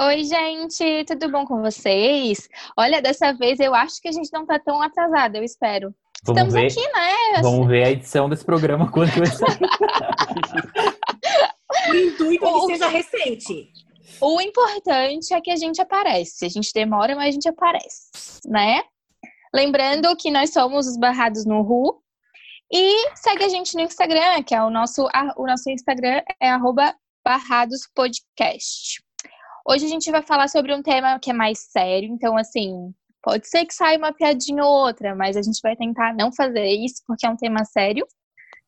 Oi, 0.00 0.24
gente, 0.24 1.04
tudo 1.04 1.30
bom 1.30 1.44
com 1.44 1.60
vocês? 1.60 2.48
Olha, 2.76 3.02
dessa 3.02 3.32
vez 3.34 3.60
eu 3.60 3.74
acho 3.74 4.00
que 4.00 4.08
a 4.08 4.12
gente 4.12 4.32
não 4.32 4.46
tá 4.46 4.58
tão 4.58 4.80
atrasada, 4.80 5.36
eu 5.36 5.44
espero. 5.44 5.94
Vamos 6.24 6.54
Estamos 6.54 6.54
ver, 6.54 6.66
aqui, 6.66 6.92
né? 6.92 7.42
Vamos 7.42 7.66
ver 7.66 7.84
a 7.84 7.90
edição 7.90 8.28
desse 8.28 8.44
programa 8.44 8.90
quando 8.92 9.10
vai 9.10 9.26
sair. 9.26 9.58
O 11.90 11.94
intuito 11.94 12.44
é 12.46 12.52
que 12.52 12.66
seja 12.66 12.88
recente. 12.88 13.72
O 14.20 14.40
importante 14.40 15.34
é 15.34 15.40
que 15.40 15.50
a 15.50 15.56
gente 15.56 15.80
aparece. 15.80 16.44
A 16.46 16.48
gente 16.48 16.70
demora, 16.74 17.14
mas 17.14 17.28
a 17.28 17.32
gente 17.32 17.48
aparece, 17.48 18.10
né? 18.46 18.82
Lembrando 19.54 20.14
que 20.16 20.30
nós 20.30 20.50
somos 20.52 20.86
os 20.86 20.96
Barrados 20.98 21.44
no 21.44 21.62
Ru. 21.62 22.02
E 22.72 23.10
segue 23.16 23.44
a 23.44 23.48
gente 23.48 23.74
no 23.74 23.80
Instagram, 23.82 24.42
que 24.44 24.54
é 24.54 24.62
o 24.62 24.70
nosso, 24.70 25.06
a- 25.12 25.34
o 25.36 25.44
nosso 25.46 25.68
Instagram 25.70 26.22
é 26.40 26.48
arroba 26.50 26.94
Barrados 27.24 27.80
Podcast. 27.94 29.02
Hoje 29.70 29.84
a 29.84 29.88
gente 29.88 30.10
vai 30.10 30.20
falar 30.20 30.48
sobre 30.48 30.74
um 30.74 30.82
tema 30.82 31.16
que 31.20 31.30
é 31.30 31.32
mais 31.32 31.60
sério, 31.60 32.08
então 32.08 32.36
assim, 32.36 32.92
pode 33.22 33.48
ser 33.48 33.64
que 33.64 33.72
saia 33.72 33.96
uma 33.96 34.12
piadinha 34.12 34.64
ou 34.64 34.86
outra, 34.86 35.14
mas 35.14 35.36
a 35.36 35.42
gente 35.42 35.60
vai 35.62 35.76
tentar 35.76 36.12
não 36.12 36.32
fazer 36.32 36.66
isso 36.66 37.00
porque 37.06 37.24
é 37.24 37.30
um 37.30 37.36
tema 37.36 37.64
sério, 37.64 38.04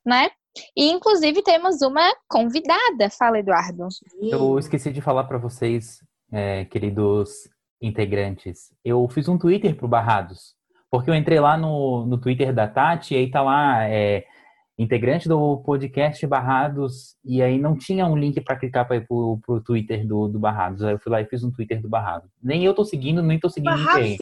né? 0.06 0.30
E 0.76 0.92
inclusive 0.92 1.42
temos 1.42 1.82
uma 1.82 2.08
convidada, 2.28 3.10
fala 3.18 3.40
Eduardo. 3.40 3.88
Eu 4.20 4.56
esqueci 4.60 4.92
de 4.92 5.00
falar 5.00 5.24
para 5.24 5.38
vocês, 5.38 5.98
é, 6.30 6.66
queridos 6.66 7.50
integrantes. 7.80 8.72
Eu 8.84 9.08
fiz 9.08 9.26
um 9.26 9.36
Twitter 9.36 9.74
pro 9.74 9.88
Barrados. 9.88 10.54
Porque 10.88 11.10
eu 11.10 11.16
entrei 11.16 11.40
lá 11.40 11.56
no, 11.56 12.06
no 12.06 12.16
Twitter 12.16 12.54
da 12.54 12.68
Tati 12.68 13.14
e 13.14 13.16
aí 13.16 13.28
tá 13.28 13.42
lá, 13.42 13.88
é, 13.88 14.24
integrante 14.78 15.28
do 15.28 15.58
podcast 15.58 16.26
Barrados, 16.26 17.14
e 17.24 17.42
aí 17.42 17.58
não 17.58 17.76
tinha 17.76 18.06
um 18.06 18.16
link 18.16 18.40
para 18.40 18.56
clicar 18.56 18.86
para 18.86 18.96
ir 18.96 19.06
pro, 19.06 19.38
pro 19.44 19.60
Twitter 19.60 20.06
do, 20.06 20.28
do 20.28 20.38
Barrados. 20.38 20.82
Aí 20.82 20.94
eu 20.94 20.98
fui 20.98 21.12
lá 21.12 21.20
e 21.20 21.26
fiz 21.26 21.44
um 21.44 21.50
Twitter 21.52 21.80
do 21.80 21.88
Barrados. 21.88 22.30
Nem 22.42 22.64
eu 22.64 22.72
tô 22.74 22.84
seguindo, 22.84 23.22
nem 23.22 23.38
tô 23.38 23.48
seguindo 23.48 23.70
Barrados 23.70 24.02
ninguém. 24.02 24.18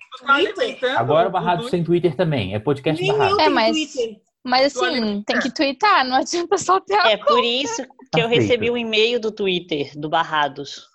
Agora 0.96 1.28
o 1.28 1.30
Barrados 1.32 1.64
Twitter- 1.66 1.78
tem 1.78 1.84
Twitter 1.84 2.16
também, 2.16 2.54
é 2.54 2.58
podcast 2.58 3.00
Nem 3.02 3.12
Barrados. 3.12 3.38
eu 3.38 3.44
É, 3.44 3.48
mas- 3.48 3.72
Twitter. 3.76 4.16
Mas 4.42 4.74
assim, 4.74 5.22
tem 5.24 5.38
que 5.38 5.52
twittar, 5.52 6.02
não 6.06 6.16
adianta 6.16 6.56
só 6.56 6.80
ter 6.80 6.94
a 6.94 7.10
É 7.10 7.16
por 7.18 7.44
isso 7.44 7.82
que 8.10 8.20
eu 8.20 8.22
Tá 8.24 8.28
feito. 8.30 8.40
recebi 8.40 8.70
um 8.70 8.76
e-mail 8.76 9.20
do 9.20 9.30
Twitter, 9.30 9.92
do 9.98 10.08
Barrados. 10.08 10.86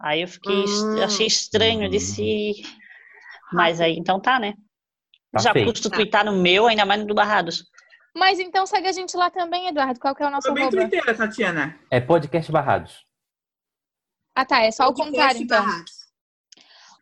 Aí 0.00 0.22
eu 0.22 0.28
fiquei, 0.28 0.64
Hum. 0.64 1.02
achei 1.02 1.26
estranho, 1.26 1.82
eu 1.84 1.88
disse. 1.90 2.62
Mas 3.52 3.80
aí, 3.80 3.96
então 3.98 4.20
tá, 4.20 4.38
né? 4.38 4.54
Tá 5.32 5.40
Já 5.40 5.52
feito. 5.52 5.70
custo 5.70 5.90
twittar 5.90 6.24
no 6.24 6.32
meu, 6.40 6.68
ainda 6.68 6.84
mais 6.86 7.00
no 7.00 7.06
do 7.08 7.14
Barrados. 7.16 7.64
Mas 8.16 8.38
então 8.38 8.64
segue 8.66 8.88
a 8.88 8.92
gente 8.92 9.16
lá 9.16 9.28
também, 9.30 9.68
Eduardo. 9.68 9.98
Qual 9.98 10.14
que 10.14 10.22
é 10.22 10.26
o 10.26 10.30
nosso 10.30 10.48
arroba? 10.48 10.70
twitteira, 10.70 11.14
Tatiana. 11.14 11.78
É 11.90 12.00
podcast 12.00 12.50
Barrados. 12.52 13.04
Ah, 14.36 14.44
tá. 14.44 14.62
É 14.62 14.70
só 14.70 14.84
o 14.88 14.94
Podcast 14.94 15.10
contrário, 15.12 15.42
então. 15.42 15.64
Barrados. 15.64 15.92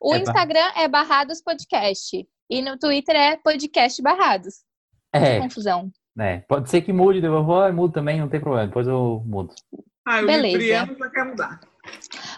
O 0.01 0.15
É 0.15 0.19
Instagram 0.19 0.73
é 0.77 0.89
Barrados 0.89 1.41
Podcast. 1.43 2.29
E 2.51 2.63
no 2.63 2.79
Twitter 2.79 3.15
é 3.15 3.37
Podcast 3.37 4.03
Barrados. 4.03 4.65
É, 5.15 5.39
Confusão. 5.41 5.91
é, 6.19 6.39
pode 6.41 6.71
ser 6.71 6.81
que 6.81 6.93
mude, 6.93 7.23
eu 7.23 7.45
vou, 7.45 7.67
eu 7.67 7.73
mudo 7.73 7.93
também, 7.93 8.19
não 8.19 8.29
tem 8.29 8.41
problema, 8.41 8.67
depois 8.67 8.87
eu 8.87 9.23
mudo. 9.27 9.55
Ah, 10.07 10.21
o 10.23 10.27
Beleza. 10.27 10.87
Quer 11.11 11.25
mudar. 11.25 11.61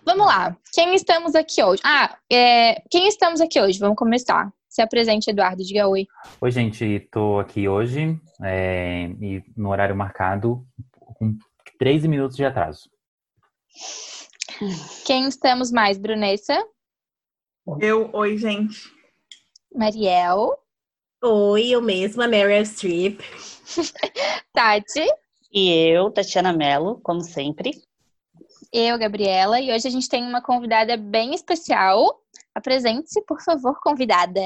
Vamos 0.04 0.26
lá. 0.26 0.56
Quem 0.72 0.94
estamos 0.94 1.34
aqui 1.34 1.62
hoje? 1.62 1.80
Ah, 1.84 2.16
é... 2.30 2.82
quem 2.90 3.06
estamos 3.08 3.40
aqui 3.40 3.60
hoje? 3.60 3.78
Vamos 3.78 3.96
começar. 3.96 4.52
Se 4.74 4.82
apresente, 4.82 5.30
Eduardo. 5.30 5.62
Diga 5.62 5.86
oi. 5.86 6.04
Oi, 6.40 6.50
gente, 6.50 6.98
tô 7.12 7.38
aqui 7.38 7.68
hoje 7.68 8.20
é, 8.42 9.04
e 9.20 9.40
no 9.56 9.68
horário 9.68 9.94
marcado 9.94 10.66
com 11.16 11.38
13 11.78 12.08
minutos 12.08 12.36
de 12.36 12.44
atraso. 12.44 12.90
Quem 15.06 15.28
estamos 15.28 15.70
mais? 15.70 15.96
Brunessa, 15.96 16.60
Eu, 17.80 18.10
oi, 18.12 18.36
gente. 18.36 18.92
Mariel, 19.72 20.58
Oi, 21.22 21.68
eu 21.68 21.80
mesma, 21.80 22.26
Meryl 22.26 22.66
Streep. 22.66 23.20
Tati, 24.52 25.06
E 25.52 25.70
eu, 25.88 26.10
Tatiana 26.10 26.52
Mello, 26.52 27.00
como 27.00 27.20
sempre. 27.20 27.80
eu, 28.72 28.98
Gabriela. 28.98 29.60
E 29.60 29.72
hoje 29.72 29.86
a 29.86 29.90
gente 29.90 30.08
tem 30.08 30.24
uma 30.24 30.42
convidada 30.42 30.96
bem 30.96 31.32
especial. 31.32 32.23
Apresente-se, 32.54 33.20
por 33.22 33.42
favor, 33.42 33.80
convidada. 33.80 34.40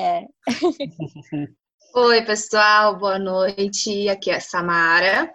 Oi, 1.94 2.24
pessoal, 2.24 2.98
boa 2.98 3.18
noite. 3.18 4.08
Aqui 4.08 4.30
é 4.30 4.36
a 4.36 4.40
Samara. 4.40 5.30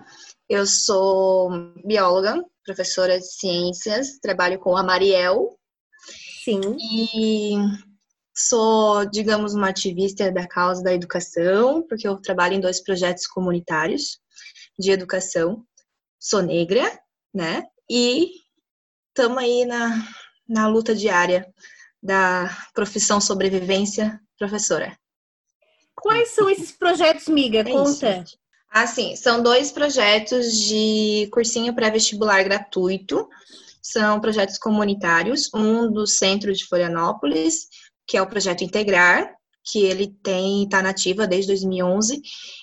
Eu 0.50 0.66
sou 0.66 1.51
bióloga, 1.85 2.44
professora 2.66 3.19
de 3.19 3.25
ciências, 3.28 4.17
trabalho 4.19 4.59
com 4.59 4.75
a 4.75 4.81
Mariel 4.81 5.56
Sim. 6.44 6.61
e 6.79 7.56
sou, 8.35 9.05
digamos, 9.05 9.53
uma 9.53 9.69
ativista 9.69 10.31
da 10.31 10.47
causa 10.47 10.81
da 10.81 10.94
educação, 10.94 11.85
porque 11.88 12.07
eu 12.07 12.17
trabalho 12.17 12.55
em 12.55 12.59
dois 12.59 12.81
projetos 12.81 13.28
comunitários 13.28 14.19
de 14.79 14.90
educação. 14.90 15.63
Sou 16.19 16.41
negra, 16.41 17.00
né? 17.31 17.63
E 17.88 18.31
estamos 19.09 19.38
aí 19.38 19.63
na, 19.63 20.07
na 20.47 20.67
luta 20.67 20.95
diária 20.95 21.47
da 22.03 22.50
profissão 22.74 23.22
sobrevivência 23.22 24.19
professora. 24.38 24.97
Quais 25.96 26.30
são 26.30 26.50
esses 26.50 26.72
projetos, 26.72 27.28
miga? 27.30 27.59
É 27.59 27.62
isso, 27.62 27.72
Conta. 27.72 28.16
gente. 28.16 28.38
Ah, 28.69 28.86
sim. 28.86 29.16
São 29.16 29.41
dois 29.41 29.72
projetos 29.72 30.52
de 30.52 31.30
cursinho 31.31 31.74
pré-vestibular 31.74 32.44
gratuito. 32.44 33.30
São 33.81 34.19
projetos 34.19 34.58
comunitários. 34.58 35.50
Um 35.53 35.90
do 35.90 36.06
centro 36.06 36.52
de 36.52 36.66
Florianópolis, 36.66 37.68
que 38.06 38.18
é 38.18 38.22
o 38.22 38.28
projeto 38.28 38.64
Integrar, 38.64 39.34
que 39.64 39.80
ele 39.80 40.14
tem 40.22 40.64
está 40.64 40.81
nativa 40.81 41.25
desde 41.25 41.47
2011, 41.47 42.22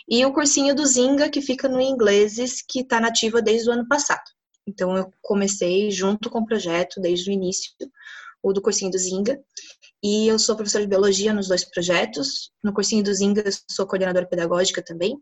e 0.08 0.26
o 0.26 0.32
cursinho 0.32 0.74
do 0.74 0.84
Zinga, 0.84 1.30
que 1.30 1.40
fica 1.40 1.66
no 1.66 1.80
Ingleses, 1.80 2.62
que 2.68 2.80
está 2.80 3.00
nativa 3.00 3.40
desde 3.40 3.70
o 3.70 3.72
ano 3.72 3.88
passado. 3.88 4.24
Então 4.66 4.96
eu 4.96 5.10
comecei 5.22 5.90
junto 5.90 6.28
com 6.28 6.40
o 6.40 6.46
projeto 6.46 7.00
desde 7.00 7.30
o 7.30 7.32
início, 7.32 7.72
o 8.42 8.52
do 8.52 8.62
cursinho 8.62 8.90
do 8.90 8.98
Zinga. 8.98 9.38
E 10.02 10.26
eu 10.28 10.38
sou 10.38 10.56
professora 10.56 10.84
de 10.84 10.88
biologia 10.88 11.32
nos 11.32 11.48
dois 11.48 11.64
projetos. 11.64 12.50
No 12.64 12.72
cursinho 12.72 13.04
do 13.04 13.12
Zinga, 13.12 13.42
eu 13.44 13.52
sou 13.70 13.86
coordenadora 13.86 14.26
pedagógica 14.26 14.82
também. 14.82 15.18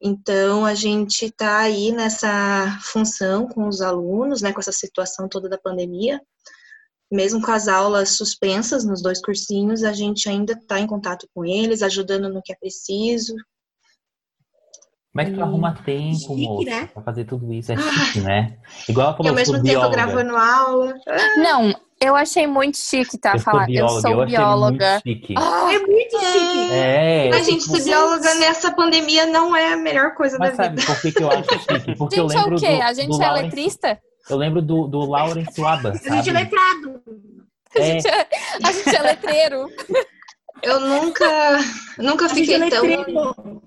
Então, 0.00 0.64
a 0.66 0.74
gente 0.74 1.26
está 1.26 1.58
aí 1.60 1.92
nessa 1.92 2.78
função 2.82 3.46
com 3.46 3.66
os 3.68 3.80
alunos, 3.80 4.42
né, 4.42 4.52
com 4.52 4.60
essa 4.60 4.72
situação 4.72 5.28
toda 5.28 5.48
da 5.48 5.58
pandemia. 5.58 6.20
Mesmo 7.10 7.40
com 7.40 7.50
as 7.50 7.68
aulas 7.68 8.10
suspensas 8.10 8.84
nos 8.84 9.00
dois 9.02 9.20
cursinhos, 9.22 9.82
a 9.82 9.94
gente 9.94 10.28
ainda 10.28 10.52
está 10.52 10.78
em 10.78 10.86
contato 10.86 11.26
com 11.34 11.42
eles, 11.44 11.80
ajudando 11.82 12.28
no 12.28 12.42
que 12.42 12.52
é 12.52 12.56
preciso. 12.56 13.34
Como 15.10 15.22
é 15.22 15.24
que 15.24 15.30
tu 15.32 15.40
Hum, 15.40 15.42
arruma 15.42 15.74
tempo, 15.84 16.18
chique, 16.18 16.42
moço, 16.44 16.64
né? 16.66 16.86
pra 16.88 17.02
fazer 17.02 17.24
tudo 17.24 17.50
isso? 17.52 17.72
É 17.72 17.76
chique, 17.78 18.20
né? 18.20 18.58
Igual 18.88 19.14
E 19.14 19.16
falou, 19.16 19.30
ao 19.30 19.34
mesmo 19.34 19.54
tempo 19.54 19.64
bióloga. 19.64 19.96
gravando 19.96 20.36
aula. 20.36 20.94
Não, 21.38 21.74
eu 22.00 22.14
achei 22.16 22.46
muito 22.46 22.76
chique, 22.78 23.18
tá? 23.18 23.32
Eu 23.34 23.38
sou 23.40 23.52
Falar, 23.52 23.66
bióloga, 23.66 23.96
eu 23.96 24.00
sou 24.00 24.10
eu 24.10 24.20
achei 24.22 24.36
bióloga. 24.36 25.02
muito 25.04 25.20
chique. 25.20 25.34
Ah, 25.36 25.72
É 25.74 25.78
muito 25.80 26.18
chique. 26.20 26.72
É, 26.72 27.30
A 27.34 27.42
gente 27.42 27.64
tipo, 27.64 27.76
ser 27.76 27.84
bióloga 27.84 28.34
nessa 28.36 28.72
pandemia 28.72 29.26
não 29.26 29.54
é 29.56 29.72
a 29.72 29.76
melhor 29.76 30.14
coisa 30.14 30.36
mas 30.38 30.56
da 30.56 30.68
vida. 30.68 30.82
sabe 30.82 30.94
por 30.94 31.02
que, 31.02 31.12
que 31.12 31.22
eu 31.22 31.30
acho 31.30 31.48
chique? 31.60 31.96
Porque 31.96 32.20
eu 32.20 32.28
gente, 32.28 32.38
é 32.38 32.40
lembro 32.42 32.56
o 32.56 32.60
quê? 32.60 32.76
do, 32.76 32.82
A 32.82 32.92
gente 32.92 33.08
do 33.08 33.22
é 33.22 33.26
Lawrence- 33.26 33.44
letrista? 33.56 33.98
Eu 34.30 34.36
lembro 34.36 34.60
do, 34.62 34.86
do 34.86 34.98
Lawrence 35.00 35.60
Waba, 35.60 35.90
A 35.90 36.16
gente 36.16 36.30
é 36.30 36.32
letrado. 36.32 37.02
A 37.74 37.78
É, 37.80 37.82
gente 37.92 38.08
é, 38.08 38.28
a 38.64 38.72
gente 38.72 38.96
é 38.96 39.02
letreiro. 39.02 39.66
Eu 40.62 40.80
nunca, 40.80 41.58
nunca 41.98 42.26
A 42.26 42.28
gente 42.28 42.52
é 42.52 42.60
fiquei 42.66 42.70
tão. 42.70 43.62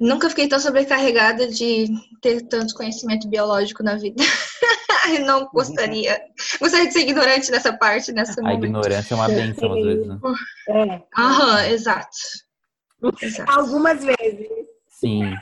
Nunca 0.00 0.28
fiquei 0.30 0.48
tão 0.48 0.58
sobrecarregada 0.58 1.46
de 1.46 1.86
ter 2.22 2.40
tanto 2.48 2.74
conhecimento 2.74 3.28
biológico 3.28 3.82
na 3.82 3.94
vida. 3.96 4.22
Eu 5.08 5.24
não 5.26 5.48
gostaria. 5.52 6.20
Gostaria 6.60 6.86
de 6.86 6.92
ser 6.92 7.00
ignorante 7.00 7.50
nessa 7.50 7.76
parte, 7.76 8.12
nessa 8.12 8.40
a 8.40 8.44
momento. 8.44 8.64
ignorância 8.64 9.14
é 9.14 9.16
uma 9.16 9.28
benção 9.28 9.72
às 9.72 9.82
vezes. 9.84 10.06
né? 10.06 10.18
É. 10.68 11.02
Aham, 11.18 11.64
exato. 11.66 12.16
exato. 13.20 13.50
Algumas 13.52 14.04
vezes. 14.04 14.48
Sim. 14.88 15.34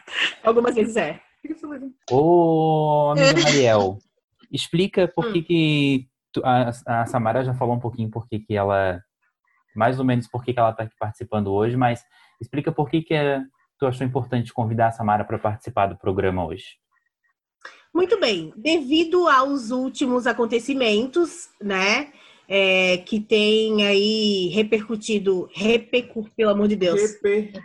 Algumas 0.42 0.74
vezes 0.74 0.96
é. 0.96 1.20
Ô, 2.10 3.12
amiga 3.16 3.42
Mariel, 3.42 3.98
explica 4.50 5.08
por 5.08 5.26
Hum. 5.26 5.32
que 5.32 5.42
que 5.42 6.08
tu- 6.32 6.42
a, 6.44 6.70
a 7.02 7.06
Samara 7.06 7.44
já 7.44 7.54
falou 7.54 7.74
um 7.74 7.80
pouquinho 7.80 8.10
por 8.10 8.26
que 8.28 8.38
que 8.40 8.56
ela, 8.56 9.00
mais 9.74 9.98
ou 9.98 10.04
menos 10.04 10.26
por 10.28 10.44
que 10.44 10.52
que 10.52 10.58
ela 10.60 10.70
está 10.70 10.84
aqui 10.84 10.94
participando 10.98 11.52
hoje, 11.52 11.76
mas 11.76 12.02
explica 12.40 12.72
por 12.72 12.88
que 12.90 13.02
que 13.02 13.14
é- 13.14 13.40
tu 13.78 13.86
achou 13.86 14.06
importante 14.06 14.52
convidar 14.52 14.88
a 14.88 14.92
Samara 14.92 15.24
para 15.24 15.38
participar 15.38 15.86
do 15.86 15.96
programa 15.96 16.44
hoje. 16.44 16.76
Muito 17.94 18.18
bem. 18.18 18.52
Devido 18.56 19.28
aos 19.28 19.70
últimos 19.70 20.26
acontecimentos, 20.26 21.48
né? 21.60 22.12
é, 22.50 22.98
que 22.98 23.18
tem 23.20 23.86
aí 23.86 24.48
repercutido, 24.48 25.48
repercu, 25.54 26.28
pelo 26.36 26.50
amor 26.50 26.66
de 26.66 26.74
Deus. 26.74 27.00
Acontecido? 27.00 27.62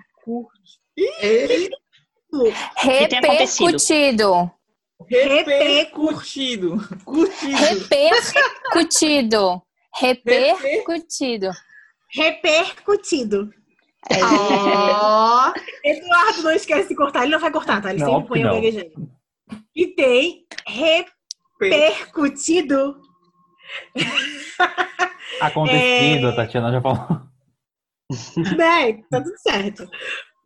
Repercutido. 2.78 4.52
Repercutido. 5.18 6.78
Curtido. 7.04 7.58
Repercutido. 7.58 9.62
Repercutido. 9.96 11.50
Repercutido. 12.14 13.50
É, 14.08 14.24
Ó, 14.24 15.52
Eduardo 15.84 16.44
não 16.44 16.52
esquece 16.52 16.90
de 16.90 16.96
cortar, 16.96 17.24
ele 17.24 17.32
não 17.32 17.40
vai 17.40 17.52
cortar, 17.52 17.82
tá? 17.82 17.90
Ele 17.90 18.02
Não, 18.02 18.08
sempre 18.08 18.28
põe 18.28 18.46
o 18.46 18.54
gaguejando. 18.54 19.10
E 19.76 19.88
tem 19.88 20.46
repercutido. 21.60 22.96
Acontecido, 25.42 26.28
É. 26.28 26.30
a 26.30 26.36
Tatiana 26.36 26.72
já 26.72 26.82
falou. 26.82 27.22
né? 28.58 28.94
Tá 29.10 29.22
tudo 29.22 29.38
certo. 29.38 29.88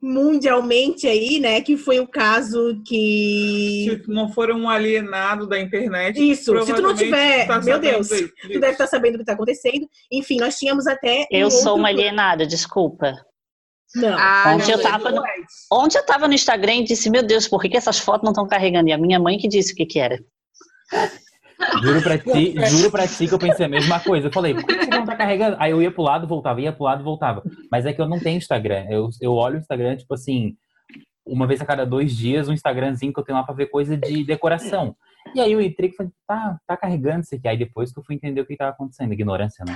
Mundialmente 0.02 1.06
aí, 1.08 1.40
né? 1.40 1.60
Que 1.62 1.76
foi 1.76 2.00
o 2.00 2.08
caso 2.08 2.82
que. 2.86 4.02
Se 4.02 4.12
não 4.12 4.32
for 4.32 4.50
um 4.50 4.70
alienado 4.70 5.46
da 5.46 5.60
internet. 5.60 6.18
Isso, 6.18 6.58
se 6.66 6.74
tu 6.74 6.82
não 6.82 6.96
tiver. 6.96 7.46
tá 7.46 7.60
meu 7.60 7.78
Deus, 7.78 8.08
disso. 8.08 8.32
tu 8.42 8.60
deve 8.60 8.72
estar 8.72 8.88
sabendo 8.88 9.16
o 9.16 9.18
que 9.20 9.26
tá 9.26 9.34
acontecendo. 9.34 9.88
Enfim, 10.10 10.38
nós 10.38 10.58
tínhamos 10.58 10.88
até. 10.88 11.24
um 11.24 11.26
Eu 11.30 11.52
sou 11.52 11.74
outro 11.74 11.82
uma 11.82 11.90
alienada, 11.90 12.48
desculpa. 12.48 13.14
Não. 13.96 14.18
ah, 14.18 14.54
Ontem 14.56 14.72
eu 14.72 14.78
não, 14.78 14.84
tava 14.84 15.12
no- 15.12 15.24
Ontem 15.72 15.98
eu 15.98 16.06
tava 16.06 16.28
no 16.28 16.34
Instagram 16.34 16.76
e 16.76 16.84
disse, 16.84 17.10
meu 17.10 17.24
Deus, 17.24 17.48
por 17.48 17.60
que, 17.62 17.70
que 17.70 17.78
essas 17.78 17.98
fotos 18.00 18.24
não 18.24 18.32
estão 18.32 18.48
carregando? 18.48 18.90
E 18.90 18.94
a 18.94 18.98
minha 18.98 19.20
mãe 19.20 19.38
que 19.38 19.48
disse 19.48 19.74
o 19.74 19.76
que 19.76 19.86
que 19.86 20.00
era. 20.00 20.20
Juro 21.84 22.02
pra 22.02 22.18
ti, 22.18 22.56
juro 22.70 22.90
pra 22.90 23.06
ti 23.08 23.28
que 23.28 23.34
eu 23.34 23.40
pensei 23.40 23.66
a 23.66 23.70
mesma 23.70 24.00
coisa. 24.00 24.28
Eu 24.28 24.32
falei, 24.32 24.54
por 24.54 24.64
que 24.66 24.74
você 24.86 24.90
não 24.90 25.06
tá 25.06 25.16
carregando? 25.16 25.58
Aí 25.60 25.72
eu 25.72 25.82
ia 25.82 25.92
pro 25.92 26.04
lado, 26.04 26.26
voltava, 26.28 26.62
ia 26.62 26.72
pro 26.72 26.86
lado, 26.86 27.04
voltava. 27.04 27.44
Mas 27.72 27.86
é 27.86 27.92
que 27.92 28.02
eu 28.02 28.08
não 28.08 28.20
tenho 28.20 28.38
Instagram. 28.38 28.86
Eu, 28.90 29.10
eu 29.22 29.34
olho 29.34 29.56
o 29.56 29.60
Instagram, 29.60 29.98
tipo 29.98 30.14
assim, 30.14 30.56
uma 31.26 31.46
vez 31.46 31.60
a 31.62 31.66
cada 31.66 31.86
dois 31.86 32.16
dias, 32.16 32.48
um 32.48 32.54
Instagramzinho 32.54 33.12
que 33.14 33.20
eu 33.20 33.24
tenho 33.26 33.38
lá 33.38 33.44
pra 33.44 33.54
ver 33.54 33.66
coisa 33.68 33.98
de 33.98 34.24
decoração. 34.24 34.96
E 35.36 35.42
aí 35.42 35.52
entrei 35.66 35.90
e 35.90 35.94
falei, 35.94 36.12
tá, 36.28 36.60
tá 36.68 36.78
carregando 36.78 37.22
isso 37.22 37.36
aqui. 37.36 37.48
Aí 37.48 37.58
depois 37.58 37.92
que 37.92 38.00
eu 38.00 38.04
fui 38.04 38.16
entender 38.16 38.42
o 38.42 38.46
que 38.46 38.58
tava 38.58 38.72
acontecendo. 38.72 39.14
Ignorância, 39.14 39.64
né? 39.66 39.76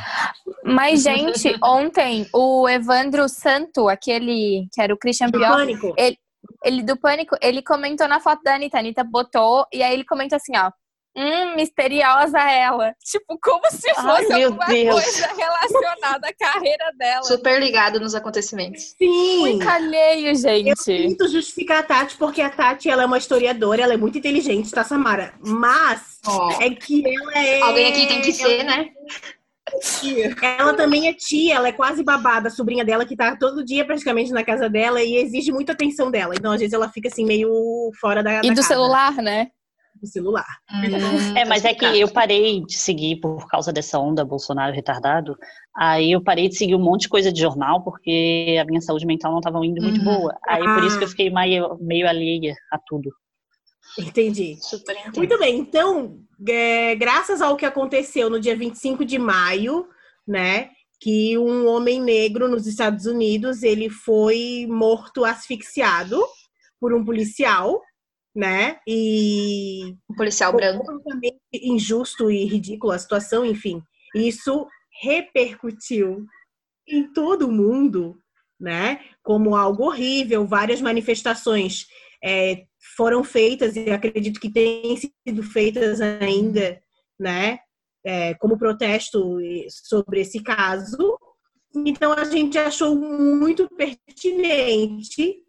Mas, 0.64 1.04
gente, 1.04 1.56
ontem 1.64 2.28
o 2.34 2.68
Evandro 2.68 3.28
Santo, 3.28 3.90
aquele 3.90 4.68
que 4.72 4.82
era 4.82 4.94
o 4.94 4.98
Christian 4.98 5.30
Do 5.30 5.40
Pior, 5.40 5.52
pânico. 5.52 5.94
ele 6.64 6.84
do 6.84 6.98
Pânico, 6.98 7.36
ele 7.42 7.62
comentou 7.62 8.08
na 8.08 8.20
foto 8.20 8.42
da 8.44 8.56
Anitta. 8.56 8.78
A 8.78 8.80
Anitta 8.80 9.04
botou, 9.04 9.66
e 9.74 9.84
aí 9.84 9.94
ele 9.94 10.06
comentou 10.06 10.36
assim, 10.36 10.58
ó. 10.58 10.72
Hum, 11.16 11.56
misteriosa 11.56 12.40
ela. 12.40 12.96
Tipo, 13.04 13.38
como 13.40 13.70
se 13.70 13.88
Ai, 13.90 13.96
fosse 13.96 14.30
meu 14.34 14.48
alguma 14.48 14.66
Deus. 14.66 15.04
coisa 15.04 15.28
relacionada 15.36 16.28
à 16.28 16.34
carreira 16.34 16.92
dela. 16.98 17.24
super 17.24 17.60
ligado 17.60 18.00
nos 18.00 18.16
acontecimentos. 18.16 18.96
Sim. 18.98 19.40
Muito 19.40 19.70
alheio, 19.70 20.30
Eu 20.30 20.36
gente. 20.36 20.84
tento 20.86 21.28
justificar 21.28 21.80
a 21.80 21.84
Tati, 21.84 22.18
porque 22.18 22.42
a 22.42 22.50
Tati 22.50 22.90
ela 22.90 23.04
é 23.04 23.06
uma 23.06 23.18
historiadora, 23.20 23.84
ela 23.84 23.94
é 23.94 23.98
muito 23.98 24.18
inteligente, 24.18 24.72
tá, 24.72 24.84
Samara? 24.84 25.34
Mas 25.40 26.20
Ó, 26.26 26.50
é 26.60 26.72
que 26.72 27.04
ela 27.06 27.38
é. 27.38 27.62
alguém 27.62 27.92
aqui 27.92 28.08
tem 28.08 28.22
que 28.22 28.34
ser, 28.34 28.64
né? 28.64 28.90
Ela 30.60 30.74
também 30.74 31.08
é 31.08 31.14
tia, 31.14 31.56
ela 31.56 31.68
é 31.68 31.72
quase 31.72 32.04
babada, 32.04 32.48
a 32.48 32.52
sobrinha 32.52 32.84
dela, 32.84 33.06
que 33.06 33.16
tá 33.16 33.36
todo 33.36 33.64
dia 33.64 33.86
praticamente 33.86 34.32
na 34.32 34.44
casa 34.44 34.70
dela 34.70 35.02
e 35.02 35.16
exige 35.18 35.52
muita 35.52 35.72
atenção 35.72 36.12
dela. 36.12 36.34
Então, 36.36 36.52
às 36.52 36.60
vezes, 36.60 36.74
ela 36.74 36.90
fica 36.90 37.08
assim, 37.08 37.26
meio 37.26 37.50
fora 38.00 38.22
da. 38.22 38.40
E 38.40 38.42
da 38.42 38.50
do 38.50 38.56
casa, 38.56 38.68
celular, 38.68 39.14
né? 39.16 39.48
Do 40.04 40.08
celular. 40.08 40.46
Hum, 40.70 41.38
É, 41.38 41.46
mas 41.46 41.64
é 41.64 41.74
que 41.74 41.86
eu 41.86 42.12
parei 42.12 42.60
de 42.66 42.78
seguir 42.78 43.22
por 43.22 43.48
causa 43.48 43.72
dessa 43.72 43.98
onda 43.98 44.26
Bolsonaro 44.26 44.74
retardado. 44.76 45.38
Aí 45.74 46.12
eu 46.12 46.22
parei 46.22 46.50
de 46.50 46.56
seguir 46.58 46.76
um 46.76 46.84
monte 46.84 47.04
de 47.04 47.10
coisa 47.10 47.32
de 47.32 47.40
jornal 47.40 47.82
porque 47.82 48.58
a 48.62 48.66
minha 48.66 48.82
saúde 48.82 49.06
mental 49.06 49.32
não 49.32 49.40
estava 49.40 49.66
indo 49.66 49.82
muito 49.82 50.00
Uhum. 50.00 50.04
boa. 50.04 50.38
Aí 50.46 50.62
por 50.62 50.84
isso 50.84 50.98
que 50.98 51.06
Ah. 51.06 51.08
eu 51.08 51.10
fiquei 51.10 51.30
meio, 51.30 51.78
meio 51.80 52.06
alheia 52.06 52.54
a 52.70 52.78
tudo. 52.86 53.10
Entendi. 53.98 54.58
Super. 54.60 54.98
Muito 55.16 55.40
bem, 55.40 55.58
então, 55.60 56.18
é, 56.50 56.96
graças 56.96 57.42
ao 57.42 57.56
que 57.56 57.66
aconteceu 57.66 58.30
no 58.30 58.42
dia 58.42 58.58
25 58.58 59.06
de 59.06 59.18
maio, 59.18 59.88
né, 60.28 60.70
que 61.00 61.38
um 61.38 61.66
homem 61.68 62.02
negro 62.02 62.50
nos 62.50 62.68
Estados 62.68 63.06
Unidos, 63.06 63.64
ele 63.64 63.90
foi 63.90 64.66
morto 64.70 65.24
asfixiado 65.24 66.20
por 66.80 66.94
um 66.94 67.06
policial, 67.06 67.80
né, 68.36 68.80
e 68.88 69.96
Um 70.10 70.16
policial 70.16 70.54
branco. 70.54 70.86
completamente 70.86 71.40
injusto 71.54 72.32
e 72.32 72.46
ridículo 72.46 72.92
a 72.92 73.00
situação, 73.00 73.46
enfim, 73.46 73.82
isso 74.16 74.68
repercutiu 75.02 76.26
em 76.88 77.12
todo 77.14 77.48
o 77.48 77.52
mundo, 77.52 78.18
né, 78.60 79.00
como 79.22 79.56
algo 79.56 79.84
horrível, 79.86 80.48
várias 80.48 80.82
manifestações 80.82 81.86
é, 82.24 82.66
foram 82.96 83.24
feitas 83.24 83.76
e 83.76 83.90
acredito 83.90 84.40
que 84.40 84.50
têm 84.50 84.96
sido 84.98 85.44
feitas 85.44 86.00
ainda, 86.00 86.82
né, 87.20 87.60
é, 88.06 88.34
como 88.36 88.58
protesto 88.58 89.38
sobre 89.70 90.22
esse 90.22 90.42
caso. 90.42 91.18
Então 91.76 92.14
a 92.14 92.24
gente 92.26 92.58
achou 92.58 92.96
muito 92.96 93.68
pertinente 93.76 95.43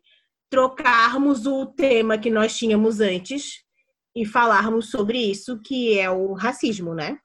trocarmos 0.51 1.47
o 1.47 1.67
tema 1.67 2.19
que 2.19 2.31
nós 2.31 2.57
tínhamos 2.57 3.01
antes 3.01 3.63
e 4.17 4.25
falarmos 4.25 4.91
sobre 4.91 5.19
isso, 5.19 5.61
que 5.65 5.99
é 5.99 6.09
o 6.11 6.33
racismo, 6.35 6.95
né? 6.95 7.19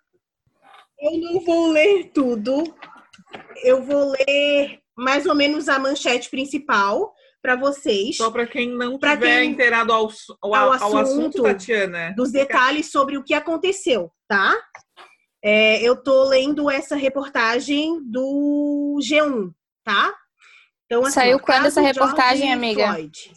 Eu 0.99 1.17
não 1.19 1.39
vou 1.41 1.67
ler 1.71 2.11
tudo, 2.13 2.63
eu 3.63 3.81
vou 3.83 4.11
ler 4.11 4.79
mais 4.97 5.25
ou 5.25 5.35
menos 5.35 5.69
a 5.69 5.79
manchete 5.79 6.29
principal 6.29 7.13
para 7.41 7.55
vocês. 7.55 8.17
Só 8.17 8.29
para 8.31 8.45
quem 8.45 8.69
não 8.69 8.97
Pra 8.99 9.15
tiver 9.15 9.41
quem- 9.41 9.51
inteirado 9.51 9.93
ao, 9.93 10.09
ao, 10.41 10.53
ao 10.55 10.63
ao 10.63 10.71
assunto, 10.73 10.97
assunto, 10.97 11.43
Tatiana. 11.43 12.13
dos 12.17 12.31
detalhes 12.31 12.91
sobre 12.91 13.17
o 13.17 13.23
que 13.23 13.33
aconteceu, 13.33 14.11
tá? 14.27 14.53
É, 15.41 15.81
eu 15.81 15.95
tô 15.95 16.25
lendo 16.25 16.69
essa 16.69 16.97
reportagem 16.97 18.01
do 18.03 18.99
G1, 19.01 19.53
tá? 19.85 20.13
Então, 20.89 21.05
assim, 21.05 21.11
Saiu 21.11 21.39
quando 21.39 21.67
essa 21.67 21.81
reportagem, 21.81 22.47
George 22.47 22.51
amiga? 22.51 22.87
Floyd. 22.87 23.31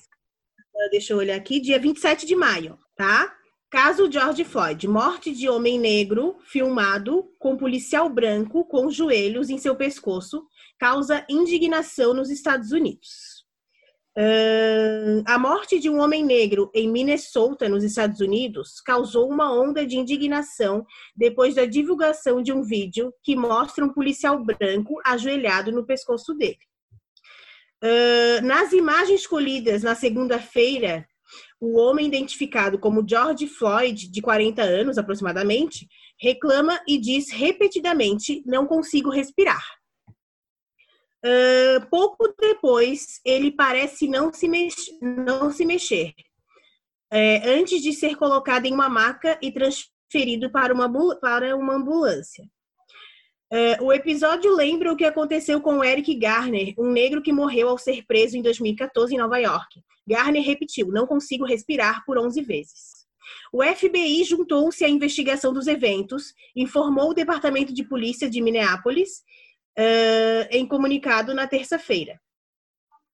Deixa 0.90 1.12
eu 1.12 1.18
olhar 1.18 1.36
aqui, 1.36 1.60
dia 1.60 1.78
27 1.78 2.24
de 2.24 2.34
maio, 2.34 2.78
tá? 2.96 3.30
Caso 3.70 4.10
George 4.10 4.42
Floyd, 4.42 4.88
morte 4.88 5.34
de 5.34 5.50
homem 5.50 5.78
negro 5.78 6.38
filmado 6.46 7.30
com 7.38 7.58
policial 7.58 8.08
branco 8.08 8.64
com 8.64 8.90
joelhos 8.90 9.50
em 9.50 9.58
seu 9.58 9.76
pescoço, 9.76 10.46
causa 10.78 11.26
indignação 11.28 12.14
nos 12.14 12.30
Estados 12.30 12.72
Unidos. 12.72 13.44
Ahn, 14.16 15.22
a 15.26 15.38
morte 15.38 15.78
de 15.78 15.90
um 15.90 16.00
homem 16.00 16.24
negro 16.24 16.70
em 16.74 16.90
Minnesota, 16.90 17.68
nos 17.68 17.84
Estados 17.84 18.20
Unidos, 18.20 18.80
causou 18.80 19.28
uma 19.30 19.52
onda 19.52 19.86
de 19.86 19.98
indignação 19.98 20.86
depois 21.14 21.54
da 21.54 21.66
divulgação 21.66 22.42
de 22.42 22.50
um 22.50 22.62
vídeo 22.62 23.12
que 23.22 23.36
mostra 23.36 23.84
um 23.84 23.92
policial 23.92 24.42
branco 24.42 25.00
ajoelhado 25.04 25.70
no 25.70 25.84
pescoço 25.84 26.32
dele. 26.34 26.58
Ahn, 27.82 28.46
nas 28.46 28.72
imagens 28.72 29.26
colhidas 29.26 29.82
na 29.82 29.94
segunda-feira, 29.94 31.06
o 31.60 31.78
homem 31.78 32.06
identificado 32.06 32.78
como 32.78 33.06
George 33.06 33.46
Floyd, 33.46 34.10
de 34.10 34.22
40 34.22 34.62
anos 34.62 34.98
aproximadamente, 34.98 35.88
reclama 36.20 36.80
e 36.86 36.98
diz 36.98 37.30
repetidamente: 37.30 38.42
Não 38.46 38.66
consigo 38.66 39.10
respirar. 39.10 39.64
Uh, 41.24 41.86
pouco 41.88 42.34
depois, 42.38 43.20
ele 43.24 43.52
parece 43.52 44.08
não 44.08 44.32
se, 44.32 44.48
não 45.00 45.52
se 45.52 45.64
mexer, 45.64 46.12
é, 47.12 47.48
antes 47.54 47.80
de 47.80 47.92
ser 47.92 48.16
colocado 48.16 48.66
em 48.66 48.72
uma 48.72 48.88
maca 48.88 49.38
e 49.40 49.52
transferido 49.52 50.50
para 50.50 50.74
uma, 50.74 50.90
para 51.20 51.56
uma 51.56 51.74
ambulância. 51.74 52.44
É, 53.54 53.76
o 53.82 53.92
episódio 53.92 54.50
lembra 54.54 54.90
o 54.90 54.96
que 54.96 55.04
aconteceu 55.04 55.60
com 55.60 55.84
Eric 55.84 56.14
Garner, 56.14 56.72
um 56.78 56.90
negro 56.90 57.20
que 57.20 57.34
morreu 57.34 57.68
ao 57.68 57.76
ser 57.76 58.02
preso 58.06 58.34
em 58.34 58.40
2014 58.40 59.14
em 59.14 59.18
Nova 59.18 59.36
York. 59.36 59.82
Garner 60.06 60.42
repetiu: 60.42 60.88
Não 60.88 61.06
consigo 61.06 61.44
respirar 61.44 62.02
por 62.06 62.18
11 62.18 62.40
vezes. 62.40 63.02
O 63.52 63.62
FBI 63.62 64.24
juntou-se 64.24 64.82
à 64.82 64.88
investigação 64.88 65.52
dos 65.52 65.66
eventos, 65.66 66.32
informou 66.56 67.10
o 67.10 67.14
Departamento 67.14 67.74
de 67.74 67.84
Polícia 67.84 68.28
de 68.28 68.40
Minneapolis 68.40 69.22
Uh, 69.78 70.44
em 70.50 70.66
comunicado 70.66 71.32
na 71.32 71.46
terça-feira. 71.46 72.20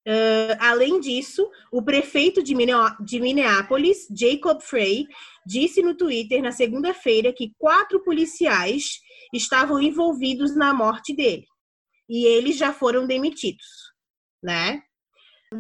Uh, 0.05 0.59
além 0.59 0.99
disso, 0.99 1.49
o 1.71 1.81
prefeito 1.81 2.43
de, 2.43 2.53
de 3.01 3.21
Minneapolis, 3.21 4.09
Jacob 4.11 4.61
Frey, 4.61 5.07
disse 5.47 5.83
no 5.83 5.95
Twitter 5.95 6.43
na 6.43 6.51
segunda-feira 6.51 7.33
que 7.33 7.53
quatro 7.57 8.03
policiais 8.03 8.99
estavam 9.33 9.81
envolvidos 9.81 10.57
na 10.57 10.73
morte 10.73 11.15
dele 11.15 11.47
e 12.09 12.27
eles 12.27 12.57
já 12.57 12.73
foram 12.73 13.07
demitidos, 13.07 13.67
né? 14.43 14.83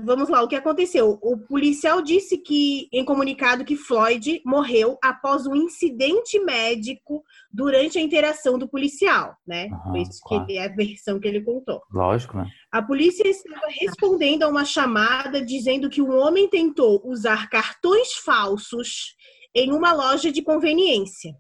Vamos 0.04 0.28
lá, 0.28 0.42
o 0.42 0.48
que 0.48 0.54
aconteceu? 0.54 1.18
O 1.22 1.38
policial 1.38 2.02
disse 2.02 2.37
que, 2.37 2.88
em 2.92 3.02
comunicado, 3.02 3.64
que 3.64 3.75
Floyd 3.75 4.42
morreu 4.44 4.98
após 5.02 5.46
um 5.46 5.56
incidente 5.56 6.38
médico 6.40 7.25
durante 7.50 7.98
a 7.98 8.02
interação 8.02 8.58
do 8.58 8.68
policial, 8.68 9.34
né? 9.46 9.70
Foi 9.84 10.02
isso 10.02 10.20
claro. 10.22 10.44
que 10.44 10.58
é 10.58 10.66
a 10.66 10.68
versão 10.68 11.18
que 11.18 11.26
ele 11.26 11.42
contou. 11.42 11.80
Lógico, 11.90 12.37
né? 12.37 12.46
A 12.70 12.82
polícia 12.82 13.26
estava 13.26 13.66
respondendo 13.80 14.42
a 14.42 14.48
uma 14.48 14.64
chamada 14.66 15.42
dizendo 15.42 15.88
que 15.88 16.02
um 16.02 16.14
homem 16.18 16.50
tentou 16.50 17.00
usar 17.06 17.48
cartões 17.48 18.12
falsos 18.12 19.16
em 19.54 19.72
uma 19.72 19.94
loja 19.94 20.30
de 20.30 20.42
conveniência. 20.42 21.32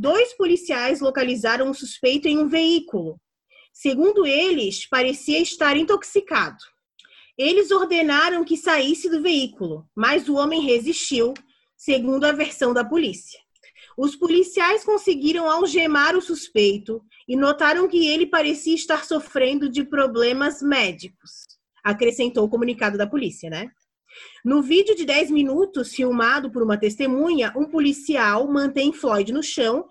Dois 0.00 0.32
policiais 0.32 1.00
localizaram 1.00 1.68
um 1.68 1.74
suspeito 1.74 2.26
em 2.26 2.38
um 2.38 2.48
veículo. 2.48 3.20
Segundo 3.70 4.26
eles, 4.26 4.88
parecia 4.88 5.38
estar 5.38 5.76
intoxicado. 5.76 6.56
Eles 7.36 7.70
ordenaram 7.70 8.42
que 8.42 8.56
saísse 8.56 9.10
do 9.10 9.20
veículo, 9.20 9.86
mas 9.94 10.26
o 10.26 10.36
homem 10.36 10.62
resistiu, 10.62 11.34
segundo 11.76 12.24
a 12.24 12.32
versão 12.32 12.72
da 12.72 12.82
polícia. 12.82 13.38
Os 13.96 14.16
policiais 14.16 14.84
conseguiram 14.84 15.50
algemar 15.50 16.16
o 16.16 16.22
suspeito 16.22 17.02
e 17.28 17.36
notaram 17.36 17.86
que 17.86 18.08
ele 18.08 18.26
parecia 18.26 18.74
estar 18.74 19.04
sofrendo 19.04 19.68
de 19.68 19.84
problemas 19.84 20.62
médicos, 20.62 21.30
acrescentou 21.84 22.44
o 22.44 22.48
comunicado 22.48 22.96
da 22.96 23.06
polícia, 23.06 23.50
né? 23.50 23.70
No 24.44 24.62
vídeo 24.62 24.94
de 24.94 25.04
10 25.04 25.30
minutos, 25.30 25.94
filmado 25.94 26.50
por 26.50 26.62
uma 26.62 26.78
testemunha, 26.78 27.52
um 27.56 27.66
policial 27.66 28.50
mantém 28.50 28.92
Floyd 28.92 29.32
no 29.32 29.42
chão, 29.42 29.86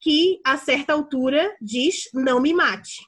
que 0.00 0.40
a 0.44 0.56
certa 0.56 0.92
altura 0.92 1.56
diz: 1.60 2.08
Não 2.12 2.40
me 2.40 2.52
mate. 2.52 3.02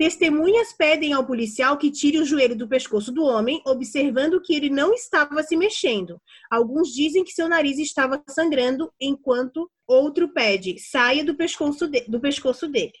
Testemunhas 0.00 0.72
pedem 0.72 1.12
ao 1.12 1.26
policial 1.26 1.76
que 1.76 1.90
tire 1.90 2.18
o 2.18 2.24
joelho 2.24 2.56
do 2.56 2.66
pescoço 2.66 3.12
do 3.12 3.22
homem, 3.22 3.60
observando 3.66 4.40
que 4.40 4.54
ele 4.54 4.70
não 4.70 4.94
estava 4.94 5.42
se 5.42 5.54
mexendo. 5.54 6.18
Alguns 6.50 6.88
dizem 6.88 7.22
que 7.22 7.32
seu 7.32 7.46
nariz 7.46 7.78
estava 7.78 8.22
sangrando, 8.30 8.90
enquanto 8.98 9.70
outro 9.86 10.32
pede: 10.32 10.78
saia 10.78 11.22
do 11.22 11.34
pescoço, 11.34 11.86
de, 11.86 12.00
do 12.08 12.18
pescoço 12.18 12.66
dele. 12.66 12.94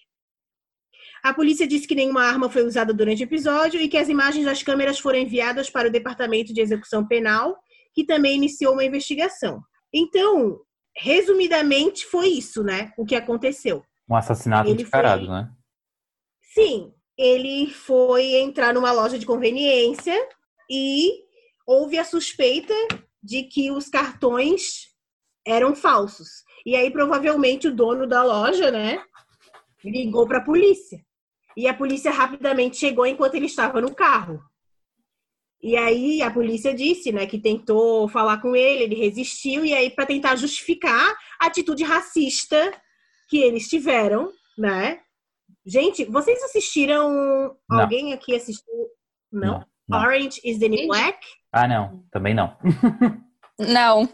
A 1.22 1.34
polícia 1.34 1.66
disse 1.66 1.86
que 1.86 1.94
nenhuma 1.94 2.22
arma 2.22 2.48
foi 2.48 2.64
usada 2.64 2.94
durante 2.94 3.22
o 3.22 3.24
episódio 3.24 3.80
e 3.80 3.88
que 3.88 3.96
as 3.96 4.08
imagens 4.08 4.44
das 4.44 4.62
câmeras 4.62 4.98
foram 4.98 5.18
enviadas 5.18 5.68
para 5.68 5.88
o 5.88 5.92
Departamento 5.92 6.52
de 6.52 6.60
Execução 6.60 7.06
Penal, 7.06 7.58
que 7.94 8.04
também 8.04 8.36
iniciou 8.36 8.72
uma 8.72 8.84
investigação. 8.84 9.60
Então, 9.92 10.60
resumidamente, 10.96 12.06
foi 12.06 12.28
isso, 12.28 12.62
né? 12.62 12.92
O 12.96 13.04
que 13.04 13.14
aconteceu. 13.14 13.82
Um 14.08 14.16
assassinato 14.16 14.68
Ele 14.68 14.82
descarado, 14.82 15.26
foi- 15.26 15.34
né? 15.34 15.50
Sim, 16.54 16.92
ele 17.16 17.70
foi 17.70 18.36
entrar 18.36 18.72
numa 18.72 18.90
loja 18.92 19.18
de 19.18 19.26
conveniência 19.26 20.16
e 20.70 21.22
houve 21.66 21.98
a 21.98 22.04
suspeita 22.04 22.74
de 23.22 23.44
que 23.44 23.70
os 23.70 23.88
cartões 23.88 24.88
eram 25.46 25.74
falsos. 25.76 26.28
E 26.64 26.74
aí, 26.74 26.90
provavelmente, 26.90 27.68
o 27.68 27.74
dono 27.74 28.06
da 28.06 28.22
loja, 28.24 28.70
né, 28.70 29.02
ligou 29.84 30.26
para 30.26 30.38
a 30.38 30.44
polícia. 30.44 31.04
E 31.56 31.66
a 31.68 31.74
polícia 31.74 32.10
rapidamente 32.10 32.76
chegou 32.76 33.06
enquanto 33.06 33.34
ele 33.34 33.46
estava 33.46 33.80
no 33.80 33.94
carro. 33.94 34.40
E 35.62 35.76
aí 35.76 36.22
a 36.22 36.30
polícia 36.30 36.74
disse, 36.74 37.12
né, 37.12 37.26
que 37.26 37.38
tentou 37.38 38.08
falar 38.08 38.40
com 38.40 38.56
ele, 38.56 38.84
ele 38.84 38.94
resistiu 38.94 39.64
e 39.64 39.74
aí 39.74 39.90
para 39.90 40.06
tentar 40.06 40.36
justificar 40.36 41.14
a 41.38 41.46
atitude 41.46 41.84
racista 41.84 42.72
que 43.28 43.38
eles 43.38 43.68
tiveram, 43.68 44.30
né? 44.56 45.00
Gente, 45.66 46.04
vocês 46.06 46.42
assistiram? 46.42 47.54
Não. 47.68 47.80
Alguém 47.80 48.12
aqui 48.14 48.34
assistiu? 48.34 48.74
Não. 49.30 49.58
Não, 49.58 49.66
não. 49.88 50.00
Orange 50.00 50.40
is 50.42 50.58
the 50.58 50.68
New 50.68 50.86
Black? 50.86 51.18
Ah, 51.52 51.68
não. 51.68 52.04
Também 52.10 52.34
não. 52.34 52.56
Não. 53.58 54.06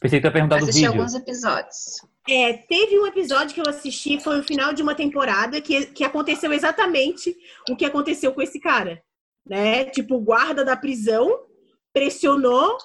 Pensei 0.00 0.18
que 0.18 0.22
tu 0.22 0.26
ia 0.28 0.32
perguntar 0.32 0.56
do 0.56 0.64
Assisti 0.64 0.86
vídeo. 0.86 0.98
alguns 0.98 1.14
episódios. 1.14 2.00
É, 2.28 2.54
teve 2.54 2.98
um 2.98 3.06
episódio 3.06 3.54
que 3.54 3.60
eu 3.60 3.68
assisti, 3.68 4.18
foi 4.18 4.40
o 4.40 4.44
final 4.44 4.72
de 4.72 4.82
uma 4.82 4.94
temporada, 4.94 5.60
que, 5.60 5.86
que 5.86 6.04
aconteceu 6.04 6.52
exatamente 6.52 7.36
o 7.68 7.76
que 7.76 7.84
aconteceu 7.84 8.32
com 8.32 8.40
esse 8.40 8.58
cara. 8.58 9.02
Né? 9.46 9.84
Tipo, 9.86 10.16
o 10.16 10.20
guarda 10.20 10.64
da 10.64 10.76
prisão 10.76 11.46
pressionou 11.92 12.78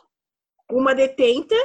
uma 0.69 0.93
detenta, 0.93 1.55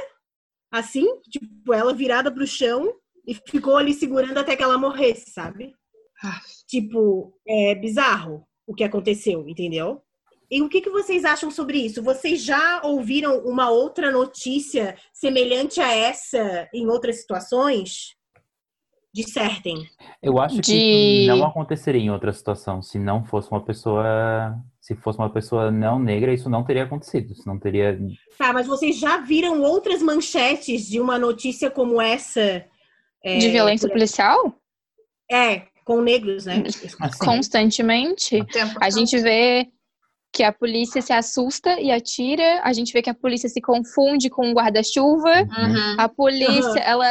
assim, 0.71 1.05
tipo, 1.29 1.73
ela 1.73 1.93
virada 1.93 2.31
pro 2.31 2.47
chão 2.47 2.93
e 3.27 3.35
ficou 3.35 3.77
ali 3.77 3.93
segurando 3.93 4.37
até 4.37 4.55
que 4.55 4.63
ela 4.63 4.77
morresse, 4.77 5.31
sabe? 5.31 5.75
Ah. 6.23 6.39
Tipo, 6.67 7.37
é 7.47 7.75
bizarro 7.75 8.47
o 8.65 8.73
que 8.73 8.83
aconteceu, 8.83 9.47
entendeu? 9.47 10.01
E 10.49 10.61
o 10.61 10.69
que, 10.69 10.81
que 10.81 10.89
vocês 10.89 11.25
acham 11.25 11.49
sobre 11.49 11.77
isso? 11.79 12.01
Vocês 12.03 12.43
já 12.43 12.81
ouviram 12.83 13.39
uma 13.39 13.69
outra 13.69 14.11
notícia 14.11 14.95
semelhante 15.13 15.79
a 15.81 15.91
essa 15.91 16.69
em 16.73 16.87
outras 16.87 17.21
situações? 17.21 18.15
Dissertem. 19.13 19.87
Eu 20.21 20.37
acho 20.39 20.55
que 20.55 20.61
De- 20.61 21.25
isso 21.27 21.35
não 21.37 21.47
aconteceria 21.47 22.01
em 22.01 22.11
outra 22.11 22.33
situação. 22.33 22.81
Se 22.81 22.99
não 22.99 23.23
fosse 23.23 23.49
uma 23.49 23.63
pessoa. 23.63 24.57
Se 24.81 24.93
fosse 24.93 25.17
uma 25.17 25.29
pessoa 25.29 25.71
não 25.71 25.97
negra, 25.97 26.33
isso 26.33 26.49
não 26.49 26.63
teria 26.65 26.83
acontecido. 26.83 27.31
Isso 27.31 27.43
não 27.47 27.57
teria. 27.57 27.97
Tá, 28.37 28.51
mas 28.51 28.67
vocês 28.67 28.99
já 28.99 29.17
viram 29.17 29.61
outras 29.61 30.01
manchetes 30.01 30.85
de 30.87 30.99
uma 30.99 31.17
notícia 31.17 31.71
como 31.71 32.01
essa? 32.01 32.65
é, 33.23 33.37
De 33.37 33.49
violência 33.49 33.87
por- 33.87 33.93
policial? 33.93 34.53
É, 35.31 35.63
com 35.85 36.01
negros, 36.01 36.45
né? 36.45 36.61
Assim, 36.67 37.17
Constantemente. 37.17 38.45
A 38.81 38.89
gente 38.89 39.17
vê 39.19 39.69
que 40.35 40.43
a 40.43 40.51
polícia 40.51 41.01
se 41.01 41.13
assusta 41.13 41.79
e 41.79 41.89
atira. 41.89 42.59
A 42.61 42.73
gente 42.73 42.91
vê 42.91 43.01
que 43.01 43.09
a 43.09 43.13
polícia 43.13 43.47
se 43.47 43.61
confunde 43.61 44.29
com 44.29 44.51
o 44.51 44.53
guarda-chuva. 44.53 45.43
Uhum. 45.43 45.95
A 45.97 46.09
polícia, 46.09 46.79
ela. 46.79 47.07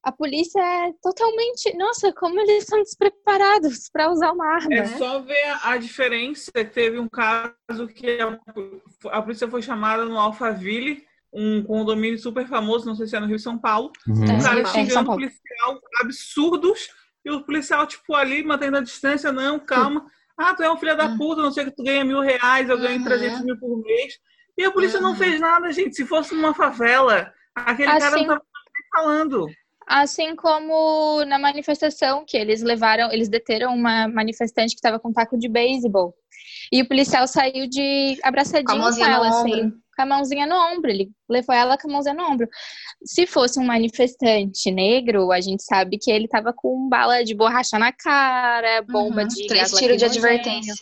A 0.00 0.12
polícia 0.12 0.60
é 0.60 0.92
totalmente. 1.02 1.76
Nossa, 1.76 2.12
como 2.12 2.38
eles 2.38 2.64
são 2.66 2.80
despreparados 2.80 3.90
para 3.92 4.12
usar 4.12 4.30
uma 4.30 4.46
arma. 4.46 4.72
É 4.72 4.82
né? 4.82 4.96
só 4.96 5.20
ver 5.20 5.58
a 5.64 5.76
diferença. 5.76 6.52
Teve 6.72 7.00
um 7.00 7.08
caso 7.08 7.88
que 7.92 8.20
a, 8.20 8.38
a 9.10 9.22
polícia 9.22 9.48
foi 9.48 9.60
chamada 9.60 10.04
no 10.04 10.16
Alphaville, 10.16 11.04
um 11.32 11.64
condomínio 11.64 12.16
super 12.16 12.46
famoso, 12.46 12.86
não 12.86 12.94
sei 12.94 13.08
se 13.08 13.16
é 13.16 13.20
no 13.20 13.26
Rio 13.26 13.40
São 13.40 13.58
Paulo. 13.58 13.90
Uhum. 14.06 14.22
É. 14.22 14.38
O 14.38 14.40
cara 14.40 14.40
São 14.40 14.52
Paulo. 14.62 14.68
xingando 14.68 15.06
Paulo. 15.06 15.20
policial 15.20 15.80
absurdos 16.00 16.88
e 17.24 17.30
o 17.30 17.42
policial, 17.42 17.84
tipo, 17.88 18.14
ali 18.14 18.44
mantendo 18.44 18.76
a 18.76 18.82
distância, 18.82 19.32
não, 19.32 19.58
calma. 19.58 20.06
Ah, 20.38 20.54
tu 20.54 20.62
é 20.62 20.72
um 20.72 20.76
filho 20.76 20.96
da 20.96 21.06
Uhum. 21.06 21.18
puta, 21.18 21.42
não 21.42 21.50
sei 21.50 21.64
o 21.64 21.66
que 21.70 21.76
tu 21.76 21.82
ganha 21.82 22.04
mil 22.04 22.20
reais, 22.20 22.68
eu 22.68 22.78
ganho 22.78 22.98
Uhum. 22.98 23.04
300 23.04 23.44
mil 23.44 23.58
por 23.58 23.76
mês. 23.82 24.14
E 24.56 24.64
a 24.64 24.70
polícia 24.70 25.00
não 25.00 25.10
Uhum. 25.10 25.16
fez 25.16 25.40
nada, 25.40 25.72
gente. 25.72 25.96
Se 25.96 26.06
fosse 26.06 26.34
numa 26.34 26.54
favela, 26.54 27.32
aquele 27.54 27.88
cara 27.88 28.06
Assim- 28.06 28.26
não 28.26 28.34
tava 28.34 28.42
nem 28.74 28.88
falando. 28.92 29.46
Assim 29.86 30.36
como 30.36 31.24
na 31.24 31.38
manifestação 31.38 32.24
que 32.26 32.36
eles 32.36 32.62
levaram, 32.62 33.10
eles 33.10 33.28
deteram 33.28 33.74
uma 33.74 34.06
manifestante 34.06 34.74
que 34.74 34.78
estava 34.78 35.00
com 35.00 35.12
taco 35.12 35.36
de 35.38 35.48
beisebol. 35.48 36.14
E 36.70 36.82
o 36.82 36.86
policial 36.86 37.26
saiu 37.26 37.66
de 37.68 38.18
abraçadinho 38.22 38.66
Com 38.82 39.02
ela, 39.04 39.26
ombro. 39.28 39.52
assim, 39.52 39.72
com 39.98 40.02
a 40.02 40.06
mãozinha 40.06 40.46
no 40.46 40.54
ombro. 40.54 40.90
Ele 40.90 41.10
levou 41.28 41.54
ela 41.54 41.76
com 41.76 41.88
a 41.88 41.92
mãozinha 41.92 42.14
no 42.14 42.24
ombro. 42.24 42.48
Se 43.04 43.26
fosse 43.26 43.58
um 43.58 43.64
manifestante 43.66 44.70
negro, 44.70 45.32
a 45.32 45.40
gente 45.40 45.64
sabe 45.64 45.98
que 45.98 46.10
ele 46.10 46.28
tava 46.28 46.52
com 46.52 46.88
bala 46.88 47.24
de 47.24 47.34
borracha 47.34 47.78
na 47.78 47.92
cara, 47.92 48.82
bomba 48.82 49.22
Uhum. 49.22 49.28
de 49.28 49.46
Três 49.48 49.72
tiros 49.72 49.96
de 49.98 50.04
advertência. 50.04 50.74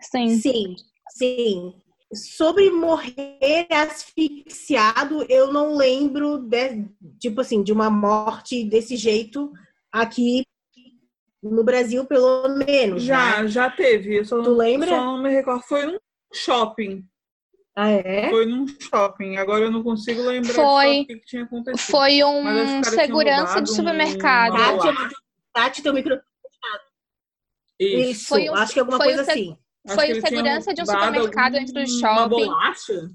Sim. 0.00 0.38
Sim, 0.38 0.76
sim. 1.16 1.74
Sobre 2.12 2.70
morrer 2.70 3.66
asfixiado, 3.70 5.24
eu 5.28 5.52
não 5.52 5.76
lembro, 5.76 6.38
de, 6.38 6.86
tipo 7.20 7.40
assim, 7.40 7.62
de 7.62 7.72
uma 7.72 7.88
morte 7.90 8.64
desse 8.64 8.96
jeito 8.96 9.50
aqui 9.92 10.44
no 11.42 11.62
Brasil, 11.64 12.04
pelo 12.04 12.48
menos. 12.56 13.02
Já, 13.02 13.42
né? 13.42 13.48
já 13.48 13.70
teve. 13.70 14.18
Eu 14.18 14.24
só, 14.24 14.42
Tu 14.42 14.50
lembra? 14.50 14.88
só 14.88 14.96
não 15.04 15.22
me 15.22 15.30
recordo. 15.30 15.62
Foi 15.62 15.86
num 15.86 15.98
shopping. 16.32 17.04
Ah, 17.76 17.90
é? 17.90 18.30
Foi 18.30 18.46
num 18.46 18.66
shopping. 18.68 19.36
Agora 19.36 19.64
eu 19.64 19.70
não 19.70 19.82
consigo 19.82 20.22
lembrar 20.22 20.54
Foi. 20.54 21.00
o 21.00 21.06
que 21.06 21.20
tinha 21.20 21.42
acontecido. 21.42 21.90
Foi 21.90 22.22
um 22.22 22.84
segurança 22.84 23.60
de 23.60 23.70
um- 23.70 23.74
supermercado. 23.74 24.54
uma 24.54 24.78
Tati, 24.78 25.14
Tati, 25.52 25.82
teu 25.82 25.92
micro... 25.92 26.20
Isso. 27.80 28.10
Isso, 28.10 28.28
Foi 28.28 28.48
um- 28.48 28.54
acho 28.54 28.72
que 28.72 28.80
alguma 28.80 28.98
foi 28.98 29.06
coisa 29.06 29.22
o 29.22 29.30
assim. 29.30 29.56
Acho 29.86 29.94
foi 29.96 30.12
o 30.12 30.20
segurança 30.20 30.72
de 30.72 30.82
um 30.82 30.86
supermercado 30.86 31.52
dentro 31.54 31.74
do 31.74 31.86
shopping. 31.88 32.28
bolacha? 32.46 33.10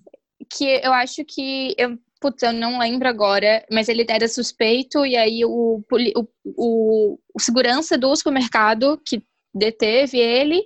que 0.51 0.65
eu 0.83 0.91
acho 0.93 1.23
que 1.25 1.75
eu, 1.77 1.97
putz, 2.19 2.41
eu 2.41 2.51
não 2.51 2.79
lembro 2.79 3.07
agora, 3.07 3.63
mas 3.71 3.87
ele 3.87 4.03
era 4.09 4.27
suspeito 4.27 5.05
e 5.05 5.15
aí 5.15 5.45
o, 5.45 5.83
o, 5.91 6.27
o, 6.57 7.19
o 7.35 7.39
segurança 7.39 7.97
do 7.97 8.15
supermercado 8.15 8.99
que 9.05 9.23
deteve 9.53 10.17
ele 10.17 10.65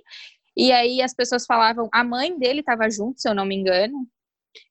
e 0.56 0.72
aí 0.72 1.02
as 1.02 1.14
pessoas 1.14 1.44
falavam, 1.46 1.88
a 1.92 2.04
mãe 2.04 2.38
dele 2.38 2.60
estava 2.60 2.88
junto, 2.88 3.20
se 3.20 3.28
eu 3.28 3.34
não 3.34 3.44
me 3.44 3.56
engano. 3.56 4.06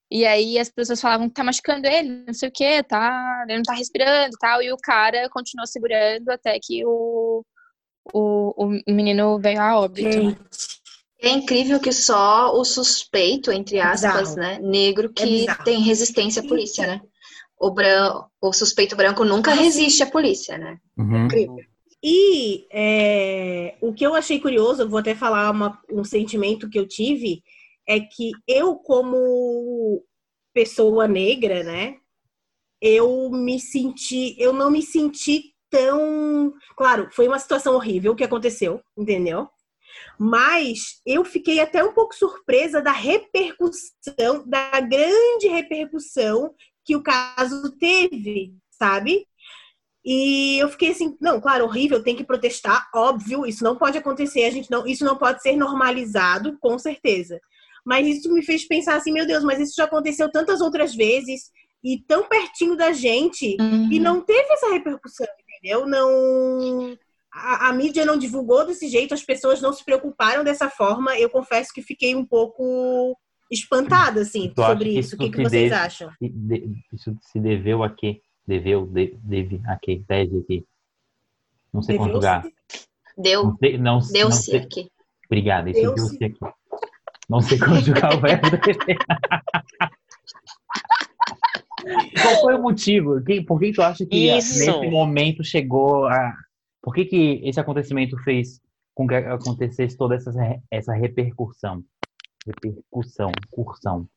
E 0.10 0.26
aí 0.26 0.60
as 0.60 0.70
pessoas 0.70 1.02
falavam 1.02 1.28
tá 1.28 1.44
machucando 1.44 1.88
ele, 1.88 2.24
não 2.28 2.34
sei 2.34 2.50
o 2.50 2.52
que, 2.52 2.84
tá, 2.84 3.46
ele 3.48 3.58
não 3.58 3.64
tá 3.64 3.74
respirando 3.74 4.36
e 4.36 4.40
tal, 4.40 4.62
e 4.62 4.72
o 4.72 4.78
cara 4.78 5.28
continuou 5.30 5.66
segurando 5.66 6.30
até 6.30 6.60
que 6.62 6.86
o, 6.86 7.44
o, 8.14 8.66
o 8.66 8.94
menino 8.94 9.40
veio 9.40 9.60
a 9.60 9.80
óbito. 9.80 10.24
né? 10.24 10.38
É 11.20 11.30
incrível 11.30 11.80
que 11.80 11.92
só 11.92 12.54
o 12.54 12.64
suspeito, 12.64 13.52
entre 13.52 13.80
aspas, 13.80 14.36
Bizarro. 14.36 14.36
né, 14.36 14.60
negro, 14.60 15.12
que 15.12 15.26
bizarro. 15.26 15.64
tem 15.64 15.82
resistência 15.82 16.42
à 16.42 16.48
polícia, 16.48 16.86
né? 16.86 17.02
O, 17.58 17.72
bran... 17.72 18.26
o 18.42 18.52
suspeito 18.52 18.96
branco 18.96 19.24
nunca 19.24 19.54
resiste 19.54 20.04
à 20.04 20.06
polícia, 20.06 20.58
né? 20.58 20.78
Uhum. 20.98 21.28
E 22.04 22.68
é, 22.72 23.78
o 23.82 23.94
que 23.94 24.06
eu 24.06 24.14
achei 24.14 24.40
curioso, 24.40 24.82
eu 24.84 24.90
vou 24.90 25.00
até 25.00 25.16
falar 25.16 25.52
uma- 25.52 25.82
um 25.92 26.04
sentimento 26.04 26.70
que 26.70 26.78
eu 26.80 26.88
tive, 26.88 27.42
é 27.88 28.00
que 28.00 28.32
eu, 28.48 28.76
como 28.76 30.04
pessoa 30.54 31.08
negra, 31.08 31.64
né, 31.64 31.98
eu 32.82 33.30
me 33.32 33.60
senti, 33.60 34.36
eu 34.40 34.54
não 34.54 34.70
me 34.72 34.82
senti 34.82 35.54
tão. 35.70 36.54
Claro, 36.78 37.10
foi 37.12 37.28
uma 37.28 37.40
situação 37.40 37.76
horrível 37.76 38.16
que 38.16 38.24
aconteceu, 38.24 38.82
entendeu? 38.98 39.50
Mas 40.20 41.02
eu 41.06 41.26
fiquei 41.26 41.60
até 41.60 41.84
um 41.84 41.94
pouco 41.94 42.16
surpresa 42.16 42.82
da 42.82 42.92
repercussão, 42.92 44.44
da 44.48 44.80
grande 44.82 45.48
repercussão 45.48 46.54
que 46.86 46.96
o 46.96 47.04
caso 47.04 47.76
teve, 47.78 48.56
sabe? 48.72 49.28
E 50.06 50.58
eu 50.60 50.68
fiquei 50.70 50.92
assim, 50.92 51.16
não, 51.22 51.40
claro, 51.40 51.64
horrível, 51.66 52.04
tem 52.04 52.16
que 52.16 52.24
protestar, 52.26 52.90
óbvio, 52.94 53.46
isso 53.46 53.64
não 53.64 53.78
pode 53.78 53.98
acontecer, 53.98 54.44
a 54.44 54.50
gente 54.52 54.70
não, 54.70 54.86
isso 54.86 55.06
não 55.06 55.16
pode 55.18 55.42
ser 55.42 55.56
normalizado, 55.56 56.58
com 56.60 56.78
certeza. 56.78 57.40
Mas 57.86 58.06
isso 58.08 58.32
me 58.34 58.44
fez 58.44 58.68
pensar 58.68 58.96
assim, 58.96 59.12
meu 59.14 59.26
Deus, 59.26 59.44
mas 59.44 59.60
isso 59.60 59.74
já 59.78 59.86
aconteceu 59.86 60.30
tantas 60.32 60.60
outras 60.62 60.94
vezes 60.94 61.52
e 61.84 62.00
tão 62.08 62.28
pertinho 62.28 62.76
da 62.76 62.92
gente 62.94 63.56
Uhum. 63.60 63.92
e 63.92 64.00
não 64.00 64.22
teve 64.22 64.52
essa 64.54 64.72
repercussão, 64.72 65.28
entendeu? 65.60 65.86
Não 65.88 66.98
a, 67.34 67.70
a 67.70 67.74
mídia 67.74 68.06
não 68.06 68.18
divulgou 68.18 68.66
desse 68.66 68.88
jeito, 68.88 69.14
as 69.14 69.24
pessoas 69.24 69.60
não 69.62 69.74
se 69.74 69.84
preocuparam 69.84 70.44
dessa 70.44 70.70
forma. 70.70 71.18
Eu 71.18 71.30
confesso 71.30 71.74
que 71.74 71.82
fiquei 71.82 72.14
um 72.16 72.24
pouco 72.26 73.18
espantada 73.52 74.22
assim 74.22 74.52
Tu 74.56 74.62
sobre 74.64 74.98
isso. 75.00 75.16
O 75.16 75.18
que, 75.20 75.30
que 75.30 75.38
vocês 75.44 75.70
deve- 75.72 75.74
acham? 75.76 76.10
De- 76.22 76.64
Isso 76.94 77.16
se 77.22 77.40
deveu 77.40 77.84
a 77.84 77.90
quê? 77.90 78.22
Deveu, 78.46 78.86
de- 78.86 79.18
deve 79.24 79.62
a 79.66 79.78
quê? 79.82 80.04
Deve 80.08 80.40
aqui. 80.40 80.66
Não 81.72 81.82
sei 81.82 81.98
conjugar. 81.98 82.44
Não 82.44 82.52
Deu, 83.24 83.56
sei, 83.60 83.78
não, 83.78 84.00
não 84.00 84.08
deu-se 84.12 84.44
sei. 84.52 84.60
aqui. 84.60 84.92
Obrigada, 85.28 85.70
isso 85.70 85.82
Deu-se. 85.82 86.24
aqui. 86.26 86.40
Não 87.30 87.42
sei 87.42 87.58
conjugar 87.58 88.14
o 88.18 88.20
verbo. 88.20 88.48
Qual 92.22 92.42
foi 92.42 92.56
o 92.56 92.62
motivo? 92.62 93.22
Por 93.48 93.60
que 93.60 93.72
tu 93.74 93.82
acha 93.82 94.06
que 94.06 94.16
Isso. 94.38 94.60
nesse 94.60 94.90
momento 94.90 95.44
chegou 95.44 96.06
a. 96.06 96.34
Por 96.82 96.94
que, 96.94 97.06
que 97.06 97.42
esse 97.44 97.60
acontecimento 97.60 98.18
fez 98.24 98.60
com 98.94 99.08
que 99.08 99.16
acontecesse 99.16 99.96
toda 99.98 100.16
essa, 100.16 100.32
essa 100.70 100.94
repercussão? 100.94 101.84
Repercussão, 102.46 103.32
cursão. 103.52 104.08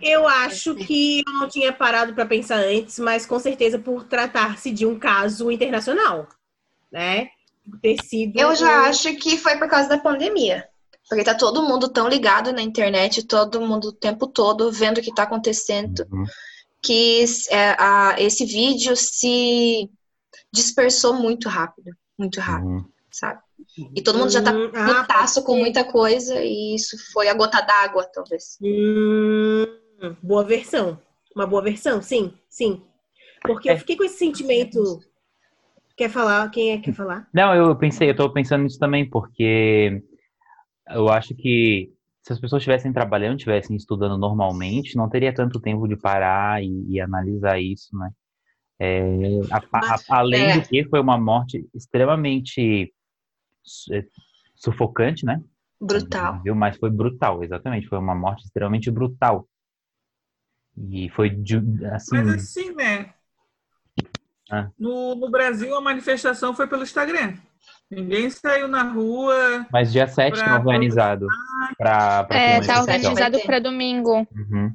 Eu 0.00 0.26
acho 0.26 0.74
que 0.74 1.22
eu 1.26 1.32
não 1.34 1.48
tinha 1.48 1.72
parado 1.72 2.14
para 2.14 2.24
pensar 2.26 2.56
antes, 2.56 2.98
mas 2.98 3.26
com 3.26 3.38
certeza 3.38 3.78
por 3.78 4.04
tratar-se 4.04 4.70
de 4.70 4.86
um 4.86 4.98
caso 4.98 5.50
internacional, 5.50 6.26
né? 6.90 7.28
Por 7.68 7.78
Ter 7.80 8.02
sido 8.02 8.38
Eu 8.38 8.54
já 8.54 8.86
acho 8.86 9.14
que 9.16 9.36
foi 9.36 9.56
por 9.58 9.68
causa 9.68 9.88
da 9.88 9.98
pandemia. 9.98 10.66
Porque 11.08 11.22
tá 11.24 11.34
todo 11.34 11.62
mundo 11.62 11.88
tão 11.90 12.08
ligado 12.08 12.50
na 12.52 12.62
internet, 12.62 13.26
todo 13.26 13.60
mundo 13.60 13.88
o 13.88 13.92
tempo 13.92 14.26
todo 14.26 14.72
vendo 14.72 14.98
o 14.98 15.02
que 15.02 15.14
tá 15.14 15.24
acontecendo, 15.24 16.06
Uhum. 16.10 16.24
que 16.82 17.24
é, 17.50 17.76
a- 17.78 18.16
esse 18.18 18.46
vídeo 18.46 18.96
se 18.96 19.90
dispersou 20.50 21.12
muito 21.14 21.46
rápido. 21.48 21.90
Muito 22.18 22.40
rápido, 22.40 22.68
Uhum. 22.70 22.84
sabe? 23.10 23.40
E 23.94 24.02
todo 24.02 24.18
mundo 24.18 24.30
já 24.30 24.42
tá 24.42 24.52
Hum, 24.52 24.70
ah, 24.74 25.02
putaço 25.02 25.42
com 25.44 25.56
muita 25.56 25.84
coisa, 25.84 26.40
e 26.42 26.74
isso 26.74 26.96
foi 27.12 27.28
a 27.28 27.34
gota 27.34 27.60
d'água, 27.60 28.04
talvez. 28.12 28.56
Hum, 28.62 29.64
boa 30.22 30.44
versão. 30.44 31.00
Uma 31.34 31.46
boa 31.46 31.62
versão, 31.62 32.00
sim, 32.00 32.32
sim. 32.48 32.82
Porque 33.42 33.68
É. 33.68 33.72
eu 33.74 33.78
fiquei 33.78 33.96
com 33.96 34.04
esse 34.04 34.18
sentimento. 34.18 35.00
Quer 35.96 36.08
falar? 36.08 36.48
Quem 36.50 36.72
é 36.72 36.76
que 36.78 36.84
quer 36.84 36.92
falar? 36.94 37.28
Não, 37.32 37.54
eu 37.54 37.74
pensei, 37.76 38.10
eu 38.10 38.16
tô 38.16 38.30
pensando 38.32 38.62
nisso 38.62 38.78
também, 38.78 39.08
porque 39.08 40.02
eu 40.90 41.08
acho 41.08 41.34
que 41.34 41.92
se 42.22 42.32
as 42.32 42.40
pessoas 42.40 42.60
estivessem 42.60 42.92
trabalhando, 42.92 43.36
estivessem 43.36 43.76
estudando 43.76 44.16
normalmente, 44.16 44.96
não 44.96 45.08
teria 45.10 45.32
tanto 45.34 45.60
tempo 45.60 45.86
de 45.86 45.96
parar 45.96 46.62
e, 46.62 46.84
e 46.88 47.00
analisar 47.00 47.60
isso, 47.60 47.96
né? 47.98 48.10
É, 48.78 49.00
a- 49.52 49.62
a- 49.72 49.94
a- 49.94 50.18
além 50.18 50.50
é. 50.50 50.54
do 50.54 50.62
que 50.66 50.84
foi 50.88 51.00
uma 51.00 51.18
morte 51.18 51.64
extremamente 51.74 52.92
sufocante, 54.54 55.24
né? 55.24 55.42
Brutal. 55.80 56.40
Viu? 56.42 56.54
Mas 56.54 56.76
foi 56.76 56.90
brutal, 56.90 57.42
exatamente. 57.42 57.88
Foi 57.88 57.98
uma 57.98 58.14
morte 58.14 58.44
extremamente 58.44 58.90
brutal. 58.90 59.48
E 60.76 61.08
foi 61.10 61.30
de, 61.30 61.56
assim, 61.92 62.16
Mas 62.16 62.28
assim, 62.34 62.74
né? 62.74 63.12
Ah. 64.50 64.70
No, 64.78 65.14
no 65.14 65.30
Brasil, 65.30 65.74
a 65.74 65.80
manifestação 65.80 66.54
foi 66.54 66.66
pelo 66.66 66.82
Instagram. 66.82 67.34
Ninguém 67.90 68.28
saiu 68.28 68.66
na 68.66 68.82
rua. 68.82 69.66
mas 69.70 69.92
dia 69.92 70.06
7 70.06 70.36
pra- 70.38 70.44
tá 70.44 70.56
organizado 70.58 71.26
para 71.78 72.26
É, 72.30 72.60
Sim, 72.60 72.66
tá 72.66 72.80
organizado 72.80 73.40
para 73.40 73.58
domingo. 73.58 74.26
Uhum. 74.32 74.74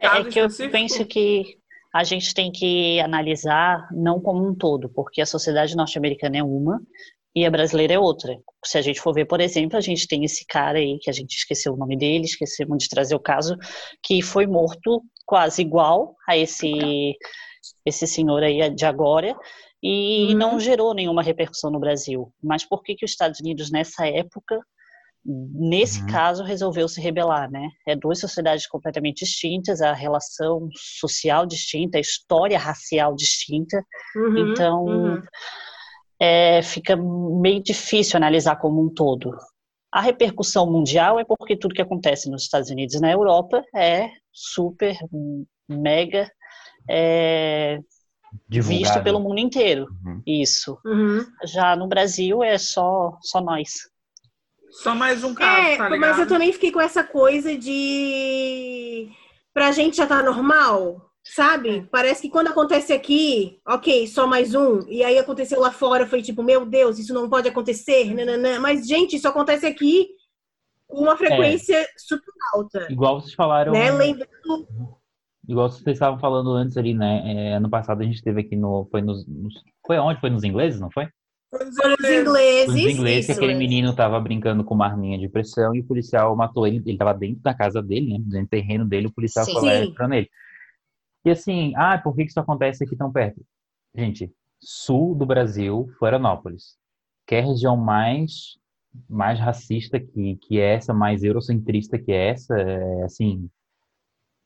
É, 0.00 0.06
é 0.06 0.24
que 0.24 0.38
eu 0.38 0.46
específico, 0.46 0.72
penso 0.72 1.06
que 1.06 1.58
a 1.94 2.04
gente 2.04 2.34
tem 2.34 2.50
que 2.50 3.00
analisar 3.00 3.88
não 3.92 4.20
como 4.20 4.46
um 4.46 4.54
todo, 4.54 4.88
porque 4.88 5.20
a 5.20 5.26
sociedade 5.26 5.76
norte-americana 5.76 6.38
é 6.38 6.42
uma 6.42 6.80
e 7.34 7.46
a 7.46 7.50
brasileira 7.50 7.94
é 7.94 7.98
outra. 7.98 8.36
Se 8.64 8.76
a 8.78 8.82
gente 8.82 9.00
for 9.00 9.12
ver, 9.14 9.24
por 9.26 9.40
exemplo, 9.40 9.76
a 9.76 9.80
gente 9.80 10.06
tem 10.06 10.24
esse 10.24 10.44
cara 10.46 10.78
aí, 10.78 10.98
que 11.00 11.08
a 11.10 11.12
gente 11.12 11.34
esqueceu 11.36 11.72
o 11.72 11.76
nome 11.76 11.96
dele, 11.96 12.24
esquecemos 12.24 12.78
de 12.78 12.88
trazer 12.88 13.14
o 13.14 13.20
caso, 13.20 13.56
que 14.02 14.20
foi 14.22 14.46
morto 14.46 15.02
quase 15.26 15.62
igual 15.62 16.14
a 16.28 16.36
esse, 16.36 17.16
esse 17.86 18.06
senhor 18.06 18.42
aí 18.42 18.68
de 18.74 18.84
agora, 18.84 19.34
e 19.82 20.32
Uhum. 20.32 20.38
não 20.38 20.60
gerou 20.60 20.94
nenhuma 20.94 21.22
repercussão 21.22 21.70
no 21.70 21.80
Brasil. 21.80 22.32
Mas 22.42 22.64
por 22.64 22.82
que, 22.82 22.94
que 22.94 23.04
os 23.04 23.10
Estados 23.10 23.40
Unidos, 23.40 23.70
nessa 23.70 24.06
época, 24.06 24.60
nesse 25.24 26.00
Uhum. 26.00 26.06
caso, 26.06 26.44
resolveu 26.44 26.88
se 26.88 27.00
rebelar, 27.00 27.50
né? 27.50 27.68
É 27.86 27.94
duas 27.96 28.18
sociedades 28.20 28.66
completamente 28.66 29.24
distintas, 29.24 29.80
a 29.80 29.92
relação 29.92 30.68
social 30.76 31.46
distinta, 31.46 31.98
a 31.98 32.00
história 32.00 32.58
racial 32.58 33.14
distinta, 33.14 33.82
Uhum, 34.16 34.52
então 34.52 34.84
uhum. 34.84 35.22
É, 36.24 36.62
fica 36.62 36.96
meio 36.96 37.60
difícil 37.60 38.16
analisar 38.16 38.54
como 38.54 38.80
um 38.80 38.88
todo. 38.88 39.36
A 39.90 40.00
repercussão 40.00 40.70
mundial 40.70 41.18
é 41.18 41.24
porque 41.24 41.56
tudo 41.56 41.74
que 41.74 41.82
acontece 41.82 42.30
nos 42.30 42.44
Estados 42.44 42.70
Unidos 42.70 42.94
e 42.94 43.00
na 43.00 43.10
Europa 43.10 43.64
é 43.74 44.08
super, 44.32 44.96
mega 45.68 46.30
é, 46.88 47.80
visto 48.48 49.02
pelo 49.02 49.18
mundo 49.18 49.40
inteiro. 49.40 49.88
Uhum. 50.04 50.22
Isso. 50.24 50.78
Uhum. 50.86 51.26
Já 51.44 51.74
no 51.74 51.88
Brasil 51.88 52.40
é 52.40 52.56
só, 52.56 53.18
só 53.20 53.40
nós. 53.40 53.90
Só 54.70 54.94
mais 54.94 55.24
um 55.24 55.34
caso, 55.34 55.60
É, 55.60 55.76
tá 55.76 55.90
mas 55.98 56.20
eu 56.20 56.28
também 56.28 56.52
fiquei 56.52 56.70
com 56.70 56.80
essa 56.80 57.02
coisa 57.02 57.58
de. 57.58 59.10
Pra 59.52 59.72
gente 59.72 59.96
já 59.96 60.06
tá 60.06 60.22
normal, 60.22 61.11
sabe? 61.24 61.86
Parece 61.90 62.22
que 62.22 62.28
quando 62.30 62.48
acontece 62.48 62.92
aqui, 62.92 63.58
ok, 63.66 64.06
só 64.06 64.26
mais 64.26 64.54
um, 64.54 64.80
e 64.88 65.02
aí 65.04 65.18
aconteceu 65.18 65.60
lá 65.60 65.70
fora, 65.70 66.06
foi 66.06 66.20
tipo, 66.22 66.42
meu 66.42 66.66
Deus, 66.66 66.98
isso 66.98 67.14
não 67.14 67.28
pode 67.28 67.48
acontecer, 67.48 68.12
nananã. 68.14 68.58
Mas, 68.60 68.86
gente, 68.86 69.16
isso 69.16 69.28
acontece 69.28 69.64
aqui 69.66 70.08
com 70.88 71.02
uma 71.02 71.16
frequência 71.16 71.86
super 71.96 72.32
alta. 72.54 72.86
Igual 72.90 73.20
vocês 73.20 73.34
falaram, 73.34 73.72
Né? 73.72 73.90
Lembrando. 73.90 74.28
igual 75.48 75.70
vocês 75.70 75.86
estavam 75.86 76.18
falando 76.18 76.50
antes 76.52 76.76
ali, 76.76 76.92
né? 76.94 77.22
É, 77.24 77.54
ano 77.54 77.70
passado 77.70 78.02
a 78.02 78.04
gente 78.04 78.22
teve 78.22 78.40
aqui 78.40 78.56
no. 78.56 78.86
Foi 78.90 79.00
nos. 79.00 79.26
nos- 79.26 79.54
foi 79.86 79.98
onde? 79.98 80.20
Foi 80.20 80.30
nos 80.30 80.44
ingleses, 80.44 80.80
não 80.80 80.90
foi? 80.90 81.08
Foi 81.50 81.64
nos 81.64 81.76
ingleses. 81.78 82.20
ingleses. 82.20 82.68
Os 82.68 82.76
ingleses, 82.98 83.28
isso. 83.28 83.38
aquele 83.38 83.54
menino 83.54 83.94
tava 83.94 84.18
brincando 84.20 84.64
com 84.64 84.74
uma 84.74 84.86
arminha 84.86 85.18
de 85.18 85.28
pressão 85.28 85.74
e 85.74 85.80
o 85.80 85.84
policial 85.84 86.34
matou 86.36 86.66
ele. 86.66 86.82
Ele 86.84 86.96
tava 86.98 87.14
dentro 87.14 87.42
da 87.42 87.54
casa 87.54 87.82
dele, 87.82 88.12
né? 88.12 88.18
Dentro 88.20 88.46
do 88.46 88.48
terreno 88.50 88.84
dele, 88.86 89.06
o 89.06 89.12
policial 89.12 89.44
Sim. 89.44 89.52
foi 89.54 89.62
lá 89.62 89.74
e 90.06 90.08
nele. 90.08 90.30
E 91.24 91.30
assim, 91.30 91.72
ah, 91.76 91.98
por 91.98 92.14
que 92.14 92.24
que 92.24 92.30
isso 92.30 92.40
acontece 92.40 92.84
aqui 92.84 92.96
tão 92.96 93.12
perto? 93.12 93.44
Gente, 93.94 94.32
sul 94.60 95.14
do 95.14 95.26
Brasil, 95.26 95.88
Florianópolis. 95.98 96.76
Quer 97.26 97.44
região 97.44 97.76
mais 97.76 98.58
mais 99.08 99.38
racista 99.40 99.98
que, 99.98 100.36
que 100.36 100.60
essa, 100.60 100.92
mais 100.92 101.24
eurocentrista 101.24 101.98
que 101.98 102.12
essa, 102.12 102.54
é, 102.60 103.04
assim, 103.04 103.48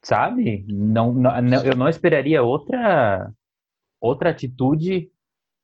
sabe? 0.04 0.64
Não, 0.68 1.12
não- 1.12 1.64
eu 1.64 1.76
não 1.76 1.88
esperaria 1.88 2.42
outra 2.42 3.32
outra 4.00 4.30
atitude, 4.30 5.10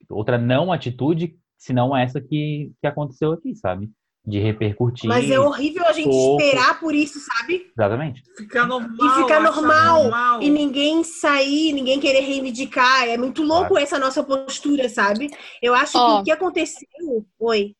outra 0.08 0.36
não 0.38 0.72
atitude, 0.72 1.38
senão 1.56 1.96
essa 1.96 2.20
que, 2.20 2.72
que 2.80 2.86
aconteceu 2.86 3.32
aqui, 3.32 3.54
sabe? 3.54 3.90
De 4.24 4.38
repercutir. 4.38 5.08
Mas 5.08 5.28
é 5.28 5.38
horrível 5.40 5.84
a 5.84 5.92
gente 5.92 6.08
pouco. 6.08 6.40
esperar 6.40 6.78
por 6.78 6.94
isso, 6.94 7.18
sabe? 7.18 7.66
Exatamente. 7.76 8.22
Ficar 8.36 8.66
normal. 8.66 8.90
E 9.18 9.22
ficar 9.22 9.40
normal, 9.40 10.02
normal. 10.04 10.42
E 10.42 10.48
ninguém 10.48 11.02
sair, 11.02 11.72
ninguém 11.72 11.98
querer 11.98 12.20
reivindicar. 12.20 13.08
É 13.08 13.16
muito 13.18 13.42
louco 13.42 13.70
Claro. 13.70 13.82
essa 13.82 13.98
nossa 13.98 14.22
postura, 14.22 14.88
sabe? 14.88 15.28
Eu 15.60 15.74
acho 15.74 15.98
Ó. 15.98 16.16
que 16.16 16.20
o 16.20 16.24
que 16.24 16.30
aconteceu. 16.30 17.26
Oi. 17.40 17.74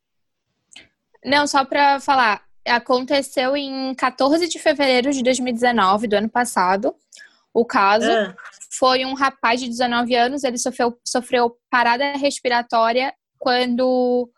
Não, 1.24 1.46
só 1.46 1.64
pra 1.64 2.00
falar, 2.00 2.42
aconteceu 2.66 3.56
em 3.56 3.94
14 3.94 4.48
de 4.48 4.58
fevereiro 4.58 5.12
de 5.12 5.22
2019, 5.22 6.08
do 6.08 6.16
ano 6.16 6.28
passado. 6.28 6.92
O 7.54 7.64
caso 7.64 8.10
Ah, 8.10 8.34
foi 8.78 9.04
um 9.04 9.14
rapaz 9.14 9.60
de 9.60 9.68
19 9.68 10.14
anos, 10.16 10.42
ele 10.42 10.58
sofreu, 10.58 10.98
sofreu 11.04 11.56
parada 11.70 12.12
respiratória 12.16 13.14
quando 13.38 14.28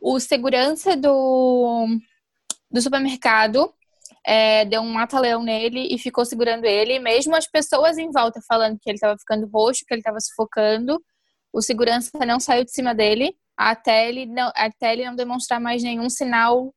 o 0.00 0.18
segurança 0.20 0.96
do, 0.96 1.86
do 2.70 2.80
supermercado 2.80 3.72
é, 4.24 4.64
deu 4.64 4.80
um 4.82 4.92
mata-leão 4.92 5.42
nele 5.42 5.88
e 5.90 5.98
ficou 5.98 6.24
segurando 6.24 6.64
ele, 6.64 6.98
mesmo 6.98 7.34
as 7.34 7.46
pessoas 7.46 7.98
em 7.98 8.10
volta 8.10 8.40
falando 8.46 8.78
que 8.80 8.90
ele 8.90 8.96
estava 8.96 9.16
ficando 9.18 9.48
roxo, 9.52 9.84
que 9.86 9.94
ele 9.94 10.00
estava 10.00 10.20
sufocando. 10.20 11.02
o 11.52 11.62
segurança 11.62 12.10
não 12.26 12.38
saiu 12.38 12.64
de 12.64 12.72
cima 12.72 12.94
dele 12.94 13.34
até 13.58 14.08
ele 14.08 14.24
não, 14.24 14.52
até 14.54 14.92
ele 14.92 15.04
não 15.04 15.16
demonstrar 15.16 15.60
mais 15.60 15.82
nenhum 15.82 16.08
sinal 16.08 16.72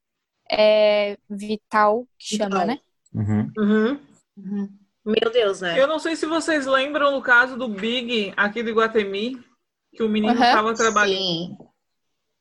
é, 0.50 1.16
vital, 1.30 2.08
que 2.18 2.36
Vital. 2.36 2.50
chama, 2.50 2.66
né? 2.66 2.80
Uhum. 3.14 3.52
Uhum. 3.56 4.00
Uhum. 4.36 4.70
Meu 5.06 5.32
Deus, 5.32 5.62
né? 5.62 5.80
Eu 5.80 5.88
não 5.88 6.00
sei 6.00 6.16
se 6.16 6.26
vocês 6.26 6.66
lembram 6.66 7.14
do 7.14 7.22
caso 7.22 7.56
do 7.56 7.68
Big 7.68 8.34
aqui 8.36 8.64
do 8.64 8.70
Iguatemi, 8.72 9.40
que 9.96 10.02
o 10.02 10.10
menino 10.10 10.34
estava 10.34 10.74
trabalhando 10.74 11.18
Sim. 11.18 11.58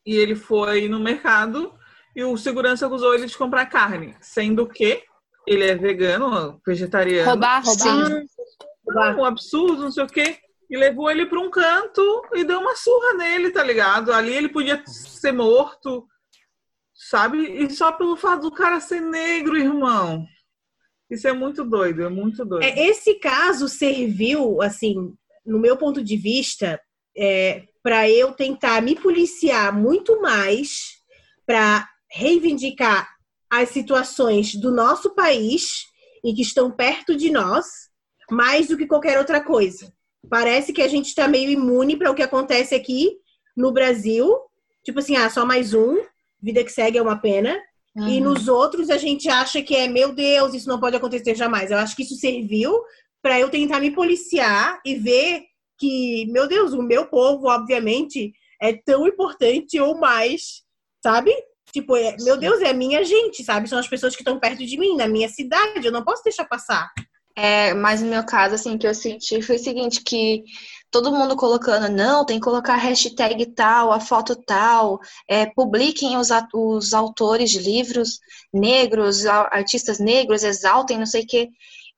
E 0.04 0.16
ele 0.16 0.34
foi 0.34 0.88
no 0.88 1.00
mercado 1.00 1.74
e 2.14 2.24
o 2.24 2.36
segurança 2.36 2.86
acusou 2.86 3.14
ele 3.14 3.26
de 3.26 3.36
comprar 3.36 3.66
carne, 3.66 4.16
sendo 4.20 4.66
que 4.66 5.02
ele 5.46 5.64
é 5.64 5.74
vegano, 5.74 6.60
vegetariano. 6.66 7.30
Roubar, 7.30 7.62
roubar. 7.64 8.06
Sim. 8.06 8.26
um 9.18 9.24
absurdo, 9.24 9.82
não 9.82 9.90
sei 9.90 10.04
o 10.04 10.08
quê. 10.08 10.38
E 10.68 10.76
levou 10.76 11.10
ele 11.10 11.26
para 11.26 11.40
um 11.40 11.50
canto 11.50 12.22
e 12.34 12.44
deu 12.44 12.60
uma 12.60 12.76
surra 12.76 13.14
nele, 13.14 13.50
tá 13.50 13.62
ligado? 13.62 14.12
Ali 14.12 14.32
ele 14.32 14.48
podia 14.48 14.82
ser 14.86 15.32
morto, 15.32 16.06
sabe? 16.94 17.38
E 17.38 17.70
só 17.70 17.90
pelo 17.90 18.16
fato 18.16 18.42
do 18.42 18.52
cara 18.52 18.78
ser 18.78 19.00
negro, 19.00 19.56
irmão. 19.56 20.24
Isso 21.10 21.26
é 21.26 21.32
muito 21.32 21.64
doido, 21.64 22.04
é 22.04 22.08
muito 22.08 22.44
doido. 22.44 22.62
É, 22.62 22.86
esse 22.86 23.14
caso 23.18 23.68
serviu, 23.68 24.62
assim, 24.62 25.12
no 25.44 25.58
meu 25.58 25.76
ponto 25.76 26.04
de 26.04 26.16
vista, 26.16 26.80
é, 27.16 27.64
para 27.82 28.08
eu 28.08 28.32
tentar 28.32 28.82
me 28.82 28.94
policiar 28.94 29.76
muito 29.76 30.20
mais 30.20 30.98
para 31.46 31.88
reivindicar 32.10 33.08
as 33.50 33.70
situações 33.70 34.54
do 34.54 34.70
nosso 34.70 35.14
país 35.14 35.86
e 36.24 36.32
que 36.34 36.42
estão 36.42 36.70
perto 36.70 37.16
de 37.16 37.30
nós, 37.30 37.66
mais 38.30 38.68
do 38.68 38.76
que 38.76 38.86
qualquer 38.86 39.18
outra 39.18 39.40
coisa. 39.40 39.92
Parece 40.28 40.72
que 40.72 40.82
a 40.82 40.88
gente 40.88 41.06
está 41.06 41.26
meio 41.26 41.50
imune 41.50 41.96
para 41.96 42.10
o 42.10 42.14
que 42.14 42.22
acontece 42.22 42.74
aqui 42.74 43.16
no 43.56 43.72
Brasil. 43.72 44.36
Tipo 44.84 44.98
assim, 45.00 45.16
ah, 45.16 45.28
só 45.30 45.44
mais 45.44 45.74
um, 45.74 45.98
vida 46.40 46.62
que 46.62 46.70
segue 46.70 46.98
é 46.98 47.02
uma 47.02 47.16
pena. 47.16 47.58
E 47.96 48.00
Uhum. 48.00 48.20
nos 48.20 48.46
outros 48.46 48.88
a 48.88 48.96
gente 48.96 49.28
acha 49.28 49.60
que 49.60 49.74
é, 49.74 49.88
meu 49.88 50.12
Deus, 50.12 50.54
isso 50.54 50.68
não 50.68 50.78
pode 50.78 50.94
acontecer 50.94 51.34
jamais. 51.34 51.70
Eu 51.70 51.78
acho 51.78 51.96
que 51.96 52.02
isso 52.02 52.14
serviu 52.14 52.80
para 53.20 53.40
eu 53.40 53.50
tentar 53.50 53.80
me 53.80 53.90
policiar 53.90 54.80
e 54.84 54.94
ver 54.94 55.42
que, 55.80 56.26
meu 56.30 56.46
Deus, 56.46 56.72
o 56.74 56.82
meu 56.82 57.06
povo, 57.06 57.48
obviamente, 57.48 58.32
é 58.60 58.74
tão 58.74 59.06
importante 59.08 59.80
ou 59.80 59.98
mais, 59.98 60.62
sabe? 61.02 61.32
Tipo, 61.72 61.96
é- 61.96 62.16
meu 62.20 62.36
Deus, 62.36 62.60
é 62.60 62.70
a 62.70 62.74
minha 62.74 63.02
gente, 63.02 63.42
sabe? 63.42 63.68
São 63.68 63.78
as 63.78 63.88
pessoas 63.88 64.14
que 64.14 64.22
estão 64.22 64.38
perto 64.38 64.64
de 64.64 64.78
mim, 64.78 64.96
na 64.96 65.08
minha 65.08 65.28
cidade. 65.28 65.84
Eu 65.84 65.92
não 65.92 66.04
posso 66.04 66.22
deixar 66.22 66.44
passar. 66.44 66.90
É, 67.36 67.72
mas 67.72 68.02
no 68.02 68.08
meu 68.08 68.24
caso, 68.24 68.54
assim, 68.54 68.76
que 68.76 68.86
eu 68.86 68.94
senti 68.94 69.40
foi 69.40 69.56
o 69.56 69.58
seguinte, 69.58 70.02
que 70.04 70.42
todo 70.90 71.12
mundo 71.12 71.36
colocando, 71.36 71.88
não, 71.88 72.26
tem 72.26 72.38
que 72.38 72.44
colocar 72.44 72.76
hashtag 72.76 73.46
tal, 73.54 73.92
a 73.92 74.00
foto 74.00 74.36
tal, 74.36 74.98
é, 75.28 75.46
publiquem 75.46 76.18
os, 76.18 76.28
os 76.52 76.92
autores 76.92 77.50
de 77.50 77.60
livros 77.60 78.18
negros, 78.52 79.24
artistas 79.24 79.98
negros, 79.98 80.42
exaltem, 80.42 80.98
não 80.98 81.06
sei 81.06 81.22
o 81.22 81.26
quê. 81.26 81.48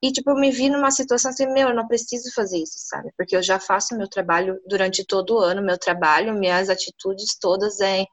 E, 0.03 0.11
tipo, 0.11 0.31
eu 0.31 0.35
me 0.35 0.51
vi 0.51 0.69
numa 0.69 0.91
situação 0.91 1.31
assim, 1.31 1.47
meu, 1.47 1.69
eu 1.69 1.75
não 1.75 1.87
preciso 1.87 2.33
fazer 2.35 2.59
isso, 2.59 2.75
sabe? 2.77 3.12
Porque 3.17 3.37
eu 3.37 3.43
já 3.43 3.61
faço 3.61 3.97
meu 3.97 4.09
trabalho 4.09 4.61
durante 4.67 5.05
todo 5.07 5.37
o 5.37 5.38
ano, 5.38 5.62
meu 5.62 5.79
trabalho, 5.79 6.35
minhas 6.35 6.69
atitudes 6.69 7.38
todas 7.41 7.81
é, 7.81 8.05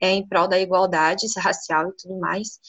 é 0.00 0.10
em 0.10 0.26
prol 0.26 0.46
da 0.46 0.60
igualdade 0.60 1.26
racial 1.36 1.88
e 1.88 1.96
tudo 1.96 2.20
mais. 2.20 2.60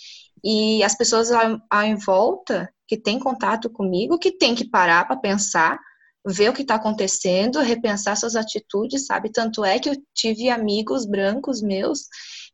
E 0.43 0.83
as 0.83 0.97
pessoas 0.97 1.31
ao, 1.31 1.59
em 1.83 1.95
volta 1.95 2.67
que 2.87 2.97
tem 2.97 3.19
contato 3.19 3.69
comigo, 3.69 4.17
que 4.17 4.31
tem 4.31 4.55
que 4.55 4.67
parar 4.67 5.05
para 5.05 5.17
pensar, 5.17 5.79
ver 6.25 6.49
o 6.49 6.53
que 6.53 6.63
está 6.63 6.75
acontecendo, 6.75 7.59
repensar 7.59 8.17
suas 8.17 8.35
atitudes, 8.35 9.05
sabe? 9.05 9.31
Tanto 9.31 9.63
é 9.63 9.77
que 9.77 9.89
eu 9.89 9.95
tive 10.15 10.49
amigos 10.49 11.05
brancos 11.05 11.61
meus 11.61 12.07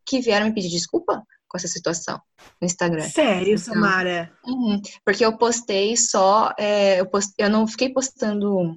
que 0.05 0.19
vieram 0.19 0.47
me 0.47 0.53
pedir 0.53 0.69
desculpa 0.69 1.23
com 1.49 1.57
essa 1.57 1.67
situação 1.67 2.19
no 2.61 2.65
Instagram. 2.65 3.03
Sério, 3.03 3.57
Então, 3.57 3.73
Samara. 3.73 4.31
Uhum, 4.45 4.81
Porque 5.05 5.25
eu 5.25 5.37
postei 5.37 5.97
só, 5.97 6.53
é, 6.57 6.99
eu, 7.01 7.05
post- 7.09 7.33
eu 7.37 7.49
não 7.49 7.67
fiquei 7.67 7.91
postando 7.91 8.75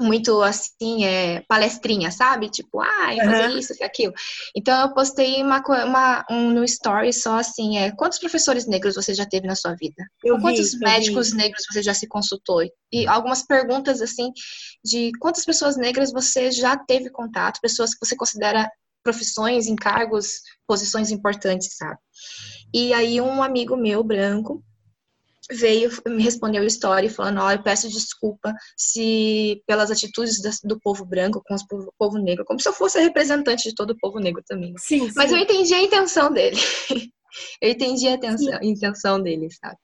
muito 0.00 0.42
assim, 0.42 1.04
é, 1.04 1.40
palestrinha, 1.48 2.10
sabe? 2.10 2.50
Tipo, 2.50 2.80
ah, 2.80 3.12
fazer 3.24 3.44
Aham. 3.44 3.58
isso, 3.58 3.72
aquilo. 3.84 4.12
Então 4.56 4.80
eu 4.88 4.92
postei 4.92 5.40
uma, 5.40 5.62
uma- 5.84 6.24
um 6.30 6.50
no 6.50 6.64
story 6.64 7.12
só 7.12 7.38
assim, 7.38 7.78
é, 7.78 7.92
quantos 7.92 8.18
professores 8.18 8.66
negros 8.66 8.96
você 8.96 9.14
já 9.14 9.24
teve 9.24 9.46
na 9.46 9.54
sua 9.54 9.74
vida? 9.74 10.04
Eu 10.24 10.40
quantos 10.40 10.72
vi, 10.72 10.78
médicos 10.80 11.30
vi. 11.30 11.36
negros 11.36 11.64
você 11.70 11.80
já 11.82 11.94
se 11.94 12.08
consultou? 12.08 12.62
E 12.92 13.06
algumas 13.06 13.44
perguntas 13.46 14.02
assim 14.02 14.32
de 14.84 15.12
quantas 15.20 15.44
pessoas 15.44 15.76
negras 15.76 16.12
você 16.12 16.50
já 16.50 16.76
teve 16.76 17.08
contato, 17.10 17.60
pessoas 17.60 17.94
que 17.94 18.04
você 18.04 18.16
considera 18.16 18.68
profissões, 19.04 19.66
encargos, 19.68 20.40
posições 20.66 21.10
importantes, 21.10 21.76
sabe? 21.76 21.98
E 22.72 22.92
aí 22.92 23.20
um 23.20 23.42
amigo 23.42 23.76
meu 23.76 24.02
branco 24.02 24.64
veio 25.50 25.90
me 26.06 26.22
respondeu 26.22 26.62
o 26.62 26.66
story 26.66 27.08
falando, 27.08 27.40
ó, 27.40 27.52
eu 27.52 27.62
peço 27.62 27.88
desculpa 27.88 28.54
se 28.76 29.62
pelas 29.66 29.90
atitudes 29.90 30.40
do 30.64 30.80
povo 30.80 31.04
branco 31.04 31.42
com 31.46 31.54
o 31.54 31.66
povo, 31.68 31.94
povo 31.98 32.18
negro, 32.18 32.44
como 32.44 32.58
se 32.58 32.68
eu 32.68 32.72
fosse 32.72 32.98
a 32.98 33.02
representante 33.02 33.68
de 33.68 33.74
todo 33.74 33.90
o 33.90 33.98
povo 33.98 34.18
negro 34.18 34.42
também. 34.46 34.74
Sim, 34.78 35.10
Mas 35.14 35.30
sim. 35.30 35.36
eu 35.36 35.42
entendi 35.42 35.74
a 35.74 35.82
intenção 35.82 36.32
dele. 36.32 36.56
eu 37.60 37.70
entendi 37.70 38.08
a 38.08 38.12
intenção, 38.12 38.58
a 38.58 38.64
intenção 38.64 39.22
dele, 39.22 39.48
sabe? 39.50 39.76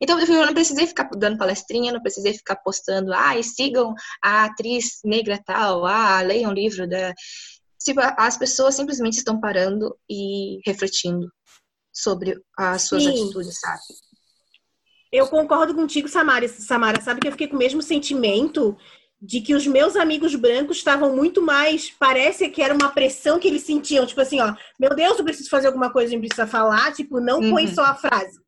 Então 0.00 0.18
eu 0.20 0.46
não 0.46 0.54
precisei 0.54 0.86
ficar 0.86 1.08
dando 1.16 1.38
palestrinha, 1.38 1.92
não 1.92 2.00
precisei 2.02 2.34
ficar 2.34 2.56
postando, 2.56 3.12
ah, 3.12 3.40
sigam 3.42 3.94
a 4.22 4.44
atriz 4.44 5.00
negra 5.04 5.40
tal, 5.44 5.84
ah, 5.84 6.20
leiam 6.22 6.50
o 6.50 6.54
livro 6.54 6.88
da. 6.88 7.12
Tipo, 7.80 8.00
as 8.16 8.36
pessoas 8.36 8.74
simplesmente 8.74 9.18
estão 9.18 9.40
parando 9.40 9.96
e 10.10 10.58
refletindo 10.66 11.30
sobre 11.92 12.40
as 12.56 12.82
suas 12.82 13.04
Sim. 13.04 13.10
atitudes, 13.10 13.60
sabe? 13.60 13.80
Eu 15.10 15.26
concordo 15.28 15.74
contigo, 15.74 16.08
Samara. 16.08 16.48
Samara, 16.48 17.00
sabe 17.00 17.20
que 17.20 17.28
eu 17.28 17.32
fiquei 17.32 17.48
com 17.48 17.56
o 17.56 17.58
mesmo 17.58 17.80
sentimento 17.80 18.76
de 19.20 19.40
que 19.40 19.54
os 19.54 19.66
meus 19.66 19.96
amigos 19.96 20.34
brancos 20.34 20.76
estavam 20.76 21.16
muito 21.16 21.40
mais. 21.42 21.90
Parece 21.90 22.48
que 22.50 22.62
era 22.62 22.74
uma 22.74 22.90
pressão 22.90 23.38
que 23.38 23.48
eles 23.48 23.62
sentiam, 23.62 24.06
tipo 24.06 24.20
assim, 24.20 24.40
ó, 24.40 24.54
meu 24.78 24.94
Deus, 24.94 25.18
eu 25.18 25.24
preciso 25.24 25.48
fazer 25.50 25.66
alguma 25.68 25.90
coisa, 25.90 26.08
a 26.08 26.10
gente 26.10 26.26
precisa 26.26 26.46
falar, 26.46 26.92
tipo, 26.92 27.20
não 27.20 27.40
põe 27.40 27.66
Uhum. 27.66 27.74
só 27.74 27.84
a 27.84 27.94
frase. 27.94 28.38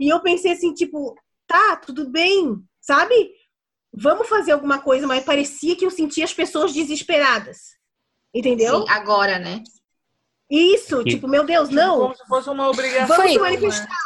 E 0.00 0.08
eu 0.08 0.20
pensei 0.20 0.52
assim, 0.52 0.72
tipo, 0.72 1.14
tá, 1.46 1.76
tudo 1.76 2.08
bem, 2.08 2.56
sabe? 2.80 3.32
Vamos 3.92 4.28
fazer 4.28 4.52
alguma 4.52 4.80
coisa, 4.80 5.06
mas 5.06 5.24
parecia 5.24 5.76
que 5.76 5.84
eu 5.84 5.90
sentia 5.90 6.24
as 6.24 6.32
pessoas 6.32 6.72
desesperadas. 6.72 7.74
Entendeu? 8.34 8.80
Sim, 8.80 8.86
agora, 8.88 9.38
né? 9.38 9.62
Isso, 10.50 11.00
E- 11.02 11.04
tipo, 11.04 11.28
meu 11.28 11.44
Deus, 11.44 11.68
Tipo, 11.68 11.80
não. 11.80 11.98
Como 12.00 12.16
se 12.16 12.26
fosse 12.26 12.50
uma 12.50 12.68
obrigação. 12.68 13.16
Vamos 13.16 13.32
se 13.32 13.38
né? 13.38 13.42
manifestar. 13.42 13.96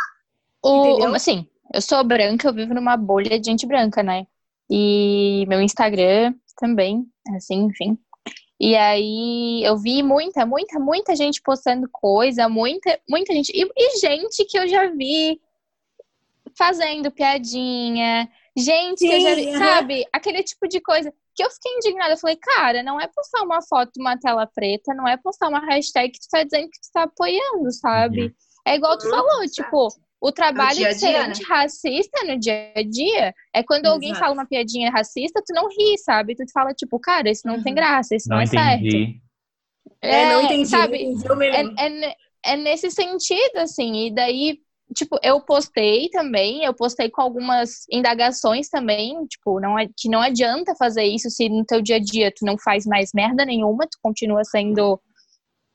O, 0.63 0.87
Entendeu? 0.87 1.15
assim, 1.15 1.47
eu 1.73 1.81
sou 1.81 2.05
branca, 2.05 2.49
eu 2.49 2.53
vivo 2.55 2.75
numa 2.75 2.97
bolha 2.97 3.39
de 3.39 3.51
gente 3.51 3.67
branca, 3.67 4.03
né? 4.03 4.27
E 4.71 5.47
meu 5.49 5.61
Instagram 5.63 6.35
também, 6.57 7.07
assim, 7.37 7.65
enfim. 7.65 7.99
E 8.61 8.75
aí 8.75 9.63
eu 9.65 9.77
vi 9.79 10.03
muita, 10.03 10.45
muita, 10.45 10.81
muita 10.81 11.15
gente 11.15 11.41
postando 11.41 11.89
coisa, 11.93 12.49
muita, 12.49 12.99
muita 13.09 13.33
gente. 13.33 13.51
E, 13.55 13.63
e 13.77 13.99
gente 13.99 14.45
que 14.45 14.59
eu 14.59 14.67
já 14.69 14.91
vi 14.91 15.41
fazendo 16.57 17.11
piadinha, 17.11 18.29
gente 18.59 19.07
que 19.07 19.13
eu 19.13 19.21
já 19.21 19.35
vi, 19.35 19.45
Sim, 19.45 19.55
aham. 19.55 19.61
sabe? 19.65 20.05
Aquele 20.13 20.43
tipo 20.43 20.67
de 20.69 20.81
coisa 20.81 21.13
que 21.35 21.43
eu 21.45 21.51
fiquei 21.51 21.73
indignada. 21.75 22.15
Eu 22.15 22.19
falei, 22.19 22.37
cara, 22.37 22.83
não 22.83 23.01
é 23.01 23.07
postar 23.09 23.43
uma 23.43 23.63
foto, 23.63 23.93
uma 23.99 24.19
tela 24.19 24.47
preta, 24.47 24.95
não 24.95 25.07
é 25.07 25.17
postar 25.17 25.49
uma 25.49 25.61
hashtag 25.61 26.11
que 26.13 26.21
tu 26.21 26.29
tá 26.31 26.43
dizendo 26.43 26.69
que 26.71 26.81
tu 26.81 26.91
tá 26.93 27.03
apoiando, 27.05 27.71
sabe? 27.73 28.23
Uhum. 28.23 28.35
É 28.67 28.75
igual 28.77 28.99
tu 28.99 29.05
Uhum, 29.05 29.11
falou, 29.11 29.43
exato. 29.45 29.51
tipo, 29.53 29.89
o 30.21 30.33
trabalho 30.33 30.77
dia 30.77 30.89
a 30.89 30.93
de 30.93 30.99
ser 30.99 31.07
dia, 31.07 31.19
né? 31.27 31.29
antirracista 31.31 32.25
no 32.27 32.39
dia 32.39 32.73
a 32.77 32.83
dia 32.83 33.35
é 33.55 33.63
quando 33.63 33.87
alguém 33.87 34.11
Exato. 34.11 34.21
fala 34.21 34.35
uma 34.35 34.47
piadinha 34.47 34.91
racista, 34.91 35.43
tu 35.47 35.55
não 35.55 35.69
ri, 35.69 35.97
sabe? 35.99 36.35
Tu 36.35 36.45
fala, 36.53 36.75
tipo, 36.75 36.99
cara, 36.99 37.31
isso 37.31 37.47
não 37.47 37.63
tem 37.63 37.73
Uhum. 37.73 37.77
graça, 37.77 38.15
isso 38.17 38.29
não, 38.29 38.37
Não 38.37 38.43
é 38.43 38.47
certo. 38.47 38.83
entendi. 38.83 39.21
É, 40.01 40.27
não 40.27 40.43
entendi. 40.43 40.69
Sabe? 40.69 40.99
não 41.05 41.43
entendi. 41.43 41.75
É, 41.79 41.87
é, 42.09 42.17
é 42.53 42.57
nesse 42.57 42.91
sentido, 42.91 43.59
assim, 43.59 44.07
e 44.07 44.15
daí, 44.15 44.61
tipo, 44.95 45.19
eu 45.23 45.41
postei 45.41 46.09
também, 46.11 46.65
eu 46.65 46.75
postei 46.75 47.11
com 47.11 47.21
algumas 47.23 47.85
indagações 47.91 48.69
também, 48.69 49.25
tipo, 49.27 49.61
não 49.61 49.79
é, 49.79 49.87
que 49.97 50.09
não 50.09 50.21
adianta 50.21 50.75
fazer 50.75 51.05
isso 51.05 51.31
se 51.31 51.49
no 51.49 51.65
teu 51.65 51.81
dia 51.83 51.97
a 51.97 52.01
dia 52.01 52.33
tu 52.35 52.45
não 52.45 52.57
faz 52.59 52.85
mais 52.87 53.11
merda 53.15 53.45
nenhuma, 53.45 53.87
tu 53.87 53.99
continua 54.03 54.45
sendo 54.45 55.01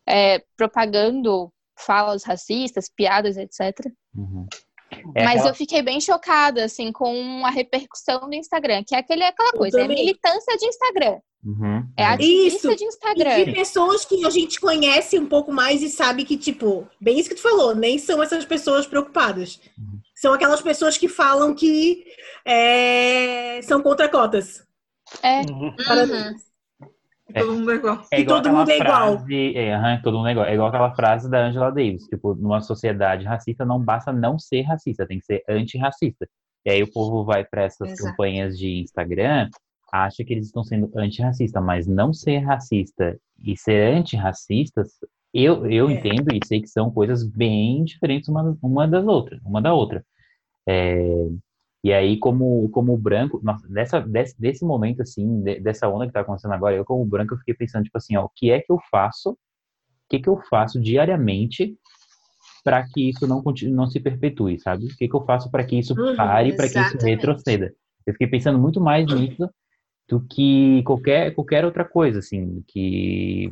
é, 0.08 0.39
propagando 0.58 1.52
falas 1.80 2.23
racistas, 2.23 2.89
piadas, 2.93 3.38
etc. 3.38 3.73
Uhum. 4.15 4.47
É 5.15 5.23
Mas 5.23 5.36
aquela- 5.38 5.49
eu 5.49 5.56
fiquei 5.56 5.82
bem 5.82 5.99
chocada, 5.99 6.63
assim, 6.65 6.91
com 6.91 7.43
a 7.45 7.49
repercussão 7.49 8.30
do 8.30 8.36
Instagram, 8.36 8.84
que 8.86 8.93
é 8.95 8.99
aquele, 8.99 9.23
aquela 9.23 9.52
coisa, 9.54 9.82
é 9.82 9.88
militância 9.88 10.56
de 10.58 10.65
Instagram, 10.67 11.19
Uhum. 11.45 11.86
é 11.97 12.06
ativista 12.06 12.67
Isso. 12.69 12.75
de 12.77 12.84
E 12.84 12.88
Instagram. 12.88 13.43
de 13.45 13.51
pessoas 13.53 14.06
que 14.06 14.25
a 14.25 14.29
gente 14.29 14.60
conhece 14.62 15.19
um 15.19 15.25
pouco 15.25 15.51
mais 15.51 15.82
e 15.82 15.89
sabe 15.89 16.23
que, 16.23 16.38
tipo, 16.38 16.88
bem 17.01 17.19
isso 17.19 17.27
que 17.29 17.36
tu 17.36 17.41
falou, 17.41 17.75
nem 17.75 17.97
são 17.99 18.23
essas 18.23 18.45
pessoas 18.45 18.88
preocupadas. 18.88 19.60
Uhum. 19.77 19.99
São 20.15 20.34
aquelas 20.34 20.62
pessoas 20.62 20.97
que 20.97 21.08
falam 21.10 21.53
que 21.53 22.06
é, 22.45 23.60
são 23.63 23.82
contra 23.82 24.08
cotas. 24.08 24.63
É, 25.21 25.41
Uhum. 25.41 25.75
que 25.75 25.84
todo 27.34 27.53
mundo 27.53 27.71
é 27.71 27.75
igual. 27.75 28.06
É 28.12 28.19
igual 28.19 28.38
todo 28.41 28.47
aquela 28.47 28.60
mundo 28.60 28.69
é 28.69 28.77
igual. 28.77 29.17
frase, 29.19 29.58
é, 29.58 29.73
aham, 29.73 30.01
todo 30.03 30.17
mundo 30.17 30.27
é 30.27 30.32
igual. 30.32 30.45
É 30.47 30.53
igual 30.53 30.69
aquela 30.69 30.93
frase 30.95 31.29
da 31.29 31.45
Angela 31.45 31.71
Davis, 31.71 32.03
tipo, 32.06 32.36
numa 32.36 32.62
sociedade 32.62 33.25
racista 33.25 33.65
não 33.65 33.79
basta 33.79 34.12
não 34.13 34.38
ser 34.39 34.62
racista, 34.62 35.06
tem 35.08 35.19
que 35.19 35.25
ser 35.25 35.43
antirracista. 35.49 36.27
E 36.65 36.71
aí 36.71 36.84
o 36.84 36.91
povo 36.91 37.25
vai 37.25 37.43
para 37.43 37.63
essas 37.63 37.91
Exato. 37.91 38.10
campanhas 38.12 38.58
de 38.58 38.82
Instagram, 38.82 39.49
acha 39.93 40.25
que 40.25 40.34
eles 40.34 40.47
estão 40.47 40.63
sendo 40.63 40.91
antirracista, 40.97 41.62
mas 41.62 41.88
não 41.88 42.13
ser 42.13 42.39
racista 42.39 43.19
e 43.43 43.58
ser 43.58 43.93
antirracistas, 43.95 44.91
eu, 45.34 45.67
eu 45.67 45.89
É. 45.89 45.91
entendo 45.91 46.34
e 46.34 46.43
sei 46.45 46.62
que 46.62 46.67
são 46.69 46.91
coisas 46.91 47.23
bem 47.27 47.84
diferentes 47.86 48.29
uma, 48.29 48.58
uma 48.63 48.88
das 48.88 49.06
outras, 49.08 49.41
uma 49.45 49.62
da 49.62 49.73
outra. 49.73 50.06
É, 50.67 51.27
e 51.84 51.93
aí, 51.93 52.17
como, 52.19 52.69
como 52.71 52.97
branco, 52.97 53.39
nossa, 53.43 53.67
dessa, 53.67 53.99
desse, 54.01 54.39
desse 54.39 54.65
momento, 54.65 55.01
assim, 55.01 55.41
de- 55.43 55.60
dessa 55.62 55.88
onda 55.89 56.08
que 56.08 56.13
tá 56.13 56.21
acontecendo 56.21 56.53
agora, 56.53 56.75
eu 56.75 56.86
como 56.86 57.06
branco, 57.06 57.34
eu 57.34 57.38
fiquei 57.39 57.53
pensando, 57.56 57.84
tipo 57.86 57.97
assim, 57.97 58.15
ó, 58.17 58.25
o 58.25 58.29
que 58.36 58.51
é 58.51 58.62
que 58.62 58.71
eu 58.71 58.79
faço, 58.91 59.32
o 59.32 59.38
que 60.10 60.19
que 60.19 60.29
eu 60.29 60.39
faço 60.49 60.79
diariamente 60.82 61.77
para 62.63 62.88
que 62.88 63.10
isso 63.10 63.27
não, 63.27 63.41
continue, 63.43 63.73
não 63.73 63.88
se 63.88 63.99
perpetue, 63.99 64.60
sabe? 64.60 64.88
O 64.88 64.95
que 64.95 65.08
que 65.08 65.15
eu 65.15 65.25
faço 65.25 65.51
para 65.51 65.65
que 65.65 65.77
isso 65.77 65.95
Uhum, 65.97 66.08
pare, 66.15 66.53
para 66.56 66.69
que 66.69 66.79
isso 66.82 66.97
retroceda? 66.97 67.73
Eu 68.06 68.13
fiquei 68.13 68.27
pensando 68.27 68.60
muito 68.60 68.79
mais 68.82 69.10
nisso 69.10 69.49
do 70.08 70.22
que 70.22 70.84
qualquer, 70.84 71.34
qualquer 71.34 71.66
outra 71.66 71.86
coisa, 71.86 72.20
assim, 72.20 72.63
que... 72.68 73.50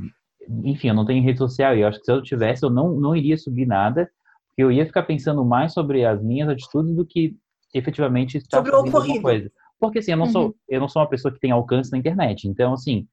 Enfim, 0.64 0.90
eu 0.90 0.96
não 0.96 1.06
tenho 1.06 1.24
rede 1.24 1.38
social 1.38 1.76
e 1.76 1.82
eu 1.82 1.88
acho 1.88 2.00
que 2.00 2.06
se 2.06 2.12
eu 2.12 2.22
tivesse, 2.22 2.66
eu 2.66 2.70
não, 2.70 3.00
não 3.00 3.16
iria 3.16 3.38
subir 3.38 3.66
nada, 3.66 4.10
porque 4.48 4.64
eu 4.64 4.72
ia 4.72 4.86
ficar 4.86 5.04
pensando 5.04 5.46
mais 5.46 5.74
sobre 5.74 6.04
as 6.04 6.22
minhas 6.22 6.50
atitudes 6.50 6.96
do 6.96 7.06
que 7.06 7.36
efetivamente 7.74 8.38
estar 8.38 8.58
Sobre 8.58 8.72
o 8.72 8.80
subindo 8.80 8.98
alguma 8.98 9.22
coisa. 9.22 9.52
Porque 9.80 10.00
assim, 10.00 10.12
eu 10.12 10.18
não 10.18 10.28
sou, 10.28 10.56
eu 10.68 10.80
não 10.80 10.90
sou 10.90 11.02
uma 11.02 11.10
pessoa 11.10 11.34
que 11.34 11.40
tem 11.40 11.52
alcance 11.52 11.92
na 11.92 11.98
internet. 11.98 12.48
Então, 12.48 12.74
assim, 12.74 13.08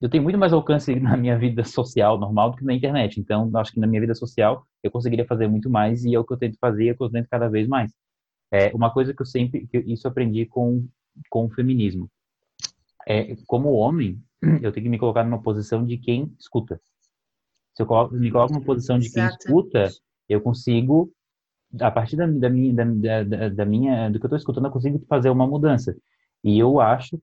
eu 0.00 0.08
tenho 0.08 0.22
muito 0.22 0.38
mais 0.38 0.52
alcance 0.52 0.94
na 1.00 1.16
minha 1.16 1.38
vida 1.38 1.64
social 1.64 2.18
normal 2.18 2.50
do 2.50 2.56
que 2.58 2.64
na 2.64 2.74
internet. 2.74 3.18
Então, 3.18 3.50
acho 3.54 3.72
que 3.72 3.80
na 3.80 3.86
minha 3.86 4.00
vida 4.00 4.14
social 4.14 4.64
eu 4.82 4.90
conseguiria 4.90 5.26
fazer 5.26 5.48
muito 5.48 5.70
mais 5.70 6.04
e 6.04 6.14
é 6.14 6.18
o 6.18 6.24
que 6.24 6.32
eu 6.32 6.38
tento 6.38 6.58
fazer, 6.60 6.88
é 6.88 6.92
o 6.92 6.96
que 6.96 7.02
eu 7.02 7.10
tento 7.10 7.28
cada 7.28 7.48
vez 7.48 7.66
mais. 7.66 7.92
É 8.52 8.72
uma 8.74 8.92
coisa 8.92 9.14
que 9.14 9.22
eu 9.22 9.26
sempre, 9.26 9.66
que 9.66 9.78
isso 9.78 10.06
eu 10.06 10.10
aprendi 10.10 10.46
com 10.46 10.86
com 11.28 11.46
o 11.46 11.50
feminismo. 11.50 12.08
É, 13.08 13.34
como 13.46 13.72
homem, 13.72 14.22
eu 14.62 14.70
tenho 14.70 14.84
que 14.84 14.90
me 14.90 14.98
colocar 14.98 15.24
numa 15.24 15.40
posição 15.40 15.84
de 15.84 15.96
quem 15.96 16.30
escuta. 16.38 16.78
Se 17.74 17.82
eu 17.82 17.86
coloco, 17.86 18.14
me 18.14 18.30
coloco 18.30 18.52
numa 18.52 18.64
posição 18.64 18.98
de 18.98 19.10
quem 19.10 19.22
Exatamente. 19.22 19.46
escuta, 19.46 19.88
eu 20.28 20.40
consigo 20.42 21.10
a 21.80 21.90
partir 21.90 22.16
da, 22.16 22.26
da 22.26 22.48
minha, 22.48 22.74
da, 22.74 23.22
da, 23.24 23.48
da 23.48 23.64
minha, 23.64 24.10
do 24.10 24.18
que 24.18 24.24
eu 24.24 24.28
estou 24.28 24.38
escutando, 24.38 24.66
eu 24.66 24.72
consigo 24.72 24.98
fazer 25.08 25.30
uma 25.30 25.46
mudança. 25.46 25.96
E 26.42 26.58
eu 26.58 26.80
acho 26.80 27.20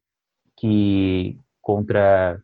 que 0.58 1.38
contra 1.62 2.39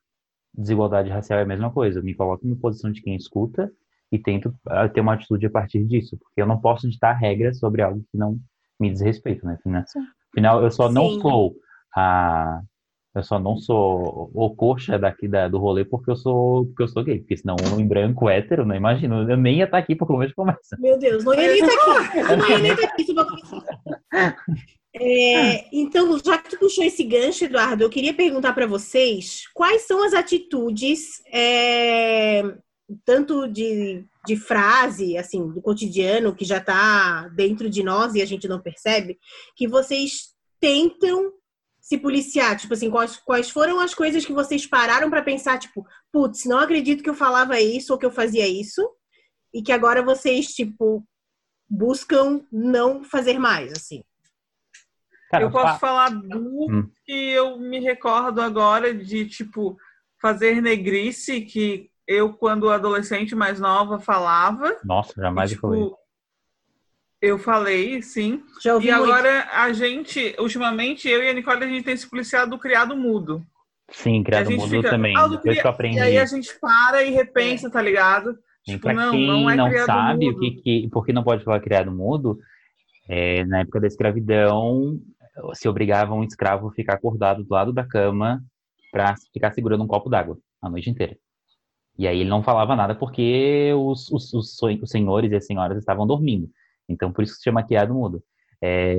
desigualdade 0.54 1.10
racial 1.10 1.40
é 1.40 1.44
a 1.44 1.48
mesma 1.48 1.72
coisa. 1.72 2.00
Eu 2.00 2.04
me 2.04 2.14
coloco 2.14 2.48
na 2.48 2.56
posição 2.56 2.92
de 2.92 3.02
quem 3.02 3.16
escuta 3.16 3.72
e 4.12 4.20
tento 4.20 4.54
ah, 4.68 4.90
ter 4.90 5.02
uma 5.02 5.14
atitude 5.14 5.46
a 5.46 5.50
partir 5.50 5.84
disso, 5.86 6.18
porque 6.18 6.42
eu 6.42 6.48
não 6.48 6.60
posso 6.60 6.90
ditar 6.90 7.14
regras 7.14 7.60
sobre 7.60 7.82
algo 7.82 8.04
que 8.12 8.18
não 8.18 8.38
me 8.80 8.92
diz 8.92 9.02
respeito, 9.02 9.46
né? 9.46 9.58
Afinal, 10.32 10.62
eu 10.64 10.72
só 10.72 10.92
não 10.92 11.10
Sim. 11.10 11.22
sou 11.22 11.56
a 11.96 12.62
eu 13.14 13.24
só 13.24 13.38
não 13.38 13.58
sou 13.58 14.32
o 14.34 14.56
coxa 14.56 14.98
daqui 14.98 15.28
da, 15.28 15.48
do 15.48 15.58
rolê 15.58 15.84
porque 15.84 16.10
eu 16.10 16.16
sou 16.16 16.66
porque 16.68 16.84
eu 16.84 16.88
sou 16.88 17.04
gay, 17.04 17.20
porque 17.20 17.36
senão 17.36 17.56
um 17.62 17.74
homem 17.74 17.88
branco 17.88 18.30
hétero, 18.30 18.66
não 18.66 18.76
imagino, 18.76 19.30
eu 19.30 19.38
nem 19.38 19.58
ia 19.58 19.66
estar 19.66 19.78
aqui 19.78 19.96
para 19.96 20.08
começo 20.08 20.30
de 20.30 20.36
conversa. 20.36 20.78
Meu 20.80 20.98
Deus, 20.98 21.24
não 21.24 21.34
ia 21.34 21.48
nem 21.48 21.64
estar 21.64 22.00
aqui. 22.00 22.18
Eu 22.20 22.38
não 22.38 22.50
ia 22.50 22.60
nem 22.60 22.72
estar 22.72 22.88
aqui. 22.88 23.14
conversa. 23.14 24.36
É, 24.94 25.76
então, 25.76 26.20
já 26.24 26.38
que 26.38 26.50
tu 26.50 26.60
puxou 26.60 26.84
esse 26.84 27.04
gancho, 27.04 27.46
Eduardo, 27.46 27.84
eu 27.84 27.90
queria 27.90 28.14
perguntar 28.14 28.54
para 28.54 28.68
vocês 28.68 29.44
quais 29.54 29.84
são 29.84 30.04
as 30.04 30.14
atitudes, 30.14 31.22
é, 31.32 32.44
tanto 33.06 33.48
de, 33.48 34.06
de 34.26 34.36
frase, 34.36 35.18
assim, 35.18 35.48
do 35.50 35.62
cotidiano, 35.62 36.36
que 36.36 36.44
já 36.44 36.58
está 36.58 37.30
dentro 37.30 37.70
de 37.70 37.84
nós 37.84 38.16
e 38.16 38.22
a 38.22 38.26
gente 38.26 38.50
não 38.50 38.60
percebe, 38.60 39.18
que 39.56 39.66
vocês 39.66 40.34
tentam 40.60 41.32
se 41.92 41.98
policiar? 41.98 42.58
Tipo 42.58 42.74
assim, 42.74 42.90
quais, 42.90 43.18
quais 43.18 43.50
foram 43.50 43.78
as 43.82 43.94
coisas 43.94 44.26
que 44.26 44.32
vocês 44.32 44.66
pararam 44.66 45.10
para 45.10 45.22
pensar, 45.22 45.60
tipo, 45.60 45.86
putz, 46.10 46.46
não 46.46 46.58
acredito 46.58 47.04
que 47.04 47.10
eu 47.10 47.14
falava 47.14 47.60
isso 47.60 47.92
ou 47.92 48.00
que 48.00 48.06
eu 48.06 48.12
fazia 48.12 48.48
isso, 48.48 48.90
e 49.54 49.62
que 49.62 49.74
agora 49.74 50.02
vocês, 50.02 50.48
tipo, 50.54 51.06
buscam 51.70 52.46
não 52.50 53.04
fazer 53.04 53.38
mais, 53.38 53.74
assim. 53.74 54.02
Cara, 55.30 55.44
eu 55.44 55.52
posso 55.52 55.74
fa- 55.74 55.80
falar 55.80 56.10
duas 56.12 56.72
Hum. 56.74 56.90
que 57.06 57.12
eu 57.32 57.60
me 57.60 57.80
recordo 57.82 58.40
agora 58.42 58.94
de, 58.94 59.28
tipo, 59.28 59.78
fazer 60.22 60.62
negrice, 60.62 61.42
que 61.42 61.92
eu, 62.08 62.32
quando 62.34 62.70
adolescente 62.70 63.36
mais 63.36 63.60
nova, 63.60 64.00
falava. 64.00 64.80
Nossa, 64.86 65.14
jamais 65.20 65.52
eu 65.52 65.56
tipo, 65.58 65.68
falei. 65.68 65.92
Eu 67.22 67.38
falei, 67.38 68.02
sim. 68.02 68.42
Já 68.64 68.74
ouvi 68.74 68.88
E 68.88 68.92
muito. 68.92 69.04
agora 69.04 69.48
a 69.54 69.72
gente, 69.74 70.36
ultimamente, 70.40 71.08
eu 71.08 71.24
e 71.24 71.30
a 71.30 71.34
Nicole, 71.34 71.64
a 71.64 71.68
gente 71.68 71.84
tem 71.84 71.96
se 71.96 72.10
policiado 72.10 72.52
do 72.52 72.58
criado 72.58 72.96
mudo. 72.96 73.46
Sim, 73.92 74.22
a 74.22 74.24
criado 74.24 74.52
mudo 74.52 74.70
fica, 74.70 74.90
também. 74.90 75.16
"Ah, 75.16 75.24
Depois 75.28 75.42
que 75.42 75.50
eu 75.50 75.54
cria-" 75.54 75.70
aprendi. 75.70 75.98
E 75.98 76.02
aí 76.02 76.18
a 76.18 76.26
gente 76.26 76.50
para 76.60 77.04
e 77.04 77.12
repensa, 77.12 77.70
tá 77.70 77.82
ligado? 77.82 78.32
E 78.68 78.72
Tipo, 78.74 78.84
pra 78.84 78.94
não, 78.94 79.12
quem 79.12 79.28
não 79.28 79.42
não, 79.56 79.68
é 79.68 79.70
criado 79.72 79.86
sabe 79.86 80.26
mudo. 80.26 80.38
o 80.38 80.40
que, 80.40 80.52
que 80.62 80.90
por 80.90 81.06
que 81.06 81.12
não 81.14 81.24
pode 81.24 81.44
falar 81.44 81.60
criado 81.60 81.92
mudo, 81.92 82.40
é, 83.10 83.44
na 83.46 83.60
época 83.60 83.80
da 83.82 83.88
escravidão 83.88 84.98
se 85.54 85.68
obrigava 85.68 86.14
um 86.14 86.24
escravo 86.24 86.68
a 86.68 86.72
ficar 86.74 86.94
acordado 86.94 87.44
do 87.44 87.54
lado 87.54 87.74
da 87.74 87.84
cama 87.86 88.42
para 88.92 89.16
ficar 89.34 89.52
segurando 89.54 89.84
um 89.84 89.88
copo 89.88 90.10
d'água 90.10 90.38
a 90.62 90.70
noite 90.70 90.90
inteira. 90.90 91.18
E 91.98 92.08
aí 92.08 92.20
ele 92.20 92.30
não 92.30 92.44
falava 92.44 92.76
nada 92.76 92.94
porque 92.96 93.72
os, 93.76 94.10
os, 94.12 94.34
os, 94.34 94.58
os 94.62 94.90
senhores 94.90 95.32
e 95.32 95.36
as 95.36 95.46
senhoras 95.46 95.78
estavam 95.78 96.06
dormindo. 96.08 96.50
Então 96.92 97.12
por 97.12 97.24
isso 97.24 97.34
que 97.34 97.40
se 97.40 97.44
chama 97.46 97.64
criado 97.64 97.94
mudo. 97.94 98.24
É, 98.64 98.96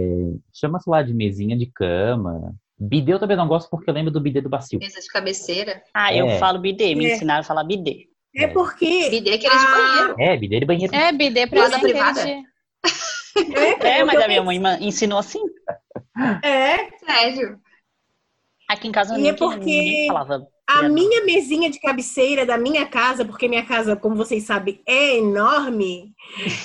Chama-se 0.53 0.89
lá 0.91 1.03
de 1.03 1.15
mesinha 1.15 1.57
de 1.57 1.67
cama. 1.67 2.55
Bidê 2.79 3.13
eu 3.13 3.19
também 3.21 3.37
não 3.37 3.47
gosto 3.47 3.71
porque 3.71 3.89
eu 3.89 3.95
lembro 3.95 4.11
do 4.11 4.21
bidê 4.21 4.41
do 4.41 4.49
bacio. 4.49 4.79
Mesa 4.81 5.01
de 5.01 5.07
cabeceira. 5.07 5.83
Ah, 5.95 6.13
eu 6.13 6.27
É. 6.29 6.39
falo 6.39 6.59
bidê, 6.59 6.95
me 6.97 7.07
É. 7.07 7.15
ensinaram 7.15 7.41
a 7.41 7.45
falar 7.45 7.63
bidê. 7.65 8.09
É 8.35 8.47
porque. 8.49 9.09
Bidê 9.11 9.39
que 9.39 9.47
era 9.47 9.57
de 9.57 9.65
Ah, 9.67 9.71
banheiro. 9.71 10.17
É, 10.21 10.37
bidê 10.37 10.59
de 10.61 10.67
banheiro. 10.67 10.95
É, 10.95 11.13
bidê 11.13 11.47
pra 11.47 11.61
Casa 11.63 11.79
privada? 11.79 12.25
de- 12.25 12.43
É, 13.87 14.03
mas 14.05 14.15
eu 14.19 14.25
a 14.25 14.29
minha 14.29 14.43
mãe 14.43 14.59
ensinou 14.81 15.19
assim. 15.19 15.41
É, 16.43 16.91
Sério. 16.99 17.59
Aqui 18.69 18.89
em 18.89 18.93
casa 18.93 19.13
E 19.13 19.15
é 19.15 19.19
ninguém, 19.19 19.37
porque 19.37 19.59
ninguém 19.59 20.07
falava. 20.09 20.47
A 20.79 20.89
minha 20.89 21.25
mesinha 21.25 21.71
de 21.71 21.81
cabeceira 21.81 22.47
da 22.47 22.57
minha 22.59 22.87
casa, 22.87 23.25
porque 23.25 23.49
minha 23.49 23.65
casa, 23.65 23.97
como 23.97 24.17
vocês 24.17 24.45
sabem, 24.45 24.83
é 24.87 25.17
enorme, 25.19 26.13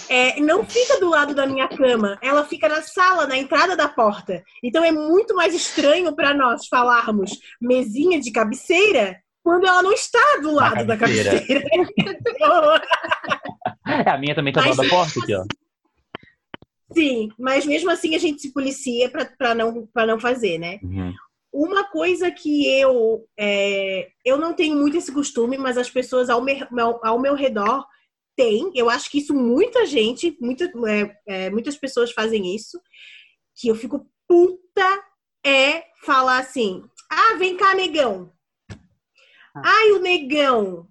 é, 0.10 0.40
não 0.40 0.66
fica 0.66 1.00
do 1.00 1.10
lado 1.10 1.34
da 1.34 1.46
minha 1.46 1.68
cama. 1.68 2.18
Ela 2.22 2.46
fica 2.46 2.68
na 2.68 2.82
sala, 2.82 3.28
na 3.28 3.38
entrada 3.38 3.76
da 3.76 3.88
porta. 3.88 4.44
Então 4.64 4.84
é 4.84 4.92
muito 4.92 5.36
mais 5.36 5.54
estranho 5.54 6.16
para 6.16 6.34
nós 6.34 6.68
falarmos 6.68 7.32
mesinha 7.62 8.20
de 8.20 8.32
cabeceira 8.32 9.18
quando 9.44 9.66
ela 9.66 9.82
não 9.82 9.94
está 9.94 10.40
do 10.42 10.52
lado 10.52 10.86
da 10.86 10.98
cabeceira. 10.98 11.64
É, 13.88 14.10
a 14.10 14.18
minha 14.18 14.36
também 14.36 14.52
tá 14.52 14.60
do 14.60 14.68
lado 14.68 14.84
da 14.84 14.90
porta 14.90 15.18
aqui, 15.22 15.34
ó. 15.34 15.46
Sim, 16.94 17.30
mas 17.40 17.66
mesmo 17.66 17.90
assim 17.90 18.16
a 18.16 18.18
gente 18.18 18.42
se 18.42 18.52
policia 18.52 19.10
para 19.38 19.56
não, 19.56 19.88
pra 19.88 20.06
não 20.06 20.20
fazer, 20.20 20.58
né? 20.58 20.80
Uhum. 20.84 21.14
Uma 21.52 21.86
coisa 21.86 22.30
que 22.30 22.68
eu 22.80 23.26
é, 23.38 24.10
eu 24.26 24.38
não 24.38 24.54
tenho 24.54 24.76
muito 24.76 24.98
esse 24.98 25.12
costume, 25.12 25.58
mas 25.58 25.78
as 25.78 25.90
pessoas 25.90 26.30
ao, 26.30 26.42
me- 26.44 26.68
ao, 27.04 27.20
meu 27.20 27.34
redor 27.36 27.86
têm. 28.36 28.72
Eu 28.76 28.90
acho 28.90 29.10
que 29.10 29.20
isso 29.20 29.34
muita 29.34 29.86
gente, 29.86 30.38
muita, 30.40 30.66
é, 30.88 31.18
é, 31.28 31.50
muitas 31.50 31.78
pessoas 31.78 32.12
fazem 32.12 32.56
isso. 32.56 32.80
Que 33.56 33.70
eu 33.70 33.76
fico 33.76 34.08
puta 34.28 35.04
é 35.46 35.86
falar 36.04 36.40
assim: 36.40 36.84
ah, 37.10 37.36
vem 37.36 37.56
cá, 37.58 37.74
negão. 37.74 38.32
Ai, 39.56 39.92
o 39.94 40.00
negão. 40.00 40.88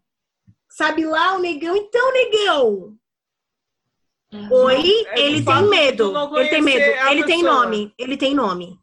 Sabe 0.70 1.06
lá 1.06 1.36
o 1.36 1.38
negão? 1.38 1.76
Então, 1.76 2.12
negão. 2.12 2.96
Oi, 4.50 4.74
É, 5.06 5.20
ele 5.20 5.36
tem 5.44 5.44
medo. 5.70 6.12
Ele 6.40 6.48
tem 6.50 6.62
medo. 6.62 6.78
Ele 7.12 7.24
tem 7.24 7.42
nome. 7.42 7.94
Ele 7.98 8.16
tem 8.16 8.34
nome. 8.34 8.78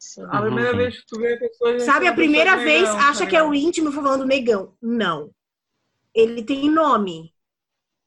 Sim. 0.00 0.24
A 0.30 0.40
primeira 0.40 0.70
Uhum. 0.72 0.76
vez 0.78 0.98
que 0.98 1.06
tu 1.06 1.18
vê 1.20 1.34
a 1.34 1.38
pessoa. 1.38 1.80
Sabe, 1.80 2.06
a 2.08 2.14
primeira 2.14 2.56
vez 2.56 2.82
negão, 2.82 2.96
tá 2.96 3.08
acha 3.10 3.26
que 3.26 3.36
é 3.36 3.42
o 3.42 3.52
íntimo 3.54 3.92
falando 3.92 4.24
negão. 4.24 4.74
Não. 4.80 5.30
Ele 6.14 6.42
tem 6.42 6.70
nome. 6.70 7.34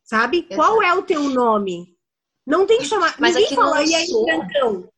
Sabe? 0.03 0.39
Exato. 0.49 0.55
Qual 0.55 0.81
é 0.81 0.93
o 0.93 1.03
teu 1.03 1.21
nome? 1.29 1.95
Não 2.45 2.65
tem 2.65 2.79
que 2.79 2.85
chamar. 2.85 3.15
Mas 3.19 3.35
Ninguém 3.35 3.45
aqui 3.45 3.55
fala, 3.55 3.83
e 3.83 3.95
aí, 3.95 4.07
brancão? 4.25 4.89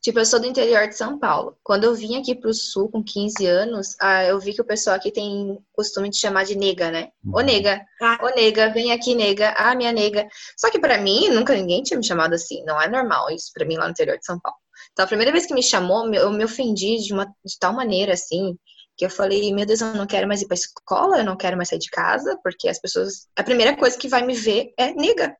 Tipo, 0.00 0.18
eu 0.18 0.26
sou 0.26 0.40
do 0.40 0.46
interior 0.46 0.88
de 0.88 0.96
São 0.96 1.16
Paulo. 1.18 1.56
Quando 1.62 1.84
eu 1.84 1.94
vim 1.94 2.16
aqui 2.20 2.34
pro 2.34 2.52
sul 2.52 2.88
com 2.90 3.02
15 3.04 3.46
anos, 3.46 3.94
ah, 4.00 4.24
eu 4.24 4.38
vi 4.40 4.52
que 4.52 4.60
o 4.60 4.64
pessoal 4.64 4.96
aqui 4.96 5.12
tem 5.12 5.56
costume 5.72 6.10
de 6.10 6.16
chamar 6.18 6.44
de 6.44 6.56
nega, 6.56 6.90
né? 6.90 7.10
Ô 7.24 7.38
Uhum. 7.38 7.44
nega, 7.44 7.84
Ah. 8.00 8.18
ô 8.20 8.28
nega, 8.34 8.68
vem 8.70 8.90
aqui 8.92 9.14
nega, 9.14 9.54
ah, 9.56 9.74
minha 9.76 9.92
nega. 9.92 10.28
Só 10.56 10.70
que 10.70 10.78
pra 10.80 10.98
mim, 10.98 11.28
nunca 11.30 11.54
ninguém 11.54 11.82
tinha 11.84 11.96
me 11.96 12.04
chamado 12.04 12.34
assim. 12.34 12.64
Não 12.64 12.80
é 12.82 12.88
normal 12.88 13.30
isso 13.30 13.50
pra 13.54 13.64
mim 13.64 13.76
lá 13.76 13.84
no 13.84 13.90
interior 13.92 14.18
de 14.18 14.24
São 14.26 14.38
Paulo. 14.40 14.58
Então, 14.92 15.04
a 15.04 15.08
primeira 15.08 15.32
vez 15.32 15.46
que 15.46 15.54
me 15.54 15.62
chamou, 15.62 16.12
eu 16.14 16.30
me 16.30 16.44
ofendi 16.44 16.98
de, 16.98 17.12
uma, 17.12 17.26
de 17.44 17.58
tal 17.58 17.72
maneira, 17.72 18.12
assim. 18.14 18.56
que 18.96 19.04
eu 19.06 19.10
falei, 19.10 19.52
meu 19.54 19.64
Deus, 19.66 19.80
eu 19.80 19.94
não 19.94 20.06
quero 20.06 20.28
mais 20.28 20.42
ir 20.42 20.46
pra 20.46 20.54
escola, 20.54 21.18
eu 21.18 21.24
não 21.24 21.36
quero 21.36 21.56
mais 21.56 21.68
sair 21.70 21.78
de 21.78 21.90
casa, 21.90 22.38
porque 22.42 22.68
as 22.68 22.78
pessoas. 22.80 23.26
A 23.36 23.42
primeira 23.42 23.76
coisa 23.76 23.96
que 23.98 24.08
vai 24.08 24.22
me 24.24 24.34
ver 24.34 24.72
é 24.78 24.92
nega. 24.94 25.34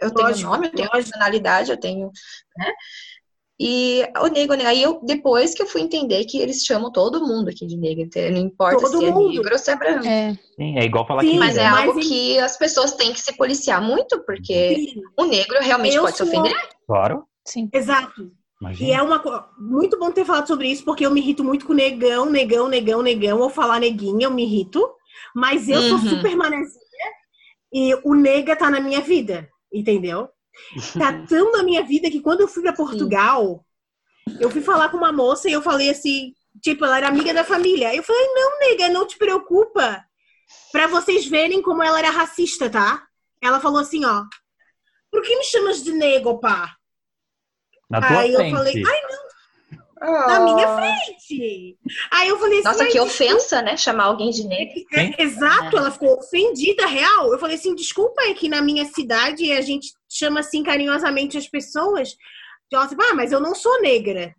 Eu 0.00 0.12
tenho 0.14 0.28
Lógico, 0.28 0.50
nome, 0.50 0.66
eu 0.68 0.72
tenho 0.72 0.90
personalidade, 0.90 1.70
eu 1.70 1.78
tenho. 1.80 2.10
Né? 2.58 2.72
E 3.62 4.02
o 4.18 4.28
nego, 4.28 4.54
né? 4.54 4.64
Aí 4.64 4.82
eu, 4.82 5.00
depois 5.04 5.54
que 5.54 5.62
eu 5.62 5.66
fui 5.66 5.82
entender 5.82 6.24
que 6.24 6.38
eles 6.38 6.64
chamam 6.64 6.90
todo 6.90 7.26
mundo 7.26 7.50
aqui 7.50 7.66
de 7.66 7.76
negro, 7.76 8.04
então, 8.04 8.22
não 8.30 8.38
importa 8.38 8.78
Todo 8.78 8.98
se 8.98 9.04
é 9.04 9.10
mundo. 9.10 9.28
negro 9.34 9.52
ou 9.52 9.58
se 9.58 9.70
é 9.70 9.76
branco. 9.76 10.06
É, 10.06 10.32
Sim, 10.56 10.78
é 10.78 10.84
igual 10.84 11.06
falar 11.06 11.22
Sim, 11.24 11.32
que. 11.32 11.38
Mas 11.38 11.56
é 11.58 11.68
Mas 11.68 11.86
algo 11.88 12.00
em- 12.00 12.08
que 12.08 12.38
as 12.38 12.56
pessoas 12.56 12.92
têm 12.92 13.12
que 13.12 13.20
se 13.20 13.36
policiar 13.36 13.82
muito, 13.82 14.24
porque 14.24 14.76
Sim, 14.76 15.02
o 15.18 15.24
negro 15.26 15.58
realmente 15.60 15.94
Eu 15.96 16.02
pode 16.02 16.16
se 16.16 16.22
ofender. 16.22 16.56
Claro. 16.86 17.24
sim. 17.46 17.68
exato. 17.72 18.32
E 18.60 18.64
Imagina. 18.64 18.94
é 18.94 19.02
uma 19.02 19.50
muito 19.58 19.98
bom 19.98 20.10
ter 20.12 20.24
falado 20.24 20.46
sobre 20.46 20.68
isso, 20.68 20.84
porque 20.84 21.04
eu 21.04 21.10
me 21.10 21.20
irrito 21.20 21.42
muito 21.42 21.66
com 21.66 21.72
negão, 21.72 22.26
negão, 22.26 22.68
negão, 22.68 23.02
negão, 23.02 23.40
ou 23.40 23.48
falar 23.50 23.80
neguinha, 23.80 24.26
eu 24.26 24.30
me 24.30 24.44
irrito. 24.44 24.86
Mas 25.34 25.68
eu 25.68 25.80
sou 25.82 25.98
Uhum. 25.98 26.08
super 26.08 26.36
manezinha 26.36 26.80
e 27.72 27.94
o 28.04 28.14
nega 28.14 28.56
tá 28.56 28.70
na 28.70 28.80
minha 28.80 29.00
vida, 29.00 29.48
entendeu? 29.72 30.28
Tá 30.98 31.12
tão 31.28 31.52
na 31.52 31.62
minha 31.62 31.82
vida 31.84 32.10
que 32.10 32.20
quando 32.20 32.40
eu 32.42 32.48
fui 32.48 32.62
pra 32.62 32.72
Portugal, 32.72 33.64
eu 34.40 34.50
fui 34.50 34.60
falar 34.60 34.88
com 34.90 34.96
uma 34.96 35.12
moça 35.12 35.48
e 35.48 35.52
eu 35.52 35.62
falei 35.62 35.90
assim, 35.90 36.34
tipo, 36.60 36.84
ela 36.84 36.98
era 36.98 37.08
amiga 37.08 37.32
da 37.32 37.44
família. 37.44 37.94
Eu 37.94 38.02
falei, 38.02 38.26
não, 38.34 38.58
nega, 38.60 38.88
não 38.88 39.06
te 39.06 39.16
preocupa. 39.18 40.04
Pra 40.72 40.86
vocês 40.86 41.26
verem 41.26 41.62
como 41.62 41.82
ela 41.82 41.98
era 41.98 42.10
racista, 42.10 42.68
tá? 42.70 43.06
Ela 43.42 43.60
falou 43.60 43.80
assim, 43.80 44.04
ó. 44.04 44.24
Por 45.10 45.22
que 45.22 45.36
me 45.36 45.44
chamas 45.44 45.82
de 45.82 45.92
nego, 45.92 46.38
pá? 46.40 46.74
Na 47.90 48.00
tua 48.00 48.20
Aí 48.20 48.32
eu 48.32 48.38
frente. 48.38 48.54
falei, 48.56 48.82
ai, 48.86 49.00
na 50.28 50.40
minha 50.40 50.68
frente. 50.76 51.76
Aí 52.10 52.28
eu 52.28 52.38
falei 52.38 52.60
assim, 52.60 52.68
Nossa, 52.68 52.82
"Ai, 52.84 52.90
que 52.90 52.98
desculpa." 53.00 53.12
ofensa, 53.34 53.62
né? 53.62 53.76
Chamar 53.76 54.04
alguém 54.04 54.30
de 54.30 54.44
negro. 54.46 54.74
É, 54.94 55.22
exato, 55.22 55.76
ela 55.76 55.90
ficou 55.90 56.16
ofendida, 56.18 56.86
real. 56.86 57.30
Eu 57.32 57.38
falei 57.38 57.56
assim, 57.56 57.74
desculpa, 57.74 58.22
é 58.22 58.32
que 58.34 58.48
na 58.48 58.62
minha 58.62 58.84
cidade 58.86 59.52
a 59.52 59.60
gente 59.60 59.92
chama 60.08 60.40
assim 60.40 60.62
carinhosamente 60.62 61.36
as 61.36 61.46
pessoas. 61.48 62.16
Ela 62.72 62.84
assim, 62.84 62.96
ah, 62.98 63.14
mas 63.14 63.32
eu 63.32 63.40
não 63.40 63.54
sou 63.54 63.82
negra. 63.82 64.34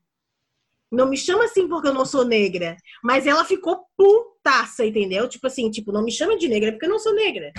Não 0.92 1.08
me 1.08 1.16
chama 1.18 1.44
assim 1.46 1.68
porque 1.68 1.88
eu 1.90 1.94
não 1.94 2.06
sou 2.06 2.26
negra. 2.26 2.76
Mas 3.04 3.28
ela 3.28 3.46
ficou 3.46 3.86
putaça, 3.96 4.86
entendeu? 4.86 5.28
Tipo 5.30 5.48
assim, 5.48 5.70
tipo, 5.70 5.92
não 5.92 6.04
me 6.04 6.12
chama 6.12 6.38
de 6.38 6.48
negra 6.48 6.72
porque 6.72 6.86
eu 6.86 6.90
não 6.90 7.00
sou 7.00 7.14
negra. 7.14 7.52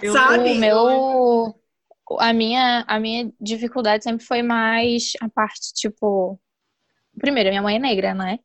Eu- 0.00 0.12
Sabe? 0.12 0.52
O 0.52 0.54
meu. 0.56 1.54
A 2.18 2.32
minha, 2.32 2.84
a 2.86 2.98
minha 3.00 3.32
dificuldade 3.40 4.04
sempre 4.04 4.24
foi 4.24 4.42
mais 4.42 5.12
a 5.20 5.28
parte, 5.28 5.72
tipo. 5.74 6.38
Primeiro, 7.18 7.50
minha 7.50 7.62
mãe 7.62 7.76
é 7.76 7.78
negra, 7.78 8.14
né? 8.14 8.38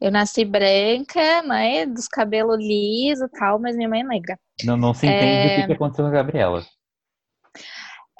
Eu 0.00 0.10
nasci 0.10 0.44
branca, 0.44 1.42
né? 1.42 1.86
Dos 1.86 2.08
cabelos 2.08 2.58
lisos 2.58 3.26
e 3.26 3.30
tal, 3.38 3.58
mas 3.58 3.76
minha 3.76 3.88
mãe 3.88 4.00
é 4.00 4.04
negra. 4.04 4.38
Não, 4.64 4.76
não 4.76 4.94
se 4.94 5.06
entende 5.06 5.60
É. 5.60 5.64
o 5.64 5.66
que, 5.66 5.72
aconteceu 5.74 6.04
com 6.04 6.10
a 6.10 6.14
Gabriela. 6.14 6.64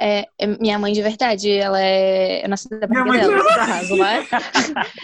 É, 0.03 0.27
é 0.39 0.47
minha 0.47 0.79
mãe 0.79 0.95
de 0.95 1.03
verdade, 1.03 1.51
ela 1.53 1.79
é. 1.81 2.43
Eu 2.43 2.49
nasci 2.49 2.71
da 2.71 2.87
Minha 2.87 3.05
barriga 3.05 3.07
mãe 3.07 3.21
de 3.21 3.45
dela, 3.45 3.61
no 3.61 3.67
caso, 3.67 3.97
né? 3.97 4.27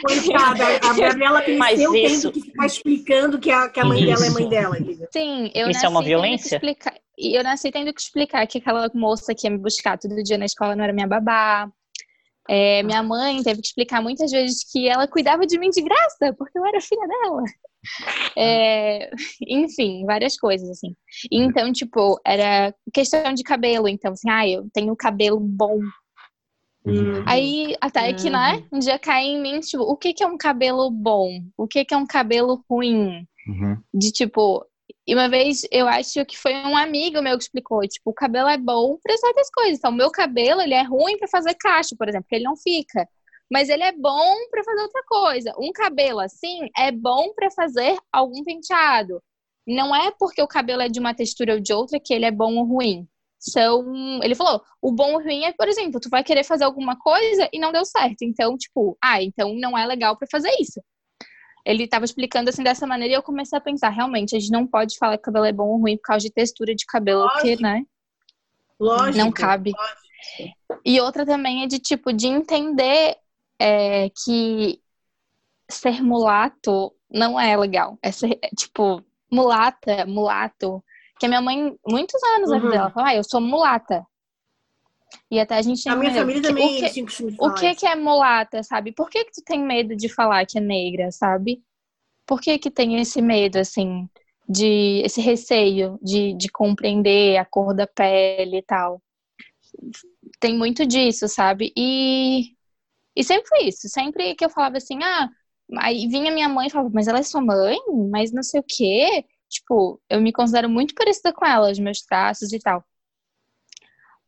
Coitada, 0.03 0.65
a 0.89 0.95
Gabriela 0.95 1.43
Mas 1.59 1.75
cresceu 1.75 1.95
isso- 1.95 2.31
tendo 2.31 2.33
que 2.33 2.41
ficar 2.51 2.67
explicando 2.67 3.39
que 3.39 3.51
a, 3.51 3.69
que 3.69 3.81
a 3.81 3.85
mãe 3.85 4.05
dela 4.05 4.27
é 4.27 4.31
mãe 4.31 4.49
dela. 4.49 4.79
entendeu? 4.79 5.09
Sim, 5.13 5.51
eu 5.55 5.69
Isso 5.69 5.73
nasci 5.81 5.87
é 5.87 5.89
uma 5.89 6.01
tendo 6.01 6.05
que 6.05 6.09
violência? 6.09 6.57
explicar- 6.57 6.95
E 7.19 7.39
eu 7.39 7.43
nasci 7.45 7.71
tendo 7.71 7.93
que 7.93 8.01
explicar 8.01 8.47
que 8.47 8.59
aquela 8.59 8.91
moça 8.95 9.35
que 9.35 9.47
ia 9.47 9.51
me 9.51 9.59
buscar 9.59 9.99
todo 9.99 10.23
dia 10.23 10.39
na 10.39 10.45
escola 10.47 10.75
não 10.75 10.85
era 10.85 10.93
minha 10.93 11.07
babá. 11.07 11.69
É, 12.49 12.83
minha 12.85 13.03
mãe 13.03 13.43
teve 13.43 13.61
que 13.61 13.67
explicar 13.69 14.01
muitas 14.01 14.31
vezes 14.31 14.65
que 14.71 14.89
ela 14.89 15.07
cuidava 15.09 15.45
de 15.47 15.59
mim 15.59 15.69
de 15.69 15.83
graça, 15.83 16.33
porque 16.39 16.57
eu 16.59 16.65
era 16.65 16.81
filha 16.81 17.07
dela. 17.07 17.43
É, 18.37 19.11
enfim, 19.47 20.05
várias 20.05 20.37
coisas, 20.37 20.69
assim. 20.69 20.95
Então, 21.31 21.73
tipo, 21.73 22.21
era 22.25 22.75
questão 22.93 23.33
de 23.33 23.43
cabelo. 23.43 23.89
Então, 23.89 24.13
assim, 24.13 24.31
ah, 24.31 24.49
eu 24.49 24.69
tenho 24.73 24.95
cabelo 24.97 25.41
bom. 25.41 25.79
Hum. 26.87 27.25
Aí, 27.27 27.77
até 27.81 28.13
que, 28.13 28.31
né, 28.31 28.65
um 28.73 28.79
dia 28.79 28.99
cai 28.99 29.25
em 29.25 29.43
mim, 29.43 29.59
tipo, 29.61 29.83
o 29.83 29.97
que 29.97 30.13
que 30.13 30.23
é 30.23 30.27
um 30.27 30.39
cabelo 30.39 30.91
bom? 30.91 31.41
O 31.57 31.67
que 31.67 31.85
que 31.85 31.95
é 31.95 31.97
um 31.97 32.07
cabelo 32.07 32.65
ruim? 32.71 33.27
Uhum. 33.47 33.81
de 33.95 34.11
tipo. 34.11 34.67
E 35.09 35.15
uma 35.15 35.29
vez 35.29 35.63
eu 35.71 35.87
acho 35.87 36.25
que 36.27 36.37
foi 36.37 36.53
um 36.53 36.77
amigo 36.77 37.23
meu 37.23 37.37
que 37.39 37.45
explicou, 37.45 37.81
tipo, 37.83 38.11
o 38.11 38.15
cabelo 38.15 38.49
é 38.49 38.59
bom 38.59 38.99
para 39.01 39.17
certas 39.17 39.49
coisas. 39.51 39.79
Então, 39.79 39.93
o 39.93 39.95
meu 39.95 40.11
cabelo, 40.11 40.61
ele 40.61 40.75
é 40.75 40.83
ruim 40.83 41.17
para 41.17 41.29
fazer 41.29 41.55
cacho, 41.55 41.97
por 41.97 42.09
exemplo, 42.09 42.25
porque 42.25 42.37
ele 42.37 42.45
não 42.45 42.57
fica. 42.57 43.09
Mas 43.51 43.69
ele 43.69 43.83
é 43.83 43.93
bom 43.93 44.49
para 44.51 44.65
fazer 44.65 44.83
outra 44.83 45.03
coisa. 45.07 45.55
Um 45.59 45.73
cabelo 45.73 46.21
assim 46.21 46.69
é 46.77 46.91
bom 46.91 47.33
para 47.35 47.51
fazer 47.51 47.97
algum 48.13 48.43
penteado. 48.43 49.23
Não 49.67 49.95
é 49.95 50.13
porque 50.19 50.43
o 50.43 50.49
cabelo 50.49 50.83
é 50.83 50.89
de 50.89 51.01
uma 51.01 51.15
textura 51.15 51.55
ou 51.55 51.61
de 51.61 51.73
outra 51.73 52.01
que 52.01 52.13
ele 52.13 52.25
é 52.25 52.31
bom 52.31 52.57
ou 52.57 52.65
ruim. 52.65 53.07
São, 53.39 54.21
ele 54.23 54.35
falou, 54.35 54.63
o 54.81 54.91
bom 54.91 55.13
ou 55.15 55.23
ruim 55.23 55.45
é, 55.45 55.53
por 55.53 55.69
exemplo, 55.69 56.01
tu 56.01 56.09
vai 56.09 56.25
querer 56.25 56.45
fazer 56.45 56.65
alguma 56.65 56.99
coisa 56.99 57.49
e 57.53 57.59
não 57.59 57.73
deu 57.73 57.85
certo. 57.85 58.23
Então, 58.23 58.57
tipo, 58.57 58.97
ah, 59.03 59.23
então 59.23 59.55
não 59.55 59.77
é 59.77 59.87
legal 59.87 60.17
para 60.17 60.27
fazer 60.31 60.51
isso 60.61 60.81
ele 61.67 61.83
estava 61.83 62.05
explicando 62.05 62.49
assim 62.49 62.63
dessa 62.63 62.87
maneira 62.87 63.13
e 63.13 63.17
eu 63.17 63.23
comecei 63.23 63.59
a 63.59 63.61
pensar, 63.61 63.89
realmente, 63.89 64.37
a 64.37 64.39
gente 64.39 64.53
não 64.53 64.65
pode 64.65 64.97
falar 64.97 65.17
que 65.17 65.23
o 65.23 65.25
cabelo 65.25 65.45
é 65.45 65.53
bom 65.53 65.67
ou 65.67 65.81
ruim 65.81 65.97
por 65.97 66.05
causa 66.05 66.25
de 66.25 66.33
textura 66.33 66.73
de 66.73 66.87
cabelo, 66.87 67.29
porque, 67.33 67.57
né, 67.57 67.83
Lógico. 68.79 69.19
não 69.19 69.33
cabe. 69.33 69.73
E 70.85 71.01
outra 71.01 71.27
também 71.27 71.65
é 71.65 71.67
de, 71.67 71.81
tipo, 71.81 72.13
de 72.13 72.29
entender 72.29 73.17
é, 73.59 74.11
que 74.11 74.81
ser 75.71 76.03
mulato 76.03 76.95
não 77.11 77.39
é 77.41 77.57
legal. 77.57 77.99
É 78.03 78.13
ser, 78.13 78.39
é, 78.43 78.49
tipo, 78.57 79.03
mulata, 79.33 80.07
mulato. 80.07 80.83
Que 81.19 81.27
a 81.27 81.29
minha 81.29 81.43
mãe, 81.43 81.75
muitos 81.87 82.23
anos 82.37 82.51
na 82.51 82.57
vida 82.59 82.67
Uhum. 82.67 82.71
dela, 82.73 82.91
falou, 82.91 83.09
ah, 83.11 83.17
eu 83.17 83.25
sou 83.25 83.41
mulata. 83.41 84.07
E 85.31 85.39
até 85.41 85.57
a 85.57 85.63
gente 85.63 85.89
A 85.89 85.95
minha 85.97 86.11
medo, 86.11 86.21
família 86.21 86.43
também 86.43 86.67
o 86.67 86.75
que- 86.77 87.05
o 87.39 87.53
que 87.53 87.75
que 87.75 87.87
é 87.87 87.95
mulata, 87.95 88.63
sabe? 88.63 88.93
Por 88.93 89.09
que 89.09 89.25
que 89.25 89.33
tu 89.33 89.43
tem 89.45 89.63
medo 89.65 89.97
de 89.97 90.09
falar 90.09 90.45
que 90.47 90.59
é 90.59 90.61
negra, 90.61 91.11
sabe? 91.11 91.63
Por 92.27 92.41
que 92.41 92.59
que 92.59 92.71
tem 92.71 93.01
esse 93.01 93.23
medo, 93.23 93.59
assim, 93.59 94.09
de 94.49 95.03
esse 95.05 95.21
receio 95.21 95.99
de, 96.03 96.35
de 96.35 96.49
compreender 96.51 97.39
a 97.39 97.45
cor 97.45 97.75
da 97.75 97.87
pele 97.87 98.59
e 98.59 98.63
tal? 98.63 99.03
Tem 100.41 100.57
muito 100.57 100.87
disso, 100.87 101.29
sabe? 101.29 101.73
E, 101.77 102.56
e 103.17 103.25
sempre 103.25 103.49
foi 103.49 103.65
isso. 103.69 103.89
Sempre 103.89 104.35
que 104.35 104.45
eu 104.45 104.51
falava 104.51 104.77
assim, 104.77 105.03
ah, 105.03 105.31
aí 105.79 106.07
vinha 106.07 106.31
minha 106.31 106.49
mãe 106.49 106.67
e 106.67 106.71
falava, 106.71 106.91
mas 106.93 107.09
ela 107.09 107.19
é 107.19 107.23
sua 107.23 107.41
mãe? 107.41 107.79
Mas 108.11 108.31
não 108.31 108.43
sei 108.43 108.61
o 108.61 108.65
quê. 108.67 109.25
Tipo, 109.49 110.01
eu 110.11 110.21
me 110.21 110.33
considero 110.33 110.69
muito 110.69 110.95
parecida 110.95 111.33
com 111.33 111.47
ela, 111.47 111.71
os 111.71 111.79
meus 111.79 112.03
traços 112.03 112.53
e 112.53 112.59
tal. 112.59 112.85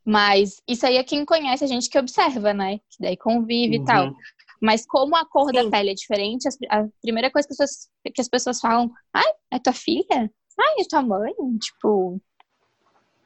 Mas 0.04 0.62
isso 0.66 0.86
aí 0.86 0.96
é 0.96 1.04
quem 1.04 1.24
conhece 1.24 1.62
a 1.62 1.66
gente 1.66 1.90
que 1.90 1.98
observa, 1.98 2.54
né? 2.54 2.78
Que 2.78 2.96
daí 2.98 3.16
convive 3.16 3.76
e 3.76 3.84
tal. 3.84 4.06
Uhum. 4.06 4.16
Mas 4.60 4.86
como 4.86 5.14
a 5.14 5.26
cor 5.26 5.52
da 5.52 5.62
Sim. 5.62 5.70
pele 5.70 5.90
é 5.90 5.94
diferente, 5.94 6.48
a 6.70 6.86
primeira 7.02 7.30
coisa 7.30 7.46
que 7.46 7.52
as 7.52 7.58
pessoas, 7.58 7.90
que 8.14 8.20
as 8.20 8.28
pessoas 8.28 8.60
falam, 8.60 8.90
ai, 9.12 9.30
é 9.52 9.58
tua 9.58 9.74
filha? 9.74 10.32
Ai, 10.58 10.80
é 10.80 10.84
tua 10.88 11.02
mãe? 11.02 11.32
Tipo, 11.60 12.20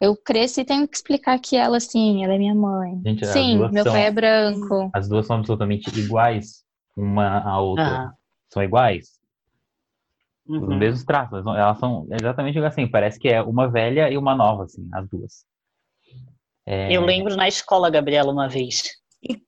eu 0.03 0.17
cresci 0.17 0.63
e 0.63 0.65
tenho 0.65 0.89
que 0.89 0.97
explicar 0.97 1.39
que 1.39 1.57
ela, 1.57 1.79
sim, 1.79 2.25
ela 2.25 2.35
é 2.35 2.39
minha 2.39 2.57
mãe. 2.57 3.01
Gente, 3.07 3.25
sim, 3.25 3.57
meu 3.57 3.85
são- 3.85 3.93
pai 3.93 4.07
é 4.07 4.11
branco. 4.11 4.91
As 4.93 5.09
duas 5.09 5.25
são 5.25 5.37
absolutamente 5.37 5.97
iguais 5.97 6.65
uma 6.97 7.39
à 7.39 7.61
outra. 7.61 7.85
Ah, 7.85 8.13
São 8.53 8.65
iguais. 8.65 9.21
Os 10.45 10.61
uhum. 10.61 10.77
mesmos 10.77 11.05
traços. 11.05 11.47
Elas 11.47 11.79
são 11.79 12.09
exatamente 12.11 12.59
assim. 12.59 12.91
Parece 12.91 13.17
que 13.17 13.29
é 13.29 13.41
uma 13.41 13.71
velha 13.71 14.11
e 14.11 14.19
uma 14.19 14.35
nova, 14.35 14.65
assim, 14.65 14.89
as 14.93 15.09
duas. 15.09 15.45
É, 16.67 16.93
Eu 16.93 17.05
lembro 17.05 17.37
na 17.37 17.47
escola, 17.47 17.89
Gabriela, 17.89 18.33
uma 18.33 18.49
vez, 18.49 18.83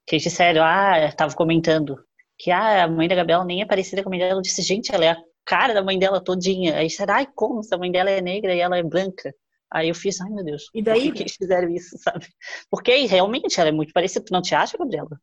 que 0.06 0.14
eles 0.14 0.22
disseram, 0.22 0.62
ah, 0.62 1.10
tava 1.16 1.34
comentando 1.34 1.96
que 2.38 2.52
ah, 2.52 2.84
a 2.84 2.88
mãe 2.88 3.08
da 3.08 3.16
Gabriela 3.16 3.44
nem 3.44 3.60
é 3.60 3.66
parecida 3.66 4.04
com 4.04 4.08
a 4.08 4.10
mãe 4.10 4.20
dela. 4.20 4.38
Eu 4.38 4.42
disse, 4.42 4.62
gente, 4.62 4.94
ela 4.94 5.04
é 5.04 5.10
a 5.10 5.22
cara 5.44 5.74
da 5.74 5.82
mãe 5.82 5.98
dela 5.98 6.22
todinha. 6.22 6.76
Aí 6.76 6.86
disseram, 6.86 7.14
ai, 7.14 7.26
como? 7.34 7.60
Se 7.64 7.74
a 7.74 7.78
mãe 7.78 7.90
dela 7.90 8.08
é 8.08 8.20
negra 8.20 8.54
e 8.54 8.60
ela 8.60 8.78
é 8.78 8.82
branca. 8.84 9.34
Aí 9.74 9.88
eu 9.88 9.94
fiz, 9.94 10.20
ai 10.20 10.30
meu 10.30 10.44
Deus, 10.44 10.70
E 10.72 10.78
por 10.82 10.84
daí? 10.84 11.02
que, 11.02 11.12
que 11.12 11.22
eles 11.24 11.34
fizeram 11.34 11.68
isso, 11.70 11.96
sabe? 11.98 12.26
Porque 12.70 12.94
realmente 13.06 13.58
ela 13.58 13.70
é 13.70 13.72
muito 13.72 13.92
parecida. 13.92 14.24
Tu 14.24 14.32
não 14.32 14.40
te 14.40 14.54
acha, 14.54 14.78
Gabriela? 14.78 15.20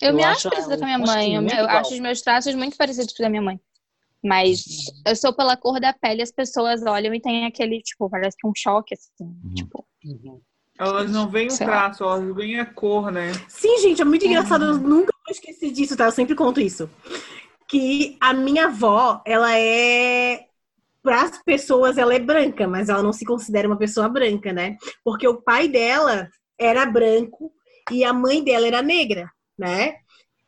Eu, 0.00 0.08
Eu 0.10 0.14
me 0.14 0.24
acho 0.24 0.48
parecida 0.48 0.78
com 0.78 0.84
a 0.84 0.86
minha 0.86 0.98
mãe. 0.98 1.34
Eu, 1.34 1.42
eu 1.42 1.68
acho 1.68 1.92
os 1.94 2.00
meus 2.00 2.22
traços 2.22 2.54
muito 2.54 2.76
parecidos 2.76 3.12
com 3.12 3.22
os 3.22 3.26
da 3.26 3.28
minha 3.28 3.42
mãe. 3.42 3.60
Mas 4.24 4.62
eu 5.06 5.14
sou 5.16 5.34
pela 5.34 5.56
cor 5.56 5.80
da 5.80 5.92
pele, 5.92 6.22
as 6.22 6.30
pessoas 6.32 6.82
olham 6.84 7.14
e 7.14 7.20
tem 7.20 7.46
aquele, 7.46 7.80
tipo, 7.80 8.08
parece 8.08 8.36
que 8.38 8.46
um 8.46 8.52
choque, 8.54 8.94
assim. 8.94 9.34
Tipo, 9.54 9.86
Elas 10.78 11.10
não 11.10 11.28
veem 11.28 11.48
o 11.48 11.50
Sei 11.50 11.66
lá. 11.66 11.72
traço, 11.72 12.04
elas 12.04 12.34
veem 12.34 12.58
a 12.60 12.66
cor, 12.66 13.10
né? 13.10 13.32
Sim, 13.48 13.78
gente, 13.80 14.00
é 14.00 14.04
muito 14.04 14.26
engraçado. 14.26 14.64
Eu 14.64 14.78
nunca 14.78 15.12
vou 15.26 15.30
esquecer 15.32 15.70
disso, 15.72 15.96
tá? 15.96 16.04
Eu 16.06 16.12
sempre 16.12 16.34
conto 16.34 16.60
isso. 16.60 16.88
Que 17.68 18.16
a 18.20 18.32
minha 18.32 18.66
avó, 18.66 19.22
ela 19.26 19.56
é. 19.58 20.46
Para 21.02 21.22
as 21.22 21.42
pessoas, 21.42 21.96
ela 21.98 22.14
é 22.14 22.18
branca, 22.18 22.68
mas 22.68 22.88
ela 22.88 23.02
não 23.02 23.12
se 23.12 23.24
considera 23.24 23.68
uma 23.68 23.78
pessoa 23.78 24.08
branca, 24.08 24.52
né? 24.52 24.76
Porque 25.02 25.26
o 25.26 25.40
pai 25.40 25.68
dela 25.68 26.28
era 26.58 26.84
branco 26.86 27.52
e 27.90 28.04
a 28.04 28.12
mãe 28.12 28.44
dela 28.44 28.66
era 28.66 28.82
negra, 28.82 29.30
né? 29.58 29.96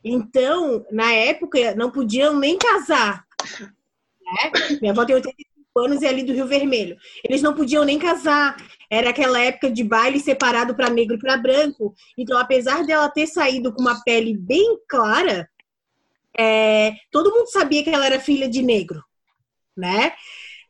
Então, 0.03 0.85
na 0.91 1.11
época, 1.13 1.73
não 1.75 1.89
podiam 1.89 2.37
nem 2.37 2.57
casar 2.57 3.25
Né? 4.23 4.77
Minha 4.81 4.91
avó 4.91 5.05
tem 5.05 5.15
85 5.15 5.79
anos 5.79 6.01
e 6.01 6.05
é 6.05 6.09
ali 6.09 6.23
do 6.23 6.33
Rio 6.33 6.47
Vermelho. 6.47 6.97
Eles 7.23 7.41
não 7.41 7.53
podiam 7.53 7.83
nem 7.83 7.99
casar. 7.99 8.55
Era 8.89 9.09
aquela 9.09 9.39
época 9.39 9.71
de 9.71 9.83
baile 9.83 10.19
separado 10.19 10.75
para 10.75 10.89
negro 10.89 11.15
e 11.15 11.19
para 11.19 11.37
branco. 11.37 11.93
Então, 12.17 12.37
apesar 12.37 12.85
dela 12.85 13.09
ter 13.09 13.27
saído 13.27 13.73
com 13.73 13.81
uma 13.81 14.03
pele 14.03 14.37
bem 14.37 14.77
clara, 14.87 15.49
é, 16.37 16.93
todo 17.11 17.31
mundo 17.31 17.47
sabia 17.47 17.83
que 17.83 17.89
ela 17.89 18.05
era 18.05 18.19
filha 18.19 18.47
de 18.47 18.61
negro, 18.61 19.03
né? 19.75 20.13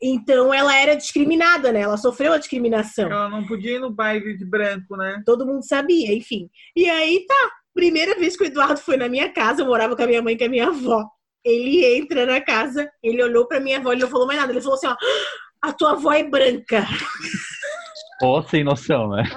Então 0.06 0.54
ela 0.54 0.76
era 0.76 0.96
discriminada, 0.96 1.72
né? 1.72 1.80
Ela 1.80 1.96
sofreu 1.96 2.34
a 2.34 2.38
discriminação. 2.38 3.10
Ela 3.10 3.30
não 3.30 3.46
podia 3.46 3.78
ir 3.78 3.80
no 3.80 3.90
baile 3.90 4.36
de 4.38 4.44
branco, 4.44 4.98
né? 4.98 5.24
Todo 5.26 5.46
mundo 5.46 5.64
sabia, 5.66 6.14
enfim. 6.14 6.50
E 6.76 6.90
aí 6.90 7.26
tá, 7.26 7.52
primeira 7.74 8.14
vez 8.20 8.36
que 8.36 8.44
o 8.44 8.46
Eduardo 8.48 8.82
foi 8.82 8.98
na 8.98 9.08
minha 9.08 9.32
casa, 9.32 9.62
eu 9.62 9.66
morava 9.66 9.96
com 9.96 10.04
a 10.04 10.08
minha 10.08 10.22
mãe 10.22 10.34
e 10.34 10.38
com 10.38 10.44
a 10.44 10.50
minha 10.50 10.68
avó. 10.68 11.06
Ele 11.42 11.86
entra 11.98 12.26
na 12.26 12.42
casa, 12.42 12.92
ele 13.02 13.24
olhou 13.24 13.48
pra 13.48 13.62
minha 13.62 13.78
avó, 13.78 13.94
ele 13.94 14.02
não 14.02 14.10
falou 14.10 14.28
mais 14.28 14.38
nada. 14.38 14.52
Ele 14.52 14.60
falou 14.60 14.76
assim: 14.76 14.88
ó, 14.88 14.96
a 15.62 15.72
tua 15.72 15.92
avó 15.92 16.12
é 16.12 16.24
branca. 16.24 16.86
Ó, 18.22 18.42
sem 18.44 18.64
noção, 18.64 19.10
né? 19.10 19.24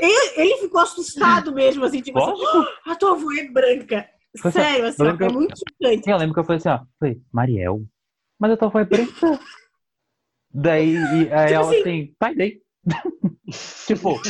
Ele, 0.00 0.32
ele 0.36 0.56
ficou 0.58 0.80
assustado 0.80 1.52
mesmo, 1.52 1.84
assim, 1.84 2.00
tipo 2.00 2.18
assim. 2.18 2.42
"Ah, 2.86 2.92
a 2.92 2.96
tua 2.96 3.12
avó 3.12 3.30
é 3.32 3.48
branca. 3.48 4.06
Assim, 4.36 4.50
Sério, 4.50 4.86
assim, 4.86 5.02
ó, 5.02 5.06
é 5.06 5.28
muito 5.28 5.54
chocante. 5.56 6.10
Eu 6.10 6.16
lembro 6.16 6.34
que 6.34 6.40
eu 6.40 6.44
falei 6.44 6.56
assim, 6.58 6.68
ó, 6.68 6.80
falei, 6.98 7.20
Mariel, 7.32 7.82
mas 8.44 8.52
a 8.52 8.56
tua 8.58 8.68
avó 8.68 8.78
é 8.78 8.84
branca. 8.84 9.40
Daí, 10.52 10.94
aí 10.96 11.24
Tipo 11.24 11.34
ela 11.54 11.70
assim- 11.70 11.80
assim, 11.80 12.14
tá, 12.18 12.30
e 12.32 12.36
daí? 12.36 12.60
tipo, 13.86 14.20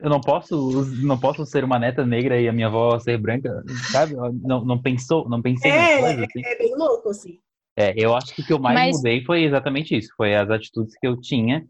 eu 0.00 0.08
não 0.08 0.20
posso, 0.22 0.86
não 1.02 1.18
posso 1.20 1.44
ser 1.44 1.62
uma 1.62 1.78
neta 1.78 2.04
negra 2.06 2.40
e 2.40 2.48
a 2.48 2.52
minha 2.52 2.66
avó 2.68 2.98
ser 2.98 3.18
branca, 3.18 3.62
sabe? 3.92 4.14
Não, 4.42 4.64
não 4.64 4.80
pensou, 4.80 5.28
não 5.28 5.42
pensei 5.42 5.70
É, 5.70 5.98
coisas, 5.98 6.22
assim. 6.22 6.42
É 6.44 6.56
bem 6.58 6.74
louco, 6.74 7.10
assim. 7.10 7.38
É, 7.76 7.92
eu 7.94 8.16
acho 8.16 8.34
que 8.34 8.40
o 8.40 8.46
que 8.46 8.52
eu 8.54 8.58
mais 8.58 8.74
Mas- 8.74 8.96
mudei 8.96 9.22
foi 9.22 9.44
exatamente 9.44 9.94
isso. 9.94 10.08
Foi 10.16 10.34
as 10.34 10.48
atitudes 10.50 10.96
que 10.98 11.06
eu 11.06 11.20
tinha 11.20 11.62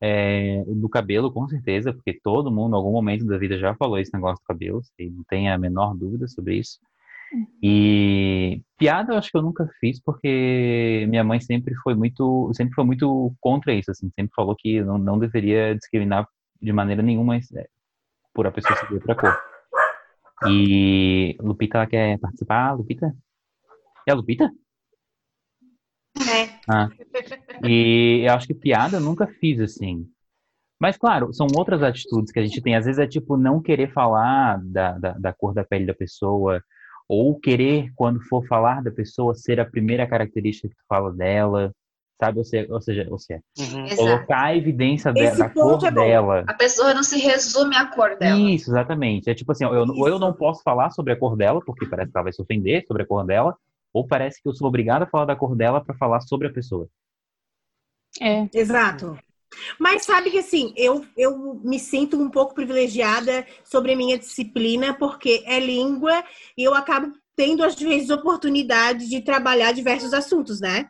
é, 0.00 0.64
do 0.66 0.88
cabelo, 0.88 1.32
com 1.32 1.46
certeza, 1.48 1.92
porque 1.94 2.18
todo 2.20 2.50
mundo, 2.50 2.72
em 2.74 2.76
algum 2.76 2.90
momento 2.90 3.24
da 3.24 3.38
vida, 3.38 3.56
já 3.56 3.72
falou 3.76 3.96
esse 3.98 4.12
negócio 4.12 4.42
do 4.42 4.46
cabelo, 4.46 4.80
e 4.98 5.08
não 5.08 5.22
tem 5.28 5.48
a 5.48 5.56
menor 5.56 5.94
dúvida 5.96 6.26
sobre 6.26 6.56
isso. 6.56 6.80
E 7.62 8.62
piada 8.78 9.12
eu 9.12 9.18
acho 9.18 9.30
que 9.30 9.36
eu 9.36 9.42
nunca 9.42 9.68
fiz, 9.80 10.00
porque 10.00 11.06
minha 11.08 11.24
mãe 11.24 11.40
sempre 11.40 11.74
foi 11.76 11.94
muito, 11.94 12.52
sempre 12.54 12.74
foi 12.74 12.84
muito 12.84 13.34
contra 13.40 13.74
isso, 13.74 13.90
assim, 13.90 14.10
sempre 14.14 14.34
falou 14.34 14.54
que 14.56 14.82
não, 14.82 14.98
não 14.98 15.18
deveria 15.18 15.74
discriminar 15.74 16.28
de 16.60 16.72
maneira 16.72 17.02
nenhuma 17.02 17.36
é, 17.36 17.40
por 18.32 18.46
a 18.46 18.52
pessoa 18.52 18.76
ser 18.78 18.88
de 18.88 18.94
outra 18.94 19.14
cor. 19.14 19.36
E 20.48 21.36
Lupita 21.40 21.78
ela 21.78 21.86
quer 21.86 22.18
participar, 22.18 22.72
Lupita? 22.72 23.14
É 24.06 24.12
a 24.12 24.14
Lupita? 24.14 24.50
É. 26.18 26.60
Ah. 26.68 26.88
E 27.64 28.24
eu 28.26 28.32
acho 28.34 28.46
que 28.46 28.54
piada 28.54 28.96
eu 28.96 29.00
nunca 29.00 29.26
fiz 29.26 29.60
assim. 29.60 30.06
Mas, 30.80 30.96
claro, 30.96 31.32
são 31.32 31.46
outras 31.56 31.82
atitudes 31.82 32.32
que 32.32 32.38
a 32.38 32.44
gente 32.44 32.60
tem. 32.60 32.76
Às 32.76 32.84
vezes 32.84 32.98
é 32.98 33.06
tipo 33.06 33.36
não 33.36 33.62
querer 33.62 33.92
falar 33.92 34.60
da, 34.64 34.98
da, 34.98 35.12
da 35.12 35.32
cor 35.32 35.54
da 35.54 35.64
pele 35.64 35.86
da 35.86 35.94
pessoa, 35.94 36.62
ou 37.08 37.38
querer, 37.38 37.90
quando 37.94 38.20
for 38.22 38.46
falar 38.46 38.82
da 38.82 38.90
pessoa, 38.90 39.34
ser 39.34 39.60
a 39.60 39.64
primeira 39.64 40.06
característica 40.06 40.68
que 40.68 40.74
tu 40.74 40.84
fala 40.88 41.12
dela, 41.12 41.72
sabe? 42.20 42.38
Ou 42.38 42.44
seja, 42.44 42.72
ou 42.72 42.80
seja, 42.80 43.06
ou 43.10 43.18
seja 43.18 43.42
Uhum. 43.58 43.96
Colocar 43.96 44.44
a 44.44 44.56
evidência 44.56 45.12
Esse 45.16 45.38
da 45.38 45.48
ponto 45.48 45.80
cor 45.80 45.88
é 45.88 45.90
dela. 45.90 46.44
A 46.46 46.54
pessoa 46.54 46.94
não 46.94 47.02
se 47.02 47.18
resume 47.18 47.76
à 47.76 47.86
cor 47.86 48.16
dela. 48.16 48.38
Isso, 48.38 48.70
exatamente. 48.70 49.28
É 49.30 49.34
tipo 49.34 49.52
assim, 49.52 49.64
eu, 49.64 49.84
ou 49.86 50.08
eu 50.08 50.18
não 50.18 50.32
posso 50.32 50.62
falar 50.62 50.90
sobre 50.90 51.12
a 51.12 51.16
cor 51.16 51.36
dela, 51.36 51.60
porque 51.64 51.86
parece 51.86 52.10
que 52.10 52.16
ela 52.16 52.24
vai 52.24 52.32
se 52.32 52.42
ofender 52.42 52.84
sobre 52.86 53.02
a 53.02 53.06
cor 53.06 53.24
dela, 53.24 53.56
ou 53.92 54.06
parece 54.06 54.42
que 54.42 54.48
eu 54.48 54.54
sou 54.54 54.68
obrigado 54.68 55.02
a 55.02 55.06
falar 55.06 55.24
da 55.24 55.36
cor 55.36 55.54
dela 55.54 55.80
para 55.84 55.94
falar 55.96 56.20
sobre 56.20 56.48
a 56.48 56.52
pessoa. 56.52 56.88
É. 58.20 58.48
Exato. 58.52 59.18
Mas 59.78 60.04
sabe 60.04 60.30
que 60.30 60.38
assim, 60.38 60.72
eu, 60.76 61.04
eu 61.16 61.60
me 61.62 61.78
sinto 61.78 62.20
um 62.20 62.30
pouco 62.30 62.54
privilegiada 62.54 63.46
sobre 63.64 63.92
a 63.92 63.96
minha 63.96 64.18
disciplina, 64.18 64.94
porque 64.94 65.42
é 65.46 65.58
língua 65.58 66.24
e 66.56 66.64
eu 66.64 66.74
acabo 66.74 67.12
tendo, 67.36 67.64
às 67.64 67.74
vezes, 67.74 68.10
oportunidade 68.10 69.08
de 69.08 69.20
trabalhar 69.20 69.72
diversos 69.72 70.12
assuntos, 70.12 70.60
né? 70.60 70.88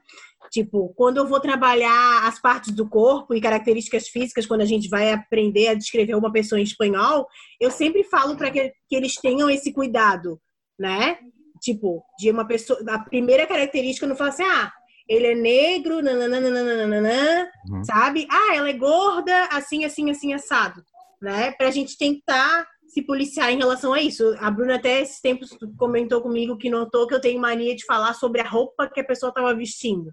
Tipo, 0.51 0.93
quando 0.95 1.17
eu 1.17 1.27
vou 1.27 1.41
trabalhar 1.41 2.29
as 2.29 2.41
partes 2.41 2.73
do 2.73 2.89
corpo 2.89 3.35
e 3.35 3.41
características 3.41 4.09
físicas, 4.09 4.47
quando 4.47 4.61
a 4.61 4.67
gente 4.67 4.89
vai 4.89 5.13
aprender 5.13 5.69
a 5.69 5.75
descrever 5.75 6.15
uma 6.15 6.31
pessoa 6.31 6.61
em 6.61 6.65
espanhol, 6.65 7.27
eu 7.61 7.71
sempre 7.71 8.05
falo 8.05 8.37
para 8.37 8.51
que, 8.51 8.73
que 8.89 8.95
eles 8.95 9.17
tenham 9.17 9.51
esse 9.51 9.73
cuidado, 9.73 10.41
né? 10.79 11.19
Tipo, 11.61 12.05
de 12.19 12.31
uma 12.31 12.47
pessoa. 12.47 12.79
A 12.89 12.99
primeira 12.99 13.47
característica 13.47 14.05
eu 14.05 14.11
não 14.11 14.17
falo 14.17 14.31
assim, 14.31 14.45
ah, 14.45 14.73
ele 15.09 15.27
é 15.27 15.35
negro, 15.35 16.01
nananana, 16.03 17.51
Uhum. 17.71 17.85
sabe? 17.85 18.27
Ah, 18.31 18.55
ela 18.55 18.69
é 18.69 18.73
gorda, 18.73 19.45
assim, 19.53 19.85
assim, 19.85 20.11
assim, 20.11 20.33
assado, 20.33 20.83
né? 21.21 21.53
Pra 21.53 21.71
gente 21.71 21.97
tentar 21.97 22.67
se 22.89 23.03
policiar 23.03 23.51
em 23.53 23.59
relação 23.59 23.93
a 23.93 24.01
isso. 24.01 24.35
A 24.39 24.51
Bruna 24.51 24.77
até 24.77 25.01
esses 25.01 25.21
tempos 25.21 25.51
comentou 25.77 26.21
comigo 26.23 26.57
que 26.57 26.71
notou 26.71 27.07
que 27.07 27.15
eu 27.15 27.21
tenho 27.21 27.41
mania 27.41 27.75
de 27.75 27.85
falar 27.85 28.15
sobre 28.15 28.41
a 28.41 28.49
roupa 28.49 28.89
que 28.89 29.01
a 29.01 29.05
pessoa 29.05 29.33
tava 29.33 29.55
vestindo. 29.55 30.13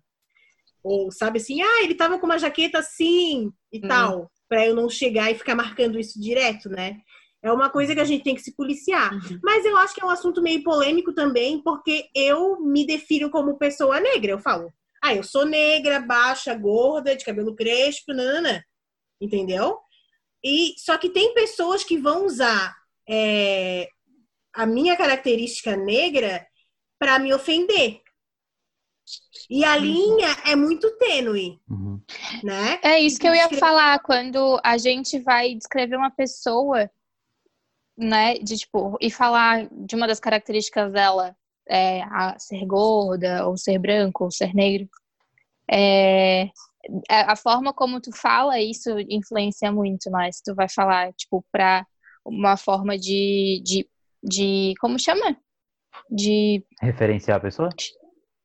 Ou, 0.83 1.11
sabe 1.11 1.37
assim, 1.39 1.61
ah, 1.61 1.83
ele 1.83 1.93
tava 1.93 2.17
com 2.17 2.25
uma 2.25 2.39
jaqueta 2.39 2.79
assim 2.79 3.51
e 3.71 3.79
Uhum. 3.79 3.87
tal, 3.87 4.31
Pra 4.49 4.67
eu 4.67 4.75
não 4.75 4.89
chegar 4.89 5.31
e 5.31 5.35
ficar 5.35 5.55
marcando 5.55 5.97
isso 5.97 6.19
direto, 6.19 6.67
né? 6.67 6.97
É 7.41 7.49
uma 7.53 7.69
coisa 7.69 7.95
que 7.95 8.01
a 8.01 8.05
gente 8.05 8.21
tem 8.21 8.35
que 8.35 8.41
se 8.41 8.53
policiar. 8.53 9.13
Uhum. 9.13 9.39
Mas 9.41 9.63
eu 9.63 9.77
acho 9.77 9.95
que 9.95 10.03
é 10.03 10.05
um 10.05 10.09
assunto 10.09 10.41
meio 10.41 10.61
polêmico 10.61 11.13
também, 11.13 11.61
porque 11.63 12.09
eu 12.13 12.59
me 12.59 12.85
defino 12.85 13.29
como 13.29 13.57
pessoa 13.57 14.01
negra. 14.01 14.31
Eu 14.31 14.39
falo, 14.39 14.69
ah, 15.01 15.15
eu 15.15 15.23
sou 15.23 15.45
negra, 15.45 15.99
baixa, 15.99 16.53
gorda, 16.53 17.15
de 17.15 17.25
cabelo 17.25 17.55
crespo, 17.55 18.13
nanana. 18.13 18.63
Entendeu? 19.19 19.79
E 20.43 20.73
só 20.77 20.97
que 20.97 21.09
tem 21.09 21.33
pessoas 21.33 21.83
que 21.83 21.97
vão 21.97 22.25
usar 22.25 22.75
é, 23.07 23.87
a 24.53 24.65
minha 24.65 24.95
característica 24.95 25.75
negra 25.75 26.45
para 26.99 27.19
me 27.19 27.33
ofender. 27.33 28.01
E 29.49 29.65
a 29.65 29.75
linha 29.75 30.27
é 30.45 30.55
muito 30.55 30.89
tênue, 30.97 31.59
Uhum. 31.69 32.01
né? 32.43 32.79
É 32.83 32.99
isso 32.99 33.19
que 33.19 33.27
eu 33.27 33.35
ia 33.35 33.49
falar 33.49 33.99
quando 33.99 34.59
a 34.63 34.77
gente 34.77 35.19
vai 35.19 35.53
descrever 35.55 35.97
uma 35.97 36.11
pessoa, 36.11 36.89
né, 37.97 38.35
de 38.35 38.57
tipo, 38.57 38.97
e 39.01 39.11
falar 39.11 39.67
de 39.71 39.95
uma 39.95 40.07
das 40.07 40.19
características 40.19 40.91
dela, 40.93 41.35
é, 41.71 42.03
a 42.03 42.37
ser 42.37 42.65
gorda, 42.65 43.47
ou 43.47 43.57
ser 43.57 43.79
branco, 43.79 44.25
ou 44.25 44.31
ser 44.31 44.53
negro. 44.53 44.89
É, 45.71 46.49
a 47.09 47.31
a 47.33 47.35
forma 47.35 47.73
como 47.73 48.01
tu 48.01 48.11
fala 48.15 48.59
isso 48.59 48.89
influencia 49.09 49.71
muito, 49.71 50.11
mas 50.11 50.41
tu 50.41 50.53
vai 50.53 50.67
falar, 50.69 51.13
tipo, 51.13 51.45
pra 51.51 51.85
uma 52.25 52.57
forma 52.57 52.97
de, 52.97 53.61
de, 53.63 53.89
de 54.23 54.73
como 54.81 54.99
chama? 54.99 55.37
De 56.09 56.63
Referenciar 56.81 57.37
a 57.37 57.41
pessoa? 57.41 57.69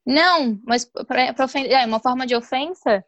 não, 0.06 0.60
mas 0.64 0.84
pra, 0.84 1.34
pra 1.34 1.44
ofender, 1.46 1.72
é 1.72 1.84
uma 1.84 1.98
forma 2.00 2.26
de 2.26 2.36
ofensa. 2.36 3.04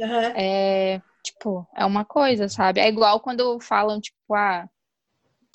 Aham. 0.00 0.32
É, 0.36 1.02
tipo, 1.22 1.66
é 1.76 1.84
uma 1.84 2.04
coisa, 2.04 2.48
sabe? 2.48 2.80
É 2.80 2.88
igual 2.88 3.20
quando 3.20 3.60
falam, 3.60 4.00
tipo, 4.00 4.34
ah, 4.34 4.68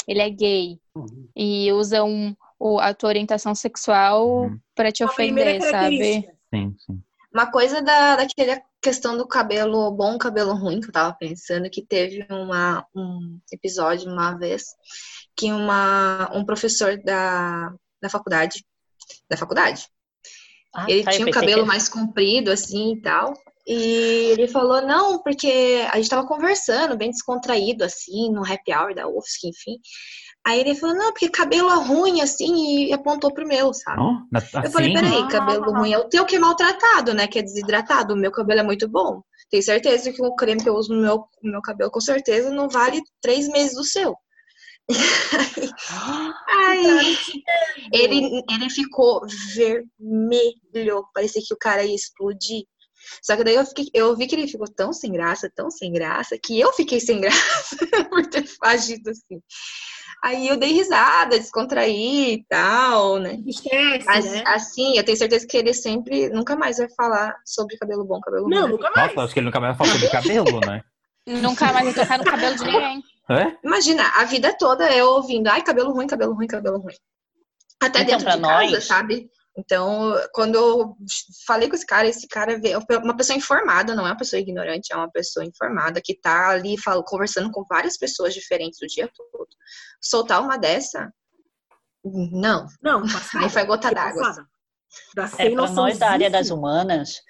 ele 0.08 0.22
é 0.22 0.30
gay 0.30 0.80
Uhum. 0.96 1.30
e 1.36 1.72
usam 1.72 2.36
o, 2.62 2.80
a 2.80 2.94
tua 2.94 3.10
orientação 3.10 3.56
sexual 3.56 4.28
Uhum. 4.28 4.60
pra 4.76 4.92
te 4.92 5.04
A 5.04 5.08
ofender, 5.08 5.62
sabe? 5.62 6.30
Sim, 6.54 6.76
sim. 6.86 7.02
Uma 7.34 7.50
coisa 7.50 7.82
da, 7.82 8.18
daquela 8.18 8.62
questão 8.82 9.18
do 9.18 9.26
cabelo 9.28 9.90
bom, 9.92 10.18
cabelo 10.18 10.54
ruim, 10.54 10.82
que 10.82 10.88
eu 10.90 10.92
tava 10.92 11.14
pensando, 11.18 11.70
que 11.70 11.82
teve 11.86 12.26
uma, 12.30 12.86
um 12.96 13.40
episódio 13.52 14.12
uma 14.12 14.38
vez 14.38 14.64
que 15.36 15.52
uma, 15.52 16.30
um 16.34 16.44
professor 16.44 17.02
da, 17.04 17.74
da 18.02 18.10
faculdade, 18.10 18.66
da 19.30 19.38
faculdade, 19.38 19.88
Ah, 20.76 20.86
ele 20.90 21.04
tá, 21.04 21.12
tinha 21.12 21.26
o 21.26 21.32
pensei 21.32 21.42
cabelo 21.42 21.62
que- 21.64 21.68
mais 21.68 21.88
comprido, 21.88 22.52
assim, 22.52 22.94
e 22.94 23.02
tal. 23.02 23.34
E 23.66 24.32
ele 24.34 24.48
falou, 24.50 24.82
não, 24.82 25.22
porque 25.24 25.86
a 25.92 25.96
gente 25.98 26.10
tava 26.10 26.28
conversando, 26.28 26.98
bem 26.98 27.12
descontraído, 27.12 27.84
assim, 27.86 28.30
no 28.32 28.42
happy 28.44 28.74
hour 28.74 28.94
da 28.94 29.08
UFSC, 29.08 29.48
enfim. 29.48 29.78
Aí 30.46 30.60
ele 30.60 30.74
falou, 30.76 30.96
não, 30.96 31.12
porque 31.12 31.30
cabelo 31.30 31.70
é 31.70 31.76
ruim, 31.76 32.20
assim, 32.22 32.88
e 32.88 32.94
apontou 32.94 33.32
pro 33.32 33.48
meu, 33.48 33.72
sabe? 33.74 34.02
Oh, 34.02 34.14
na- 34.32 34.42
Eu 34.64 34.72
falei, 34.72 34.92
assim? 34.92 35.04
peraí, 35.06 35.28
cabelo 35.28 35.72
ruim 35.72 35.94
é 35.94 36.00
o 36.00 36.10
teu 36.10 36.26
que 36.26 36.36
é 36.36 36.40
maltratado, 36.40 37.14
né? 37.14 37.28
Que 37.28 37.40
é 37.40 37.44
desidratado. 37.44 38.14
O 38.16 38.18
meu 38.18 38.32
cabelo 38.32 38.60
é 38.62 38.64
muito 38.64 38.88
bom. 38.90 39.22
Tenho 39.52 39.62
certeza 39.62 40.12
que 40.12 40.22
o 40.22 40.34
creme 40.36 40.64
que 40.64 40.68
eu 40.70 40.74
uso 40.76 40.94
no 40.96 41.02
meu, 41.02 41.26
no 41.44 41.52
meu 41.52 41.62
cabelo, 41.62 41.92
com 41.92 42.02
certeza, 42.02 42.50
não 42.50 42.68
vale 42.70 43.02
três 43.22 43.48
meses 43.50 43.76
do 43.76 43.84
seu. 43.84 44.16
Aí, 46.50 47.18
ele, 47.94 48.42
ele 48.50 48.70
ficou 48.70 49.22
vermelho. 49.56 51.06
Parecia 51.14 51.42
que 51.46 51.54
o 51.54 51.58
cara 51.58 51.84
ia 51.84 51.96
explodir. 51.96 52.64
Só 53.24 53.36
que 53.36 53.44
daí 53.44 53.56
eu, 53.56 53.66
fiquei, 53.66 53.86
eu 53.94 54.16
vi 54.16 54.28
que 54.28 54.36
ele 54.36 54.48
ficou 54.48 54.68
tão 54.68 54.94
sem 54.94 55.12
graça, 55.12 55.52
tão 55.56 55.72
sem 55.72 55.92
graça, 55.92 56.38
que 56.42 56.60
eu 56.60 56.72
fiquei 56.74 57.00
sem 57.00 57.20
graça 57.22 57.76
por 58.10 58.26
ter 58.28 58.46
agido 58.64 59.10
assim. 59.10 59.42
Aí 60.24 60.48
eu 60.48 60.56
dei 60.58 60.72
risada, 60.72 61.40
descontraí 61.40 62.34
e 62.34 62.46
tal, 62.48 63.18
né? 63.18 63.40
Esquece, 63.46 64.06
Mas, 64.06 64.26
né? 64.32 64.44
assim, 64.46 64.96
eu 64.96 65.04
tenho 65.04 65.18
certeza 65.18 65.48
que 65.48 65.58
ele 65.58 65.74
sempre, 65.74 66.30
nunca 66.30 66.56
mais 66.56 66.78
vai 66.78 66.88
falar 66.96 67.36
sobre 67.44 67.76
cabelo 67.78 68.06
bom, 68.06 68.20
cabelo 68.22 68.48
Não, 68.48 68.62
ruim. 68.64 68.72
nunca 68.74 68.92
mais. 68.92 69.08
Nossa, 69.16 69.26
acho 69.26 69.34
que 69.34 69.40
ele 69.40 69.46
nunca 69.48 69.60
mais 69.60 69.76
falou 69.76 69.92
sobre 69.94 70.10
cabelo, 70.10 70.60
né? 70.60 70.84
Nunca 71.28 71.72
mais 71.74 71.86
vai 71.86 71.94
tocar 72.06 72.18
no 72.20 72.24
cabelo 72.26 72.56
de 72.56 72.64
ninguém. 72.66 73.04
É? 73.30 73.56
Imagina, 73.64 74.04
a 74.16 74.24
vida 74.26 74.54
toda 74.58 74.92
eu 74.92 75.08
ouvindo, 75.08 75.48
ai, 75.48 75.62
cabelo 75.64 75.92
ruim, 75.92 76.06
cabelo 76.08 76.34
ruim, 76.34 76.48
cabelo 76.48 76.80
ruim. 76.80 76.94
Até 77.82 78.02
Então, 78.02 78.18
dentro 78.18 78.26
pra 78.26 78.36
de 78.36 78.42
casa, 78.42 78.72
nós- 78.72 78.84
sabe? 78.86 79.30
Então, 79.58 80.14
quando 80.34 80.56
eu 80.56 80.96
falei 81.46 81.68
com 81.68 81.76
esse 81.76 81.86
cara, 81.86 82.08
esse 82.08 82.28
cara 82.28 82.58
veio, 82.60 82.80
uma 83.04 83.18
pessoa 83.18 83.38
informada, 83.38 83.94
não 83.94 84.08
é 84.08 84.12
uma 84.12 84.18
pessoa 84.18 84.40
ignorante, 84.40 84.94
é 84.94 84.96
uma 84.96 85.12
pessoa 85.12 85.46
informada 85.46 86.02
que 86.02 86.16
tá 86.16 86.50
ali 86.50 86.78
fala, 86.78 87.04
conversando 87.04 87.52
com 87.52 87.66
várias 87.70 87.98
pessoas 87.98 88.34
diferentes 88.34 88.80
o 88.82 88.88
dia 88.88 89.10
todo. 89.14 89.50
Soltar 90.02 90.42
uma 90.42 90.58
dessa, 90.58 91.12
não. 92.04 92.68
Não, 92.82 93.02
passada. 93.02 93.46
Aí 93.46 93.50
foi 93.50 93.66
gota 93.66 93.92
d'água. 93.92 94.48
Da 95.16 95.30
É, 95.38 95.50
para 95.50 95.72
nós 95.72 95.98
da 95.98 96.10
área 96.10 96.30
das 96.30 96.50
humanas, 96.50 97.22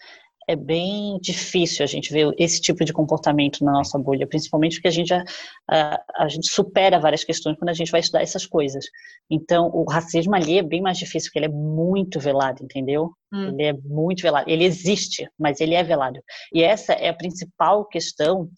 é 0.51 0.55
bem 0.55 1.17
difícil 1.21 1.83
a 1.83 1.87
gente 1.87 2.11
ver 2.11 2.33
esse 2.37 2.59
tipo 2.59 2.83
de 2.83 2.91
comportamento 2.91 3.63
na 3.63 3.71
nossa 3.71 3.97
bolha, 3.97 4.27
principalmente 4.27 4.75
porque 4.75 4.87
a 4.87 4.91
gente, 4.91 5.13
a, 5.13 6.03
a 6.15 6.27
gente 6.27 6.49
supera 6.49 6.99
várias 6.99 7.23
questões 7.23 7.57
quando 7.57 7.69
a 7.69 7.73
gente 7.73 7.91
vai 7.91 8.01
estudar 8.01 8.21
essas 8.21 8.45
coisas. 8.45 8.85
Então, 9.29 9.69
o 9.73 9.89
racismo 9.89 10.35
ali 10.35 10.57
é 10.57 10.63
bem 10.63 10.81
mais 10.81 10.97
difícil, 10.97 11.29
porque 11.29 11.39
ele 11.39 11.45
é 11.45 11.57
muito 11.57 12.19
velado, 12.19 12.63
entendeu? 12.63 13.11
Hum. 13.33 13.49
Ele 13.49 13.63
é 13.63 13.73
muito 13.73 14.21
velado. 14.21 14.49
Ele 14.49 14.65
existe, 14.65 15.27
mas 15.39 15.61
ele 15.61 15.73
é 15.73 15.83
velado. 15.83 16.19
E 16.53 16.61
essa 16.61 16.93
é 16.93 17.09
a 17.09 17.13
principal 17.13 17.85
questão 17.85 18.49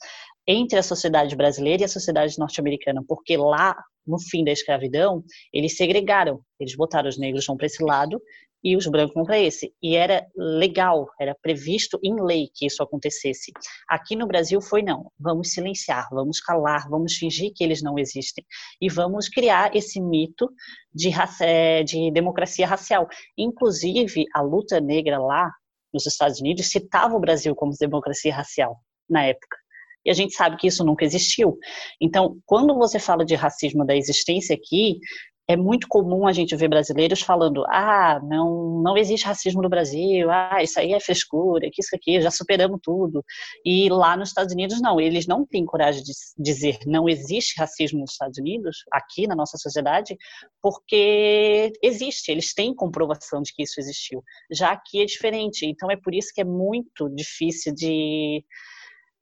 entre 0.47 0.77
a 0.77 0.83
sociedade 0.83 1.35
brasileira 1.35 1.83
e 1.83 1.85
a 1.85 1.89
sociedade 1.89 2.37
norte-americana, 2.37 3.03
porque 3.07 3.37
lá, 3.37 3.75
no 4.05 4.19
fim 4.19 4.43
da 4.43 4.51
escravidão, 4.51 5.23
eles 5.53 5.77
segregaram, 5.77 6.41
eles 6.59 6.75
botaram 6.75 7.07
os 7.07 7.17
negros 7.17 7.45
vão 7.45 7.55
para 7.55 7.67
esse 7.67 7.81
lado 7.81 8.21
e 8.64 8.78
os 8.78 8.88
brancos 8.88 9.26
para 9.26 9.39
esse. 9.39 9.74
E 9.82 9.95
era 9.95 10.26
legal, 10.36 11.07
era 11.20 11.36
previsto 11.36 11.99
em 12.03 12.16
lei 12.24 12.49
que 12.53 12.66
isso 12.66 12.82
acontecesse. 12.82 13.51
Aqui 13.89 14.16
no 14.16 14.26
Brasil 14.26 14.61
foi 14.61 14.82
não, 14.82 15.11
vamos 15.20 15.51
silenciar, 15.51 16.07
vamos 16.11 16.39
calar, 16.39 16.88
vamos 16.89 17.14
fingir 17.14 17.51
que 17.53 17.64
eles 17.64 17.82
não 17.82 17.99
existem 17.99 18.45
e 18.80 18.89
vamos 18.89 19.28
criar 19.28 19.76
esse 19.76 19.99
mito 20.01 20.49
de, 20.93 21.09
eh, 21.41 21.84
de 21.84 22.11
democracia 22.11 22.66
racial. 22.66 23.07
Inclusive, 23.38 24.26
a 24.34 24.41
luta 24.41 24.80
negra 24.80 25.20
lá 25.20 25.51
nos 25.93 26.05
Estados 26.05 26.39
Unidos 26.39 26.68
citava 26.68 27.16
o 27.16 27.20
Brasil 27.20 27.53
como 27.55 27.74
democracia 27.80 28.34
racial 28.34 28.78
na 29.09 29.26
época. 29.26 29.57
E 30.05 30.09
a 30.09 30.14
gente 30.14 30.34
sabe 30.34 30.57
que 30.57 30.68
isso 30.68 30.84
nunca 30.84 31.05
existiu. 31.05 31.57
Então, 31.99 32.38
quando 32.45 32.76
você 32.76 32.99
fala 32.99 33.24
de 33.24 33.36
racismo 33.36 33.86
da 33.86 33.95
existência 33.95 34.55
aqui, 34.55 34.99
é 35.47 35.57
muito 35.57 35.87
comum 35.87 36.25
a 36.25 36.31
gente 36.31 36.55
ver 36.55 36.69
brasileiros 36.69 37.21
falando: 37.21 37.65
ah, 37.67 38.19
não, 38.23 38.81
não 38.81 38.97
existe 38.97 39.25
racismo 39.25 39.61
no 39.61 39.69
Brasil, 39.69 40.29
ah, 40.31 40.63
isso 40.63 40.79
aí 40.79 40.93
é 40.93 40.99
frescura, 40.99 41.69
que 41.71 41.81
isso 41.81 41.95
aqui, 41.95 42.21
já 42.21 42.31
superamos 42.31 42.79
tudo. 42.81 43.23
E 43.65 43.89
lá 43.89 44.15
nos 44.15 44.29
Estados 44.29 44.53
Unidos, 44.53 44.81
não, 44.81 44.99
eles 44.99 45.27
não 45.27 45.45
têm 45.45 45.65
coragem 45.65 46.03
de 46.03 46.13
dizer 46.37 46.79
não 46.85 47.09
existe 47.09 47.59
racismo 47.59 47.99
nos 47.99 48.11
Estados 48.11 48.37
Unidos, 48.37 48.77
aqui 48.91 49.27
na 49.27 49.35
nossa 49.35 49.57
sociedade, 49.57 50.17
porque 50.61 51.71
existe, 51.81 52.31
eles 52.31 52.53
têm 52.53 52.73
comprovação 52.73 53.41
de 53.41 53.53
que 53.53 53.63
isso 53.63 53.79
existiu. 53.79 54.23
Já 54.51 54.71
aqui 54.71 55.01
é 55.01 55.05
diferente, 55.05 55.65
então 55.65 55.91
é 55.91 55.97
por 55.97 56.13
isso 56.13 56.29
que 56.33 56.41
é 56.41 56.45
muito 56.45 57.09
difícil 57.13 57.73
de, 57.73 58.43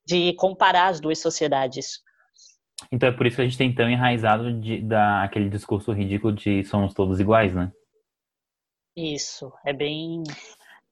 de 0.06 0.34
comparar 0.36 0.88
as 0.90 1.00
duas 1.00 1.20
sociedades. 1.20 2.00
Então 2.92 3.08
é 3.08 3.12
por 3.12 3.26
isso 3.26 3.38
que 3.38 3.42
a 3.42 3.46
gente 3.46 3.58
tem 3.58 3.74
tão 3.74 3.90
enraizado 3.90 4.52
de, 4.60 4.82
da, 4.82 5.24
aquele 5.24 5.50
discurso 5.50 5.94
ridículo 5.94 6.34
de 6.34 6.64
somos 6.66 6.94
todos 6.94 7.20
iguais, 7.20 7.54
né? 7.54 7.72
Isso, 8.96 9.52
é 9.66 9.72
bem. 9.72 10.24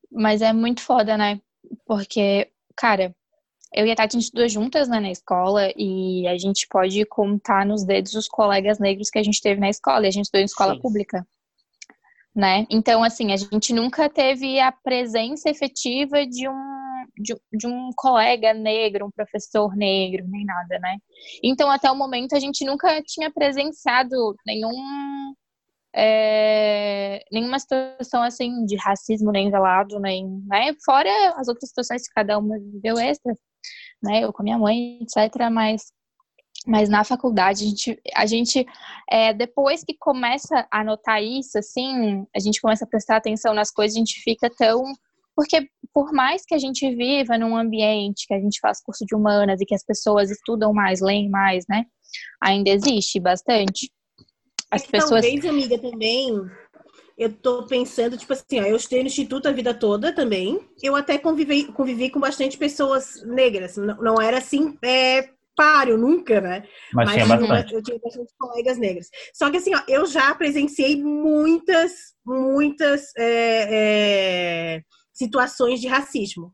Mas 0.09 0.41
é 0.41 0.53
muito 0.53 0.81
foda, 0.81 1.17
né? 1.17 1.41
Porque, 1.85 2.49
cara, 2.75 3.13
eu 3.73 3.85
e 3.85 3.91
a 3.91 3.95
Tati, 3.95 4.15
a 4.15 4.19
gente 4.19 4.25
estudou 4.27 4.47
juntas 4.47 4.87
né, 4.87 4.99
na 4.99 5.11
escola 5.11 5.71
e 5.75 6.25
a 6.27 6.37
gente 6.37 6.67
pode 6.67 7.05
contar 7.05 7.65
nos 7.65 7.83
dedos 7.83 8.15
os 8.15 8.27
colegas 8.27 8.79
negros 8.79 9.09
que 9.09 9.19
a 9.19 9.23
gente 9.23 9.41
teve 9.41 9.59
na 9.59 9.69
escola. 9.69 10.05
E 10.05 10.07
a 10.07 10.11
gente 10.11 10.25
estudou 10.25 10.41
em 10.41 10.45
escola 10.45 10.73
Sim. 10.75 10.81
pública. 10.81 11.27
Né? 12.33 12.65
Então, 12.69 13.03
assim, 13.03 13.33
a 13.33 13.37
gente 13.37 13.73
nunca 13.73 14.07
teve 14.07 14.59
a 14.59 14.71
presença 14.71 15.49
efetiva 15.49 16.25
de 16.25 16.47
um, 16.47 16.78
de, 17.19 17.35
de 17.51 17.67
um 17.67 17.89
colega 17.95 18.53
negro, 18.53 19.05
um 19.05 19.11
professor 19.11 19.75
negro, 19.75 20.25
nem 20.27 20.45
nada, 20.45 20.79
né? 20.79 20.97
Então, 21.43 21.69
até 21.69 21.91
o 21.91 21.95
momento, 21.95 22.33
a 22.33 22.39
gente 22.39 22.65
nunca 22.65 23.01
tinha 23.03 23.29
presenciado 23.29 24.35
nenhum 24.45 24.73
é, 25.93 27.23
nenhuma 27.31 27.57
situação 27.59 28.21
assim 28.21 28.63
de 28.65 28.75
racismo 28.77 29.31
nem 29.31 29.49
velado, 29.51 29.99
nem, 29.99 30.25
né? 30.47 30.73
Fora 30.85 31.09
as 31.35 31.47
outras 31.47 31.69
situações 31.69 32.07
que 32.07 32.13
cada 32.13 32.37
uma 32.37 32.57
viveu 32.59 32.97
extra, 32.97 33.33
né? 34.01 34.23
Eu 34.23 34.31
com 34.31 34.41
a 34.41 34.45
minha 34.45 34.57
mãe, 34.57 34.99
etc. 35.01 35.49
Mas, 35.51 35.91
mas 36.67 36.89
na 36.89 37.03
faculdade 37.03 37.63
a 37.63 37.67
gente, 37.67 38.01
a 38.15 38.25
gente 38.25 38.65
é, 39.09 39.33
depois 39.33 39.83
que 39.83 39.95
começa 39.97 40.67
a 40.71 40.83
notar 40.83 41.23
isso, 41.23 41.57
assim, 41.57 42.25
a 42.35 42.39
gente 42.39 42.61
começa 42.61 42.85
a 42.85 42.87
prestar 42.87 43.17
atenção 43.17 43.53
nas 43.53 43.71
coisas, 43.71 43.95
a 43.95 43.99
gente 43.99 44.21
fica 44.21 44.49
tão 44.57 44.83
porque 45.39 45.69
por 45.93 46.11
mais 46.11 46.43
que 46.45 46.53
a 46.53 46.57
gente 46.57 46.93
viva 46.93 47.37
num 47.37 47.55
ambiente 47.55 48.27
que 48.27 48.33
a 48.33 48.39
gente 48.41 48.59
faz 48.59 48.83
curso 48.83 49.05
de 49.05 49.15
humanas 49.15 49.61
e 49.61 49.65
que 49.65 49.73
as 49.73 49.85
pessoas 49.85 50.29
estudam 50.29 50.73
mais, 50.73 50.99
leem 50.99 51.29
mais, 51.29 51.63
né? 51.69 51.85
Ainda 52.43 52.69
existe 52.71 53.21
bastante. 53.21 53.89
As 54.69 54.83
É 54.83 54.87
pessoas 54.87 55.21
Talvez, 55.21 55.45
amiga, 55.45 55.79
também. 55.79 56.33
Eu 57.17 57.31
tô 57.31 57.65
pensando, 57.65 58.17
tipo 58.17 58.33
assim, 58.33 58.59
ó, 58.59 58.63
eu 58.63 58.75
estudei 58.75 58.99
no 58.99 59.07
instituto 59.07 59.47
a 59.47 59.53
vida 59.53 59.73
toda 59.73 60.11
também. 60.13 60.59
Eu 60.83 60.93
até 60.93 61.17
convivi, 61.17 61.71
convivi 61.71 62.09
com 62.09 62.19
bastante 62.19 62.57
pessoas 62.57 63.23
negras. 63.25 63.77
Não, 63.77 63.95
não 63.95 64.21
era 64.21 64.39
assim, 64.39 64.77
é, 64.83 65.29
páreo, 65.55 65.97
nunca, 65.97 66.41
né? 66.41 66.65
Mas, 66.93 67.13
tinha 67.13 67.23
tinha- 67.25 67.37
bastante. 67.37 67.73
eu 67.75 67.81
tinha 67.81 67.99
bastante 68.03 68.33
colegas 68.37 68.77
negras. 68.77 69.07
Só 69.33 69.49
que 69.49 69.55
assim, 69.55 69.73
ó, 69.73 69.79
eu 69.87 70.05
já 70.05 70.35
presenciei 70.35 71.01
muitas, 71.01 72.13
muitas 72.25 73.13
é, 73.17 73.67
é, 73.71 74.81
situações 75.19 75.81
de 75.81 75.87
racismo. 75.87 76.53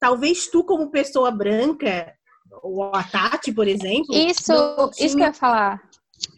Talvez 0.00 0.48
tu, 0.48 0.64
como 0.64 0.90
pessoa 0.90 1.30
branca, 1.30 2.14
ou 2.62 2.84
a 2.94 3.02
Tati, 3.04 3.52
por 3.52 3.68
exemplo, 3.68 4.14
Isso, 4.14 4.52
isso 4.98 5.16
que 5.16 5.22
eu 5.22 5.26
ia 5.26 5.32
falar. 5.32 5.82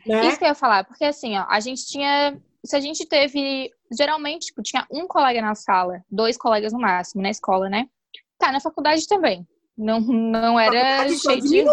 né? 0.05 0.27
Isso 0.27 0.39
que 0.39 0.45
eu 0.45 0.49
ia 0.49 0.55
falar, 0.55 0.85
porque 0.85 1.05
assim, 1.05 1.39
ó, 1.39 1.47
a 1.49 1.61
gente 1.61 1.87
tinha. 1.87 2.37
Se 2.65 2.75
a 2.77 2.81
gente 2.81 3.07
teve. 3.07 3.71
Geralmente, 3.97 4.47
tipo, 4.47 4.63
tinha 4.63 4.87
um 4.91 5.07
colega 5.07 5.41
na 5.41 5.55
sala, 5.55 6.03
dois 6.11 6.37
colegas 6.37 6.73
no 6.73 6.81
máximo, 6.81 7.23
na 7.23 7.31
escola, 7.31 7.71
né? 7.71 7.87
Tá, 8.39 8.53
na 8.53 8.61
faculdade 8.61 9.07
também. 9.07 9.47
Não, 9.77 10.01
não 10.01 10.59
A 10.59 10.65
era 10.65 11.09
só 11.11 11.31
cheio 11.31 11.43
de. 11.43 11.65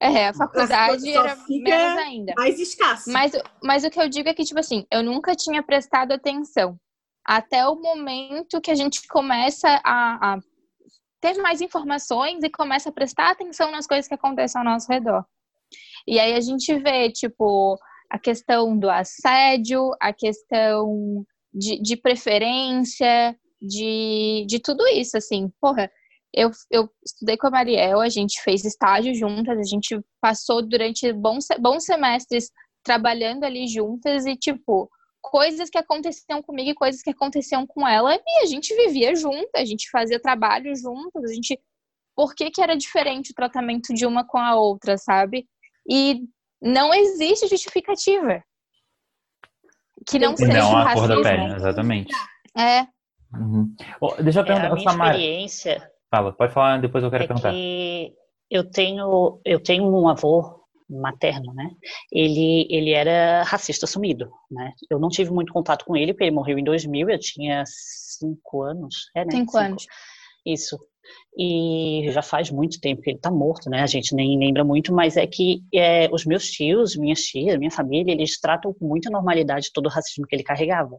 É, 0.00 0.28
a 0.28 0.34
faculdade 0.34 1.08
era 1.14 1.36
menos 1.48 1.98
ainda. 1.98 2.32
mais 2.36 2.58
escasso. 2.58 3.08
Mas, 3.12 3.32
mas 3.62 3.84
o 3.84 3.90
que 3.90 4.00
eu 4.00 4.08
digo 4.08 4.28
é 4.28 4.34
que, 4.34 4.42
tipo 4.42 4.58
assim, 4.58 4.84
eu 4.90 5.00
nunca 5.00 5.36
tinha 5.36 5.62
prestado 5.62 6.10
atenção. 6.10 6.76
Até 7.24 7.66
o 7.66 7.76
momento 7.76 8.60
que 8.60 8.70
a 8.70 8.74
gente 8.74 9.06
começa 9.06 9.80
a, 9.84 10.34
a 10.34 10.38
ter 11.20 11.34
mais 11.40 11.60
informações 11.60 12.42
e 12.42 12.50
começa 12.50 12.88
a 12.88 12.92
prestar 12.92 13.30
atenção 13.30 13.70
nas 13.70 13.86
coisas 13.86 14.08
que 14.08 14.14
acontecem 14.14 14.58
ao 14.58 14.64
nosso 14.64 14.90
redor. 14.90 15.24
E 16.06 16.18
aí 16.18 16.34
a 16.34 16.40
gente 16.40 16.76
vê, 16.78 17.10
tipo, 17.10 17.78
a 18.10 18.18
questão 18.18 18.76
do 18.76 18.90
assédio, 18.90 19.90
a 20.00 20.12
questão 20.12 21.24
de, 21.54 21.80
de 21.80 21.96
preferência, 21.96 23.36
de, 23.60 24.44
de 24.48 24.58
tudo 24.58 24.86
isso, 24.88 25.16
assim. 25.16 25.48
Porra, 25.60 25.90
eu, 26.34 26.50
eu 26.70 26.90
estudei 27.04 27.36
com 27.36 27.46
a 27.46 27.50
Mariel, 27.50 28.00
a 28.00 28.08
gente 28.08 28.42
fez 28.42 28.64
estágio 28.64 29.14
juntas, 29.14 29.58
a 29.58 29.62
gente 29.62 30.00
passou 30.20 30.60
durante 30.60 31.12
bons, 31.12 31.46
bons 31.60 31.84
semestres 31.84 32.50
trabalhando 32.82 33.44
ali 33.44 33.68
juntas 33.68 34.26
e, 34.26 34.36
tipo, 34.36 34.90
coisas 35.22 35.70
que 35.70 35.78
aconteciam 35.78 36.42
comigo 36.42 36.70
e 36.70 36.74
coisas 36.74 37.00
que 37.02 37.10
aconteciam 37.10 37.66
com 37.66 37.86
ela, 37.86 38.14
e 38.14 38.42
a 38.42 38.46
gente 38.46 38.74
vivia 38.74 39.14
junto, 39.14 39.48
a 39.56 39.64
gente 39.64 39.88
fazia 39.90 40.20
trabalho 40.20 40.74
juntas, 40.76 41.24
a 41.30 41.32
gente. 41.32 41.58
Por 42.14 42.34
que, 42.34 42.50
que 42.50 42.60
era 42.60 42.76
diferente 42.76 43.30
o 43.30 43.34
tratamento 43.34 43.94
de 43.94 44.04
uma 44.04 44.26
com 44.26 44.36
a 44.36 44.54
outra, 44.54 44.98
sabe? 44.98 45.48
E 45.88 46.20
não 46.60 46.92
existe 46.92 47.46
justificativa. 47.48 48.42
Que 50.06 50.18
não 50.18 50.36
seja 50.36 50.52
Não, 50.52 50.76
a 50.76 50.84
da 50.84 50.90
racismo. 50.90 51.22
pele, 51.22 51.54
exatamente. 51.54 52.14
É, 52.58 52.86
Uhum. 53.34 53.74
Ó, 54.00 54.14
deixa 54.16 54.40
eu 54.40 54.42
É, 54.42 54.46
perguntar, 54.46 54.68
a 54.68 54.72
ô, 54.72 54.74
minha 54.74 54.90
Samara, 54.90 55.16
experiência 55.16 55.90
fala, 56.10 56.32
pode 56.32 56.52
falar, 56.52 56.80
depois 56.80 57.02
eu 57.02 57.10
quero 57.10 57.24
é 57.24 57.26
perguntar. 57.26 57.50
que 57.52 58.14
eu 58.50 58.70
tenho, 58.70 59.40
eu 59.44 59.62
tenho 59.62 59.84
um 59.84 60.06
avô 60.08 60.61
materno, 61.00 61.52
né? 61.54 61.70
Ele, 62.10 62.66
ele 62.70 62.90
era 62.90 63.42
racista 63.42 63.86
assumido, 63.86 64.30
né? 64.50 64.72
Eu 64.90 64.98
não 64.98 65.08
tive 65.08 65.30
muito 65.30 65.52
contato 65.52 65.84
com 65.84 65.96
ele, 65.96 66.12
porque 66.12 66.24
ele 66.24 66.34
morreu 66.34 66.58
em 66.58 66.64
2000, 66.64 67.10
eu 67.10 67.18
tinha 67.18 67.64
cinco 67.66 68.62
anos. 68.62 69.10
É, 69.14 69.24
né? 69.24 69.30
cinco 69.30 69.56
anos. 69.56 69.86
Isso. 70.44 70.76
e 71.38 72.08
já 72.10 72.20
faz 72.20 72.50
muito 72.50 72.80
tempo 72.80 73.00
que 73.00 73.10
ele 73.10 73.16
está 73.16 73.30
morto, 73.30 73.70
né? 73.70 73.82
A 73.82 73.86
gente 73.86 74.14
nem 74.14 74.38
lembra 74.38 74.64
muito, 74.64 74.92
mas 74.92 75.16
é 75.16 75.26
que 75.26 75.62
é, 75.72 76.08
os 76.12 76.24
meus 76.24 76.50
tios, 76.50 76.96
minhas 76.96 77.20
tias, 77.20 77.58
minha 77.58 77.70
família, 77.70 78.12
eles 78.12 78.40
tratam 78.40 78.72
com 78.74 78.86
muita 78.86 79.08
normalidade 79.10 79.70
todo 79.72 79.86
o 79.86 79.90
racismo 79.90 80.26
que 80.26 80.34
ele 80.34 80.42
carregava. 80.42 80.96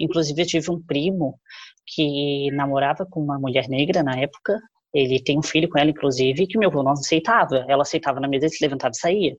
Inclusive, 0.00 0.40
eu 0.40 0.46
tive 0.46 0.70
um 0.70 0.80
primo 0.80 1.38
que 1.86 2.50
namorava 2.52 3.06
com 3.06 3.20
uma 3.20 3.38
mulher 3.38 3.68
negra 3.68 4.02
na 4.02 4.16
época, 4.18 4.60
ele 4.94 5.22
tem 5.22 5.38
um 5.38 5.42
filho 5.42 5.68
com 5.68 5.78
ela, 5.78 5.90
inclusive, 5.90 6.46
que 6.46 6.58
meu 6.58 6.70
avô 6.70 6.82
não 6.82 6.92
aceitava. 6.92 7.64
Ela 7.68 7.82
aceitava 7.82 8.20
na 8.20 8.28
mesa, 8.28 8.46
ele 8.46 8.54
se 8.54 8.64
levantava 8.64 8.92
e 8.92 8.98
saía. 8.98 9.36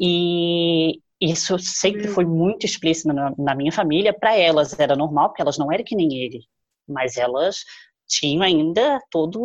E 0.00 1.00
isso 1.20 1.58
sempre 1.58 2.08
foi 2.08 2.24
muito 2.24 2.66
explícito 2.66 3.12
na, 3.12 3.54
minha 3.54 3.72
família. 3.72 4.12
Para 4.12 4.36
elas 4.36 4.78
era 4.78 4.96
normal, 4.96 5.28
porque 5.28 5.42
elas 5.42 5.58
não 5.58 5.72
eram 5.72 5.84
que 5.84 5.96
nem 5.96 6.12
ele, 6.14 6.40
mas 6.88 7.16
elas 7.16 7.58
tinham 8.06 8.42
ainda 8.42 9.00
toda 9.10 9.38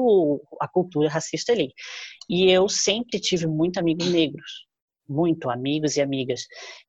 a 0.60 0.68
cultura 0.68 1.10
racista 1.10 1.52
ali. 1.54 1.72
E 2.30 2.52
eu 2.52 2.68
sempre 2.68 3.20
tive 3.20 3.48
muito 3.48 3.80
amigos 3.80 4.08
negros, 4.08 4.66
muito 5.10 5.50
amigos 5.50 5.98
e 5.98 6.02
amigas. 6.02 6.42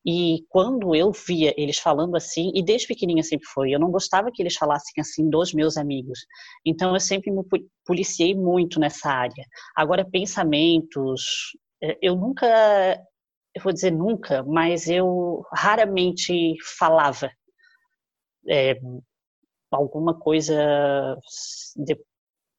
E 0.05 0.45
quando 0.49 0.95
eu 0.95 1.11
via 1.13 1.55
eles 1.57 1.79
falando 1.79 2.17
assim, 2.17 2.53
e 2.55 2.63
desde 2.63 2.87
pequenininha 2.87 3.23
sempre 3.23 3.47
foi, 3.47 3.75
eu 3.75 3.81
não 3.81 3.91
gostava 3.91 4.31
que 4.33 4.43
eles 4.43 4.55
falassem 4.55 4.93
assim 4.99 5.29
dos 5.29 5.53
meus 5.53 5.77
amigos. 5.77 6.21
Então 6.65 6.95
eu 6.95 7.01
sempre 7.01 7.31
me 7.31 7.43
policiei 7.87 8.35
muito 8.35 8.79
nessa 8.79 9.11
área. 9.11 9.45
Agora 9.77 10.09
pensamentos, 10.09 11.23
é, 11.83 11.99
eu 12.03 12.15
nunca 12.17 12.47
eu 13.55 13.63
vou 13.63 13.73
dizer 13.73 13.91
nunca, 13.91 14.45
mas 14.45 14.89
eu 14.89 15.45
raramente 15.53 16.55
falava 16.79 17.31
é, 18.49 18.79
alguma 19.71 20.19
coisa 20.19 20.55
de, 21.77 21.97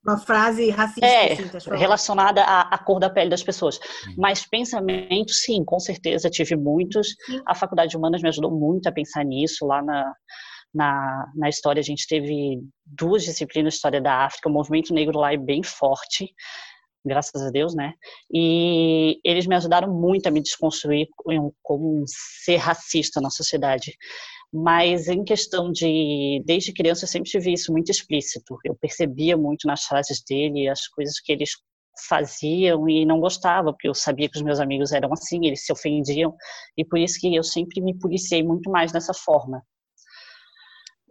uma 0.06 0.18
frase 0.18 0.70
racista 0.70 1.06
é, 1.06 1.34
assim, 1.34 1.70
relacionada 1.76 2.44
à, 2.44 2.62
à, 2.74 2.78
cor 2.78 3.00
da 3.00 3.10
pele 3.10 3.30
das 3.30 3.44
pessoas. 3.44 3.80
Mas 4.18 4.48
pensamento, 4.48 5.32
sim, 5.32 5.64
com 5.64 5.80
certeza 5.80 6.30
tive 6.30 6.56
muitos. 6.56 7.16
Sim. 7.26 7.42
A 7.46 7.54
Faculdade 7.54 7.92
de 7.92 7.98
Humanas 7.98 8.22
me 8.22 8.30
ajudou 8.30 8.52
muito 8.52 8.88
a 8.88 8.92
pensar 8.92 9.24
nisso. 9.24 9.66
Lá 9.66 9.82
na, 9.84 10.14
na, 10.74 11.26
na 11.36 11.50
história 11.50 11.80
a 11.80 11.84
gente 11.84 12.08
teve 12.08 12.60
duas 12.86 13.24
disciplinas 13.24 13.74
de 13.74 13.78
História 13.78 14.02
da 14.02 14.26
África. 14.26 14.50
O 14.50 14.52
movimento 14.52 14.94
negro 14.94 15.20
lá 15.20 15.34
é 15.34 15.38
bem 15.38 15.62
forte 15.62 16.34
graças 17.06 17.42
a 17.42 17.50
Deus, 17.50 17.76
né? 17.76 17.94
E 18.34 19.20
eles 19.24 19.48
me 19.48 19.56
ajudaram 19.56 19.92
muito 19.94 20.28
a 20.28 20.32
me 20.32 20.42
desconstruir 20.42 21.08
como 21.64 22.02
um 22.02 22.04
ser 22.08 22.58
racista 22.58 23.20
na 23.20 23.30
sociedade. 23.30 23.96
Mas 24.54 25.08
em 25.08 25.24
questão 25.24 25.72
de, 25.72 26.42
desde 26.46 26.74
criança 26.74 27.06
eu 27.06 27.08
sempre 27.08 27.30
tive 27.30 27.54
isso 27.54 27.72
muito 27.72 27.90
explícito. 27.90 28.58
Eu 28.66 28.76
percebia 28.76 29.38
muito 29.38 29.66
nas 29.66 29.84
frases 29.84 30.22
dele 30.28 30.68
as 30.68 30.88
coisas 30.88 31.20
que 31.20 31.32
eles 31.32 31.52
faziam 32.08 32.88
e 32.90 33.06
não 33.06 33.20
gostava, 33.20 33.72
porque 33.72 33.88
eu 33.88 33.94
sabia 33.94 34.30
que 34.30 34.38
os 34.38 34.44
meus 34.44 34.60
amigos 34.60 34.92
eram 34.92 35.12
assim, 35.14 35.46
eles 35.46 35.66
se 35.66 35.72
ofendiam, 35.72 36.34
e 36.78 36.86
por 36.86 36.98
isso 36.98 37.20
que 37.20 37.34
eu 37.36 37.44
sempre 37.44 37.82
me 37.82 37.98
policiei 37.98 38.44
muito 38.44 38.70
mais 38.72 38.92
dessa 38.92 39.14
forma. 39.14 39.62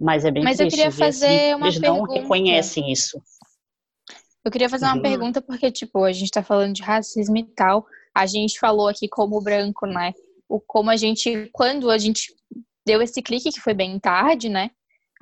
Mas 0.01 0.24
é 0.24 0.30
bem 0.30 0.43
Mas 0.43 0.57
triste, 0.57 0.80
eu 0.80 0.91
queria 0.91 0.99
fazer 0.99 1.26
assim, 1.26 1.55
uma 1.55 1.66
eles 1.66 1.78
pergunta. 1.78 2.14
não 2.14 2.22
reconhecem 2.22 2.91
isso. 2.91 3.22
Eu 4.45 4.51
queria 4.51 4.68
fazer 4.68 4.86
uma 4.86 4.97
Uhum. 4.97 5.03
pergunta, 5.03 5.43
porque, 5.43 5.70
tipo, 5.70 6.03
a 6.05 6.12
gente 6.12 6.30
tá 6.30 6.43
falando 6.43 6.72
de 6.74 6.82
racismo 6.82 7.36
e 7.36 7.45
tal. 7.45 7.86
A 8.14 8.26
gente 8.26 8.59
falou 8.59 8.88
aqui 8.88 9.09
como 9.09 9.41
branco, 9.41 9.86
né? 9.86 10.12
O, 10.49 10.61
como 10.61 10.91
a 10.91 10.97
gente, 10.97 11.49
quando 11.53 11.91
a 11.91 11.99
gente 11.99 12.34
deu 12.86 13.03
esse 13.03 13.20
clique, 13.22 13.53
que 13.53 13.61
foi 13.61 13.74
bem 13.74 13.99
tarde, 13.99 14.49
né? 14.49 14.70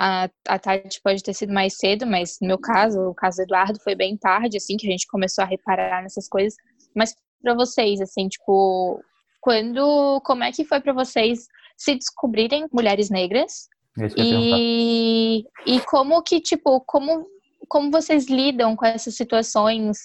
A, 0.00 0.30
a 0.46 0.58
Tati 0.58 1.00
pode 1.02 1.22
ter 1.22 1.34
sido 1.34 1.52
mais 1.52 1.76
cedo, 1.76 2.06
mas 2.06 2.38
no 2.40 2.46
meu 2.46 2.58
caso, 2.58 3.00
o 3.00 3.14
caso 3.14 3.38
do 3.38 3.42
Eduardo 3.42 3.80
foi 3.82 3.96
bem 3.96 4.16
tarde, 4.16 4.56
assim, 4.56 4.76
que 4.76 4.86
a 4.86 4.90
gente 4.90 5.08
começou 5.08 5.42
a 5.42 5.46
reparar 5.46 6.02
nessas 6.02 6.28
coisas. 6.28 6.54
Mas 6.94 7.14
pra 7.42 7.54
vocês, 7.54 8.00
assim, 8.00 8.28
tipo, 8.28 9.02
quando, 9.40 10.20
como 10.24 10.44
é 10.44 10.52
que 10.52 10.64
foi 10.64 10.80
pra 10.80 10.92
vocês 10.92 11.46
se 11.76 11.96
descobrirem 11.96 12.66
mulheres 12.72 13.10
negras? 13.10 13.68
E, 14.16 15.44
e 15.66 15.80
como 15.80 16.22
que, 16.22 16.40
tipo, 16.40 16.80
como, 16.86 17.26
como 17.68 17.90
vocês 17.90 18.26
lidam 18.28 18.74
com 18.74 18.86
essas 18.86 19.14
situações 19.16 19.98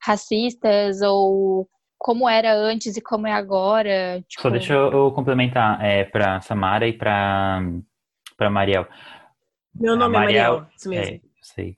racistas 0.00 1.00
ou 1.02 1.68
como 1.98 2.28
era 2.28 2.54
antes 2.54 2.96
e 2.96 3.00
como 3.00 3.26
é 3.26 3.32
agora? 3.32 4.22
Tipo, 4.28 4.42
Só 4.42 4.50
deixa 4.50 4.74
eu, 4.74 5.10
complementar 5.12 5.82
é, 5.82 6.04
para 6.04 6.40
Samara 6.40 6.86
e 6.86 6.92
para 6.92 7.60
para 8.36 8.50
Mariel. 8.50 8.86
Meu 9.74 9.96
nome 9.96 10.14
é 10.14 10.18
Mariel- 10.18 10.52
Mariel, 10.52 10.68
isso 10.76 10.88
mesmo. 10.90 11.14
É, 11.16 11.20
sei. 11.40 11.76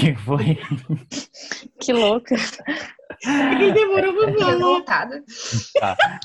Que 0.00 0.14
foi? 0.16 0.58
Que 1.80 1.92
louca. 1.92 2.34
Ele 3.24 3.72
demorou 3.72 4.12
pra 4.14 4.32
falar. 4.32 4.50
Revoltada. 4.52 5.22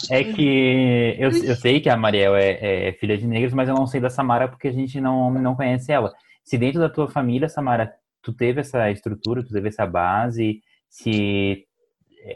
É 0.09 0.23
que 0.23 1.15
eu, 1.19 1.29
eu 1.29 1.55
sei 1.55 1.79
que 1.79 1.89
a 1.89 1.95
Mariel 1.97 2.35
é, 2.35 2.87
é 2.87 2.93
filha 2.93 3.17
de 3.17 3.27
negros, 3.27 3.53
mas 3.53 3.69
eu 3.69 3.75
não 3.75 3.85
sei 3.85 3.99
da 4.01 4.09
Samara 4.09 4.47
porque 4.47 4.67
a 4.69 4.71
gente 4.71 4.99
não, 4.99 5.29
não 5.31 5.55
conhece 5.55 5.91
ela. 5.91 6.11
Se 6.43 6.57
dentro 6.57 6.79
da 6.79 6.89
tua 6.89 7.07
família, 7.07 7.47
Samara, 7.49 7.93
tu 8.21 8.33
teve 8.33 8.61
essa 8.61 8.89
estrutura, 8.91 9.43
tu 9.43 9.51
teve 9.51 9.67
essa 9.69 9.85
base, 9.85 10.61
se 10.89 11.65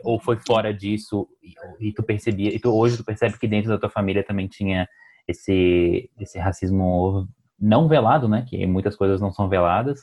ou 0.03 0.19
foi 0.19 0.37
fora 0.37 0.73
disso 0.73 1.27
e, 1.43 1.89
e 1.89 1.93
tu 1.93 2.01
percebia, 2.01 2.53
e 2.53 2.59
tu, 2.59 2.73
hoje 2.73 2.97
tu 2.97 3.03
percebe 3.03 3.37
que 3.37 3.47
dentro 3.47 3.69
da 3.69 3.77
tua 3.77 3.89
família 3.89 4.23
também 4.23 4.47
tinha 4.47 4.87
esse 5.27 6.09
esse 6.19 6.39
racismo 6.39 7.27
não 7.59 7.87
velado, 7.87 8.27
né? 8.27 8.45
Que 8.49 8.65
muitas 8.65 8.95
coisas 8.95 9.21
não 9.21 9.31
são 9.31 9.47
veladas. 9.47 10.01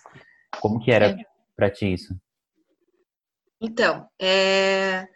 Como 0.61 0.81
que 0.81 0.91
era 0.91 1.07
É. 1.07 1.17
pra 1.57 1.71
ti 1.71 1.93
isso? 1.93 2.15
Então, 3.61 4.07
é, 4.21 5.07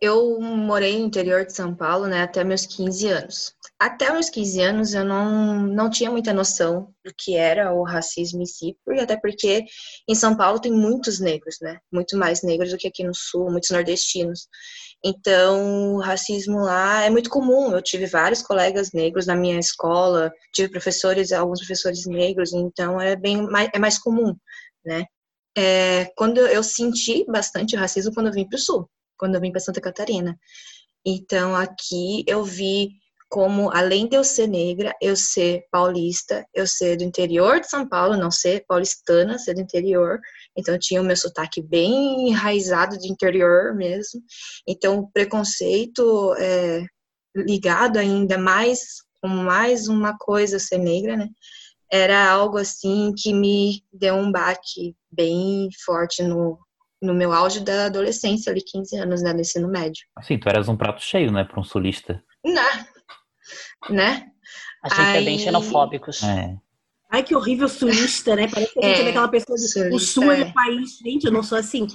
eu 0.00 0.40
morei 0.40 0.98
no 0.98 1.06
interior 1.06 1.44
de 1.44 1.52
São 1.52 1.74
Paulo, 1.74 2.06
né, 2.06 2.22
até 2.22 2.44
meus 2.44 2.66
15 2.66 3.08
anos. 3.08 3.54
Até 3.78 4.12
meus 4.12 4.30
15 4.30 4.60
anos 4.60 4.94
eu 4.94 5.04
não, 5.04 5.60
não 5.62 5.90
tinha 5.90 6.10
muita 6.10 6.32
noção 6.32 6.92
do 7.04 7.12
que 7.16 7.36
era 7.36 7.72
o 7.72 7.82
racismo 7.82 8.42
em 8.42 8.46
si, 8.46 8.76
até 9.00 9.16
porque 9.16 9.64
em 10.08 10.14
São 10.14 10.36
Paulo 10.36 10.60
tem 10.60 10.72
muitos 10.72 11.20
negros, 11.20 11.56
né, 11.60 11.78
muito 11.92 12.16
mais 12.16 12.42
negros 12.42 12.70
do 12.70 12.78
que 12.78 12.88
aqui 12.88 13.04
no 13.04 13.14
Sul, 13.14 13.50
muitos 13.50 13.70
nordestinos. 13.70 14.48
Então, 15.04 15.94
o 15.94 16.00
racismo 16.00 16.60
lá 16.60 17.04
é 17.04 17.10
muito 17.10 17.30
comum. 17.30 17.72
Eu 17.72 17.80
tive 17.80 18.06
vários 18.06 18.42
colegas 18.42 18.90
negros 18.92 19.26
na 19.26 19.36
minha 19.36 19.58
escola, 19.58 20.32
tive 20.52 20.70
professores, 20.70 21.32
alguns 21.32 21.60
professores 21.60 22.04
negros, 22.06 22.52
então 22.52 23.00
é 23.00 23.14
bem 23.14 23.42
mais, 23.42 23.70
é 23.72 23.78
mais 23.78 23.98
comum, 23.98 24.34
né? 24.84 25.04
É, 25.56 26.06
quando 26.16 26.38
eu 26.38 26.62
senti 26.62 27.24
bastante 27.26 27.76
racismo 27.76 28.12
quando 28.14 28.28
eu 28.28 28.32
vim 28.32 28.48
para 28.48 28.56
o 28.56 28.60
sul, 28.60 28.88
quando 29.18 29.34
eu 29.34 29.40
vim 29.40 29.50
para 29.50 29.60
Santa 29.60 29.80
Catarina. 29.80 30.38
Então 31.04 31.54
aqui 31.54 32.24
eu 32.26 32.44
vi 32.44 32.90
como 33.28 33.70
além 33.70 34.08
de 34.08 34.16
eu 34.16 34.24
ser 34.24 34.46
negra, 34.46 34.94
eu 35.02 35.14
ser 35.14 35.66
paulista, 35.70 36.46
eu 36.54 36.66
ser 36.66 36.96
do 36.96 37.04
interior 37.04 37.60
de 37.60 37.68
São 37.68 37.86
Paulo, 37.86 38.16
não 38.16 38.30
ser 38.30 38.64
paulistana, 38.66 39.38
ser 39.38 39.54
do 39.54 39.60
interior. 39.60 40.18
Então 40.56 40.78
tinha 40.78 41.00
o 41.00 41.04
meu 41.04 41.16
sotaque 41.16 41.60
bem 41.60 42.28
enraizado 42.28 42.98
de 42.98 43.10
interior 43.10 43.74
mesmo. 43.74 44.22
Então 44.66 44.98
o 44.98 45.10
preconceito 45.10 46.34
é, 46.38 46.84
ligado 47.36 47.98
ainda 47.98 48.38
mais 48.38 48.80
com 49.20 49.28
mais 49.28 49.88
uma 49.88 50.16
coisa 50.16 50.58
ser 50.58 50.78
negra, 50.78 51.16
né? 51.16 51.28
Era 51.90 52.30
algo 52.30 52.58
assim 52.58 53.12
que 53.16 53.32
me 53.32 53.82
deu 53.92 54.14
um 54.14 54.30
baque 54.30 54.94
bem 55.10 55.68
forte 55.84 56.22
no, 56.22 56.58
no 57.00 57.14
meu 57.14 57.32
auge 57.32 57.60
da 57.60 57.86
adolescência, 57.86 58.50
ali 58.50 58.60
15 58.62 58.96
anos, 58.96 59.22
né, 59.22 59.32
do 59.32 59.40
ensino 59.40 59.68
médio. 59.68 60.04
Assim, 60.16 60.38
tu 60.38 60.48
eras 60.48 60.68
um 60.68 60.76
prato 60.76 61.00
cheio, 61.02 61.30
né, 61.32 61.44
para 61.44 61.60
um 61.60 61.64
sulista. 61.64 62.22
Né? 62.44 62.86
Né? 63.90 64.26
A 64.82 64.88
gente 64.88 65.00
é 65.16 65.24
bem 65.24 65.36
Aí- 65.36 65.44
xenofóbicos. 65.44 66.22
É. 66.22 66.54
Ai, 67.10 67.22
que 67.22 67.34
horrível 67.34 67.70
sulista, 67.70 68.36
né? 68.36 68.46
Parece 68.48 68.70
que 68.74 68.80
a 68.80 68.82
gente 68.82 68.98
É, 68.98 69.00
é 69.00 69.04
daquela 69.06 69.28
pessoa 69.28 69.56
de 69.56 69.64
o 69.64 69.68
sulista, 69.68 69.98
sul 70.12 70.30
é 70.30 70.40
é. 70.40 70.44
o 70.44 70.52
país. 70.52 70.98
Gente, 70.98 71.24
eu 71.24 71.32
não 71.32 71.42
sou 71.42 71.56
assim. 71.56 71.86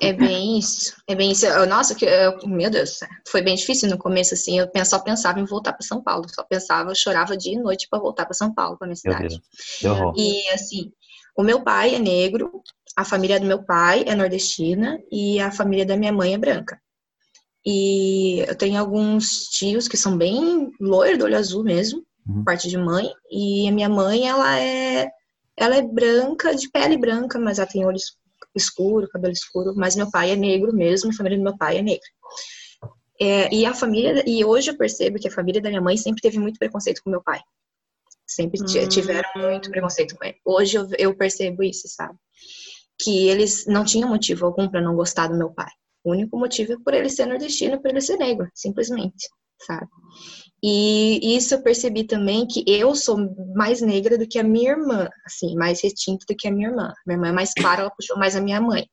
É 0.00 0.12
bem 0.12 0.58
isso. 0.58 0.96
É 1.06 1.14
bem 1.14 1.30
isso. 1.30 1.46
Eu- 1.46 1.64
Nossa, 1.64 1.94
que, 1.94 2.04
eu- 2.04 2.36
meu 2.48 2.68
Deus, 2.68 2.98
foi 3.28 3.40
bem 3.40 3.54
difícil 3.54 3.88
no 3.88 3.96
começo, 3.96 4.34
assim. 4.34 4.58
Eu 4.58 4.68
só 4.84 4.98
pensava 4.98 5.38
em 5.38 5.44
voltar 5.44 5.72
para 5.74 5.86
São 5.86 6.02
Paulo. 6.02 6.24
Só 6.28 6.42
pensava, 6.42 6.90
eu 6.90 6.94
chorava 6.96 7.36
dia 7.36 7.52
e 7.54 7.62
noite 7.62 7.86
para 7.88 8.00
voltar 8.00 8.24
para 8.24 8.34
São 8.34 8.52
Paulo, 8.52 8.76
para 8.76 8.88
minha 8.88 8.98
Meu 9.04 9.14
cidade. 9.14 9.28
Deus. 9.36 9.40
Que 9.78 9.86
horror. 9.86 10.12
E 10.18 10.48
assim, 10.48 10.90
o 11.36 11.44
meu 11.44 11.62
pai 11.62 11.94
é 11.94 11.98
negro, 12.00 12.50
a 12.96 13.04
família 13.04 13.40
do 13.40 13.46
meu 13.46 13.62
pai 13.64 14.04
é 14.06 14.14
nordestina 14.14 14.98
e 15.10 15.40
a 15.40 15.50
família 15.50 15.86
da 15.86 15.96
minha 15.96 16.12
mãe 16.12 16.34
é 16.34 16.38
branca. 16.38 16.80
E 17.64 18.40
eu 18.40 18.54
tenho 18.56 18.78
alguns 18.78 19.48
tios 19.48 19.86
que 19.86 19.96
são 19.96 20.16
bem 20.16 20.70
loiros, 20.80 21.18
do 21.18 21.24
olho 21.24 21.36
azul 21.36 21.62
mesmo, 21.62 22.04
Uhum. 22.26 22.44
parte 22.44 22.68
de 22.68 22.76
mãe, 22.78 23.10
e 23.30 23.66
a 23.68 23.72
minha 23.72 23.88
mãe, 23.88 24.28
ela 24.28 24.58
é 24.60 25.10
ela 25.56 25.76
é 25.76 25.82
branca, 25.82 26.54
de 26.54 26.70
pele 26.70 26.96
branca, 26.96 27.38
mas 27.38 27.58
ela 27.58 27.68
tem 27.68 27.84
olho 27.84 27.96
es- 27.96 28.16
escuro, 28.54 29.08
cabelo 29.08 29.32
escuro, 29.32 29.74
mas 29.76 29.94
meu 29.94 30.10
pai 30.10 30.30
é 30.30 30.36
negro 30.36 30.72
mesmo, 30.74 31.10
a 31.10 31.14
família 31.14 31.36
do 31.38 31.44
meu 31.44 31.56
pai 31.58 31.78
é 31.78 31.82
negra. 31.82 32.08
É, 33.20 33.52
e 33.54 33.66
a 33.66 33.74
família, 33.74 34.24
e 34.26 34.44
hoje 34.44 34.70
eu 34.70 34.76
percebo 34.76 35.18
que 35.18 35.28
a 35.28 35.30
família 35.30 35.60
da 35.60 35.68
minha 35.68 35.80
mãe 35.80 35.96
sempre 35.96 36.22
teve 36.22 36.38
muito 36.38 36.58
preconceito 36.58 37.02
com 37.04 37.10
meu 37.10 37.22
pai. 37.22 37.40
Sempre 38.26 38.64
ti- 38.64 38.80
Hum. 38.80 38.88
tiveram 38.88 39.28
muito 39.36 39.70
preconceito 39.70 40.16
com 40.16 40.24
ele. 40.24 40.36
Hoje 40.44 40.76
eu, 40.78 40.88
eu 40.98 41.14
percebo 41.16 41.62
isso, 41.62 41.86
sabe? 41.88 42.14
Que 43.00 43.28
eles 43.28 43.66
não 43.66 43.84
tinham 43.84 44.08
motivo 44.08 44.46
algum 44.46 44.68
para 44.68 44.80
não 44.80 44.94
gostar 44.94 45.28
do 45.28 45.36
meu 45.36 45.50
pai. 45.52 45.70
O 46.04 46.12
único 46.12 46.38
motivo 46.38 46.72
é 46.72 46.76
por 46.84 46.94
ele 46.94 47.08
ser 47.08 47.26
nordestino, 47.26 47.80
por 47.80 47.90
ele 47.90 48.00
ser 48.00 48.16
negro, 48.16 48.48
simplesmente, 48.54 49.28
sabe? 49.64 49.86
E 50.64 51.36
isso 51.36 51.54
eu 51.54 51.62
percebi 51.62 52.04
também 52.04 52.46
que 52.46 52.64
eu 52.66 52.94
sou 52.94 53.16
mais 53.54 53.80
negra 53.80 54.16
do 54.16 54.28
que 54.28 54.38
a 54.38 54.44
minha 54.44 54.70
irmã, 54.70 55.08
assim, 55.26 55.56
mais 55.56 55.82
retinta 55.82 56.24
do 56.28 56.36
que 56.36 56.46
a 56.46 56.52
minha 56.52 56.68
irmã. 56.68 56.92
Minha 57.04 57.16
irmã 57.16 57.28
é 57.28 57.32
mais 57.32 57.52
clara, 57.52 57.82
ela 57.82 57.90
puxou 57.90 58.16
mais 58.16 58.36
a 58.36 58.40
minha 58.40 58.60
mãe. 58.60 58.86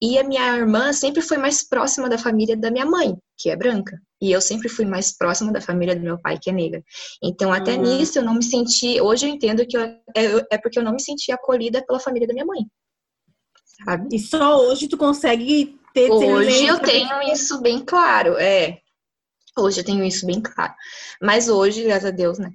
E 0.00 0.16
a 0.16 0.24
minha 0.24 0.56
irmã 0.56 0.92
sempre 0.92 1.20
foi 1.20 1.36
mais 1.36 1.66
próxima 1.66 2.08
da 2.08 2.16
família 2.16 2.56
da 2.56 2.70
minha 2.70 2.86
mãe, 2.86 3.16
que 3.36 3.50
é 3.50 3.56
branca. 3.56 4.00
E 4.20 4.30
eu 4.30 4.40
sempre 4.40 4.68
fui 4.68 4.84
mais 4.84 5.16
próxima 5.16 5.52
da 5.52 5.60
família 5.60 5.94
do 5.94 6.02
meu 6.02 6.20
pai, 6.20 6.38
que 6.40 6.50
é 6.50 6.52
negra. 6.52 6.82
Então, 7.22 7.52
até 7.52 7.74
uhum. 7.74 7.82
nisso, 7.82 8.18
eu 8.18 8.22
não 8.22 8.34
me 8.34 8.44
senti. 8.44 9.00
Hoje 9.00 9.26
eu 9.26 9.30
entendo 9.30 9.66
que 9.66 9.76
eu, 9.76 9.82
é, 9.82 10.46
é 10.52 10.58
porque 10.58 10.78
eu 10.78 10.84
não 10.84 10.92
me 10.92 11.02
senti 11.02 11.32
acolhida 11.32 11.84
pela 11.84 12.00
família 12.00 12.28
da 12.28 12.32
minha 12.32 12.46
mãe. 12.46 12.60
Sabe? 13.84 14.16
E 14.16 14.18
só 14.18 14.60
hoje 14.60 14.88
tu 14.88 14.96
consegue 14.96 15.78
ter. 15.94 16.10
Hoje 16.10 16.66
eu 16.66 16.78
tenho 16.80 17.22
isso 17.32 17.60
bem 17.60 17.84
claro, 17.84 18.36
é. 18.38 18.78
Hoje 19.58 19.80
eu 19.80 19.84
tenho 19.84 20.04
isso 20.04 20.24
bem 20.24 20.40
claro. 20.40 20.72
Mas 21.20 21.48
hoje, 21.48 21.82
graças 21.82 22.06
a 22.06 22.10
Deus, 22.10 22.38
né? 22.38 22.52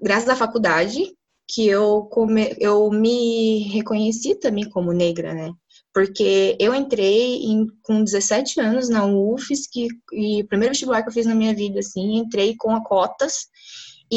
Graças 0.00 0.28
à 0.28 0.34
faculdade, 0.34 1.14
que 1.48 1.66
eu, 1.68 2.02
come, 2.10 2.56
eu 2.58 2.90
me 2.90 3.68
reconheci 3.68 4.34
também 4.34 4.68
como 4.68 4.92
negra, 4.92 5.32
né? 5.34 5.52
Porque 5.92 6.56
eu 6.58 6.74
entrei 6.74 7.44
em, 7.44 7.66
com 7.82 8.02
17 8.02 8.60
anos 8.60 8.88
na 8.88 9.06
UFES, 9.06 9.68
que, 9.68 9.86
e 10.12 10.42
o 10.42 10.48
primeiro 10.48 10.72
vestibular 10.72 11.02
que 11.02 11.08
eu 11.08 11.12
fiz 11.12 11.26
na 11.26 11.34
minha 11.36 11.54
vida, 11.54 11.78
assim, 11.78 12.16
entrei 12.16 12.56
com 12.56 12.74
a 12.74 12.82
cotas, 12.82 13.46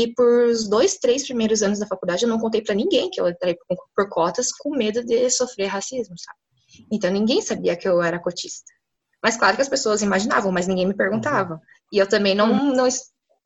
e 0.04 0.14
por 0.14 0.48
os 0.48 0.68
dois, 0.70 0.98
três 0.98 1.24
primeiros 1.26 1.64
anos 1.64 1.80
da 1.80 1.88
faculdade 1.88 2.24
eu 2.24 2.30
não 2.30 2.40
contei 2.40 2.62
para 2.62 2.76
ninguém 2.76 3.10
que 3.10 3.20
eu 3.20 3.28
entrei 3.28 3.56
por, 3.68 3.78
por 3.96 4.10
cotas 4.10 4.52
com 4.52 4.76
medo 4.76 5.04
de 5.04 5.30
sofrer 5.30 5.68
racismo, 5.68 6.16
sabe? 6.18 6.38
Então 6.92 7.10
ninguém 7.10 7.42
sabia 7.42 7.76
que 7.76 7.88
eu 7.88 8.02
era 8.02 8.20
cotista. 8.20 8.72
Mas 9.24 9.36
claro 9.38 9.56
que 9.56 9.62
as 9.62 9.70
pessoas 9.70 10.04
imaginavam, 10.04 10.52
mas 10.52 10.68
ninguém 10.68 10.86
me 10.86 10.96
perguntava. 10.96 11.56
Uhum. 11.56 11.60
E 11.92 11.98
eu 11.98 12.08
também 12.08 12.36
não, 12.36 12.52
uhum. 12.52 12.76
não 12.76 12.88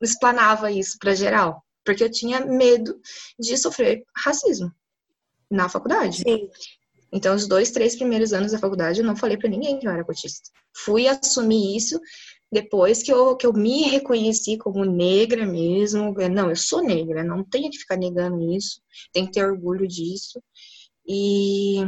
explanava 0.02 0.70
isso 0.70 0.98
para 0.98 1.14
geral, 1.14 1.62
porque 1.84 2.04
eu 2.04 2.10
tinha 2.10 2.44
medo 2.44 3.00
de 3.38 3.56
sofrer 3.56 4.04
racismo 4.14 4.70
na 5.50 5.68
faculdade. 5.68 6.18
Sim. 6.18 6.50
Então, 7.12 7.34
os 7.34 7.46
dois, 7.46 7.70
três 7.70 7.94
primeiros 7.94 8.32
anos 8.32 8.52
da 8.52 8.58
faculdade, 8.58 9.00
eu 9.00 9.06
não 9.06 9.14
falei 9.14 9.36
para 9.36 9.48
ninguém 9.48 9.78
que 9.78 9.86
eu 9.86 9.90
era 9.90 10.04
cotista. 10.04 10.50
Fui 10.74 11.06
assumir 11.06 11.76
isso 11.76 12.00
depois 12.52 13.02
que 13.02 13.10
eu, 13.10 13.34
que 13.34 13.46
eu 13.46 13.52
me 13.52 13.84
reconheci 13.84 14.58
como 14.58 14.84
negra 14.84 15.46
mesmo. 15.46 16.14
Não, 16.30 16.50
eu 16.50 16.56
sou 16.56 16.82
negra, 16.82 17.24
não 17.24 17.42
tenho 17.42 17.70
que 17.70 17.78
ficar 17.78 17.96
negando 17.96 18.42
isso, 18.52 18.82
tenho 19.10 19.26
que 19.26 19.32
ter 19.32 19.44
orgulho 19.46 19.88
disso. 19.88 20.38
E 21.06 21.78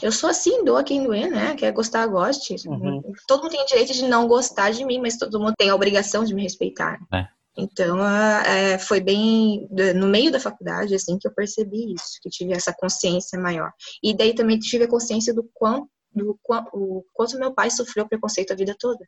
eu 0.00 0.12
sou 0.12 0.30
assim, 0.30 0.64
doa 0.64 0.84
quem 0.84 1.02
doer, 1.02 1.28
né? 1.28 1.56
Quer 1.56 1.72
gostar, 1.72 2.06
goste. 2.06 2.54
Uhum. 2.66 3.02
Todo 3.26 3.42
mundo 3.42 3.50
tem 3.50 3.62
o 3.62 3.66
direito 3.66 3.92
de 3.92 4.04
não 4.04 4.28
gostar 4.28 4.70
de 4.70 4.84
mim, 4.84 5.00
mas 5.00 5.18
todo 5.18 5.40
mundo 5.40 5.54
tem 5.58 5.68
a 5.68 5.74
obrigação 5.74 6.24
de 6.24 6.32
me 6.32 6.42
respeitar. 6.42 6.98
É. 7.12 7.26
Então, 7.58 7.98
é, 8.06 8.78
foi 8.78 9.00
bem 9.00 9.68
no 9.96 10.06
meio 10.06 10.30
da 10.30 10.40
faculdade, 10.40 10.94
assim, 10.94 11.18
que 11.18 11.26
eu 11.26 11.34
percebi 11.34 11.92
isso, 11.92 12.18
que 12.22 12.30
tive 12.30 12.52
essa 12.52 12.72
consciência 12.72 13.38
maior. 13.38 13.72
E 14.02 14.16
daí 14.16 14.32
também 14.32 14.58
tive 14.58 14.84
a 14.84 14.88
consciência 14.88 15.34
do 15.34 15.46
quanto, 15.52 15.90
do 16.14 16.38
quanto, 16.42 17.04
quanto 17.12 17.38
meu 17.38 17.52
pai 17.52 17.70
sofreu 17.70 18.08
preconceito 18.08 18.52
a 18.52 18.56
vida 18.56 18.74
toda. 18.78 19.04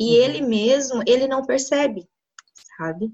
E 0.00 0.04
uhum. 0.04 0.24
ele 0.24 0.40
mesmo, 0.42 1.02
ele 1.06 1.26
não 1.26 1.44
percebe, 1.44 2.08
sabe? 2.76 3.12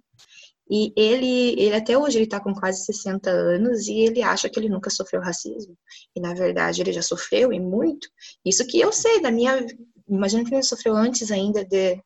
E 0.71 0.93
ele, 0.97 1.61
ele 1.61 1.75
até 1.75 1.97
hoje 1.97 2.19
ele 2.19 2.27
tá 2.27 2.39
com 2.39 2.53
quase 2.53 2.85
60 2.85 3.31
anos 3.31 3.89
e 3.89 4.01
ele 4.01 4.23
acha 4.23 4.51
que 4.51 4.61
ele 4.61 4.69
nunca 4.69 4.91
sofreu 4.91 5.23
racismo. 5.23 5.77
E 6.15 6.21
na 6.21 6.35
verdade 6.35 6.83
ele 6.83 6.93
já 6.93 7.01
sofreu 7.01 7.53
e 7.53 7.59
muito. 7.59 8.09
Isso 8.45 8.67
que 8.67 8.79
eu 8.79 8.93
sei 8.93 9.21
da 9.23 9.31
minha, 9.31 9.65
imagino 10.07 10.45
que 10.45 10.55
ele 10.55 10.63
sofreu 10.63 10.95
antes 10.95 11.31
ainda 11.31 11.65
de, 11.65 11.97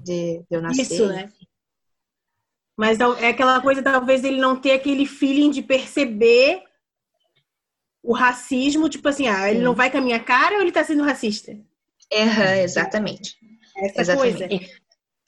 de, 0.00 0.38
de 0.38 0.46
eu 0.50 0.60
nascer. 0.60 0.82
Isso, 0.82 1.06
né? 1.06 1.30
Mas 2.76 2.98
é 2.98 3.28
aquela 3.28 3.60
coisa, 3.60 3.82
talvez 3.82 4.24
ele 4.24 4.40
não 4.40 4.58
ter 4.58 4.72
aquele 4.72 5.06
feeling 5.06 5.50
de 5.50 5.62
perceber 5.62 6.62
o 8.02 8.14
racismo, 8.14 8.88
tipo 8.88 9.06
assim, 9.06 9.28
ah, 9.28 9.50
ele 9.50 9.60
não 9.60 9.74
vai 9.74 9.90
com 9.90 9.98
a 9.98 10.00
minha 10.00 10.18
cara 10.18 10.56
ou 10.56 10.62
ele 10.62 10.72
tá 10.72 10.82
sendo 10.82 11.02
racista? 11.02 11.56
É, 12.10 12.62
exatamente. 12.62 13.36
Essa 13.80 14.00
exatamente. 14.00 14.48
coisa. 14.48 14.80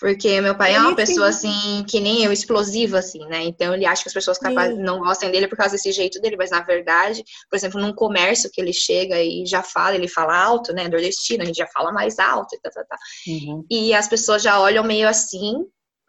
Porque 0.03 0.41
meu 0.41 0.57
pai 0.57 0.75
é 0.75 0.81
uma 0.81 0.97
pessoa 0.97 1.29
assim, 1.29 1.85
que 1.89 2.01
nem 2.01 2.25
eu, 2.25 2.33
explosiva, 2.33 2.99
assim, 2.99 3.25
né? 3.27 3.45
Então 3.45 3.73
ele 3.73 3.87
acha 3.87 4.03
que 4.03 4.09
as 4.09 4.15
pessoas 4.15 4.37
capazes 4.37 4.77
não 4.77 4.99
gostam 4.99 5.31
dele 5.31 5.47
por 5.47 5.57
causa 5.57 5.77
desse 5.77 5.93
jeito 5.93 6.21
dele, 6.21 6.37
mas 6.37 6.51
na 6.51 6.61
verdade, 6.61 7.23
por 7.49 7.55
exemplo, 7.55 7.81
num 7.81 7.95
comércio 7.95 8.51
que 8.53 8.61
ele 8.61 8.73
chega 8.73 9.23
e 9.23 9.47
já 9.47 9.63
fala, 9.63 9.95
ele 9.95 10.09
fala 10.09 10.37
alto, 10.37 10.73
né? 10.73 10.89
Nordestino, 10.89 11.45
a 11.45 11.47
gente 11.47 11.59
já 11.59 11.69
fala 11.69 11.93
mais 11.93 12.19
alto 12.19 12.57
e 12.57 12.61
tá, 12.61 12.69
tá, 12.71 12.85
tá. 12.85 12.97
Uhum. 13.29 13.65
E 13.71 13.95
as 13.95 14.09
pessoas 14.09 14.43
já 14.43 14.61
olham 14.61 14.83
meio 14.83 15.09
assim, 15.09 15.55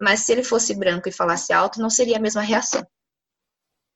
mas 0.01 0.21
se 0.21 0.31
ele 0.31 0.43
fosse 0.43 0.73
branco 0.73 1.07
e 1.07 1.11
falasse 1.11 1.53
alto, 1.53 1.79
não 1.79 1.89
seria 1.91 2.17
a 2.17 2.21
mesma 2.21 2.41
reação. 2.41 2.83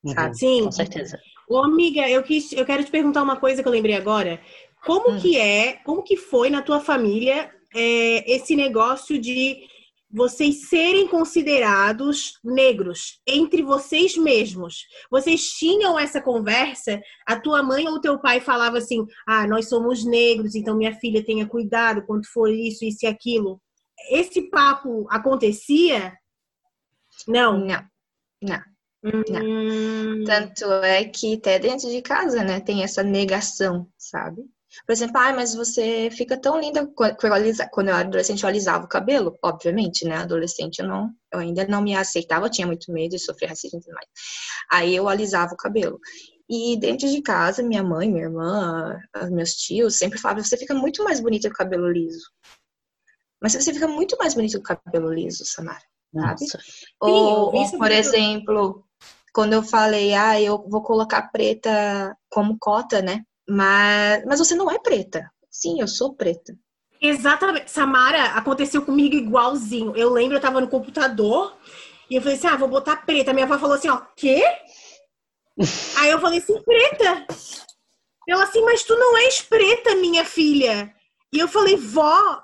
Uhum. 0.04 0.14
Sabe? 0.14 0.38
Sim. 0.38 0.64
Com 0.66 0.72
certeza. 0.72 1.20
Ô, 1.50 1.58
amiga, 1.58 2.08
eu, 2.08 2.22
quis, 2.22 2.52
eu 2.52 2.68
quero 2.68 2.84
te 2.84 2.92
perguntar 2.92 3.24
uma 3.24 3.38
coisa 3.38 3.64
que 3.64 3.68
eu 3.68 3.72
lembrei 3.72 3.96
agora. 3.96 4.40
Como 4.86 5.10
uhum. 5.10 5.20
que 5.20 5.40
é, 5.40 5.78
como 5.84 6.04
que 6.04 6.16
foi 6.16 6.52
na 6.52 6.62
tua 6.62 6.80
família 6.80 7.52
é, 7.76 8.32
esse 8.32 8.56
negócio 8.56 9.20
de 9.20 9.58
vocês 10.10 10.70
serem 10.70 11.08
considerados 11.08 12.40
negros 12.44 13.20
entre 13.28 13.62
vocês 13.62 14.16
mesmos. 14.16 14.86
Vocês 15.12 15.42
tinham 15.50 16.00
essa 16.00 16.22
conversa? 16.22 17.02
A 17.26 17.38
tua 17.38 17.62
mãe 17.62 17.88
ou 17.88 18.00
teu 18.00 18.18
pai 18.20 18.40
falava 18.40 18.78
assim: 18.78 19.06
"Ah, 19.28 19.46
nós 19.46 19.68
somos 19.68 20.06
negros, 20.06 20.56
então 20.56 20.78
minha 20.78 20.96
filha 20.96 21.26
tenha 21.26 21.46
cuidado 21.46 22.06
quando 22.06 22.26
for 22.28 22.50
isso, 22.50 22.86
isso 22.86 23.06
e 23.06 23.08
aquilo" 23.08 23.62
esse 24.10 24.50
papo 24.50 25.08
acontecia? 25.10 26.18
Não. 27.28 27.66
Não. 27.66 27.84
Não. 28.42 28.62
Hum... 29.04 30.24
Tanto 30.26 30.66
é 30.84 31.06
que 31.06 31.36
até 31.36 31.60
dentro 31.60 31.90
de 31.90 32.02
casa, 32.02 32.44
né, 32.44 32.60
tem 32.60 32.84
essa 32.84 33.04
negação, 33.04 33.88
sabe? 33.98 34.44
Por 34.86 34.94
exemplo, 34.94 35.18
ah, 35.18 35.34
mas 35.34 35.56
você 35.56 36.10
fica 36.12 36.38
tão 36.38 36.60
linda 36.60 36.86
quando 36.86 37.88
eu 37.88 37.94
era 37.96 38.00
adolescente 38.00 38.44
eu 38.44 38.50
alisava 38.50 38.86
o 38.86 38.90
cabelo, 38.90 39.38
obviamente, 39.44 40.06
né? 40.06 40.18
Adolescente 40.18 40.80
eu 40.80 40.88
não, 40.88 41.10
eu 41.32 41.40
ainda 41.40 41.66
não 41.68 41.82
me 41.82 41.96
aceitava, 41.96 42.46
eu 42.46 42.52
tinha 42.52 42.68
muito 42.68 42.92
medo 42.92 43.12
de 43.12 43.20
sofrer 43.20 43.50
racismo 43.50 43.80
e 43.80 43.82
tudo 43.82 43.94
mais. 43.94 44.08
Aí 44.72 44.96
eu 44.96 45.08
alisava 45.08 45.54
o 45.54 45.58
cabelo. 45.58 46.00
E 46.50 46.78
dentro 46.78 47.10
de 47.10 47.22
casa, 47.22 47.62
minha 47.62 47.84
mãe, 47.84 48.10
minha 48.10 48.24
irmã, 48.24 48.98
meus 49.32 49.54
tios 49.54 49.96
sempre 49.96 50.18
falavam: 50.18 50.44
você 50.44 50.58
fica 50.58 50.74
muito 50.74 51.04
mais 51.04 51.20
bonita 51.20 51.50
com 51.50 51.56
o 51.56 51.58
cabelo 51.58 51.92
liso. 51.92 52.32
Mas 53.42 53.54
você 53.54 53.74
fica 53.74 53.88
muito 53.88 54.18
mais 54.18 54.34
bonito 54.34 54.58
com 54.62 54.74
o 54.74 54.78
cabelo 54.78 55.14
liso, 55.14 55.46
Samara. 55.46 55.82
Sabe? 56.14 56.46
Ou, 57.02 57.52
Sim, 57.52 57.58
ou 57.58 57.78
por 57.78 57.92
exemplo, 57.92 58.88
quando 59.34 59.54
eu 59.54 59.62
falei, 59.62 60.14
ah, 60.14 60.42
eu 60.42 60.66
vou 60.68 60.82
colocar 60.82 61.30
preta 61.32 62.18
como 62.30 62.58
cota, 62.58 63.02
né? 63.02 63.24
Mas, 63.50 64.26
mas 64.26 64.40
você 64.40 64.56
não 64.56 64.70
é 64.70 64.78
preta. 64.80 65.30
Sim, 65.50 65.80
eu 65.80 65.88
sou 65.88 66.14
preta. 66.14 66.54
Exatamente. 67.02 67.72
Samara, 67.72 68.26
aconteceu 68.34 68.82
comigo 68.82 69.16
igualzinho. 69.16 69.96
Eu 69.96 70.12
lembro, 70.12 70.38
eu 70.38 70.42
tava 70.42 70.60
no 70.60 70.68
computador 70.68 71.56
e 72.10 72.16
eu 72.16 72.22
falei 72.22 72.38
assim: 72.38 72.48
ah, 72.48 72.58
vou 72.58 72.68
botar 72.68 73.06
preta. 73.06 73.34
Minha 73.34 73.46
avó 73.46 73.58
falou 73.58 73.76
assim: 73.76 73.90
ó, 73.90 74.02
quê? 74.16 74.44
Aí 75.98 76.12
eu 76.12 76.20
falei 76.20 76.40
assim: 76.40 76.62
preta. 76.62 77.26
Ela 78.28 78.44
assim, 78.44 78.62
mas 78.62 78.84
tu 78.84 78.96
não 78.98 79.18
és 79.18 79.42
preta, 79.42 79.96
minha 79.96 80.26
filha. 80.26 80.94
E 81.34 81.40
eu 81.40 81.48
falei, 81.48 81.78
vó, 81.78 82.42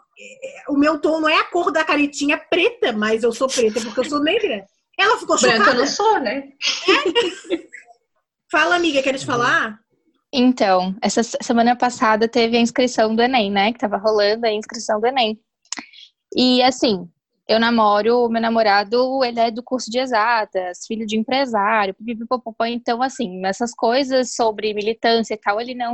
o 0.69 0.77
meu 0.77 0.99
tom 0.99 1.19
não 1.19 1.27
é 1.27 1.37
a 1.37 1.43
cor 1.43 1.71
da 1.71 1.83
caretinha 1.83 2.37
preta, 2.37 2.93
mas 2.93 3.23
eu 3.23 3.33
sou 3.33 3.49
preta 3.49 3.81
porque 3.81 3.99
eu 3.99 4.05
sou 4.05 4.23
negra. 4.23 4.65
Ela 4.97 5.17
ficou 5.17 5.37
Branca 5.37 5.57
chocada. 5.57 5.75
eu 5.75 5.79
não 5.79 5.87
sou, 5.87 6.19
né? 6.19 6.49
É. 6.87 7.67
Fala, 8.49 8.75
amiga, 8.75 9.01
queres 9.01 9.23
falar? 9.23 9.79
Então, 10.35 10.95
essa 10.99 11.21
semana 11.21 11.75
passada 11.75 12.27
teve 12.27 12.57
a 12.57 12.59
inscrição 12.59 13.15
do 13.15 13.21
Enem, 13.21 13.51
né? 13.51 13.71
Que 13.71 13.77
tava 13.77 13.97
rolando 13.97 14.47
a 14.47 14.51
inscrição 14.51 14.99
do 14.99 15.05
Enem. 15.05 15.39
E 16.35 16.63
assim, 16.63 17.07
eu 17.47 17.59
namoro, 17.59 18.27
meu 18.29 18.41
namorado, 18.41 19.23
ele 19.23 19.39
é 19.39 19.51
do 19.51 19.61
curso 19.61 19.91
de 19.91 19.99
exatas, 19.99 20.87
filho 20.87 21.05
de 21.05 21.15
empresário, 21.15 21.93
pipipopopó, 21.93 22.65
então 22.65 23.03
assim, 23.03 23.45
essas 23.45 23.75
coisas 23.75 24.33
sobre 24.33 24.73
militância 24.73 25.35
e 25.35 25.37
tal, 25.37 25.61
ele 25.61 25.75
não 25.75 25.91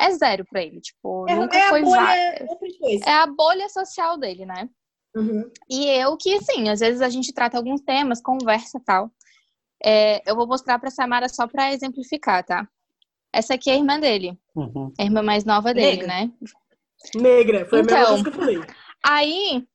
é 0.00 0.10
zero 0.10 0.44
pra 0.44 0.60
ele. 0.60 0.80
Tipo, 0.80 1.26
é, 1.28 1.36
nunca 1.36 1.56
é 1.56 1.68
foi 1.68 1.82
bolha, 1.82 2.48
É 3.06 3.12
a 3.12 3.26
bolha 3.28 3.68
social 3.68 4.18
dele, 4.18 4.44
né? 4.44 4.68
Uhum. 5.14 5.48
E 5.70 5.86
eu 5.88 6.16
que, 6.16 6.34
assim, 6.34 6.68
às 6.68 6.80
vezes 6.80 7.00
a 7.00 7.08
gente 7.08 7.32
trata 7.32 7.58
alguns 7.58 7.80
temas, 7.82 8.20
conversa 8.20 8.78
e 8.78 8.80
tal. 8.82 9.08
É, 9.84 10.28
eu 10.28 10.34
vou 10.34 10.48
mostrar 10.48 10.80
pra 10.80 10.90
Samara 10.90 11.28
só 11.28 11.46
pra 11.46 11.72
exemplificar, 11.72 12.42
tá? 12.44 12.66
Essa 13.32 13.54
aqui 13.54 13.70
é 13.70 13.74
a 13.74 13.76
irmã 13.76 13.98
dele. 13.98 14.38
Uhum. 14.54 14.92
A 14.98 15.02
irmã 15.02 15.22
mais 15.22 15.44
nova 15.44 15.72
dele, 15.72 16.02
Negra. 16.02 16.06
né? 16.06 16.32
Negra, 17.14 17.66
foi 17.66 17.80
então, 17.80 17.96
a 17.96 18.00
mesma 18.00 18.02
então, 18.02 18.06
coisa 18.06 18.22
que 18.22 18.28
eu 18.28 18.32
falei. 18.32 18.76
Aí, 19.02 19.66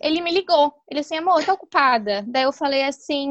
ele 0.00 0.20
me 0.20 0.30
ligou. 0.32 0.72
Ele 0.90 1.00
assim, 1.00 1.16
amor, 1.16 1.44
tô 1.44 1.52
ocupada. 1.52 2.24
Daí 2.28 2.44
eu 2.44 2.52
falei 2.52 2.84
assim, 2.84 3.28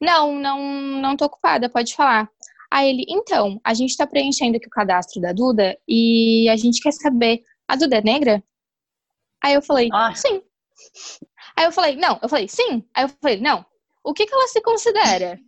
não, 0.00 0.34
não, 0.34 0.60
não 1.00 1.16
tô 1.16 1.26
ocupada, 1.26 1.68
pode 1.68 1.94
falar. 1.94 2.28
Aí 2.70 2.88
ele, 2.88 3.04
então, 3.08 3.60
a 3.62 3.74
gente 3.74 3.96
tá 3.96 4.06
preenchendo 4.06 4.56
aqui 4.56 4.66
o 4.66 4.70
cadastro 4.70 5.20
da 5.20 5.32
Duda 5.32 5.78
e 5.86 6.48
a 6.48 6.56
gente 6.56 6.80
quer 6.80 6.92
saber, 6.92 7.42
a 7.68 7.76
Duda 7.76 7.98
é 7.98 8.02
negra? 8.02 8.42
Aí 9.44 9.54
eu 9.54 9.62
falei, 9.62 9.88
Ah. 9.92 10.14
sim. 10.14 10.42
Aí 11.56 11.66
eu 11.66 11.72
falei, 11.72 11.96
não, 11.96 12.18
eu 12.22 12.28
falei, 12.28 12.48
sim. 12.48 12.82
Aí 12.94 13.04
eu 13.04 13.08
falei, 13.20 13.40
não. 13.40 13.64
O 14.04 14.12
que 14.12 14.26
que 14.26 14.34
ela 14.34 14.48
se 14.48 14.60
considera? 14.60 15.38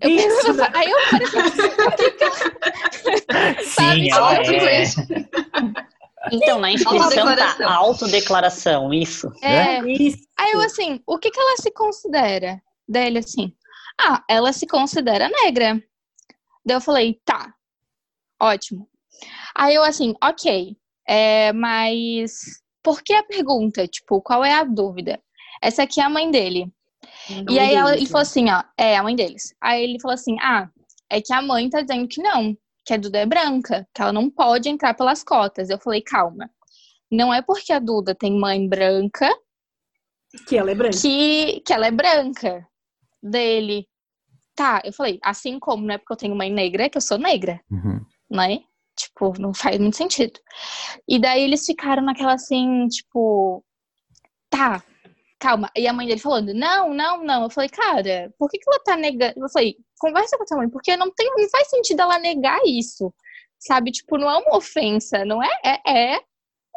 Eu 0.00 0.10
Isso, 0.10 0.46
penso- 0.46 0.52
né? 0.54 0.70
aí 0.74 0.90
eu 0.90 0.98
pensar, 1.18 1.46
o 1.86 1.96
que 1.96 2.10
que 2.10 2.24
ela... 2.24 2.34
Sabe, 3.64 4.00
Sim, 4.00 4.10
ela 4.12 4.44
fico 4.44 4.64
é. 4.64 4.82
Então, 6.32 6.58
na 6.58 6.72
inscrição 6.72 6.98
tá 6.98 7.04
Autodeclaração. 7.04 7.68
autodeclaração, 7.68 8.94
isso. 8.94 9.28
É, 9.42 9.80
Isso. 9.86 10.26
Aí 10.36 10.52
eu 10.52 10.60
assim, 10.62 11.00
o 11.06 11.18
que 11.18 11.30
que 11.30 11.38
ela 11.38 11.56
se 11.58 11.70
considera? 11.70 12.60
Daí 12.88 13.06
ele 13.06 13.18
assim, 13.18 13.52
ah, 14.00 14.24
ela 14.28 14.52
se 14.52 14.66
considera 14.66 15.28
negra. 15.28 15.82
Daí 16.64 16.76
eu 16.76 16.80
falei, 16.80 17.20
tá, 17.24 17.52
ótimo. 18.40 18.88
Aí 19.54 19.74
eu 19.74 19.82
assim, 19.84 20.14
ok, 20.22 20.76
é, 21.06 21.52
mas 21.52 22.32
por 22.82 23.02
que 23.02 23.12
a 23.12 23.22
pergunta? 23.22 23.86
Tipo, 23.86 24.20
qual 24.20 24.42
é 24.44 24.52
a 24.54 24.64
dúvida? 24.64 25.20
Essa 25.62 25.82
aqui 25.84 26.00
é 26.00 26.04
a 26.04 26.08
mãe 26.10 26.30
dele. 26.30 26.72
E 27.50 27.58
aí 27.58 27.74
ela, 27.74 27.96
ele 27.96 28.06
falou 28.06 28.22
assim, 28.22 28.50
ó, 28.50 28.62
é 28.78 28.96
a 28.96 29.02
mãe 29.02 29.16
deles. 29.16 29.54
Aí 29.60 29.82
ele 29.82 30.00
falou 30.00 30.14
assim, 30.14 30.36
ah, 30.40 30.68
é 31.10 31.20
que 31.20 31.32
a 31.32 31.40
mãe 31.42 31.68
tá 31.70 31.80
dizendo 31.80 32.06
que 32.08 32.20
não, 32.22 32.56
que 32.84 32.92
a 32.92 32.96
Duda 32.96 33.18
é 33.18 33.26
branca, 33.26 33.86
que 33.94 34.02
ela 34.02 34.12
não 34.12 34.28
pode 34.30 34.68
entrar 34.68 34.94
pelas 34.94 35.22
cotas. 35.22 35.70
Eu 35.70 35.78
falei, 35.78 36.02
calma. 36.02 36.50
Não 37.10 37.32
é 37.32 37.40
porque 37.42 37.72
a 37.72 37.78
Duda 37.78 38.14
tem 38.14 38.38
mãe 38.38 38.68
branca 38.68 39.28
Que 40.48 40.56
ela 40.56 40.70
é 40.70 40.74
branca. 40.74 40.96
que, 41.00 41.60
que 41.60 41.72
ela 41.72 41.86
é 41.86 41.90
branca 41.90 42.66
dele. 43.22 43.86
Tá, 44.56 44.80
eu 44.84 44.92
falei, 44.92 45.18
assim 45.22 45.58
como 45.58 45.84
não 45.84 45.94
é 45.94 45.98
porque 45.98 46.12
eu 46.12 46.16
tenho 46.16 46.36
mãe 46.36 46.50
negra, 46.52 46.88
que 46.88 46.96
eu 46.96 47.02
sou 47.02 47.18
negra, 47.18 47.60
Uhum. 47.70 48.00
né? 48.30 48.58
Tipo, 48.96 49.32
não 49.40 49.52
faz 49.52 49.78
muito 49.78 49.96
sentido. 49.96 50.38
E 51.08 51.18
daí 51.18 51.42
eles 51.42 51.66
ficaram 51.66 52.02
naquela 52.04 52.34
assim, 52.34 52.86
tipo, 52.88 53.64
tá, 54.48 54.82
calma. 55.44 55.70
E 55.76 55.86
a 55.86 55.92
mãe 55.92 56.06
dele 56.06 56.18
falando, 56.18 56.54
não, 56.54 56.94
não, 56.94 57.22
não. 57.22 57.42
Eu 57.42 57.50
falei, 57.50 57.68
cara, 57.68 58.32
por 58.38 58.48
que, 58.48 58.58
que 58.58 58.64
ela 58.66 58.80
tá 58.82 58.96
negando? 58.96 59.34
Eu 59.36 59.50
falei, 59.50 59.76
conversa 59.98 60.38
com 60.38 60.42
a 60.42 60.46
tua 60.46 60.56
mãe, 60.56 60.70
porque 60.70 60.96
não, 60.96 61.10
tem, 61.10 61.30
não 61.36 61.48
faz 61.50 61.68
sentido 61.68 62.00
ela 62.00 62.18
negar 62.18 62.58
isso. 62.64 63.12
Sabe? 63.58 63.90
Tipo, 63.92 64.16
não 64.16 64.30
é 64.30 64.38
uma 64.38 64.56
ofensa, 64.56 65.24
não 65.24 65.42
é? 65.42 65.50
É, 65.62 66.14
é 66.14 66.20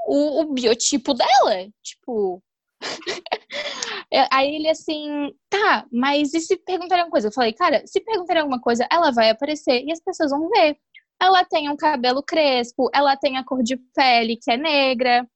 o, 0.05 0.41
o 0.41 0.53
biotipo 0.53 1.13
dela. 1.13 1.69
Tipo. 1.81 2.43
Aí 4.31 4.55
ele 4.55 4.69
assim, 4.69 5.33
tá, 5.49 5.85
mas 5.91 6.33
e 6.33 6.39
se 6.39 6.57
perguntarem 6.57 7.03
alguma 7.03 7.11
coisa? 7.11 7.27
Eu 7.27 7.33
falei, 7.33 7.53
cara, 7.53 7.85
se 7.85 7.99
perguntarem 8.01 8.41
alguma 8.41 8.61
coisa, 8.61 8.87
ela 8.91 9.11
vai 9.11 9.29
aparecer 9.29 9.83
e 9.83 9.91
as 9.91 9.99
pessoas 9.99 10.31
vão 10.31 10.49
ver. 10.49 10.77
Ela 11.19 11.43
tem 11.43 11.69
um 11.69 11.75
cabelo 11.75 12.21
crespo, 12.23 12.89
ela 12.93 13.17
tem 13.17 13.37
a 13.37 13.43
cor 13.43 13.63
de 13.63 13.77
pele 13.95 14.37
que 14.37 14.51
é 14.51 14.57
negra. 14.57 15.27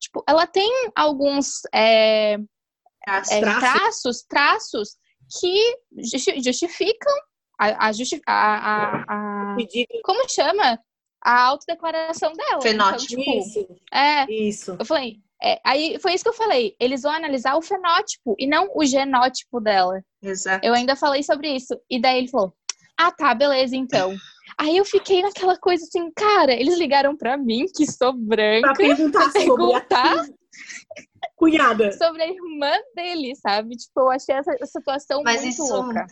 Tipo, 0.00 0.22
ela 0.26 0.46
tem 0.46 0.70
alguns 0.94 1.60
é. 1.74 2.38
É, 3.08 3.40
Traços. 3.40 4.22
traços, 4.28 4.88
que 5.40 5.76
justi- 6.12 6.42
justificam 6.42 7.12
a, 7.58 7.86
a, 7.88 7.92
justi- 7.92 8.20
a, 8.26 8.34
a- 8.34 9.04
a- 9.08 9.56
como 10.04 10.28
chama? 10.28 10.78
A 11.22 11.42
autodeclaração 11.48 12.32
dela. 12.32 12.62
Fenótipo. 12.62 13.20
Então, 13.20 13.24
tipo, 13.24 13.38
Isso. 13.60 13.76
é, 13.92 14.32
Isso. 14.32 14.76
eu 14.78 14.84
falei, 14.86 15.16
é, 15.42 15.60
aí 15.64 15.98
foi 16.00 16.14
isso 16.14 16.24
que 16.24 16.30
eu 16.30 16.34
falei. 16.34 16.74
Eles 16.80 17.02
vão 17.02 17.12
analisar 17.12 17.56
o 17.56 17.62
fenótipo 17.62 18.34
e 18.38 18.46
não 18.46 18.70
o 18.74 18.84
genótipo 18.86 19.60
dela. 19.60 20.00
Exato. 20.22 20.66
Eu 20.66 20.72
ainda 20.74 20.96
falei 20.96 21.22
sobre 21.22 21.54
isso. 21.54 21.78
E 21.90 22.00
daí 22.00 22.18
ele 22.18 22.28
falou: 22.28 22.54
Ah, 22.98 23.10
tá, 23.12 23.34
beleza, 23.34 23.76
então. 23.76 24.14
Aí 24.58 24.76
eu 24.76 24.84
fiquei 24.84 25.22
naquela 25.22 25.56
coisa 25.58 25.84
assim, 25.84 26.10
cara, 26.12 26.52
eles 26.52 26.76
ligaram 26.78 27.16
pra 27.16 27.36
mim, 27.38 27.64
que 27.74 27.86
sou 27.86 28.12
Pra 28.12 28.20
branca, 28.20 28.74
perguntar 28.74 29.30
sobre 29.30 29.44
perguntar 29.44 30.26
cunhada. 31.36 31.92
sobre 31.92 32.22
a 32.22 32.28
irmã 32.28 32.72
dele, 32.94 33.34
sabe? 33.36 33.76
Tipo, 33.76 34.00
eu 34.00 34.10
achei 34.10 34.34
essa 34.34 34.52
situação 34.66 35.22
Mas 35.22 35.42
muito 35.42 35.52
isso- 35.54 35.72
louca. 35.72 36.06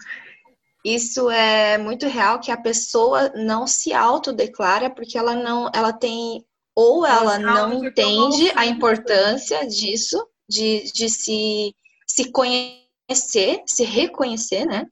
Isso 0.84 1.28
é 1.28 1.76
muito 1.76 2.07
real 2.07 2.40
que 2.40 2.51
a 2.53 2.57
pessoa 2.57 3.30
não 3.30 3.66
se 3.66 3.92
autodeclara 3.92 4.88
porque 4.88 5.18
ela 5.18 5.34
não, 5.34 5.70
ela 5.74 5.92
tem 5.92 6.44
ou 6.74 7.05
ela 7.05 7.34
Ela 7.34 7.38
não 7.38 7.84
entende 7.84 8.53
a 8.55 8.64
importância 8.64 9.66
disso, 9.66 10.24
de, 10.49 10.84
de 10.92 11.11
se, 11.11 11.74
se 12.07 12.30
conhecer, 12.30 13.61
se 13.66 13.82
reconhecer, 13.84 14.64
né? 14.64 14.86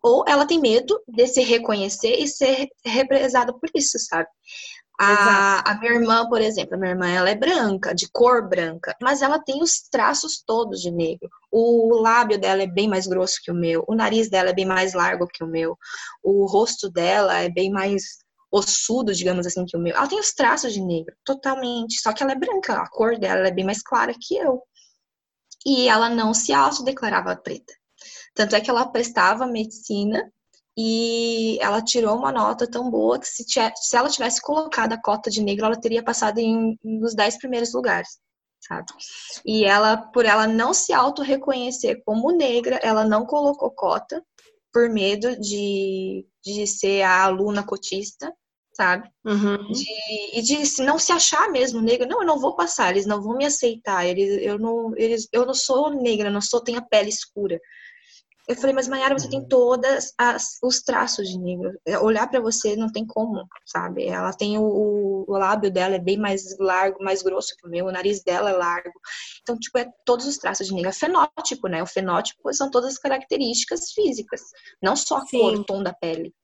Ou 0.00 0.24
ela 0.28 0.46
tem 0.46 0.60
medo 0.60 1.02
de 1.08 1.26
se 1.26 1.42
reconhecer 1.42 2.14
e 2.20 2.28
ser 2.28 2.68
represada 2.84 3.52
por 3.52 3.68
isso, 3.74 3.98
sabe? 3.98 4.28
A, 5.00 5.72
a 5.72 5.78
minha 5.78 5.94
irmã, 5.94 6.28
por 6.28 6.40
exemplo, 6.40 6.74
a 6.74 6.78
minha 6.78 6.92
irmã 6.92 7.08
ela 7.08 7.30
é 7.30 7.34
branca, 7.34 7.94
de 7.94 8.08
cor 8.10 8.48
branca, 8.48 8.94
mas 9.02 9.22
ela 9.22 9.38
tem 9.38 9.62
os 9.62 9.80
traços 9.90 10.42
todos 10.46 10.80
de 10.80 10.90
negro. 10.90 11.28
O 11.50 11.96
lábio 12.00 12.38
dela 12.38 12.62
é 12.62 12.66
bem 12.66 12.88
mais 12.88 13.06
grosso 13.06 13.40
que 13.42 13.50
o 13.50 13.54
meu, 13.54 13.84
o 13.88 13.94
nariz 13.94 14.28
dela 14.28 14.50
é 14.50 14.54
bem 14.54 14.66
mais 14.66 14.92
largo 14.92 15.26
que 15.26 15.42
o 15.42 15.46
meu, 15.46 15.76
o 16.22 16.46
rosto 16.46 16.90
dela 16.90 17.38
é 17.38 17.48
bem 17.48 17.70
mais 17.70 18.02
ossudo, 18.52 19.14
digamos 19.14 19.46
assim, 19.46 19.64
que 19.64 19.76
o 19.76 19.80
meu. 19.80 19.96
Ela 19.96 20.06
tem 20.06 20.20
os 20.20 20.34
traços 20.34 20.74
de 20.74 20.80
negro, 20.80 21.14
totalmente. 21.24 22.00
Só 22.00 22.12
que 22.12 22.22
ela 22.22 22.32
é 22.32 22.38
branca, 22.38 22.74
a 22.74 22.88
cor 22.88 23.18
dela 23.18 23.48
é 23.48 23.50
bem 23.50 23.64
mais 23.64 23.82
clara 23.82 24.14
que 24.20 24.36
eu. 24.36 24.62
E 25.64 25.88
ela 25.88 26.10
não 26.10 26.34
se 26.34 26.52
autodeclarava 26.52 27.34
preta. 27.34 27.72
Tanto 28.34 28.54
é 28.54 28.60
que 28.60 28.68
ela 28.68 28.86
prestava 28.86 29.46
medicina 29.46 30.30
e 30.76 31.58
ela 31.60 31.82
tirou 31.82 32.16
uma 32.16 32.32
nota 32.32 32.66
tão 32.70 32.90
boa 32.90 33.18
que 33.18 33.26
se, 33.28 33.44
tia- 33.44 33.72
se 33.76 33.96
ela 33.96 34.08
tivesse 34.08 34.40
colocado 34.40 34.92
a 34.92 35.00
cota 35.00 35.30
de 35.30 35.42
negro, 35.42 35.66
ela 35.66 35.80
teria 35.80 36.02
passado 36.02 36.38
em 36.38 36.78
nos 36.82 37.14
dez 37.14 37.36
primeiros 37.36 37.72
lugares, 37.74 38.18
sabe? 38.60 38.86
E 39.44 39.64
ela, 39.64 39.96
por 39.96 40.24
ela 40.24 40.46
não 40.46 40.72
se 40.72 40.92
auto-reconhecer 40.92 42.02
como 42.04 42.32
negra, 42.32 42.76
ela 42.82 43.04
não 43.04 43.26
colocou 43.26 43.70
cota 43.70 44.24
por 44.72 44.88
medo 44.88 45.38
de, 45.38 46.26
de 46.42 46.66
ser 46.66 47.02
a 47.02 47.24
aluna 47.24 47.62
cotista, 47.62 48.32
sabe? 48.74 49.10
Uhum. 49.24 49.70
de, 49.70 49.84
e 50.38 50.40
de 50.42 50.64
se 50.64 50.82
não 50.82 50.98
se 50.98 51.12
achar 51.12 51.50
mesmo 51.50 51.82
negra. 51.82 52.06
Não, 52.06 52.20
eu 52.22 52.26
não 52.26 52.40
vou 52.40 52.56
passar, 52.56 52.90
eles 52.90 53.06
não 53.06 53.22
vão 53.22 53.36
me 53.36 53.44
aceitar. 53.44 54.06
Eles, 54.06 54.42
eu, 54.42 54.58
não, 54.58 54.96
eles, 54.96 55.28
eu 55.30 55.44
não 55.44 55.52
sou 55.54 55.90
negra, 55.90 56.28
eu 56.28 56.32
não 56.32 56.40
sou, 56.40 56.62
tenho 56.62 56.78
a 56.78 56.82
pele 56.82 57.10
escura. 57.10 57.60
Eu 58.48 58.56
falei, 58.56 58.74
mas 58.74 58.88
Mayara, 58.88 59.16
você 59.16 59.30
tem 59.30 59.46
todas 59.46 60.12
as, 60.18 60.58
os 60.62 60.82
traços 60.82 61.28
de 61.28 61.38
negro. 61.38 61.78
É, 61.86 61.96
Olhar 61.98 62.28
pra 62.28 62.40
você 62.40 62.74
não 62.74 62.90
tem 62.90 63.06
como, 63.06 63.46
sabe? 63.64 64.06
Ela 64.06 64.32
tem 64.32 64.58
o, 64.58 65.24
o, 65.28 65.38
lábio 65.38 65.70
dela 65.70 65.94
é 65.94 66.00
bem 66.00 66.18
mais 66.18 66.58
largo, 66.58 67.02
mais 67.04 67.22
grosso 67.22 67.54
que 67.56 67.66
o 67.66 67.70
meu, 67.70 67.86
o 67.86 67.92
nariz 67.92 68.22
dela 68.24 68.50
é 68.50 68.52
largo. 68.52 68.92
Então, 69.42 69.56
tipo, 69.56 69.78
é 69.78 69.88
todos 70.04 70.26
os 70.26 70.38
traços 70.38 70.66
de 70.66 70.74
negro. 70.74 70.88
É 70.90 70.92
fenótipo, 70.92 71.68
né? 71.68 71.82
O 71.82 71.86
fenótipo 71.86 72.52
são 72.52 72.68
todas 72.68 72.94
as 72.94 72.98
características 72.98 73.92
físicas, 73.92 74.40
não 74.82 74.96
só 74.96 75.18
a 75.18 75.26
Sim. 75.26 75.38
cor, 75.38 75.54
o 75.54 75.64
tom 75.64 75.82
da 75.82 75.92
pele. 75.92 76.34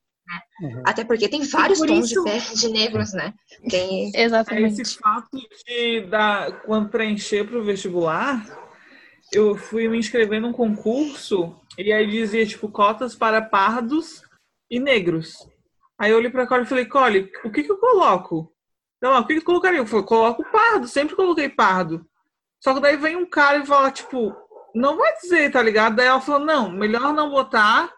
Uhum. 0.60 0.82
Até 0.84 1.04
porque 1.04 1.28
tem 1.28 1.42
vários 1.42 1.78
por 1.78 1.88
tons 1.88 2.10
isso- 2.10 2.22
de 2.22 2.30
pele 2.30 2.54
de 2.54 2.68
negros, 2.68 3.12
né? 3.12 3.34
Tem 3.68 4.12
Exatamente. 4.14 4.82
Esse 4.82 4.98
fato 4.98 5.38
de 5.66 6.02
dar, 6.02 6.62
quando 6.62 6.90
preencher 6.90 7.44
para 7.44 7.58
o 7.58 7.64
vestibular, 7.64 8.44
eu 9.32 9.56
fui 9.56 9.88
me 9.88 9.98
inscrever 9.98 10.40
num 10.40 10.52
concurso 10.52 11.58
e 11.78 11.92
aí 11.92 12.06
dizia, 12.06 12.44
tipo, 12.44 12.68
cotas 12.68 13.14
para 13.14 13.40
pardos 13.40 14.22
e 14.68 14.80
negros. 14.80 15.48
Aí 15.96 16.10
eu 16.10 16.16
olhei 16.16 16.30
pra 16.30 16.46
Cole 16.46 16.64
e 16.64 16.66
falei, 16.66 16.86
Cole, 16.86 17.32
o 17.44 17.50
que 17.50 17.62
que 17.62 17.70
eu 17.70 17.78
coloco? 17.78 18.52
Não, 19.00 19.20
o 19.20 19.26
que 19.26 19.34
que 19.36 19.40
colocaria? 19.40 19.78
Eu 19.78 19.86
falei, 19.86 20.04
coloco 20.04 20.44
pardo, 20.50 20.88
sempre 20.88 21.14
coloquei 21.14 21.48
pardo. 21.48 22.04
Só 22.60 22.74
que 22.74 22.80
daí 22.80 22.96
vem 22.96 23.14
um 23.14 23.26
cara 23.26 23.58
e 23.58 23.66
fala, 23.66 23.92
tipo, 23.92 24.34
não 24.74 24.96
vai 24.96 25.16
dizer, 25.18 25.52
tá 25.52 25.62
ligado? 25.62 25.96
Daí 25.96 26.06
ela 26.06 26.20
falou, 26.20 26.44
não, 26.44 26.68
melhor 26.70 27.12
não 27.12 27.30
botar, 27.30 27.92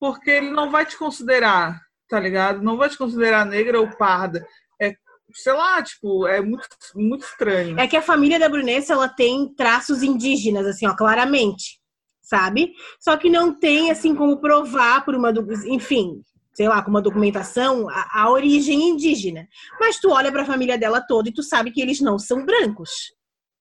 porque 0.00 0.30
ele 0.30 0.50
não 0.50 0.70
vai 0.70 0.86
te 0.86 0.96
considerar, 0.96 1.78
tá 2.08 2.18
ligado? 2.18 2.62
Não 2.62 2.78
vai 2.78 2.88
te 2.88 2.96
considerar 2.96 3.44
negra 3.44 3.78
ou 3.78 3.90
parda. 3.96 4.46
É, 4.80 4.94
sei 5.34 5.52
lá, 5.52 5.82
tipo, 5.82 6.26
é 6.26 6.40
muito, 6.40 6.66
muito 6.94 7.26
estranho. 7.26 7.78
É 7.78 7.86
que 7.86 7.96
a 7.96 8.02
família 8.02 8.38
da 8.38 8.48
Brunessa, 8.48 8.94
ela 8.94 9.08
tem 9.08 9.54
traços 9.54 10.02
indígenas, 10.02 10.66
assim, 10.66 10.86
ó, 10.86 10.96
claramente, 10.96 11.78
sabe? 12.26 12.74
Só 12.98 13.16
que 13.16 13.30
não 13.30 13.54
tem, 13.54 13.90
assim, 13.90 14.14
como 14.14 14.40
provar 14.40 15.04
por 15.04 15.14
uma, 15.14 15.32
enfim, 15.66 16.20
sei 16.52 16.68
lá, 16.68 16.82
com 16.82 16.90
uma 16.90 17.00
documentação, 17.00 17.88
a, 17.88 18.22
a 18.22 18.30
origem 18.30 18.90
indígena. 18.90 19.46
Mas 19.78 20.00
tu 20.00 20.10
olha 20.10 20.32
pra 20.32 20.44
família 20.44 20.76
dela 20.76 21.00
toda 21.00 21.28
e 21.28 21.32
tu 21.32 21.42
sabe 21.42 21.70
que 21.70 21.80
eles 21.80 22.00
não 22.00 22.18
são 22.18 22.44
brancos, 22.44 22.90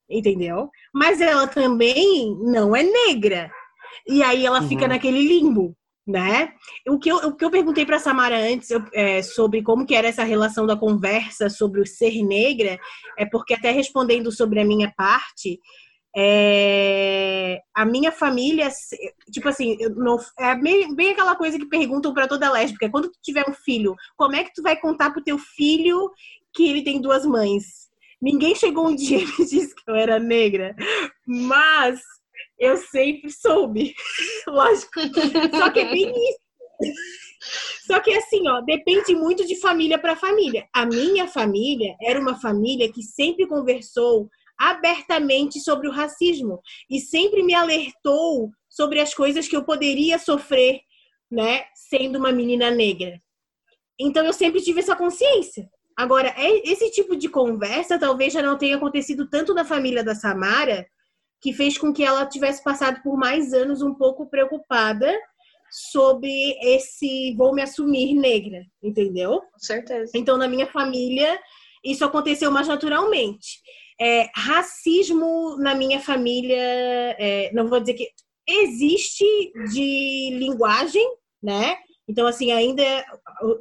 entendeu? 0.10 0.70
Mas 0.94 1.22
ela 1.22 1.48
também 1.48 2.36
não 2.42 2.76
é 2.76 2.82
negra. 2.82 3.52
E 4.08 4.24
aí 4.24 4.46
ela 4.46 4.62
fica 4.64 4.84
Uhum. 4.84 4.90
naquele 4.90 5.22
limbo, 5.22 5.78
né? 6.08 6.54
O 6.88 6.98
que 6.98 7.10
eu, 7.10 7.18
o 7.18 7.36
que 7.36 7.46
eu 7.46 7.52
perguntei 7.52 7.86
pra 7.86 8.00
Samara 8.00 8.38
antes 8.38 8.72
eu, 8.72 8.84
é, 8.94 9.22
sobre 9.22 9.62
como 9.62 9.86
que 9.86 9.94
era 9.94 10.08
essa 10.08 10.24
relação 10.24 10.66
da 10.66 10.76
conversa 10.76 11.50
sobre 11.50 11.82
o 11.82 11.86
ser 11.86 12.24
negra, 12.24 12.80
é 13.18 13.26
porque 13.26 13.54
até 13.54 13.70
respondendo 13.70 14.32
sobre 14.32 14.60
a 14.60 14.66
minha 14.66 14.92
parte, 14.98 15.60
É, 16.18 17.60
a 17.76 17.86
minha 17.86 18.10
família, 18.10 18.70
tipo 19.32 19.50
assim, 19.50 19.78
não, 19.98 20.18
é 20.40 20.56
bem, 20.56 20.96
bem, 20.96 21.12
aquela 21.12 21.36
coisa 21.36 21.60
que 21.60 21.68
perguntam 21.68 22.14
para 22.14 22.28
toda 22.28 22.52
lésbica: 22.52 22.90
quando 22.90 23.12
tu 23.12 23.20
tiver 23.22 23.44
um 23.50 23.54
filho, 23.54 23.94
como 24.16 24.36
é 24.36 24.44
que 24.44 24.54
tu 24.54 24.62
vai 24.62 24.80
contar 24.80 25.12
pro 25.12 25.24
teu 25.24 25.38
filho 25.38 26.10
que 26.54 26.70
ele 26.70 26.84
tem 26.84 27.02
duas 27.02 27.26
mães? 27.26 27.90
Ninguém 28.22 28.56
chegou 28.56 28.88
um 28.88 28.96
dia 28.96 29.20
e 29.20 29.26
me 29.26 29.46
disse 29.46 29.76
que 29.76 29.84
eu 29.92 29.96
era 29.96 30.18
negra, 30.18 30.74
mas 31.28 32.00
eu 32.58 32.78
sempre 32.78 33.30
soube, 33.30 33.94
lógico. 34.48 35.02
Só 35.52 35.70
que 35.70 35.80
é 35.80 35.92
bem 35.92 36.10
isso. 36.10 36.40
Só 37.86 38.00
que 38.00 38.12
assim, 38.16 38.48
ó, 38.48 38.62
depende 38.62 39.14
muito 39.14 39.46
de 39.46 39.60
família 39.60 40.00
para 40.00 40.16
família. 40.16 40.66
A 40.74 40.86
minha 40.86 41.28
família 41.28 41.96
era 42.02 42.20
uma 42.20 42.40
família 42.40 42.92
que 42.92 43.04
sempre 43.04 43.48
conversou 43.48 44.30
abertamente 44.58 45.60
sobre 45.60 45.88
o 45.88 45.92
racismo 45.92 46.62
e 46.90 47.00
sempre 47.00 47.44
me 47.44 47.54
alertou 47.54 48.50
sobre 48.70 49.00
as 49.00 49.14
coisas 49.14 49.48
que 49.48 49.56
eu 49.56 49.64
poderia 49.64 50.18
sofrer, 50.18 50.82
né, 51.30 51.66
sendo 51.76 52.18
uma 52.20 52.32
menina 52.32 52.72
negra. 52.72 53.22
Então 54.00 54.26
eu 54.26 54.34
sempre 54.34 54.62
tive 54.62 54.80
essa 54.80 54.96
consciência. 54.96 55.70
Agora, 55.98 56.34
é, 56.38 56.70
esse 56.70 56.92
tipo 56.92 57.16
de 57.16 57.30
conversa 57.30 57.98
talvez 57.98 58.34
já 58.34 58.42
não 58.42 58.58
tenha 58.58 58.76
acontecido 58.76 59.30
tanto 59.30 59.54
na 59.54 59.64
família 59.64 60.04
da 60.04 60.14
Samara, 60.14 60.86
que 61.42 61.54
fez 61.54 61.78
com 61.78 61.94
que 61.94 62.04
ela 62.04 62.26
tivesse 62.26 62.64
passado 62.64 63.02
por 63.02 63.18
mais 63.18 63.54
anos 63.54 63.82
um 63.82 63.94
pouco 63.94 64.30
preocupada 64.30 65.14
sobre 65.72 66.58
esse 66.62 67.34
vou 67.36 67.54
me 67.54 67.62
assumir 67.62 68.14
negra, 68.14 68.66
entendeu? 68.82 69.42
Com 69.42 69.60
certeza. 69.60 70.12
Então, 70.16 70.38
na 70.38 70.48
minha 70.48 70.68
família, 70.68 71.40
isso 71.84 72.04
aconteceu 72.04 72.52
mais 72.52 72.68
naturalmente. 72.68 73.60
É, 74.00 74.30
racismo 74.36 75.58
na 75.58 75.74
minha 75.74 76.00
família, 76.00 76.58
é, 76.58 77.52
não 77.54 77.68
vou 77.68 77.80
dizer 77.80 77.94
que 77.94 78.10
existe 78.48 79.26
de 79.72 80.32
linguagem, 80.38 81.06
né? 81.42 81.78
Então, 82.08 82.28
assim, 82.28 82.52
ainda 82.52 82.84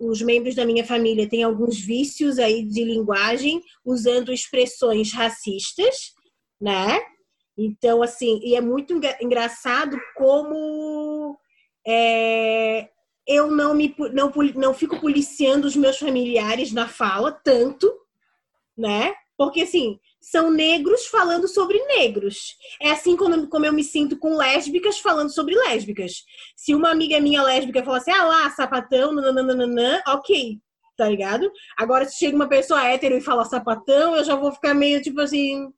os 0.01 0.21
membros 0.21 0.55
da 0.55 0.67
minha 0.67 0.85
família 0.85 1.29
têm 1.29 1.43
alguns 1.43 1.79
vícios 1.81 2.39
aí 2.39 2.63
de 2.63 2.85
linguagem, 2.85 3.63
usando 3.85 4.33
expressões 4.33 5.13
racistas, 5.13 6.13
né? 6.61 7.01
Então, 7.57 8.03
assim, 8.03 8.41
e 8.43 8.55
é 8.55 8.61
muito 8.61 8.93
engraçado 9.21 9.97
como 10.17 11.39
é, 11.87 12.89
eu 13.27 13.51
não 13.51 13.75
me 13.75 13.95
não, 14.13 14.31
não 14.55 14.75
fico 14.75 15.01
policiando 15.01 15.67
os 15.67 15.77
meus 15.77 15.99
familiares 15.99 16.73
na 16.73 16.89
fala 16.89 17.33
tanto, 17.33 17.91
né? 18.77 19.15
Porque 19.37 19.63
assim, 19.63 19.99
são 20.21 20.51
negros 20.51 21.07
falando 21.07 21.47
sobre 21.47 21.79
negros. 21.87 22.57
É 22.81 22.91
assim 22.91 23.17
como, 23.17 23.47
como 23.49 23.67
eu 23.67 23.73
me 23.73 23.85
sinto 23.85 24.19
com 24.19 24.37
lésbicas 24.37 24.99
falando 24.99 25.33
sobre 25.33 25.55
lésbicas. 25.55 26.25
Se 26.57 26.75
uma 26.75 26.91
amiga 26.91 27.21
minha 27.21 27.43
lésbica 27.43 27.85
falar 27.85 27.99
assim, 27.99 28.11
ah 28.11 28.25
lá, 28.25 28.51
sapatão, 28.51 29.13
nananana, 29.13 30.03
ok, 30.09 30.59
tá 30.97 31.09
ligado? 31.09 31.51
Agora, 31.77 32.07
se 32.07 32.19
chega 32.19 32.37
uma 32.37 32.49
pessoa 32.49 32.85
hétero 32.85 33.17
e 33.17 33.21
fala 33.21 33.45
sapatão, 33.45 34.17
eu 34.17 34.25
já 34.25 34.35
vou 34.35 34.53
ficar 34.53 34.75
meio 34.75 35.03
tipo 35.03 35.21
assim. 35.21 35.69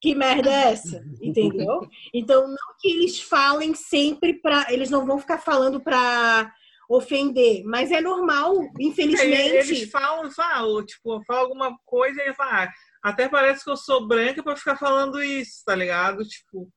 Que 0.00 0.14
merda 0.14 0.50
é 0.50 0.72
essa? 0.72 1.02
Entendeu? 1.22 1.80
Então, 2.12 2.46
não 2.46 2.74
que 2.78 2.88
eles 2.88 3.20
falem 3.20 3.74
sempre 3.74 4.34
pra. 4.34 4.66
Eles 4.68 4.90
não 4.90 5.06
vão 5.06 5.18
ficar 5.18 5.38
falando 5.38 5.80
pra 5.80 6.52
ofender, 6.88 7.62
mas 7.64 7.90
é 7.90 8.00
normal, 8.00 8.54
infelizmente. 8.78 9.72
Eles 9.72 9.90
falam, 9.90 10.30
falam, 10.30 10.84
tipo, 10.84 11.22
falam 11.24 11.42
alguma 11.42 11.76
coisa 11.84 12.22
e 12.22 12.34
falam, 12.34 12.52
ah, 12.54 12.72
até 13.02 13.28
parece 13.28 13.64
que 13.64 13.70
eu 13.70 13.76
sou 13.76 14.06
branca 14.06 14.42
para 14.42 14.56
ficar 14.56 14.76
falando 14.76 15.22
isso, 15.22 15.62
tá 15.64 15.74
ligado? 15.74 16.24
Tipo, 16.24 16.68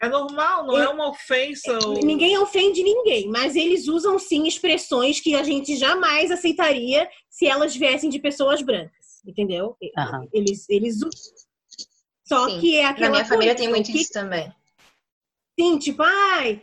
é 0.00 0.08
normal, 0.08 0.66
não 0.66 0.78
é 0.78 0.88
uma 0.88 1.08
ofensa. 1.08 1.78
Ou... 1.86 2.00
Ninguém 2.04 2.36
ofende 2.38 2.82
ninguém, 2.82 3.28
mas 3.28 3.56
eles 3.56 3.88
usam 3.88 4.18
sim 4.18 4.46
expressões 4.46 5.20
que 5.20 5.34
a 5.34 5.42
gente 5.42 5.76
jamais 5.76 6.30
aceitaria 6.30 7.08
se 7.30 7.46
elas 7.46 7.74
viessem 7.74 8.10
de 8.10 8.18
pessoas 8.18 8.60
brancas, 8.62 9.22
entendeu? 9.26 9.76
Uhum. 9.80 10.28
Eles, 10.32 10.68
eles 10.68 10.96
usam. 10.96 11.10
Só 12.26 12.48
sim. 12.48 12.60
que 12.60 12.76
é 12.76 12.84
aquela. 12.84 13.06
Na 13.06 13.12
minha 13.12 13.24
família 13.24 13.54
tem 13.54 13.68
muito 13.68 13.90
que... 13.90 13.98
isso 13.98 14.12
também. 14.12 14.52
Sim, 15.58 15.78
tipo, 15.78 16.02
ai, 16.02 16.60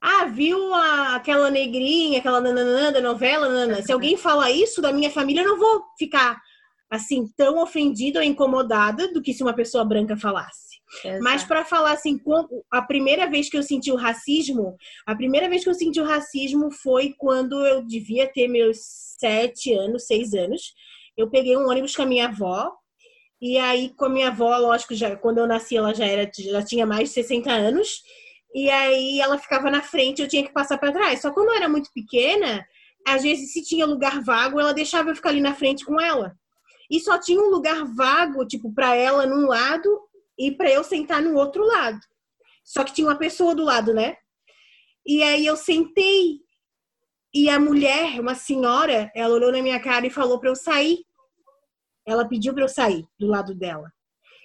ah, 0.00 0.24
viu 0.26 0.72
a, 0.74 1.16
aquela 1.16 1.50
negrinha, 1.50 2.18
aquela 2.18 2.40
nananã 2.40 2.90
da 2.90 3.00
novela, 3.00 3.48
nanana. 3.48 3.82
Se 3.82 3.92
alguém 3.92 4.16
fala 4.16 4.50
isso 4.50 4.80
da 4.80 4.92
minha 4.92 5.10
família, 5.10 5.42
eu 5.42 5.48
não 5.48 5.58
vou 5.58 5.84
ficar 5.98 6.40
assim 6.90 7.28
tão 7.36 7.62
ofendida 7.62 8.18
ou 8.18 8.24
incomodada 8.24 9.12
do 9.12 9.22
que 9.22 9.32
se 9.32 9.42
uma 9.42 9.54
pessoa 9.54 9.84
branca 9.84 10.16
falasse. 10.16 10.80
Exato. 11.04 11.22
Mas 11.22 11.44
para 11.44 11.64
falar 11.64 11.92
assim, 11.92 12.20
a 12.70 12.82
primeira 12.82 13.30
vez 13.30 13.48
que 13.48 13.56
eu 13.56 13.62
senti 13.62 13.92
o 13.92 13.96
racismo, 13.96 14.76
a 15.06 15.14
primeira 15.14 15.48
vez 15.48 15.62
que 15.62 15.70
eu 15.70 15.74
senti 15.74 16.00
o 16.00 16.04
racismo 16.04 16.70
foi 16.72 17.14
quando 17.16 17.64
eu 17.64 17.86
devia 17.86 18.26
ter 18.26 18.48
meus 18.48 18.78
sete 19.18 19.72
anos, 19.72 20.06
seis 20.06 20.34
anos. 20.34 20.74
Eu 21.16 21.30
peguei 21.30 21.56
um 21.56 21.68
ônibus 21.68 21.94
com 21.94 22.02
a 22.02 22.06
minha 22.06 22.26
avó 22.26 22.72
e 23.40 23.56
aí 23.56 23.90
com 23.90 24.06
a 24.06 24.10
minha 24.10 24.28
avó, 24.28 24.56
lógico, 24.58 24.94
já 24.94 25.14
quando 25.16 25.38
eu 25.38 25.46
nasci 25.46 25.76
ela 25.76 25.94
já 25.94 26.06
era 26.06 26.30
já 26.36 26.62
tinha 26.62 26.86
mais 26.86 27.08
de 27.10 27.14
60 27.14 27.50
anos. 27.50 28.02
E 28.54 28.68
aí 28.68 29.20
ela 29.20 29.38
ficava 29.38 29.70
na 29.70 29.82
frente, 29.82 30.22
eu 30.22 30.28
tinha 30.28 30.44
que 30.44 30.52
passar 30.52 30.78
para 30.78 30.92
trás. 30.92 31.20
Só 31.20 31.30
quando 31.30 31.48
eu 31.50 31.56
era 31.56 31.68
muito 31.68 31.90
pequena, 31.92 32.66
às 33.06 33.22
vezes 33.22 33.52
se 33.52 33.62
tinha 33.62 33.86
lugar 33.86 34.22
vago, 34.22 34.58
ela 34.58 34.74
deixava 34.74 35.10
eu 35.10 35.16
ficar 35.16 35.30
ali 35.30 35.40
na 35.40 35.54
frente 35.54 35.84
com 35.84 36.00
ela 36.00 36.36
e 36.90 36.98
só 36.98 37.18
tinha 37.18 37.40
um 37.40 37.50
lugar 37.50 37.84
vago, 37.94 38.44
tipo, 38.44 38.74
para 38.74 38.96
ela 38.96 39.24
num 39.24 39.46
lado 39.46 39.88
e 40.36 40.50
para 40.50 40.68
eu 40.70 40.82
sentar 40.82 41.22
no 41.22 41.36
outro 41.36 41.64
lado. 41.64 42.00
Só 42.64 42.82
que 42.82 42.92
tinha 42.92 43.06
uma 43.06 43.16
pessoa 43.16 43.54
do 43.54 43.62
lado, 43.62 43.94
né? 43.94 44.16
E 45.06 45.22
aí 45.22 45.46
eu 45.46 45.56
sentei 45.56 46.40
e 47.32 47.48
a 47.48 47.60
mulher, 47.60 48.20
uma 48.20 48.34
senhora, 48.34 49.10
ela 49.14 49.34
olhou 49.34 49.52
na 49.52 49.62
minha 49.62 49.78
cara 49.78 50.04
e 50.04 50.10
falou 50.10 50.40
para 50.40 50.50
eu 50.50 50.56
sair. 50.56 51.04
Ela 52.04 52.26
pediu 52.28 52.52
para 52.52 52.64
eu 52.64 52.68
sair 52.68 53.06
do 53.16 53.28
lado 53.28 53.54
dela. 53.54 53.92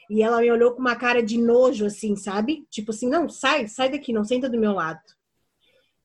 E 0.10 0.22
ela 0.22 0.41
me 0.41 0.51
olhou 0.51 0.72
com 0.72 0.80
uma 0.80 0.95
cara 0.95 1.22
de 1.22 1.38
nojo, 1.38 1.86
assim, 1.86 2.16
sabe? 2.16 2.66
Tipo 2.70 2.91
assim, 2.91 3.10
não, 3.10 3.28
sai, 3.28 3.68
sai 3.68 3.89
daqui, 3.89 4.14
não 4.14 4.24
senta 4.24 4.49
do 4.49 4.60
meu 4.60 4.74
lado. 4.74 4.99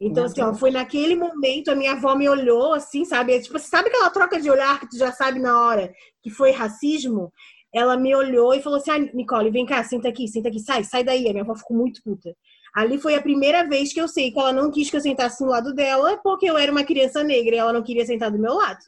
Então, 0.00 0.24
assim, 0.24 0.40
ó, 0.40 0.54
foi 0.54 0.70
naquele 0.70 1.14
momento, 1.14 1.70
a 1.70 1.74
minha 1.74 1.92
avó 1.92 2.14
me 2.14 2.26
olhou, 2.26 2.72
assim, 2.72 3.04
sabe? 3.04 3.38
Tipo, 3.40 3.58
sabe 3.58 3.88
aquela 3.88 4.08
troca 4.08 4.40
de 4.40 4.50
olhar 4.50 4.80
que 4.80 4.88
tu 4.88 4.96
já 4.96 5.12
sabe 5.12 5.38
na 5.38 5.60
hora 5.60 5.92
que 6.22 6.30
foi 6.30 6.52
racismo? 6.52 7.30
Ela 7.72 7.98
me 7.98 8.14
olhou 8.14 8.54
e 8.54 8.62
falou 8.62 8.78
assim: 8.78 8.90
ah, 8.90 8.98
Nicole, 8.98 9.50
vem 9.50 9.66
cá, 9.66 9.84
senta 9.84 10.08
aqui, 10.08 10.26
senta 10.26 10.48
aqui, 10.48 10.58
sai, 10.58 10.84
sai 10.84 11.04
daí. 11.04 11.28
A 11.28 11.32
minha 11.32 11.42
avó 11.42 11.54
ficou 11.54 11.76
muito 11.76 12.02
puta. 12.02 12.34
Ali 12.74 12.98
foi 12.98 13.14
a 13.14 13.20
primeira 13.20 13.68
vez 13.68 13.92
que 13.92 14.00
eu 14.00 14.08
sei 14.08 14.30
que 14.30 14.38
ela 14.38 14.52
não 14.52 14.70
quis 14.70 14.88
que 14.90 14.96
eu 14.96 15.00
sentasse 15.00 15.44
no 15.44 15.50
lado 15.50 15.74
dela, 15.74 16.16
porque 16.22 16.48
eu 16.48 16.56
era 16.56 16.72
uma 16.72 16.84
criança 16.84 17.22
negra 17.22 17.54
e 17.54 17.58
ela 17.58 17.72
não 17.72 17.82
queria 17.82 18.06
sentar 18.06 18.30
do 18.30 18.38
meu 18.38 18.54
lado, 18.54 18.80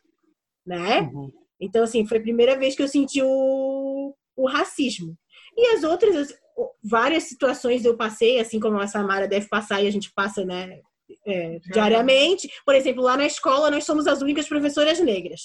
né? 0.67 1.11
Uhum. 1.13 1.31
Então, 1.61 1.85
assim, 1.85 2.07
foi 2.07 2.19
a 2.19 2.23
primeira 2.23 2.57
vez 2.57 2.75
que 2.75 2.83
eu 2.83 2.89
senti 2.89 3.21
o, 3.23 4.15
o 4.37 4.49
racismo. 4.49 5.17
E 5.57 5.75
as 5.75 5.85
outras, 5.85 6.35
várias 6.83 7.25
situações 7.25 7.85
eu 7.85 7.97
passei, 7.97 8.41
assim 8.41 8.59
como 8.59 8.79
a 8.79 8.87
Samara 8.87 9.29
deve 9.29 9.49
passar 9.49 9.83
e 9.83 9.87
a 9.87 9.91
gente 9.91 10.13
passa, 10.13 10.45
né? 10.45 10.81
é, 11.27 11.59
diariamente. 11.71 12.49
Por 12.65 12.75
exemplo, 12.75 13.03
lá 13.03 13.17
na 13.17 13.27
escola 13.27 13.71
nós 13.71 13.85
somos 13.85 14.07
as 14.07 14.23
únicas 14.23 14.49
professoras 14.49 14.99
negras 15.01 15.43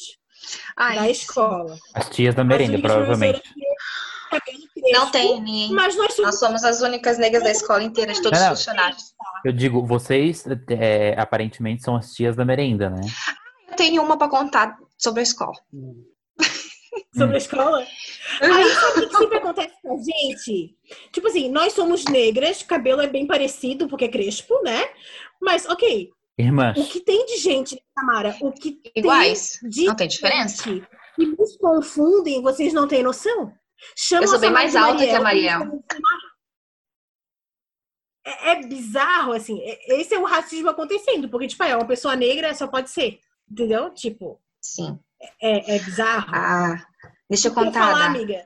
Ai, 0.75 0.95
da 0.95 1.09
escola. 1.09 1.75
As 1.93 2.09
tias 2.09 2.35
da 2.35 2.43
merenda, 2.43 2.79
provavelmente. 2.79 3.41
Não 4.91 5.09
tem 5.09 5.41
ninguém. 5.41 5.71
Mas 5.71 5.95
nós 5.95 6.13
somos... 6.13 6.31
nós 6.31 6.39
somos... 6.39 6.63
as 6.63 6.81
únicas 6.81 7.17
negras 7.17 7.43
da 7.43 7.51
escola 7.51 7.83
inteira, 7.83 8.13
de 8.13 8.21
todos 8.21 8.39
os 8.39 8.47
funcionários. 8.47 9.03
Eu 9.43 9.51
digo, 9.51 9.85
vocês 9.85 10.45
é, 10.69 11.15
aparentemente 11.17 11.83
são 11.83 11.95
as 11.95 12.13
tias 12.13 12.35
da 12.35 12.45
merenda, 12.45 12.89
né? 12.89 13.01
Eu 13.69 13.75
tenho 13.75 14.01
uma 14.01 14.17
para 14.17 14.29
contar 14.29 14.77
sobre 14.97 15.21
a 15.21 15.23
escola. 15.23 15.55
sobre 17.16 17.36
a 17.36 17.38
escola? 17.38 17.88
Aí 18.41 18.70
sabe 18.70 19.00
o 19.00 19.10
que 19.10 19.18
sempre 19.18 19.38
acontece 19.38 19.74
com 19.82 19.93
a 19.93 19.98
gente? 19.98 20.76
Tipo 21.12 21.28
assim, 21.28 21.50
nós 21.50 21.74
somos 21.74 22.06
negras, 22.06 22.64
cabelo 22.64 23.02
é 23.02 23.08
bem 23.08 23.28
parecido, 23.28 23.88
porque 23.88 24.06
é 24.06 24.10
crespo, 24.10 24.62
né? 24.64 24.89
Mas, 25.41 25.66
ok. 25.68 26.10
Irmãs. 26.38 26.78
O 26.78 26.88
que 26.88 27.00
tem 27.00 27.26
de 27.26 27.38
gente, 27.38 27.82
Tamara? 27.95 28.36
O 28.41 28.52
que 28.52 28.80
Iguais. 28.95 29.60
tem 29.60 29.70
de 29.70 29.86
não 29.86 29.95
tem 29.95 30.08
diferença. 30.08 30.64
Que 31.16 31.26
nos 31.26 31.58
confundem, 31.58 32.41
vocês 32.41 32.74
não 32.74 32.88
têm 32.88 33.02
noção? 33.02 33.52
Chama 33.95 34.24
eu 34.24 34.28
sou 34.28 34.39
bem 34.39 34.52
mais 34.52 34.76
alta 34.76 34.93
Mariel, 34.93 35.10
que 35.10 35.16
a 35.16 35.22
Mariel. 35.22 35.84
É, 38.26 38.52
é, 38.52 38.68
bizarro, 38.68 39.32
assim. 39.32 39.60
É, 39.62 40.00
esse 40.00 40.14
é 40.14 40.20
o 40.20 40.26
racismo 40.26 40.70
acontecendo, 40.70 41.30
porque, 41.30 41.48
tipo, 41.48 41.64
é 41.64 41.76
uma 41.76 41.88
pessoa 41.88 42.16
negra 42.16 42.54
só 42.54 42.68
pode 42.68 42.89
ser. 42.89 43.20
Entendeu? 43.50 43.89
Tipo. 43.91 44.39
Sim. 44.62 45.00
É, 45.41 45.76
é 45.76 45.80
bizarro. 45.80 46.28
Ah, 46.34 46.86
deixa 47.30 47.47
eu 47.47 47.53
contar. 47.53 47.91
Falar, 47.91 48.05
amiga. 48.05 48.45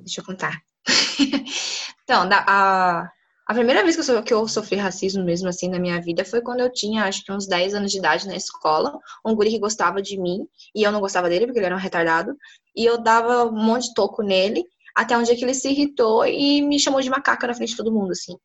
Deixa 0.00 0.20
eu 0.20 0.24
contar. 0.24 0.60
então, 2.02 2.28
da, 2.28 2.44
a, 2.46 3.10
a 3.46 3.54
primeira 3.54 3.82
vez 3.82 3.96
que 3.96 4.10
eu, 4.10 4.22
que 4.22 4.34
eu 4.34 4.46
sofri 4.48 4.76
racismo 4.76 5.24
mesmo 5.24 5.48
assim 5.48 5.68
na 5.68 5.78
minha 5.78 6.00
vida 6.00 6.24
foi 6.24 6.40
quando 6.40 6.60
eu 6.60 6.72
tinha, 6.72 7.04
acho 7.04 7.24
que 7.24 7.32
uns 7.32 7.46
10 7.46 7.74
anos 7.74 7.90
de 7.90 7.98
idade 7.98 8.26
na 8.26 8.36
escola. 8.36 8.98
Um 9.24 9.34
guri 9.34 9.50
que 9.50 9.58
gostava 9.58 10.02
de 10.02 10.20
mim 10.20 10.46
e 10.74 10.82
eu 10.82 10.92
não 10.92 11.00
gostava 11.00 11.28
dele 11.28 11.46
porque 11.46 11.58
ele 11.58 11.66
era 11.66 11.74
um 11.74 11.78
retardado. 11.80 12.36
E 12.76 12.84
eu 12.84 12.98
dava 12.98 13.44
um 13.44 13.52
monte 13.52 13.88
de 13.88 13.94
toco 13.94 14.22
nele. 14.22 14.64
Até 14.94 15.16
um 15.16 15.22
dia 15.22 15.36
que 15.36 15.44
ele 15.44 15.54
se 15.54 15.70
irritou 15.70 16.26
e 16.26 16.60
me 16.60 16.78
chamou 16.78 17.00
de 17.00 17.08
macaca 17.08 17.46
na 17.46 17.54
frente 17.54 17.70
de 17.70 17.76
todo 17.76 17.92
mundo, 17.92 18.10
assim. 18.10 18.36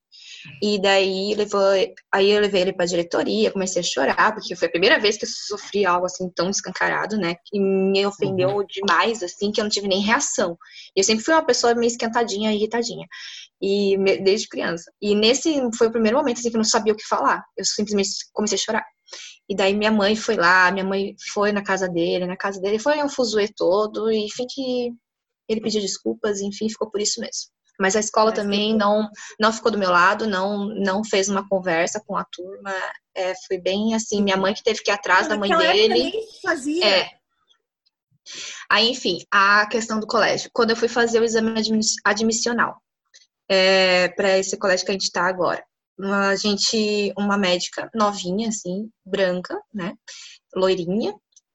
E 0.61 0.81
daí 0.81 1.33
levou, 1.35 1.61
aí 2.13 2.31
eu 2.31 2.41
levei 2.41 2.61
ele 2.61 2.73
pra 2.73 2.85
diretoria, 2.85 3.51
comecei 3.51 3.81
a 3.81 3.83
chorar, 3.83 4.33
porque 4.33 4.55
foi 4.55 4.67
a 4.67 4.71
primeira 4.71 4.99
vez 4.99 5.17
que 5.17 5.25
eu 5.25 5.29
sofri 5.29 5.85
algo 5.85 6.05
assim 6.05 6.29
tão 6.35 6.49
escancarado, 6.49 7.17
né? 7.17 7.35
Que 7.45 7.59
me 7.59 8.05
ofendeu 8.05 8.49
uhum. 8.49 8.65
demais, 8.65 9.23
assim, 9.23 9.51
que 9.51 9.59
eu 9.59 9.63
não 9.63 9.69
tive 9.71 9.87
nem 9.87 10.01
reação. 10.01 10.57
Eu 10.95 11.03
sempre 11.03 11.23
fui 11.23 11.33
uma 11.33 11.45
pessoa 11.45 11.75
meio 11.75 11.87
esquentadinha, 11.87 12.53
irritadinha. 12.53 13.07
E 13.61 13.97
desde 14.23 14.47
criança. 14.49 14.91
E 15.01 15.15
nesse 15.15 15.55
foi 15.77 15.87
o 15.87 15.91
primeiro 15.91 16.17
momento 16.17 16.39
assim, 16.39 16.49
que 16.49 16.55
eu 16.55 16.59
não 16.59 16.65
sabia 16.65 16.93
o 16.93 16.97
que 16.97 17.07
falar. 17.07 17.43
Eu 17.57 17.63
simplesmente 17.65 18.09
comecei 18.33 18.57
a 18.57 18.61
chorar. 18.61 18.85
E 19.49 19.55
daí 19.55 19.73
minha 19.73 19.91
mãe 19.91 20.15
foi 20.15 20.35
lá, 20.35 20.71
minha 20.71 20.85
mãe 20.85 21.15
foi 21.33 21.51
na 21.51 21.63
casa 21.63 21.87
dele, 21.87 22.25
na 22.25 22.37
casa 22.37 22.59
dele 22.59 22.79
foi 22.79 23.03
um 23.03 23.09
fuzuê 23.09 23.47
todo, 23.55 24.11
e 24.11 24.25
enfim 24.25 24.45
que 24.49 24.91
ele 25.47 25.61
pediu 25.61 25.81
desculpas, 25.81 26.41
enfim, 26.41 26.69
ficou 26.69 26.89
por 26.89 27.01
isso 27.01 27.19
mesmo. 27.19 27.51
Mas 27.79 27.95
a 27.95 27.99
escola 27.99 28.29
Mas 28.29 28.39
também 28.39 28.75
não 28.75 29.09
não 29.39 29.51
ficou 29.51 29.71
do 29.71 29.77
meu 29.77 29.89
lado, 29.89 30.27
não 30.27 30.65
não 30.67 31.03
fez 31.03 31.27
uma 31.29 31.47
conversa 31.47 32.01
com 32.05 32.15
a 32.15 32.23
turma. 32.23 32.71
É, 33.15 33.33
foi 33.47 33.57
bem 33.57 33.95
assim, 33.95 34.21
minha 34.21 34.37
mãe 34.37 34.53
que 34.53 34.63
teve 34.63 34.81
que 34.81 34.91
ir 34.91 34.93
atrás 34.93 35.27
da 35.27 35.37
mãe 35.37 35.49
dele. 35.49 36.13
Fazia. 36.41 36.85
É. 36.85 37.09
Aí, 38.69 38.89
enfim, 38.89 39.19
a 39.31 39.65
questão 39.67 39.99
do 39.99 40.07
colégio. 40.07 40.49
Quando 40.53 40.71
eu 40.71 40.75
fui 40.75 40.87
fazer 40.87 41.19
o 41.19 41.25
exame 41.25 41.53
admissional 42.05 42.81
é, 43.49 44.09
para 44.09 44.37
esse 44.37 44.57
colégio 44.57 44.85
que 44.85 44.91
a 44.91 44.93
gente 44.93 45.03
está 45.03 45.27
agora, 45.27 45.63
a 45.99 46.35
gente, 46.35 47.13
uma 47.17 47.37
médica 47.37 47.89
novinha, 47.93 48.49
assim, 48.49 48.89
branca, 49.05 49.59
né, 49.73 49.93
loirinha, 50.55 51.13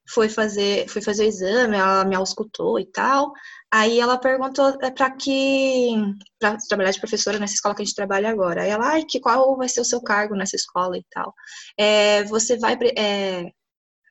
foi 0.09 0.29
fazer, 0.29 0.87
foi 0.87 1.01
fazer 1.01 1.25
o 1.25 1.27
exame, 1.27 1.77
ela 1.77 2.03
me 2.03 2.15
auscultou 2.15 2.79
e 2.79 2.85
tal. 2.85 3.31
Aí 3.71 3.99
ela 3.99 4.17
perguntou 4.17 4.77
é, 4.81 4.89
para 4.89 5.11
que 5.11 5.93
para 6.39 6.57
trabalhar 6.67 6.91
de 6.91 6.99
professora 6.99 7.37
nessa 7.37 7.53
escola 7.53 7.75
que 7.75 7.83
a 7.83 7.85
gente 7.85 7.95
trabalha 7.95 8.29
agora. 8.29 8.63
Aí 8.63 8.69
ela, 8.69 8.93
ai, 8.93 9.05
que 9.05 9.19
qual 9.19 9.55
vai 9.57 9.69
ser 9.69 9.81
o 9.81 9.85
seu 9.85 10.01
cargo 10.01 10.35
nessa 10.35 10.55
escola 10.55 10.97
e 10.97 11.05
tal? 11.11 11.33
É, 11.77 12.23
você 12.23 12.57
vai 12.57 12.77
é, 12.97 13.51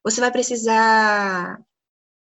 você 0.04 0.20
vai 0.20 0.30
precisar 0.30 1.58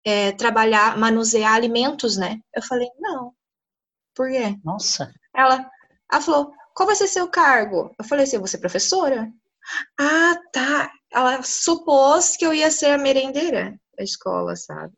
é, 0.05 0.33
trabalhar, 0.33 0.97
manusear 0.97 1.53
alimentos, 1.53 2.17
né? 2.17 2.39
Eu 2.53 2.61
falei, 2.61 2.89
não. 2.99 3.33
Por 4.15 4.29
quê? 4.29 4.57
Nossa. 4.63 5.11
Ela, 5.35 5.69
ela 6.11 6.21
falou, 6.21 6.51
qual 6.75 6.87
vai 6.87 6.95
ser 6.95 7.07
seu 7.07 7.27
cargo? 7.29 7.93
Eu 7.97 8.05
falei 8.05 8.25
assim, 8.25 8.37
você 8.37 8.57
professora? 8.57 9.31
Ah, 9.99 10.35
tá. 10.51 10.91
Ela 11.11 11.41
supôs 11.41 12.35
que 12.35 12.45
eu 12.45 12.53
ia 12.53 12.69
ser 12.69 12.91
a 12.91 12.97
merendeira 12.97 13.79
da 13.97 14.03
escola, 14.03 14.55
sabe? 14.55 14.93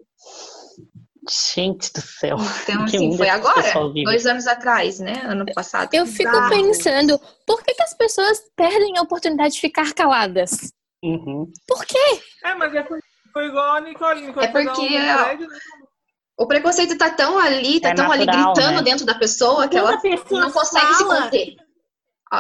Gente 1.30 1.92
do 1.94 2.02
céu. 2.02 2.38
Então, 2.64 2.84
assim, 2.86 3.18
foi 3.18 3.30
agora, 3.30 3.74
dois 4.04 4.26
anos 4.26 4.48
atrás, 4.48 5.00
né? 5.00 5.22
Ano 5.26 5.46
passado. 5.54 5.94
Eu 5.94 6.06
fico 6.06 6.32
pensando, 6.50 7.20
por 7.46 7.64
que, 7.64 7.74
que 7.74 7.84
as 7.84 7.94
pessoas 7.94 8.42
perdem 8.56 8.98
a 8.98 9.02
oportunidade 9.02 9.56
de 9.56 9.62
ficar 9.62 9.94
caladas? 9.94 10.72
Uhum. 11.04 11.52
Por 11.68 11.86
quê? 11.86 12.22
É, 12.44 12.56
mas 12.56 12.74
é 12.74 12.86
foi 13.34 13.48
igual 13.48 13.76
a 13.76 13.82
Nicole. 13.82 14.28
Nicole 14.28 14.46
é 14.46 14.50
porque 14.50 15.00
o 16.38 16.48
preconceito 16.48 16.98
tá 16.98 17.10
tão 17.10 17.38
ali, 17.38 17.80
tá 17.80 17.90
é 17.90 17.94
tão 17.94 18.08
natural, 18.08 18.30
ali 18.30 18.44
gritando 18.44 18.78
né? 18.78 18.82
dentro 18.82 19.06
da 19.06 19.16
pessoa 19.16 19.68
que 19.68 19.78
ela 19.78 19.92
não 20.32 20.52
consegue 20.52 20.86
fala, 20.86 20.96
se 20.96 21.04
conter. 21.04 21.56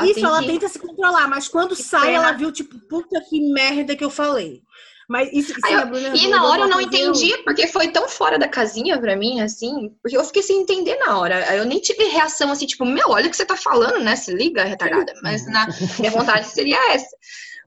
Isso, 0.04 0.26
ela 0.26 0.42
tenta 0.42 0.68
se 0.68 0.80
controlar, 0.80 1.28
mas 1.28 1.48
quando 1.48 1.76
que 1.76 1.84
sai, 1.84 2.08
pena. 2.08 2.18
ela 2.18 2.32
viu, 2.32 2.52
tipo, 2.52 2.78
puta 2.88 3.22
que 3.30 3.40
merda 3.52 3.96
que 3.96 4.04
eu 4.04 4.10
falei. 4.10 4.62
Mas 5.08 5.30
isso, 5.32 5.52
isso 5.52 5.68
eu, 5.68 5.86
Bruna, 5.88 6.16
e 6.16 6.28
na 6.28 6.46
hora 6.46 6.62
eu 6.64 6.68
não 6.68 6.82
entendi, 6.82 7.32
eu... 7.32 7.44
porque 7.44 7.68
foi 7.68 7.90
tão 7.90 8.10
fora 8.10 8.40
da 8.40 8.48
casinha 8.48 9.00
pra 9.00 9.16
mim, 9.16 9.40
assim, 9.40 9.96
porque 10.02 10.18
eu 10.18 10.24
fiquei 10.24 10.42
sem 10.42 10.62
entender 10.62 10.96
na 10.98 11.20
hora. 11.20 11.56
Eu 11.56 11.66
nem 11.66 11.80
tive 11.80 12.06
reação 12.06 12.52
assim, 12.52 12.66
tipo, 12.66 12.86
meu, 12.86 13.10
olha 13.10 13.28
o 13.28 13.30
que 13.30 13.38
você 13.38 13.46
tá 13.46 13.56
falando, 13.56 14.00
né? 14.00 14.16
Se 14.16 14.34
liga, 14.34 14.64
retardada. 14.64 15.14
Mas 15.22 15.46
na 15.46 15.68
minha 16.00 16.12
vontade 16.12 16.48
seria 16.48 16.94
essa. 16.94 17.16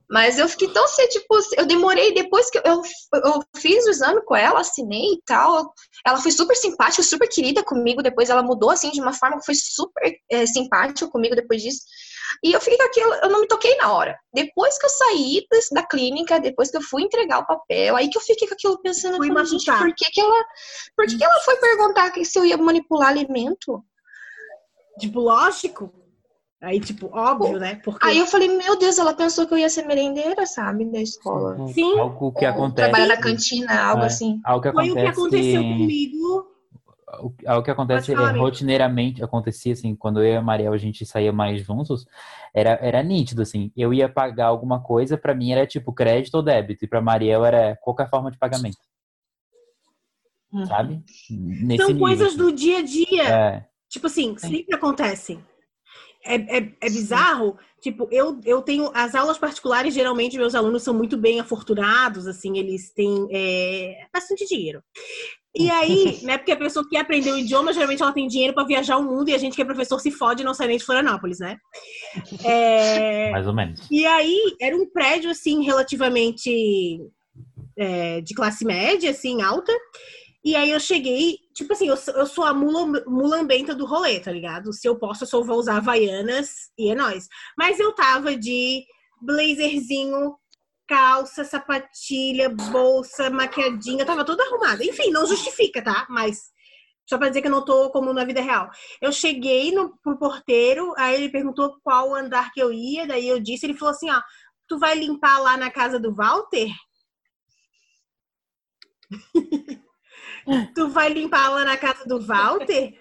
Mas 0.09 0.39
eu 0.39 0.49
fiquei 0.49 0.67
tão 0.69 0.83
assim, 0.83 1.07
tipo, 1.07 1.37
eu 1.55 1.67
demorei 1.67 2.11
depois 2.13 2.49
que 2.49 2.57
eu, 2.57 2.81
eu 3.23 3.43
fiz 3.55 3.85
o 3.85 3.91
exame 3.91 4.25
com 4.25 4.35
ela, 4.35 4.61
assinei 4.61 5.13
e 5.13 5.21
tal. 5.23 5.71
Ela 6.05 6.17
foi 6.17 6.31
super 6.31 6.55
simpática, 6.55 7.03
super 7.03 7.29
querida 7.29 7.63
comigo. 7.63 8.01
Depois 8.01 8.29
ela 8.29 8.41
mudou 8.41 8.71
assim 8.71 8.89
de 8.89 8.99
uma 8.99 9.13
forma 9.13 9.37
que 9.37 9.45
foi 9.45 9.53
super 9.53 10.11
é, 10.31 10.47
simpática 10.47 11.07
comigo 11.07 11.35
depois 11.35 11.61
disso. 11.61 11.81
E 12.43 12.51
eu 12.51 12.61
fiquei 12.61 12.77
com 12.77 12.83
aquilo, 12.85 13.13
eu 13.15 13.29
não 13.29 13.41
me 13.41 13.47
toquei 13.47 13.75
na 13.77 13.93
hora. 13.93 14.17
Depois 14.33 14.77
que 14.77 14.85
eu 14.85 14.89
saí 14.89 15.45
da 15.71 15.83
clínica, 15.83 16.39
depois 16.39 16.69
que 16.71 16.77
eu 16.77 16.81
fui 16.81 17.03
entregar 17.03 17.39
o 17.39 17.45
papel, 17.45 17.95
aí 17.95 18.09
que 18.09 18.17
eu 18.17 18.21
fiquei 18.21 18.47
com 18.47 18.53
aquilo 18.53 18.81
pensando, 18.81 19.17
fui 19.17 19.27
falei, 19.27 19.45
gente, 19.45 19.65
por 19.65 19.93
que, 19.95 20.05
que 20.11 20.21
ela. 20.21 20.45
Por 20.95 21.05
que, 21.07 21.17
que 21.17 21.23
ela 21.23 21.39
foi 21.41 21.55
perguntar 21.57 22.11
se 22.23 22.39
eu 22.39 22.45
ia 22.45 22.57
manipular 22.57 23.09
alimento? 23.09 23.83
Tipo, 24.99 25.19
lógico. 25.19 25.93
Aí, 26.61 26.79
tipo, 26.81 27.09
óbvio, 27.13 27.57
né? 27.57 27.79
Porque... 27.83 28.05
Aí 28.05 28.17
eu 28.17 28.27
falei, 28.27 28.49
meu 28.49 28.77
Deus, 28.77 28.99
ela 28.99 29.13
pensou 29.13 29.47
que 29.47 29.53
eu 29.53 29.57
ia 29.57 29.69
ser 29.69 29.85
merendeira, 29.85 30.45
sabe? 30.45 30.83
Da 30.91 30.99
escola. 30.99 31.55
Sim. 31.69 31.97
Algo 31.97 32.33
que 32.33 32.43
acontece. 32.43 32.89
Trabalhar 32.89 33.15
na 33.15 33.21
cantina, 33.21 33.81
algo 33.81 34.03
é, 34.03 34.07
assim. 34.07 34.41
Algo 34.43 34.61
que 34.61 34.71
Foi 34.73 34.89
acontece 34.89 34.99
o 34.99 35.13
que 35.13 35.19
aconteceu 35.19 35.61
comigo. 35.61 36.48
Algo 37.45 37.63
que 37.63 37.71
acontece 37.71 38.13
falar, 38.13 38.37
rotineiramente, 38.37 39.23
acontecia 39.23 39.73
assim, 39.73 39.95
quando 39.95 40.21
eu 40.21 40.33
e 40.33 40.35
a 40.35 40.41
Mariel 40.41 40.73
a 40.73 40.77
gente 40.77 41.05
saía 41.05 41.33
mais 41.33 41.61
juntos, 41.61 42.05
era, 42.53 42.77
era 42.81 43.01
nítido, 43.01 43.41
assim. 43.41 43.71
Eu 43.75 43.93
ia 43.93 44.07
pagar 44.07 44.45
alguma 44.45 44.81
coisa, 44.81 45.17
para 45.17 45.33
mim 45.33 45.51
era 45.51 45.65
tipo 45.65 45.91
crédito 45.91 46.35
ou 46.35 46.43
débito, 46.43 46.85
e 46.85 46.87
pra 46.87 47.01
Mariel 47.01 47.43
era 47.43 47.75
qualquer 47.77 48.09
forma 48.09 48.29
de 48.29 48.37
pagamento. 48.37 48.77
Hum. 50.53 50.65
Sabe? 50.65 51.03
Nesse 51.29 51.83
São 51.83 51.87
nível, 51.87 51.99
coisas 51.99 52.27
assim. 52.29 52.37
do 52.37 52.51
dia 52.51 52.77
a 52.79 52.83
dia. 52.83 53.23
É. 53.23 53.65
Tipo 53.89 54.07
assim, 54.07 54.37
sempre 54.37 54.75
acontecem 54.75 55.43
é, 56.23 56.35
é, 56.35 56.75
é, 56.81 56.89
bizarro. 56.89 57.57
Tipo, 57.81 58.07
eu, 58.11 58.39
eu 58.43 58.61
tenho. 58.61 58.91
As 58.93 59.15
aulas 59.15 59.37
particulares, 59.37 59.93
geralmente, 59.93 60.37
meus 60.37 60.55
alunos 60.55 60.83
são 60.83 60.93
muito 60.93 61.17
bem 61.17 61.39
afortunados, 61.39 62.27
assim, 62.27 62.57
eles 62.57 62.91
têm 62.93 63.27
é, 63.31 64.07
bastante 64.13 64.45
dinheiro. 64.45 64.83
E 65.55 65.69
aí, 65.71 66.19
né, 66.23 66.37
porque 66.37 66.51
a 66.51 66.57
pessoa 66.57 66.87
que 66.87 66.97
aprendeu 66.97 67.35
o 67.35 67.39
idioma, 67.39 67.73
geralmente 67.73 68.01
ela 68.01 68.13
tem 68.13 68.27
dinheiro 68.27 68.53
para 68.53 68.65
viajar 68.65 68.97
o 68.97 69.03
mundo 69.03 69.29
e 69.29 69.33
a 69.33 69.37
gente 69.37 69.55
que 69.55 69.61
é 69.61 69.65
professor 69.65 69.99
se 69.99 70.11
fode 70.11 70.41
e 70.41 70.45
não 70.45 70.53
sai 70.53 70.67
nem 70.67 70.77
de 70.77 70.85
Florianópolis, 70.85 71.39
né? 71.39 71.57
É... 72.43 73.31
Mais 73.31 73.47
ou 73.47 73.53
menos. 73.53 73.87
E 73.89 74.05
aí, 74.05 74.55
era 74.61 74.75
um 74.75 74.89
prédio, 74.89 75.29
assim, 75.29 75.63
relativamente 75.63 76.99
é, 77.77 78.21
de 78.21 78.33
classe 78.33 78.65
média, 78.65 79.11
assim, 79.11 79.41
alta. 79.41 79.73
E 80.43 80.55
aí 80.55 80.71
eu 80.71 80.79
cheguei, 80.79 81.37
tipo 81.53 81.73
assim, 81.73 81.87
eu, 81.87 81.97
eu 82.15 82.25
sou 82.25 82.45
a 82.45 82.53
mula, 82.53 83.03
mulambenta 83.05 83.75
do 83.75 83.85
rolê, 83.85 84.19
tá 84.19 84.31
ligado? 84.31 84.71
Se 84.71 84.87
eu 84.87 84.97
posso, 84.97 85.23
eu 85.23 85.27
só 85.27 85.43
vou 85.43 85.57
usar 85.57 85.77
Havaianas 85.77 86.49
e 86.77 86.89
é 86.89 86.95
nóis. 86.95 87.27
Mas 87.57 87.79
eu 87.79 87.93
tava 87.93 88.35
de 88.37 88.83
blazerzinho, 89.21 90.35
calça, 90.89 91.45
sapatilha, 91.45 92.49
bolsa, 92.49 93.29
maquiadinha, 93.29 94.03
tava 94.03 94.25
toda 94.25 94.43
arrumada. 94.43 94.83
Enfim, 94.83 95.11
não 95.11 95.27
justifica, 95.27 95.83
tá? 95.83 96.07
Mas 96.09 96.49
só 97.07 97.15
pra 97.15 97.29
dizer 97.29 97.41
que 97.43 97.47
eu 97.47 97.51
não 97.51 97.63
tô 97.63 97.91
como 97.91 98.11
na 98.11 98.25
vida 98.25 98.41
real. 98.41 98.71
Eu 98.99 99.11
cheguei 99.11 99.71
no, 99.71 99.95
pro 99.99 100.17
porteiro, 100.17 100.91
aí 100.97 101.13
ele 101.13 101.29
perguntou 101.29 101.79
qual 101.83 102.15
andar 102.15 102.51
que 102.51 102.59
eu 102.59 102.73
ia, 102.73 103.05
daí 103.05 103.27
eu 103.27 103.39
disse, 103.39 103.67
ele 103.67 103.77
falou 103.77 103.93
assim, 103.93 104.09
ó, 104.09 104.19
tu 104.67 104.79
vai 104.79 104.95
limpar 104.95 105.37
lá 105.39 105.55
na 105.55 105.69
casa 105.69 105.99
do 105.99 106.13
Walter? 106.13 106.69
tu 110.75 110.89
vai 110.89 111.09
limpar 111.09 111.49
lá 111.49 111.63
na 111.63 111.77
casa 111.77 112.03
do 112.05 112.19
Walter? 112.19 112.99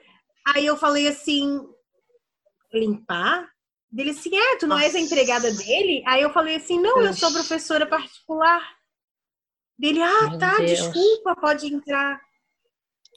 Aí 0.54 0.66
eu 0.66 0.76
falei 0.76 1.08
assim, 1.08 1.58
limpar? 2.72 3.48
Dele 3.90 4.10
assim, 4.10 4.36
é, 4.36 4.56
tu 4.56 4.66
não 4.66 4.76
Nossa. 4.76 4.86
és 4.88 4.94
a 4.94 5.00
empregada 5.00 5.52
dele? 5.52 6.02
Aí 6.06 6.20
eu 6.20 6.30
falei 6.30 6.56
assim, 6.56 6.78
não, 6.80 7.00
eu 7.00 7.14
sou 7.14 7.32
professora 7.32 7.86
particular. 7.86 8.62
Dele, 9.78 10.02
ah, 10.02 10.30
Meu 10.30 10.38
tá, 10.38 10.56
Deus. 10.58 10.70
desculpa, 10.70 11.36
pode 11.36 11.72
entrar. 11.72 12.20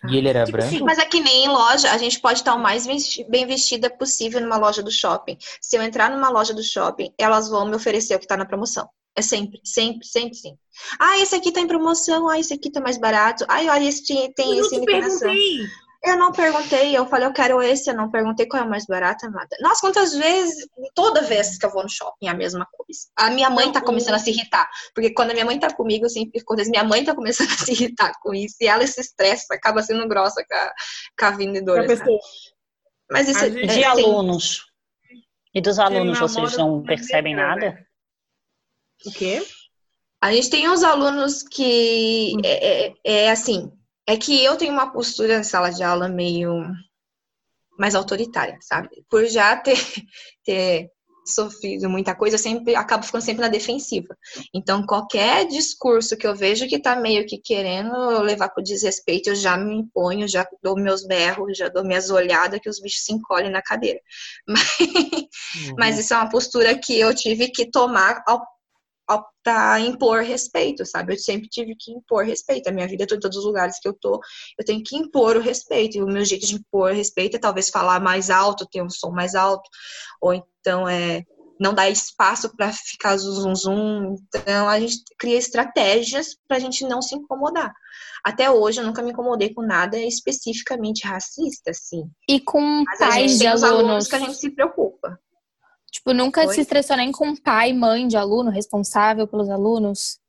E 0.10 0.18
ele 0.18 0.30
era 0.30 0.45
tipo 0.45 0.57
branco? 0.57 0.73
Assim, 0.73 0.84
mas 0.84 0.98
é 0.98 1.06
que 1.06 1.19
nem 1.19 1.45
em 1.45 1.49
loja, 1.49 1.91
a 1.91 1.98
gente 1.98 2.19
pode 2.19 2.39
estar 2.39 2.56
o 2.56 2.60
mais 2.60 2.88
bem 2.88 3.45
vestida 3.45 3.89
possível 3.89 4.41
numa 4.41 4.57
loja 4.57 4.81
do 4.81 4.91
shopping. 4.91 5.38
Se 5.60 5.76
eu 5.76 5.84
entrar 5.84 6.10
numa 6.10 6.30
loja 6.30 6.53
do 6.53 6.64
shopping, 6.64 7.14
elas 7.18 7.49
vão 7.49 7.68
me 7.68 7.76
oferecer 7.76 8.15
o 8.15 8.19
que 8.19 8.26
está 8.26 8.38
na 8.38 8.45
promoção. 8.45 8.89
É 9.15 9.22
sempre, 9.22 9.60
sempre, 9.64 10.07
sempre, 10.07 10.35
sim. 10.35 10.57
Ah, 10.98 11.19
esse 11.19 11.35
aqui 11.35 11.52
tá 11.52 11.60
em 11.60 11.68
promoção, 11.68 12.30
ah, 12.30 12.39
esse 12.39 12.53
aqui 12.53 12.72
tá 12.72 12.80
mais 12.80 12.98
barato. 12.98 13.45
Ah, 13.48 13.60
olha, 13.60 13.84
esse 13.84 14.03
tem 14.34 14.57
eu 14.57 14.65
esse 14.65 14.77
não 14.77 14.85
perguntei. 14.85 15.68
Eu 16.03 16.18
não 16.18 16.32
perguntei, 16.32 16.98
eu 16.98 17.06
falei, 17.06 17.28
eu 17.28 17.34
quero 17.34 17.61
esse, 17.61 17.90
eu 17.90 17.95
não 17.95 18.10
perguntei 18.10 18.48
qual 18.48 18.64
é 18.64 18.65
o 18.65 18.69
mais 18.69 18.88
barato, 18.88 19.28
amada. 19.28 19.56
Nossa, 19.60 19.82
quantas 19.82 20.15
vezes, 20.15 20.68
toda 20.95 21.22
vez 21.22 21.60
que 21.60 21.65
eu 21.65 21.69
vou 21.69 21.84
no 21.84 21.90
shopping, 21.90 22.26
é 22.26 22.30
a 22.30 22.34
mesma 22.34 22.68
coisa. 22.72 23.02
A 23.15 23.30
minha 23.30 23.52
mãe 23.52 23.72
tá 23.72 23.80
começando 23.80 24.15
a 24.15 24.19
se 24.19 24.32
irritar, 24.32 24.68
porque 24.95 25.14
quando 25.14 25.30
a 25.30 25.34
minha 25.34 25.45
mãe 25.45 25.60
tá 25.60 25.72
comigo, 25.72 26.06
eu 26.06 26.10
sempre 26.10 26.41
acontece, 26.41 26.72
minha 26.72 26.84
mãe 26.84 27.03
tá 27.06 27.14
começando 27.14 27.52
a 27.52 27.57
se 27.57 27.72
irritar 27.72 28.14
com 28.19 28.34
isso, 28.34 28.56
e 28.61 28.68
ela 28.68 28.86
se 28.88 28.99
estressa, 28.99 29.53
acaba 29.53 29.84
sendo 29.84 30.07
grossa 30.07 30.44
com 30.44 30.56
a, 30.56 30.73
com 31.19 31.26
a 31.26 31.32
vendedora. 31.38 31.86
Mas 33.11 33.30
isso 33.30 33.45
é, 33.45 33.49
de 33.49 33.84
alunos. 33.84 34.65
E 35.53 35.61
dos 35.61 35.78
alunos, 35.78 36.18
vocês 36.18 36.57
não 36.57 36.82
percebem 36.82 37.36
nada? 37.36 37.78
O 39.06 39.11
quê? 39.11 39.45
A 40.19 40.32
gente 40.32 40.49
tem 40.49 40.69
uns 40.69 40.84
alunos 40.84 41.44
que 41.44 42.34
hum. 42.38 42.41
é, 42.44 42.88
é, 42.88 42.94
é, 43.03 43.32
assim, 43.32 43.72
é 44.07 44.18
que 44.18 44.44
eu 44.44 44.57
tenho 44.57 44.73
uma 44.73 44.91
postura 44.91 45.38
na 45.38 45.44
sala 45.44 45.69
de 45.69 45.84
aula 45.84 46.07
meio 46.07 46.64
mais 47.78 47.95
autoritária, 47.95 48.57
sabe? 48.61 48.90
Por 49.10 49.26
já 49.26 49.56
ter, 49.57 49.76
ter 50.45 50.91
sofrido 51.26 51.90
muita 51.90 52.15
coisa, 52.15 52.36
eu 52.36 52.40
sempre 52.40 52.76
acabo 52.76 53.06
ficando 53.06 53.23
sempre 53.23 53.41
na 53.41 53.48
defensiva. 53.48 54.15
Então, 54.53 54.86
qualquer 54.86 55.48
discurso 55.48 56.18
que 56.18 56.26
eu 56.26 56.36
vejo 56.36 56.68
que 56.68 56.80
tá 56.80 56.95
meio 56.95 57.26
que 57.26 57.38
querendo 57.38 58.22
levar 58.22 58.49
com 58.49 58.61
desrespeito, 58.61 59.30
eu 59.30 59.36
já 59.36 59.57
me 59.57 59.76
imponho, 59.76 60.28
já 60.28 60.45
dou 60.61 60.76
meus 60.76 61.06
berros, 61.06 61.57
já 61.57 61.69
dou 61.69 61.84
minhas 61.84 62.10
olhadas 62.10 62.60
que 62.60 62.69
os 62.69 62.80
bichos 62.80 63.03
se 63.03 63.14
encolhem 63.14 63.52
na 63.52 63.61
cadeira. 63.61 63.99
Mas, 64.48 64.80
uhum. 64.80 65.76
mas 65.78 65.99
isso 65.99 66.14
é 66.14 66.18
uma 66.18 66.30
postura 66.30 66.78
que 66.78 66.99
eu 66.99 67.14
tive 67.14 67.49
que 67.49 67.69
tomar 67.69 68.23
ao 68.28 68.41
optar 69.16 69.80
impor 69.82 70.22
respeito, 70.22 70.86
sabe? 70.86 71.14
Eu 71.14 71.18
sempre 71.18 71.48
tive 71.50 71.76
que 71.78 71.92
impor 71.92 72.26
respeito. 72.26 72.68
A 72.68 72.72
minha 72.72 72.88
vida, 72.88 73.04
em 73.04 73.20
todos 73.20 73.38
os 73.38 73.46
lugares 73.46 73.80
que 73.80 73.88
eu 73.88 73.94
tô, 73.94 74.20
eu 74.58 74.66
tenho 74.66 74.84
que 74.84 74.96
impor 74.96 75.36
o 75.36 75.42
respeito. 75.42 75.98
E 75.98 76.02
o 76.02 76.08
meu 76.08 76.24
jeito 76.26 76.46
de 76.46 76.56
impor 76.56 76.94
respeito 76.94 77.38
é 77.38 77.40
talvez 77.40 77.70
falar 77.70 78.00
mais 78.00 78.30
alto, 78.30 78.68
ter 78.68 78.82
um 78.82 78.90
som 78.90 79.12
mais 79.12 79.36
alto, 79.36 79.70
ou 80.22 80.34
então 80.34 80.88
é 80.88 81.24
não 81.60 81.76
dar 81.76 81.90
espaço 81.90 82.56
para 82.56 82.74
ficar 82.74 83.18
zum 83.18 83.56
zum. 83.56 84.16
Então 84.36 84.68
a 84.68 84.80
gente 84.80 85.04
cria 85.20 85.38
estratégias 85.38 86.36
para 86.48 86.58
a 86.58 86.60
gente 86.60 86.84
não 86.86 87.04
se 87.04 87.16
incomodar. 87.16 87.72
Até 88.24 88.50
hoje 88.50 88.82
eu 88.82 88.86
nunca 88.86 89.04
me 89.04 89.12
incomodei 89.12 89.54
com 89.54 89.62
nada 89.62 89.98
especificamente 89.98 91.06
racista, 91.06 91.70
assim. 91.70 92.04
E 92.28 92.40
com 92.40 92.84
Mas 92.84 93.00
pais 93.00 93.38
de 93.38 93.46
alunos. 93.46 93.64
alunos 93.64 94.08
que 94.08 94.16
a 94.16 94.20
gente 94.20 94.36
se 94.36 94.50
preocupa. 94.50 95.20
Tipo, 95.91 96.13
nunca 96.13 96.47
Oi? 96.47 96.53
se 96.55 96.61
estressou 96.61 96.95
nem 96.95 97.11
com 97.11 97.35
pai, 97.35 97.73
mãe 97.73 98.07
de 98.07 98.15
aluno, 98.15 98.49
responsável 98.49 99.27
pelos 99.27 99.49
alunos? 99.49 100.19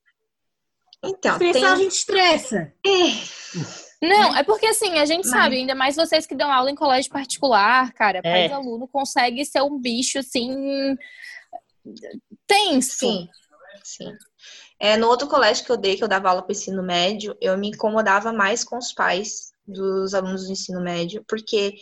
Então, 1.05 1.33
Estressar 1.33 1.63
tem... 1.63 1.65
a 1.65 1.77
gente 1.77 1.93
estressa. 1.93 2.73
É. 2.87 4.07
Não, 4.07 4.37
é 4.37 4.43
porque 4.43 4.67
assim, 4.67 4.99
a 4.99 5.05
gente 5.05 5.29
Mas... 5.29 5.31
sabe, 5.31 5.57
ainda 5.57 5.75
mais 5.75 5.95
vocês 5.95 6.27
que 6.27 6.35
dão 6.35 6.51
aula 6.51 6.71
em 6.71 6.75
colégio 6.75 7.11
particular, 7.11 7.93
cara, 7.93 8.19
é. 8.19 8.23
pai 8.23 8.49
de 8.49 8.55
aluno 8.55 8.89
consegue 8.89 9.45
ser 9.45 9.63
um 9.63 9.79
bicho 9.79 10.19
assim 10.19 10.97
tenso. 12.47 12.99
Sim. 12.99 13.29
Sim. 13.85 14.17
É, 14.79 14.97
no 14.97 15.07
outro 15.07 15.29
colégio 15.29 15.65
que 15.65 15.71
eu 15.71 15.77
dei, 15.77 15.97
que 15.97 16.03
eu 16.03 16.09
dava 16.09 16.29
aula 16.29 16.43
para 16.43 16.53
ensino 16.53 16.83
médio, 16.83 17.37
eu 17.41 17.57
me 17.57 17.69
incomodava 17.69 18.33
mais 18.33 18.65
com 18.65 18.77
os 18.77 18.93
pais 18.93 19.53
dos 19.67 20.15
alunos 20.15 20.47
do 20.47 20.53
ensino 20.53 20.81
médio, 20.81 21.25
porque 21.29 21.77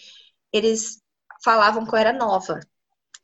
eles 0.53 1.01
falavam 1.43 1.87
que 1.87 1.95
eu 1.95 1.99
era 1.99 2.13
nova. 2.13 2.61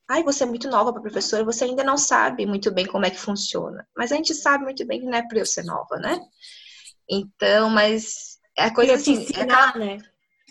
Ai, 0.08 0.22
você 0.22 0.44
é 0.44 0.46
muito 0.46 0.68
nova 0.68 0.92
para 0.92 1.02
professora, 1.02 1.44
você 1.44 1.64
ainda 1.64 1.82
não 1.82 1.96
sabe 1.96 2.46
muito 2.46 2.70
bem 2.70 2.86
como 2.86 3.04
é 3.04 3.10
que 3.10 3.18
funciona. 3.18 3.86
Mas 3.96 4.12
a 4.12 4.16
gente 4.16 4.34
sabe 4.34 4.64
muito 4.64 4.86
bem 4.86 5.00
que 5.00 5.06
não 5.06 5.18
é 5.18 5.26
para 5.26 5.38
eu 5.38 5.46
ser 5.46 5.64
nova, 5.64 5.96
né? 5.96 6.20
Então, 7.08 7.68
mas 7.70 8.38
é 8.56 8.64
a 8.64 8.74
coisa 8.74 8.94
assim. 8.94 9.22
Ensinar, 9.22 9.76
é, 9.76 9.78
né? 9.78 9.98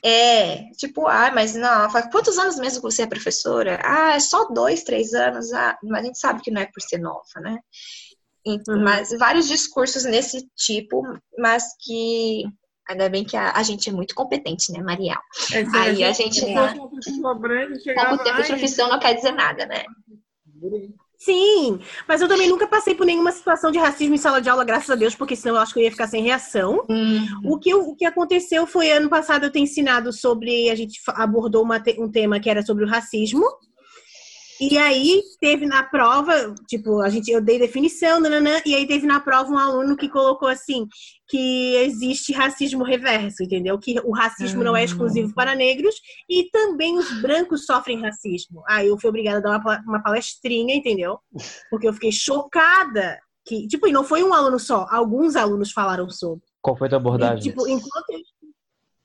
é, 0.03 0.69
tipo, 0.71 1.07
ah, 1.07 1.31
mas 1.33 1.55
não, 1.55 1.89
faz 1.89 2.09
quantos 2.11 2.37
anos 2.37 2.57
mesmo 2.57 2.81
que 2.81 2.93
você 2.93 3.03
é 3.03 3.07
professora? 3.07 3.79
Ah, 3.83 4.15
é 4.15 4.19
só 4.19 4.45
dois, 4.45 4.83
três 4.83 5.13
anos. 5.13 5.53
Ah, 5.53 5.77
mas 5.83 6.03
a 6.03 6.07
gente 6.07 6.19
sabe 6.19 6.41
que 6.41 6.51
não 6.51 6.61
é 6.61 6.65
por 6.65 6.81
ser 6.81 6.97
nova, 6.97 7.39
né? 7.41 7.57
Então, 8.45 8.75
uhum. 8.75 8.83
Mas 8.83 9.09
vários 9.17 9.47
discursos 9.47 10.03
nesse 10.03 10.47
tipo, 10.55 11.01
mas 11.37 11.75
que 11.79 12.43
Ainda 12.89 13.09
bem 13.09 13.23
que 13.23 13.35
a, 13.35 13.51
a, 13.51 13.63
gente 13.63 13.89
é 13.89 13.91
muito 13.91 14.13
competente, 14.13 14.71
né, 14.71 14.81
Mariel? 14.81 15.19
É, 15.51 15.65
Aí 15.77 16.03
a 16.03 16.11
gente, 16.11 16.39
a 16.39 16.47
gente 16.47 16.53
tá... 16.53 16.73
Como 16.73 18.23
tempo 18.23 18.41
de 18.41 18.47
profissão 18.47 18.89
não 18.89 18.99
quer 18.99 19.15
dizer 19.15 19.31
nada, 19.31 19.65
né? 19.65 19.83
Sim, 21.17 21.79
mas 22.07 22.21
eu 22.21 22.27
também 22.27 22.47
nunca 22.47 22.67
passei 22.67 22.93
por 22.93 23.05
nenhuma 23.05 23.31
situação 23.31 23.71
de 23.71 23.79
racismo 23.79 24.13
em 24.13 24.17
sala 24.17 24.39
de 24.39 24.47
aula, 24.47 24.63
graças 24.63 24.89
a 24.89 24.95
Deus, 24.95 25.15
porque 25.15 25.35
senão 25.35 25.55
eu 25.55 25.61
acho 25.61 25.73
que 25.73 25.79
eu 25.79 25.83
ia 25.83 25.91
ficar 25.91 26.07
sem 26.07 26.21
reação. 26.21 26.85
Uhum. 26.87 27.25
O, 27.45 27.57
que, 27.57 27.73
o 27.73 27.95
que 27.95 28.05
aconteceu 28.05 28.67
foi 28.67 28.91
ano 28.91 29.09
passado 29.09 29.45
eu 29.45 29.51
ter 29.51 29.59
ensinado 29.59 30.13
sobre. 30.13 30.69
A 30.69 30.75
gente 30.75 30.99
abordou 31.07 31.63
uma, 31.63 31.81
um 31.97 32.11
tema 32.11 32.39
que 32.39 32.49
era 32.49 32.61
sobre 32.61 32.83
o 32.83 32.87
racismo. 32.87 33.43
E 34.59 34.77
aí 34.77 35.21
teve 35.39 35.65
na 35.65 35.83
prova, 35.83 36.53
tipo, 36.67 37.01
a 37.01 37.09
gente, 37.09 37.29
eu 37.29 37.41
dei 37.41 37.59
definição, 37.59 38.19
nananã, 38.19 38.61
e 38.65 38.73
aí 38.73 38.87
teve 38.87 39.05
na 39.05 39.19
prova 39.19 39.51
um 39.51 39.57
aluno 39.57 39.97
que 39.97 40.07
colocou 40.07 40.47
assim 40.47 40.87
que 41.27 41.75
existe 41.77 42.31
racismo 42.31 42.83
reverso, 42.83 43.43
entendeu? 43.43 43.77
Que 43.77 43.99
o 44.03 44.11
racismo 44.11 44.63
não 44.63 44.75
é 44.75 44.81
hum. 44.81 44.85
exclusivo 44.85 45.33
para 45.33 45.55
negros 45.55 45.95
e 46.29 46.49
também 46.51 46.97
os 46.97 47.21
brancos 47.21 47.65
sofrem 47.65 48.01
racismo. 48.01 48.63
Aí 48.67 48.87
eu 48.87 48.97
fui 48.97 49.09
obrigada 49.09 49.39
a 49.39 49.41
dar 49.41 49.59
uma, 49.59 49.83
uma 49.87 50.03
palestrinha, 50.03 50.75
entendeu? 50.75 51.19
Porque 51.69 51.87
eu 51.87 51.93
fiquei 51.93 52.11
chocada 52.11 53.19
que, 53.45 53.67
tipo, 53.67 53.87
e 53.87 53.91
não 53.91 54.03
foi 54.03 54.23
um 54.23 54.33
aluno 54.33 54.59
só, 54.59 54.87
alguns 54.89 55.35
alunos 55.35 55.71
falaram 55.71 56.09
sobre. 56.09 56.43
Qual 56.61 56.75
foi 56.75 56.87
a 56.87 56.89
tua 56.89 56.99
abordagem? 56.99 57.39
E, 57.39 57.41
tipo, 57.41 57.67
enquanto 57.67 58.09
eu, 58.11 58.19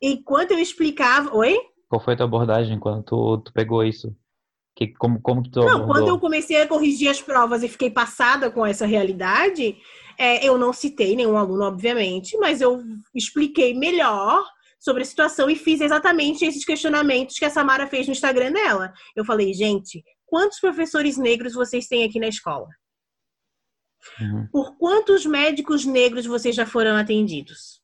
enquanto 0.01 0.51
eu 0.53 0.59
explicava, 0.59 1.35
oi? 1.37 1.59
Qual 1.89 2.01
foi 2.01 2.15
a 2.15 2.17
tua 2.17 2.27
abordagem 2.27 2.79
quando 2.79 3.03
tu, 3.03 3.39
tu 3.39 3.53
pegou 3.53 3.85
isso? 3.85 4.15
Que, 4.81 4.89
como, 4.95 5.21
como 5.21 5.43
tu 5.43 5.61
Não, 5.61 5.87
quando 5.87 6.09
eu 6.09 6.19
comecei 6.19 6.63
a 6.63 6.67
corrigir 6.67 7.11
as 7.11 7.21
provas 7.21 7.63
e 7.63 7.69
fiquei 7.69 7.91
passada 7.91 8.51
com 8.51 8.65
essa 8.65 8.87
realidade, 8.87 9.77
é, 10.17 10.43
eu 10.43 10.57
não 10.57 10.73
citei 10.73 11.15
nenhum 11.15 11.37
aluno, 11.37 11.65
obviamente, 11.65 12.35
mas 12.39 12.63
eu 12.63 12.83
expliquei 13.15 13.75
melhor 13.75 14.43
sobre 14.79 15.03
a 15.03 15.05
situação 15.05 15.51
e 15.51 15.55
fiz 15.55 15.83
exatamente 15.83 16.47
esses 16.47 16.65
questionamentos 16.65 17.39
que 17.39 17.45
a 17.45 17.51
Samara 17.51 17.87
fez 17.87 18.07
no 18.07 18.13
Instagram 18.13 18.53
dela. 18.53 18.91
Eu 19.15 19.23
falei, 19.23 19.53
gente, 19.53 20.03
quantos 20.25 20.59
professores 20.59 21.19
negros 21.19 21.53
vocês 21.53 21.87
têm 21.87 22.03
aqui 22.03 22.19
na 22.19 22.29
escola? 22.29 22.69
Uhum. 24.19 24.49
Por 24.51 24.79
quantos 24.79 25.27
médicos 25.27 25.85
negros 25.85 26.25
vocês 26.25 26.57
já 26.57 26.65
foram 26.65 26.97
atendidos? 26.97 27.83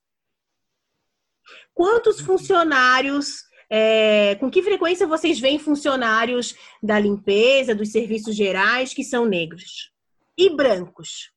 Quantos 1.75 2.23
funcionários 2.23 3.46
é, 3.71 4.35
com 4.37 4.51
que 4.51 4.63
frequência 4.63 5.07
vocês 5.07 5.39
veem 5.39 5.59
funcionários 5.59 6.55
da 6.83 6.99
limpeza, 6.99 7.75
dos 7.75 7.91
serviços 7.91 8.35
gerais 8.35 8.95
que 8.95 9.05
são 9.05 9.25
negros 9.25 9.91
e 10.37 10.51
brancos? 10.51 11.31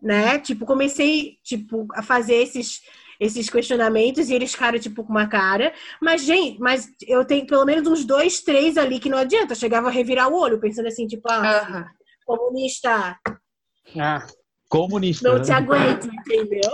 Né? 0.00 0.38
Tipo, 0.38 0.64
comecei 0.64 1.38
tipo 1.42 1.86
a 1.92 2.02
fazer 2.02 2.36
esses 2.36 2.80
esses 3.20 3.50
questionamentos 3.50 4.30
e 4.30 4.34
eles 4.34 4.52
ficaram 4.52 4.78
tipo 4.78 5.02
com 5.02 5.10
uma 5.10 5.26
cara, 5.26 5.74
mas 6.00 6.22
gente, 6.22 6.60
mas 6.60 6.88
eu 7.06 7.24
tenho 7.24 7.46
pelo 7.46 7.64
menos 7.64 7.86
uns 7.88 8.04
dois, 8.04 8.40
três 8.42 8.76
ali 8.76 9.00
que 9.00 9.08
não 9.08 9.18
adianta, 9.18 9.52
eu 9.52 9.56
chegava 9.56 9.88
a 9.88 9.90
revirar 9.90 10.28
o 10.28 10.38
olho 10.38 10.60
pensando 10.60 10.86
assim, 10.86 11.04
tipo, 11.04 11.28
ah, 11.28 11.90
comunista. 12.24 13.18
Ah, 13.98 14.24
comunista. 14.68 15.28
Não 15.28 15.42
te 15.42 15.50
aguento, 15.50 16.06
entendeu? 16.06 16.70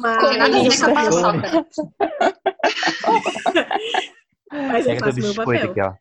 Mas... 0.00 0.18
Comunista. 0.18 0.86
Mas 4.50 4.86
eu 4.86 4.96
faço 4.98 5.20
meu 5.20 5.34
papel. 5.34 5.70
Aqui, 5.70 5.80
ó. 5.80 5.94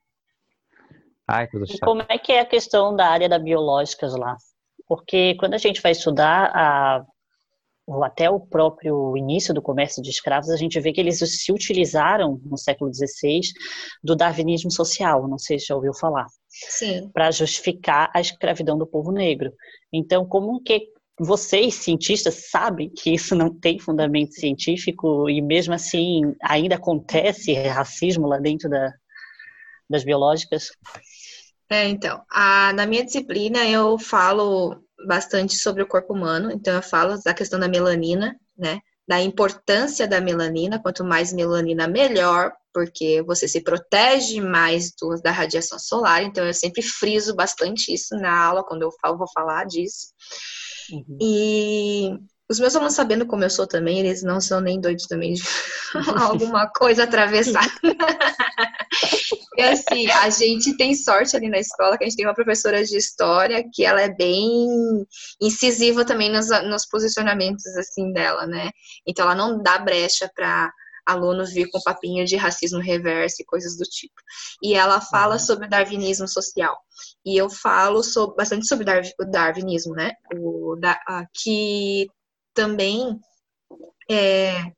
Ai, 1.28 1.48
coisa 1.48 1.66
chata. 1.66 1.86
Como 1.86 2.04
é 2.08 2.18
que 2.18 2.32
é 2.32 2.42
a 2.42 2.46
questão 2.46 2.96
da 2.96 3.08
área 3.08 3.28
da 3.28 3.40
biológicas 3.40 4.16
lá? 4.16 4.38
Porque 4.88 5.36
quando 5.36 5.56
a 5.56 5.58
gente 5.58 5.82
vai 5.82 5.92
estudar 5.92 6.52
a, 6.54 7.04
ou 7.88 8.04
até 8.04 8.30
o 8.30 8.40
próprio 8.40 9.16
início 9.18 9.54
do 9.54 9.62
comércio 9.62 10.02
de 10.02 10.10
escravos, 10.10 10.50
a 10.50 10.58
gente 10.58 10.80
vê 10.80 10.92
que 10.92 11.00
eles 11.00 11.20
se 11.20 11.52
utilizaram 11.52 12.40
no 12.44 12.58
século 12.58 12.92
XVI 12.94 13.42
do 14.04 14.16
darwinismo 14.16 14.72
social, 14.72 15.28
não 15.28 15.38
sei 15.38 15.60
se 15.60 15.68
já 15.68 15.76
ouviu 15.76 15.94
falar, 15.94 16.26
para 17.14 17.32
justificar 17.32 18.12
a 18.14 18.22
escravidão 18.22 18.78
do 18.78 18.88
povo 18.88 19.12
negro. 19.12 19.52
Então, 19.92 20.26
como 20.26 20.62
que 20.62 20.88
vocês, 21.18 21.76
cientistas, 21.76 22.50
sabem 22.50 22.90
que 22.90 23.14
isso 23.14 23.36
não 23.36 23.54
tem 23.54 23.80
fundamento 23.80 24.34
científico 24.34 25.30
e 25.30 25.42
mesmo 25.42 25.74
assim 25.74 26.36
ainda 26.44 26.76
acontece 26.76 27.54
racismo 27.54 28.28
lá 28.28 28.38
dentro 28.38 28.70
da, 28.70 28.94
das 29.90 30.04
biológicas? 30.04 30.72
É, 31.70 31.88
então, 31.88 32.22
a, 32.30 32.74
na 32.74 32.86
minha 32.86 33.04
disciplina 33.04 33.66
eu 33.66 33.98
falo 33.98 34.84
bastante 35.08 35.56
sobre 35.56 35.82
o 35.82 35.88
corpo 35.88 36.14
humano, 36.14 36.52
então 36.52 36.74
eu 36.76 36.82
falo 36.82 37.18
da 37.24 37.34
questão 37.34 37.60
da 37.60 37.68
melanina, 37.68 38.36
né? 38.58 38.80
Da 39.08 39.22
importância 39.22 40.08
da 40.08 40.20
melanina, 40.20 40.82
quanto 40.82 41.04
mais 41.04 41.32
melanina, 41.32 41.88
melhor, 41.88 42.52
porque 42.74 43.22
você 43.24 43.48
se 43.48 43.62
protege 43.62 44.42
mais 44.42 44.92
do, 45.00 45.16
da 45.22 45.32
radiação 45.32 45.80
solar, 45.80 46.24
então 46.24 46.46
eu 46.46 46.54
sempre 46.54 46.82
friso 46.82 47.36
bastante 47.36 47.94
isso 47.94 48.16
na 48.16 48.38
aula, 48.38 48.64
quando 48.64 48.82
eu 48.82 48.92
falo, 49.02 49.18
vou 49.18 49.28
falar 49.34 49.66
disso. 49.66 50.08
Uhum. 50.92 51.18
E 51.22 52.20
os 52.48 52.60
meus 52.60 52.76
alunos, 52.76 52.94
sabendo 52.94 53.26
como 53.26 53.44
eu 53.44 53.50
sou 53.50 53.66
também, 53.66 54.00
eles 54.00 54.22
não 54.22 54.40
são 54.40 54.62
nem 54.62 54.80
doidos 54.80 55.08
também 55.08 55.34
de 55.34 55.42
alguma 56.22 56.68
coisa 56.68 57.04
atravessada. 57.04 57.72
e 59.58 59.62
assim, 59.64 60.08
a 60.12 60.30
gente 60.30 60.78
tem 60.78 60.94
sorte 60.94 61.36
ali 61.36 61.50
na 61.50 61.58
escola 61.58 61.98
que 61.98 62.04
a 62.04 62.08
gente 62.08 62.18
tem 62.18 62.26
uma 62.26 62.36
professora 62.36 62.84
de 62.84 62.96
história 62.96 63.66
que 63.74 63.84
ela 63.84 64.02
é 64.02 64.14
bem 64.14 64.68
incisiva 65.42 66.06
também 66.06 66.32
nos, 66.32 66.48
nos 66.70 66.86
posicionamentos 66.86 67.66
assim 67.78 68.14
dela, 68.14 68.46
né? 68.46 68.70
Então 69.08 69.26
ela 69.26 69.36
não 69.36 69.62
dá 69.62 69.80
brecha 69.80 70.30
para 70.36 70.72
aluno 71.06 71.46
vir 71.46 71.70
com 71.70 71.82
papinho 71.82 72.26
de 72.26 72.36
racismo 72.36 72.80
reverso 72.80 73.42
e 73.42 73.46
coisas 73.46 73.78
do 73.78 73.84
tipo. 73.84 74.16
E 74.62 74.74
ela 74.74 75.00
fala 75.00 75.34
uhum. 75.34 75.40
sobre 75.40 75.68
darwinismo 75.68 76.28
social. 76.28 76.78
E 77.26 77.38
eu 77.38 77.50
falo 77.50 78.04
sobre, 78.04 78.36
bastante 78.36 78.68
sobre 78.68 78.86
o 79.20 79.26
darwinismo, 79.26 79.94
né? 79.94 80.12
O, 80.36 80.76
da, 80.76 81.00
que 81.34 82.08
também 82.54 83.20
é, 84.10 84.72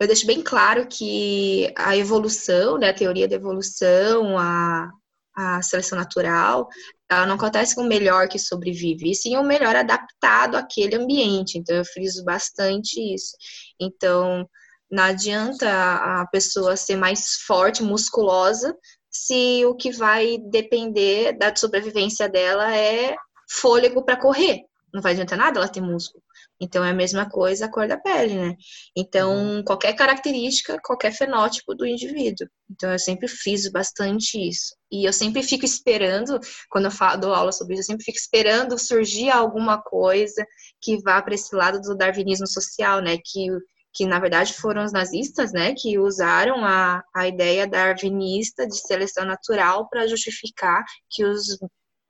eu 0.00 0.06
deixo 0.06 0.26
bem 0.26 0.42
claro 0.42 0.86
que 0.86 1.72
a 1.76 1.96
evolução, 1.96 2.78
né, 2.78 2.88
a 2.88 2.94
teoria 2.94 3.28
da 3.28 3.36
evolução, 3.36 4.38
a, 4.38 4.90
a 5.36 5.62
seleção 5.62 5.98
natural, 5.98 6.68
ela 7.10 7.26
não 7.26 7.34
acontece 7.34 7.74
com 7.74 7.82
o 7.82 7.88
melhor 7.88 8.28
que 8.28 8.38
sobrevive, 8.38 9.10
e 9.10 9.14
sim 9.14 9.36
o 9.36 9.42
melhor 9.42 9.76
adaptado 9.76 10.56
àquele 10.56 10.96
ambiente. 10.96 11.58
Então, 11.58 11.76
eu 11.76 11.84
friso 11.84 12.24
bastante 12.24 12.98
isso. 13.14 13.36
Então, 13.78 14.48
não 14.90 15.04
adianta 15.04 15.68
a 15.68 16.26
pessoa 16.26 16.76
ser 16.76 16.96
mais 16.96 17.36
forte, 17.46 17.82
musculosa, 17.82 18.76
se 19.10 19.64
o 19.66 19.74
que 19.74 19.92
vai 19.92 20.38
depender 20.38 21.36
da 21.36 21.54
sobrevivência 21.54 22.28
dela 22.28 22.74
é 22.74 23.14
fôlego 23.50 24.04
para 24.04 24.16
correr. 24.16 24.62
Não 24.92 25.00
vai 25.00 25.12
adiantar 25.12 25.38
nada 25.38 25.58
ela 25.58 25.68
ter 25.68 25.80
músculo. 25.80 26.22
Então 26.60 26.84
é 26.84 26.90
a 26.90 26.94
mesma 26.94 27.28
coisa 27.28 27.64
a 27.64 27.70
cor 27.70 27.88
da 27.88 27.96
pele, 27.96 28.34
né? 28.34 28.54
Então, 28.94 29.34
uhum. 29.34 29.64
qualquer 29.64 29.94
característica, 29.94 30.78
qualquer 30.84 31.12
fenótipo 31.12 31.74
do 31.74 31.86
indivíduo. 31.86 32.46
Então 32.70 32.92
eu 32.92 32.98
sempre 32.98 33.26
fiz 33.28 33.70
bastante 33.70 34.36
isso. 34.36 34.76
E 34.92 35.08
eu 35.08 35.12
sempre 35.12 35.42
fico 35.42 35.64
esperando, 35.64 36.38
quando 36.68 36.86
eu 36.86 36.90
falo, 36.90 37.20
dou 37.20 37.34
aula 37.34 37.50
sobre 37.50 37.74
isso, 37.74 37.82
eu 37.82 37.86
sempre 37.86 38.04
fico 38.04 38.18
esperando 38.18 38.78
surgir 38.78 39.30
alguma 39.30 39.80
coisa 39.80 40.44
que 40.82 41.00
vá 41.02 41.22
para 41.22 41.34
esse 41.34 41.54
lado 41.54 41.80
do 41.80 41.96
darwinismo 41.96 42.46
social, 42.46 43.00
né? 43.00 43.16
Que 43.16 43.48
que 43.92 44.06
na 44.06 44.18
verdade 44.18 44.54
foram 44.54 44.84
os 44.84 44.92
nazistas, 44.92 45.52
né, 45.52 45.74
que 45.76 45.98
usaram 45.98 46.64
a, 46.64 47.02
a 47.14 47.26
ideia 47.26 47.66
darwinista 47.66 48.66
de 48.66 48.76
seleção 48.76 49.24
natural 49.24 49.88
para 49.88 50.06
justificar 50.06 50.84
que 51.10 51.24
os 51.24 51.58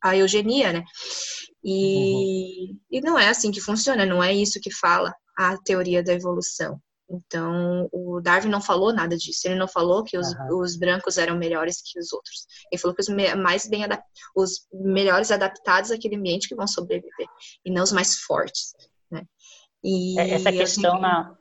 a 0.02 0.16
eugenia, 0.16 0.72
né? 0.72 0.84
E, 1.62 2.70
uhum. 2.70 2.78
e 2.90 3.00
não 3.02 3.18
é 3.18 3.28
assim 3.28 3.50
que 3.50 3.60
funciona, 3.60 4.06
não 4.06 4.22
é 4.22 4.32
isso 4.32 4.60
que 4.60 4.72
fala 4.72 5.14
a 5.36 5.58
teoria 5.58 6.02
da 6.02 6.14
evolução. 6.14 6.80
Então, 7.10 7.88
o 7.92 8.20
Darwin 8.20 8.48
não 8.48 8.60
falou 8.60 8.92
nada 8.92 9.16
disso. 9.16 9.40
Ele 9.44 9.56
não 9.56 9.66
falou 9.66 10.04
que 10.04 10.16
os, 10.16 10.28
uhum. 10.28 10.60
os 10.60 10.76
brancos 10.76 11.18
eram 11.18 11.36
melhores 11.36 11.82
que 11.82 11.98
os 11.98 12.12
outros. 12.12 12.46
Ele 12.70 12.80
falou 12.80 12.94
que 12.94 13.02
os 13.02 13.08
mais 13.36 13.68
bem 13.68 13.84
os 14.36 14.66
melhores 14.72 15.30
adaptados 15.32 15.90
àquele 15.90 16.16
ambiente 16.16 16.48
que 16.48 16.54
vão 16.54 16.68
sobreviver 16.68 17.26
e 17.64 17.70
não 17.70 17.82
os 17.82 17.92
mais 17.92 18.20
fortes, 18.20 18.72
né? 19.10 19.24
E, 19.82 20.18
Essa 20.20 20.52
questão 20.52 20.92
assim, 20.92 21.02
na 21.02 21.36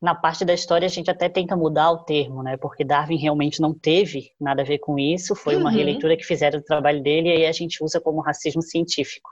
na 0.00 0.14
parte 0.14 0.44
da 0.44 0.52
história 0.52 0.86
a 0.86 0.90
gente 0.90 1.10
até 1.10 1.28
tenta 1.28 1.56
mudar 1.56 1.90
o 1.90 2.04
termo, 2.04 2.42
né? 2.42 2.56
Porque 2.56 2.84
Darwin 2.84 3.16
realmente 3.16 3.60
não 3.60 3.72
teve 3.72 4.30
nada 4.40 4.62
a 4.62 4.64
ver 4.64 4.78
com 4.78 4.98
isso, 4.98 5.34
foi 5.34 5.56
uma 5.56 5.70
uhum. 5.70 5.76
releitura 5.76 6.16
que 6.16 6.24
fizeram 6.24 6.58
do 6.58 6.64
trabalho 6.64 7.02
dele 7.02 7.28
e 7.28 7.32
aí 7.32 7.46
a 7.46 7.52
gente 7.52 7.82
usa 7.82 8.00
como 8.00 8.20
racismo 8.20 8.62
científico. 8.62 9.30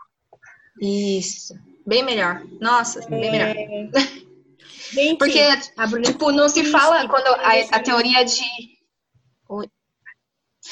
Isso. 0.80 1.54
Bem 1.86 2.02
melhor. 2.02 2.42
Nossa, 2.60 3.06
bem 3.08 3.30
melhor. 3.30 3.54
Bem 4.94 5.16
Porque, 5.16 5.40
tipo, 6.02 6.30
não 6.30 6.48
se 6.48 6.64
fala 6.64 7.08
quando 7.08 7.26
a, 7.26 7.76
a 7.76 7.80
teoria 7.80 8.24
de. 8.24 8.44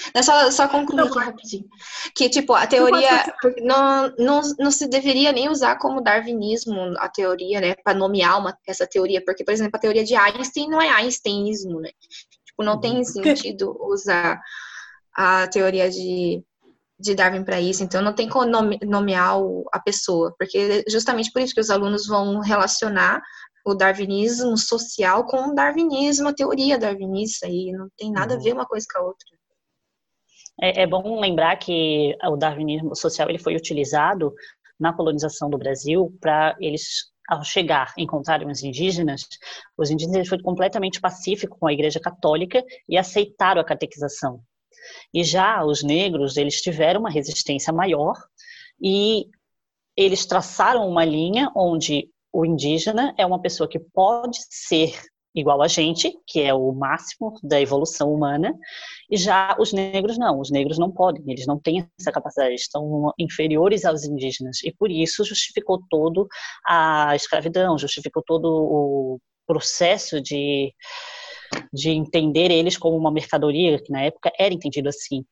Oi. 0.07 0.11
É 0.15 0.23
só, 0.23 0.51
só 0.51 0.69
concluir 0.69 1.07
aqui 1.07 1.19
rapidinho. 1.19 1.65
Que, 2.15 2.29
tipo, 2.29 2.55
a 2.55 2.67
teoria 2.67 3.35
não, 3.63 4.13
não, 4.19 4.41
não 4.59 4.71
se 4.71 4.89
deveria 4.89 5.33
nem 5.33 5.49
usar 5.49 5.77
como 5.79 6.03
darwinismo 6.03 6.95
a 6.99 7.09
teoria, 7.09 7.61
né? 7.61 7.75
Para 7.83 7.95
nomear 7.95 8.39
uma, 8.39 8.57
essa 8.67 8.87
teoria. 8.87 9.23
Porque, 9.25 9.45
por 9.45 9.53
exemplo, 9.53 9.77
a 9.77 9.81
teoria 9.81 10.05
de 10.05 10.15
Einstein 10.15 10.69
não 10.69 10.81
é 10.81 10.89
Einsteinismo, 10.89 11.81
né? 11.81 11.91
Tipo, 12.47 12.63
não 12.63 12.81
tem 12.81 13.03
sentido 13.05 13.77
usar 13.81 14.41
a 15.15 15.47
teoria 15.49 15.91
de, 15.91 16.43
de 16.99 17.15
Darwin 17.15 17.45
para 17.45 17.61
isso. 17.61 17.83
Então, 17.83 18.03
não 18.03 18.15
tem 18.15 18.29
como 18.29 18.47
nomear 18.85 19.37
a 19.73 19.81
pessoa. 19.81 20.35
Porque 20.39 20.85
justamente 20.89 21.33
por 21.33 21.43
isso 21.43 21.55
que 21.55 21.61
os 21.61 21.71
alunos 21.71 22.07
vão 22.07 22.41
relacionar 22.41 23.23
o 23.65 23.75
darwinismo 23.75 24.57
social 24.57 25.25
com 25.25 25.51
o 25.51 25.55
darwinismo, 25.55 26.29
a 26.29 26.35
teoria 26.35 26.79
darwinista. 26.79 27.47
E 27.49 27.73
não 27.73 27.89
tem 27.97 28.11
nada 28.11 28.35
a 28.35 28.37
uhum. 28.37 28.43
ver 28.43 28.53
uma 28.53 28.67
coisa 28.67 28.87
com 28.93 28.99
a 28.99 29.03
outra. 29.03 29.42
É, 30.63 30.83
é 30.83 30.87
bom 30.87 31.19
lembrar 31.19 31.57
que 31.57 32.17
o 32.25 32.37
darwinismo 32.37 32.95
social 32.95 33.29
ele 33.29 33.39
foi 33.39 33.57
utilizado 33.57 34.33
na 34.79 34.93
colonização 34.93 35.51
do 35.51 35.59
Brasil 35.59 36.17
para 36.21 36.57
eles 36.61 37.11
ao 37.29 37.43
chegar, 37.43 37.93
encontrarem 37.99 38.49
os 38.49 38.63
indígenas, 38.63 39.23
os 39.77 39.91
indígenas 39.91 40.29
foram 40.29 40.43
completamente 40.43 41.01
pacíficos 41.01 41.59
com 41.59 41.67
a 41.67 41.73
Igreja 41.73 42.01
Católica 42.01 42.65
e 42.89 42.97
aceitaram 42.97 43.61
a 43.61 43.65
catequização. 43.65 44.41
E 45.13 45.25
já 45.25 45.65
os 45.65 45.83
negros, 45.83 46.37
eles 46.37 46.61
tiveram 46.61 47.01
uma 47.01 47.11
resistência 47.11 47.73
maior 47.73 48.15
e 48.81 49.27
eles 49.97 50.27
traçaram 50.27 50.89
uma 50.89 51.05
linha 51.05 51.51
onde 51.57 52.09
o 52.33 52.45
indígena 52.45 53.15
é 53.19 53.27
uma 53.27 53.41
pessoa 53.41 53.69
que 53.69 53.79
pode 53.79 54.39
ser 54.51 54.99
igual 55.35 55.63
a 55.63 55.69
gente, 55.69 56.13
que 56.27 56.41
é 56.41 56.53
o 56.53 56.73
máximo 56.73 57.35
da 57.43 57.61
evolução 57.61 58.13
humana, 58.13 58.55
e 59.11 59.17
já 59.17 59.57
os 59.59 59.73
negros 59.73 60.19
não, 60.19 60.41
os 60.41 60.51
negros 60.51 60.79
não 60.79 60.91
podem, 60.91 61.23
eles 61.27 61.47
não 61.47 61.59
têm 61.59 61.87
essa 61.99 62.13
capacidade, 62.13 62.51
eles 62.51 62.63
estão 62.63 63.13
inferiores 63.19 63.85
aos 63.85 64.05
indígenas, 64.05 64.63
e 64.63 64.73
por 64.73 64.91
isso 64.91 65.25
justificou 65.25 65.81
todo 65.89 66.27
a 66.67 67.15
escravidão, 67.17 67.79
justificou 67.79 68.23
todo 68.27 68.47
o 68.47 69.19
processo 69.47 70.21
de, 70.21 70.73
de 71.73 71.91
entender 71.91 72.51
eles 72.51 72.77
como 72.77 72.97
uma 72.97 73.11
mercadoria, 73.11 73.83
que 73.83 73.91
na 73.91 74.03
época 74.03 74.31
era 74.39 74.53
entendido 74.55 74.89
assim. 74.89 75.25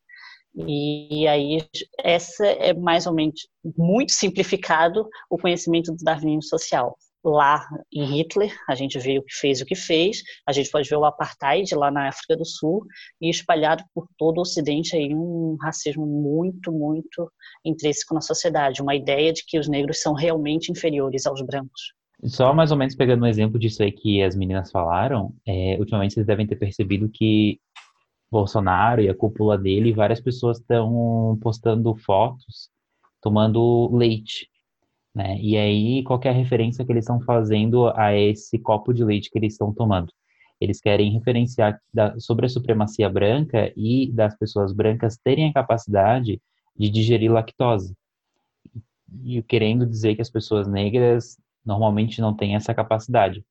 E 0.53 1.25
aí, 1.27 1.63
essa 1.99 2.45
é 2.45 2.73
mais 2.73 3.07
ou 3.07 3.13
menos, 3.13 3.47
muito 3.77 4.11
simplificado, 4.11 5.07
o 5.29 5.37
conhecimento 5.37 5.93
do 5.93 6.03
darwinismo 6.03 6.43
social 6.43 6.97
lá 7.23 7.67
em 7.91 8.03
Hitler, 8.03 8.55
a 8.67 8.75
gente 8.75 8.97
vê 8.99 9.19
o 9.19 9.23
que 9.23 9.33
fez 9.33 9.61
o 9.61 9.65
que 9.65 9.75
fez, 9.75 10.23
a 10.47 10.51
gente 10.51 10.69
pode 10.69 10.89
ver 10.89 10.95
o 10.95 11.05
apartheid 11.05 11.73
lá 11.75 11.91
na 11.91 12.09
África 12.09 12.35
do 12.35 12.45
Sul 12.45 12.85
e 13.21 13.29
espalhado 13.29 13.83
por 13.93 14.07
todo 14.17 14.37
o 14.37 14.41
Ocidente 14.41 14.95
aí 14.95 15.13
um 15.13 15.55
racismo 15.61 16.05
muito, 16.05 16.71
muito 16.71 17.31
intrínseco 17.63 18.13
na 18.13 18.21
sociedade, 18.21 18.81
uma 18.81 18.95
ideia 18.95 19.31
de 19.31 19.43
que 19.45 19.59
os 19.59 19.67
negros 19.67 20.01
são 20.01 20.13
realmente 20.13 20.71
inferiores 20.71 21.25
aos 21.25 21.41
brancos. 21.41 21.93
Só 22.25 22.53
mais 22.53 22.71
ou 22.71 22.77
menos 22.77 22.95
pegando 22.95 23.23
um 23.23 23.27
exemplo 23.27 23.59
disso 23.59 23.81
aí 23.81 23.91
que 23.91 24.21
as 24.21 24.35
meninas 24.35 24.71
falaram, 24.71 25.33
é, 25.45 25.77
ultimamente 25.79 26.13
vocês 26.13 26.25
devem 26.25 26.45
ter 26.45 26.55
percebido 26.55 27.09
que 27.09 27.59
Bolsonaro 28.31 29.01
e 29.01 29.09
a 29.09 29.15
cúpula 29.15 29.57
dele, 29.57 29.91
várias 29.91 30.21
pessoas 30.21 30.59
estão 30.59 31.37
postando 31.41 31.93
fotos 31.95 32.69
tomando 33.21 33.89
leite 33.95 34.50
né? 35.13 35.37
E 35.39 35.57
aí, 35.57 36.03
qual 36.03 36.19
é 36.23 36.29
a 36.29 36.33
referência 36.33 36.85
que 36.85 36.91
eles 36.91 37.03
estão 37.03 37.19
fazendo 37.21 37.87
a 37.95 38.15
esse 38.15 38.57
copo 38.57 38.93
de 38.93 39.03
leite 39.03 39.29
que 39.29 39.37
eles 39.37 39.53
estão 39.53 39.73
tomando? 39.73 40.11
Eles 40.59 40.79
querem 40.79 41.11
referenciar 41.11 41.79
da, 41.93 42.17
sobre 42.19 42.45
a 42.45 42.49
supremacia 42.49 43.09
branca 43.09 43.73
e 43.75 44.11
das 44.11 44.37
pessoas 44.37 44.71
brancas 44.71 45.17
terem 45.17 45.49
a 45.49 45.53
capacidade 45.53 46.41
de 46.77 46.89
digerir 46.89 47.31
lactose. 47.31 47.95
E 49.23 49.41
querendo 49.43 49.85
dizer 49.85 50.15
que 50.15 50.21
as 50.21 50.29
pessoas 50.29 50.67
negras 50.67 51.37
normalmente 51.65 52.21
não 52.21 52.33
têm 52.35 52.55
essa 52.55 52.73
capacidade. 52.73 53.43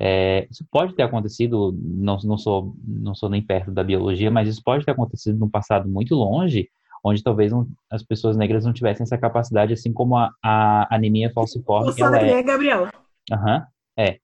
É, 0.00 0.46
isso 0.50 0.64
pode 0.70 0.94
ter 0.94 1.02
acontecido, 1.02 1.76
não, 1.80 2.18
não, 2.22 2.38
sou, 2.38 2.76
não 2.86 3.14
sou 3.14 3.28
nem 3.28 3.42
perto 3.42 3.70
da 3.72 3.82
biologia, 3.82 4.30
mas 4.30 4.48
isso 4.48 4.62
pode 4.62 4.84
ter 4.84 4.92
acontecido 4.92 5.38
num 5.38 5.50
passado 5.50 5.88
muito 5.88 6.14
longe, 6.14 6.68
onde 7.04 7.22
talvez 7.22 7.52
não, 7.52 7.66
as 7.90 8.02
pessoas 8.02 8.36
negras 8.36 8.64
não 8.64 8.72
tivessem 8.72 9.04
essa 9.04 9.18
capacidade, 9.18 9.72
assim 9.72 9.92
como 9.92 10.16
a, 10.16 10.30
a 10.42 10.94
anemia 10.94 11.30
falciforme. 11.32 11.90
O 11.90 12.04
ela 12.04 12.18
é, 12.18 12.42
Gabriel. 12.42 12.88
Aham, 13.30 13.56
uhum, 13.56 13.62
é. 13.96 14.18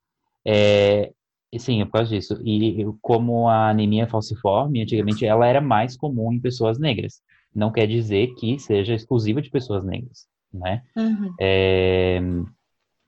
é. 0.47 1.13
Sim, 1.57 1.81
é 1.81 1.85
por 1.85 1.93
causa 1.93 2.11
disso. 2.11 2.41
E 2.45 2.85
como 3.01 3.49
a 3.49 3.71
anemia 3.71 4.09
falciforme, 4.09 4.83
antigamente, 4.83 5.25
ela 5.25 5.47
era 5.47 5.61
mais 5.61 5.97
comum 5.97 6.33
em 6.33 6.41
pessoas 6.41 6.81
negras. 6.81 7.23
Não 7.55 7.71
quer 7.71 7.87
dizer 7.87 8.35
que 8.35 8.59
seja 8.59 8.93
exclusiva 8.93 9.41
de 9.41 9.51
pessoas 9.51 9.85
negras, 9.85 10.27
né? 10.53 10.83
Uhum. 10.97 11.33
É, 11.41 12.21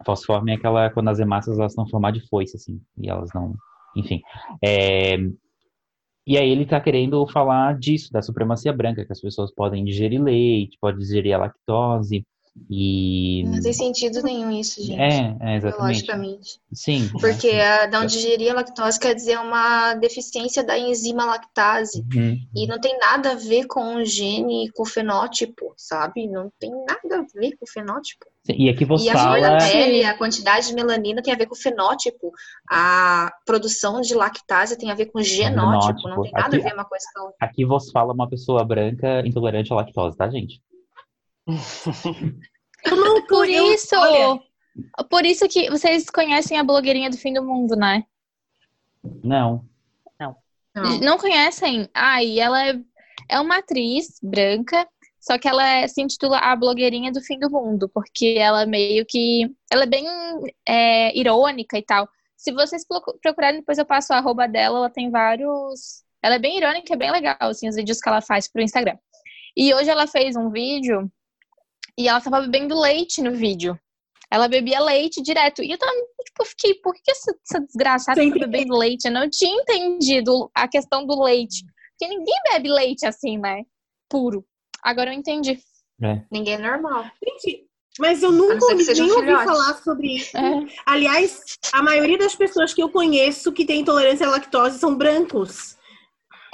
falciforme 0.05 0.53
é 0.53 0.55
aquela 0.55 0.89
quando 0.91 1.09
as 1.09 1.19
hemácias 1.19 1.59
elas 1.59 1.73
estão 1.73 1.89
formadas 1.89 2.23
de 2.23 2.29
foice, 2.29 2.57
assim, 2.57 2.81
e 2.97 3.09
elas 3.09 3.31
não... 3.35 3.57
Enfim. 3.97 4.23
É, 4.63 5.17
e 6.27 6.36
aí 6.39 6.51
ele 6.51 6.65
está 6.65 6.81
querendo 6.81 7.27
falar 7.28 7.78
disso, 7.78 8.12
da 8.12 8.23
supremacia 8.23 8.73
branca, 8.73 9.05
que 9.05 9.12
as 9.12 9.20
pessoas 9.20 9.53
podem 9.55 9.85
digerir 9.85 10.23
leite, 10.23 10.78
podem 10.81 11.01
digerir 11.01 11.35
a 11.35 11.39
lactose. 11.39 12.27
E... 12.69 13.45
Não 13.47 13.61
tem 13.61 13.73
sentido 13.73 14.23
nenhum 14.23 14.51
isso, 14.51 14.83
gente. 14.83 15.01
É, 15.01 15.37
é 15.41 15.57
exatamente. 15.57 15.89
Logicamente. 15.89 16.61
Sim. 16.73 17.11
Porque 17.20 17.51
a 17.51 17.87
não 17.89 18.07
digerir 18.07 18.51
a 18.51 18.55
lactose 18.55 18.99
quer 18.99 19.15
dizer 19.15 19.39
uma 19.39 19.95
deficiência 19.95 20.65
da 20.65 20.77
enzima 20.78 21.24
lactase. 21.24 22.05
Uhum. 22.15 22.37
E 22.55 22.66
não 22.66 22.81
tem 22.81 22.99
nada 22.99 23.33
a 23.33 23.35
ver 23.35 23.66
com 23.66 23.97
o 23.97 24.05
gene, 24.05 24.70
com 24.74 24.83
o 24.83 24.87
fenótipo, 24.87 25.73
sabe? 25.77 26.27
Não 26.27 26.51
tem 26.59 26.70
nada 26.70 27.20
a 27.20 27.41
ver 27.41 27.57
com 27.57 27.65
o 27.65 27.69
fenótipo. 27.69 28.27
E 28.49 28.69
aqui 28.69 28.85
você 28.85 29.11
e 29.11 29.12
fala... 29.12 29.37
a 29.37 29.41
cor 29.41 29.59
da 29.59 29.59
pele, 29.59 30.05
a 30.05 30.16
quantidade 30.16 30.69
de 30.69 30.74
melanina 30.74 31.23
tem 31.23 31.33
a 31.33 31.37
ver 31.37 31.47
com 31.47 31.55
o 31.55 31.59
fenótipo. 31.59 32.33
A 32.70 33.33
produção 33.45 34.01
de 34.01 34.15
lactase 34.15 34.78
tem 34.78 34.91
a 34.91 34.95
ver 34.95 35.07
com 35.07 35.19
o 35.19 35.23
genótipo. 35.23 35.99
genótipo. 35.99 36.09
Não 36.09 36.23
tem 36.23 36.33
nada 36.33 36.57
aqui, 36.57 36.61
a 36.61 36.69
ver 36.69 36.74
uma 36.74 36.85
coisa 36.85 37.05
com 37.15 37.20
a 37.20 37.24
outra. 37.24 37.39
Aqui 37.41 37.65
você 37.65 37.91
fala 37.93 38.12
uma 38.12 38.28
pessoa 38.28 38.65
branca 38.65 39.23
intolerante 39.27 39.73
à 39.73 39.77
lactose, 39.77 40.16
tá, 40.16 40.28
gente? 40.28 40.61
por 43.28 43.48
isso... 43.48 43.94
Por 45.09 45.24
isso 45.24 45.48
que 45.48 45.70
vocês 45.70 46.10
conhecem 46.10 46.59
a 46.59 46.64
blogueirinha 46.64 47.09
do 47.09 47.16
fim 47.16 47.32
do 47.32 47.43
mundo, 47.43 47.74
né? 47.74 48.05
Não. 50.20 50.36
Não. 50.74 50.98
Não 51.01 51.16
conhecem? 51.18 51.89
Ah, 51.94 52.23
e 52.23 52.39
ela 52.39 52.68
é, 52.68 52.78
é 53.31 53.40
uma 53.40 53.56
atriz 53.59 54.18
branca, 54.23 54.86
só 55.18 55.39
que 55.39 55.48
ela 55.48 55.66
é- 55.66 55.89
se 55.89 56.02
intitula 56.02 56.36
a 56.39 56.55
blogueirinha 56.55 57.10
do 57.10 57.23
fim 57.23 57.39
do 57.39 57.51
mundo, 57.51 57.89
porque 57.89 58.36
ela 58.39 58.66
meio 58.66 59.06
que. 59.09 59.51
Ela 59.73 59.85
é 59.85 59.86
bem 59.86 60.05
é, 60.68 61.18
irônica 61.18 61.78
e 61.78 61.82
tal. 61.82 62.06
Se 62.36 62.52
vocês 62.52 62.86
procu- 62.86 63.18
procurarem, 63.23 63.60
depois 63.60 63.78
eu 63.78 63.86
passo 63.86 64.12
a 64.12 64.18
arroba 64.18 64.47
dela, 64.47 64.77
ela 64.78 64.90
tem 64.90 65.10
vários. 65.10 66.05
Ela 66.23 66.35
é 66.35 66.39
bem 66.39 66.59
irônica, 66.59 66.93
é 66.93 66.97
bem 66.97 67.10
legal, 67.10 67.36
assim, 67.40 67.68
os 67.68 67.77
vídeos 67.77 67.98
que 67.98 68.09
ela 68.10 68.20
faz 68.20 68.47
pro 68.47 68.60
Instagram. 68.60 68.98
E 69.56 69.73
hoje 69.73 69.89
ela 69.89 70.06
fez 70.06 70.36
um 70.36 70.51
vídeo 70.51 71.10
e 71.98 72.09
ela 72.09 72.20
tava 72.20 72.43
bebendo 72.43 72.78
leite 72.78 73.23
no 73.23 73.32
vídeo. 73.32 73.78
Ela 74.31 74.48
bebia 74.48 74.81
leite 74.81 75.23
direto. 75.23 75.62
E 75.62 75.70
eu 75.70 75.78
tava, 75.78 75.93
tipo, 76.24 76.44
fiquei, 76.44 76.74
por 76.74 76.93
que 76.94 77.10
essa, 77.10 77.35
essa 77.48 77.60
desgraçada 77.60 78.20
tá 78.20 78.39
bebendo 78.39 78.77
leite? 78.77 79.06
Eu 79.06 79.12
não 79.12 79.31
tinha 79.31 79.62
entendido 79.62 80.51
a 80.55 80.66
questão 80.66 81.06
do 81.06 81.23
leite. 81.23 81.64
Porque 81.93 82.12
ninguém 82.12 82.35
bebe 82.51 82.68
leite 82.68 83.06
assim, 83.06 83.39
né? 83.39 83.62
Puro. 84.09 84.44
Agora 84.82 85.10
eu 85.10 85.14
entendi. 85.14 85.59
Ninguém 86.31 86.55
é 86.55 86.59
normal. 86.59 87.05
Gente, 87.24 87.66
mas 87.98 88.23
eu 88.23 88.31
nunca 88.31 88.66
um 88.66 88.77
nem 88.77 89.10
ouvi 89.10 89.32
falar 89.32 89.74
sobre 89.82 90.16
isso. 90.16 90.36
É. 90.36 90.66
Aliás, 90.85 91.40
a 91.73 91.82
maioria 91.82 92.18
das 92.18 92.35
pessoas 92.35 92.74
que 92.74 92.82
eu 92.82 92.90
conheço 92.90 93.52
que 93.52 93.64
têm 93.64 93.81
intolerância 93.81 94.27
à 94.27 94.31
lactose 94.31 94.78
são 94.78 94.94
brancos. 94.94 95.77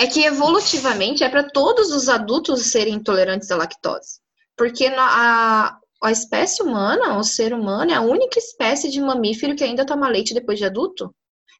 É 0.01 0.07
que 0.07 0.25
evolutivamente 0.25 1.25
é 1.25 1.29
para 1.29 1.51
todos 1.51 1.91
os 1.91 2.09
adultos 2.09 2.63
serem 2.67 2.95
intolerantes 2.95 3.51
à 3.51 3.57
lactose. 3.57 4.22
Porque 4.63 4.87
a, 4.87 5.77
a 6.01 6.13
espécie 6.13 6.63
humana, 6.63 7.19
o 7.19 7.25
ser 7.25 7.53
humano, 7.53 7.91
é 7.91 7.95
a 7.97 8.01
única 8.01 8.39
espécie 8.39 8.89
de 8.89 9.01
mamífero 9.01 9.57
que 9.57 9.65
ainda 9.65 9.85
toma 9.85 10.09
leite 10.09 10.33
depois 10.33 10.57
de 10.57 10.65
adulto. 10.65 11.13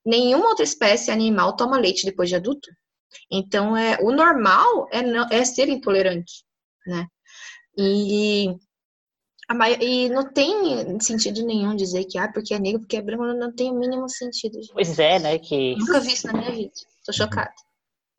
Nenhuma 0.07 0.47
outra 0.47 0.63
espécie 0.63 1.11
animal 1.11 1.57
toma 1.57 1.81
leite 1.81 2.07
depois 2.07 2.29
de 2.29 2.37
adulto. 2.37 2.71
Então, 3.29 3.77
é, 3.77 3.99
o 4.01 4.13
normal 4.13 4.87
é, 4.93 5.03
não, 5.03 5.27
é 5.33 5.45
ser 5.45 5.69
intolerante, 5.69 6.45
né? 6.87 7.09
E, 7.77 8.55
e 9.81 10.09
não 10.09 10.33
tem 10.33 11.01
sentido 11.01 11.45
nenhum 11.45 11.75
dizer 11.75 12.05
que, 12.05 12.19
ah, 12.19 12.31
porque 12.33 12.55
é 12.55 12.61
negro, 12.61 12.83
porque 12.83 12.99
é 12.99 13.03
branco, 13.03 13.25
não 13.25 13.53
tem 13.53 13.73
o 13.73 13.75
mínimo 13.81 14.09
sentido. 14.09 14.63
gente. 14.63 14.73
Pois 14.73 14.97
é, 15.01 15.19
né? 15.19 15.41
Que. 15.41 15.75
Nunca 15.75 15.99
vi 15.99 16.13
isso 16.13 16.29
na 16.29 16.35
minha 16.35 16.53
vida. 16.53 16.73
Tô 17.05 17.13
chocada. 17.13 17.53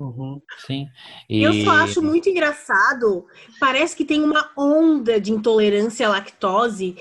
Uhum. 0.04 0.42
Sim. 0.66 0.86
E... 1.30 1.42
Eu 1.44 1.54
só 1.64 1.72
acho 1.72 2.02
muito 2.02 2.30
engraçado. 2.30 3.26
Parece 3.60 3.96
que 3.96 4.04
tem 4.06 4.22
uma 4.22 4.52
onda 4.58 5.20
de 5.20 5.32
intolerância 5.32 6.08
à 6.08 6.10
lactose 6.12 6.96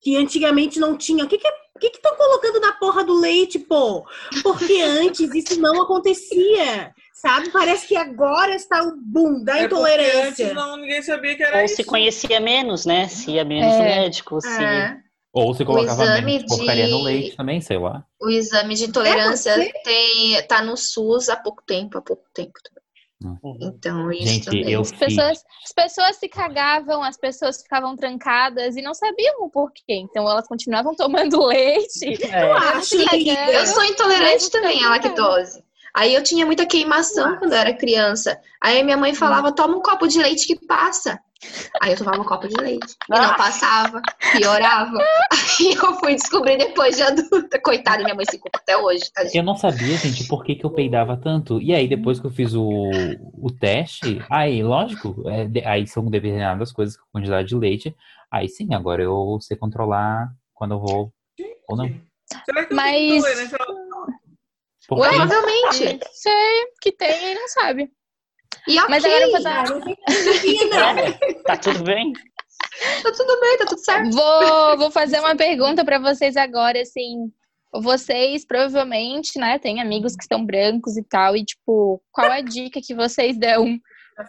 que 0.00 0.16
antigamente 0.16 0.78
não 0.78 0.96
tinha. 0.96 1.24
O 1.24 1.28
que 1.28 1.38
que 1.38 1.48
o 1.48 1.80
que 1.80 1.86
estão 1.86 2.16
colocando 2.16 2.60
na 2.60 2.72
porra 2.72 3.04
do 3.04 3.14
leite, 3.14 3.56
pô? 3.56 4.04
Porque 4.42 4.80
antes 4.82 5.32
isso 5.32 5.60
não 5.60 5.80
acontecia, 5.80 6.92
sabe? 7.14 7.50
Parece 7.52 7.86
que 7.86 7.94
agora 7.96 8.52
está 8.56 8.82
o 8.82 8.96
boom 8.96 9.44
da 9.44 9.60
É 9.60 9.64
intolerância. 9.64 10.46
antes 10.46 10.54
não, 10.54 10.76
ninguém 10.76 11.00
sabia 11.02 11.36
que 11.36 11.42
era 11.44 11.58
Ou 11.58 11.64
isso. 11.64 11.76
se 11.76 11.84
conhecia 11.84 12.40
menos, 12.40 12.84
né? 12.84 13.06
Se 13.06 13.30
ia 13.30 13.44
menos 13.44 13.72
É. 13.74 13.78
médico, 14.00 14.40
se. 14.40 14.60
É. 14.62 14.96
Ou 15.32 15.54
você 15.54 15.64
colocava 15.64 16.02
exame 16.04 16.22
menos 16.26 16.44
porcaria 16.56 16.86
no 16.88 16.98
de- 16.98 17.04
leite 17.04 17.36
também, 17.36 17.60
sei 17.60 17.78
lá. 17.78 18.04
O 18.20 18.30
exame 18.30 18.74
de 18.74 18.84
intolerância 18.86 19.50
É, 19.50 19.72
tem, 19.84 20.42
tá 20.46 20.62
no 20.62 20.76
SUS 20.76 21.28
há 21.28 21.36
pouco 21.36 21.62
tempo, 21.66 21.98
há 21.98 22.02
pouco 22.02 22.24
tempo. 22.34 22.52
Uhum. 23.22 23.58
Então, 23.60 24.12
isso 24.12 24.26
Gente, 24.28 24.44
também. 24.44 24.70
eu 24.70 24.80
As 24.80 24.92
pessoas, 24.92 25.44
as 25.64 25.72
pessoas 25.72 26.16
se 26.16 26.28
cagavam, 26.28 27.02
as 27.02 27.16
pessoas 27.16 27.60
ficavam 27.60 27.96
trancadas 27.96 28.76
e 28.76 28.82
não 28.82 28.94
sabiam 28.94 29.42
o 29.42 29.50
porquê. 29.50 29.82
Então 29.88 30.22
elas 30.30 30.46
continuavam 30.46 30.94
tomando 30.96 31.44
leite. 31.46 32.24
É. 32.32 32.44
Eu 32.44 32.52
acho 32.54 32.96
Se 32.96 33.06
que. 33.08 33.28
Eu 33.30 33.66
sou 33.66 33.82
intolerante 33.84 34.48
também 34.50 34.84
à 34.84 34.90
lactose. 34.90 35.62
Aí 35.94 36.14
eu 36.14 36.22
tinha 36.22 36.46
muita 36.46 36.64
queimação 36.64 37.26
Nossa. 37.26 37.38
quando 37.40 37.52
eu 37.54 37.58
era 37.58 37.74
criança. 37.74 38.38
Aí 38.62 38.84
minha 38.84 38.96
mãe 38.96 39.12
falava, 39.14 39.50
toma 39.52 39.76
um 39.76 39.82
copo 39.82 40.06
de 40.06 40.18
leite 40.20 40.46
que 40.46 40.64
passa. 40.66 41.18
Aí 41.80 41.92
eu 41.92 41.96
tomava 41.98 42.20
um 42.20 42.24
copo 42.24 42.48
de 42.48 42.60
leite. 42.60 42.96
E 43.08 43.12
não 43.18 43.36
passava, 43.36 44.02
piorava. 44.32 44.98
Aí 45.32 45.74
eu 45.74 45.94
fui 45.94 46.14
descobrir 46.14 46.56
depois 46.56 46.96
de 46.96 47.02
adulta. 47.02 47.60
Coitada, 47.60 48.02
minha 48.02 48.14
mãe 48.14 48.24
se 48.28 48.38
culpa 48.38 48.58
até 48.58 48.76
hoje, 48.76 49.04
tá. 49.12 49.22
Eu 49.32 49.42
não 49.42 49.56
sabia, 49.56 49.96
gente, 49.96 50.26
por 50.26 50.44
que, 50.44 50.56
que 50.56 50.64
eu 50.66 50.70
peidava 50.70 51.16
tanto. 51.16 51.60
E 51.60 51.72
aí, 51.72 51.88
depois 51.88 52.18
que 52.18 52.26
eu 52.26 52.30
fiz 52.30 52.54
o, 52.54 52.90
o 53.34 53.50
teste, 53.50 54.20
aí, 54.30 54.62
lógico, 54.62 55.22
é, 55.28 55.68
aí 55.68 55.86
são 55.86 56.04
determinadas 56.06 56.72
coisas 56.72 56.96
com 56.96 57.06
quantidade 57.12 57.48
de 57.48 57.56
leite. 57.56 57.96
Aí 58.30 58.48
sim, 58.48 58.74
agora 58.74 59.02
eu 59.02 59.38
sei 59.40 59.56
controlar 59.56 60.30
quando 60.52 60.74
eu 60.74 60.80
vou 60.80 61.12
ou 61.68 61.76
não. 61.76 61.88
Será 62.44 62.64
que 62.66 62.72
eu 62.72 62.76
Mas- 62.76 63.24
Ué, 63.24 63.48
Provavelmente. 64.88 66.00
Sei 66.12 66.66
que 66.80 66.92
tem 66.92 67.32
e 67.32 67.34
não 67.34 67.48
sabe. 67.48 67.92
E 68.66 68.78
ok, 68.78 68.88
Mas 68.88 69.04
agora 69.04 69.24
eu 69.24 69.30
vou 69.30 69.42
dar. 69.42 69.64
É, 70.08 71.34
tá 71.44 71.56
tudo 71.56 71.82
bem? 71.84 72.12
tá 73.02 73.12
tudo 73.12 73.40
bem, 73.40 73.58
tá 73.58 73.66
tudo 73.66 73.78
certo. 73.78 74.10
Vou, 74.10 74.78
vou 74.78 74.90
fazer 74.90 75.20
uma 75.20 75.36
pergunta 75.36 75.84
pra 75.84 75.98
vocês 75.98 76.36
agora, 76.36 76.80
assim. 76.80 77.32
Vocês 77.72 78.46
provavelmente, 78.46 79.38
né, 79.38 79.58
têm 79.58 79.80
amigos 79.80 80.16
que 80.16 80.22
estão 80.22 80.44
brancos 80.44 80.96
e 80.96 81.02
tal, 81.02 81.36
e 81.36 81.44
tipo, 81.44 82.02
qual 82.10 82.30
a 82.30 82.40
dica 82.40 82.80
que 82.80 82.94
vocês 82.94 83.38
dão 83.38 83.78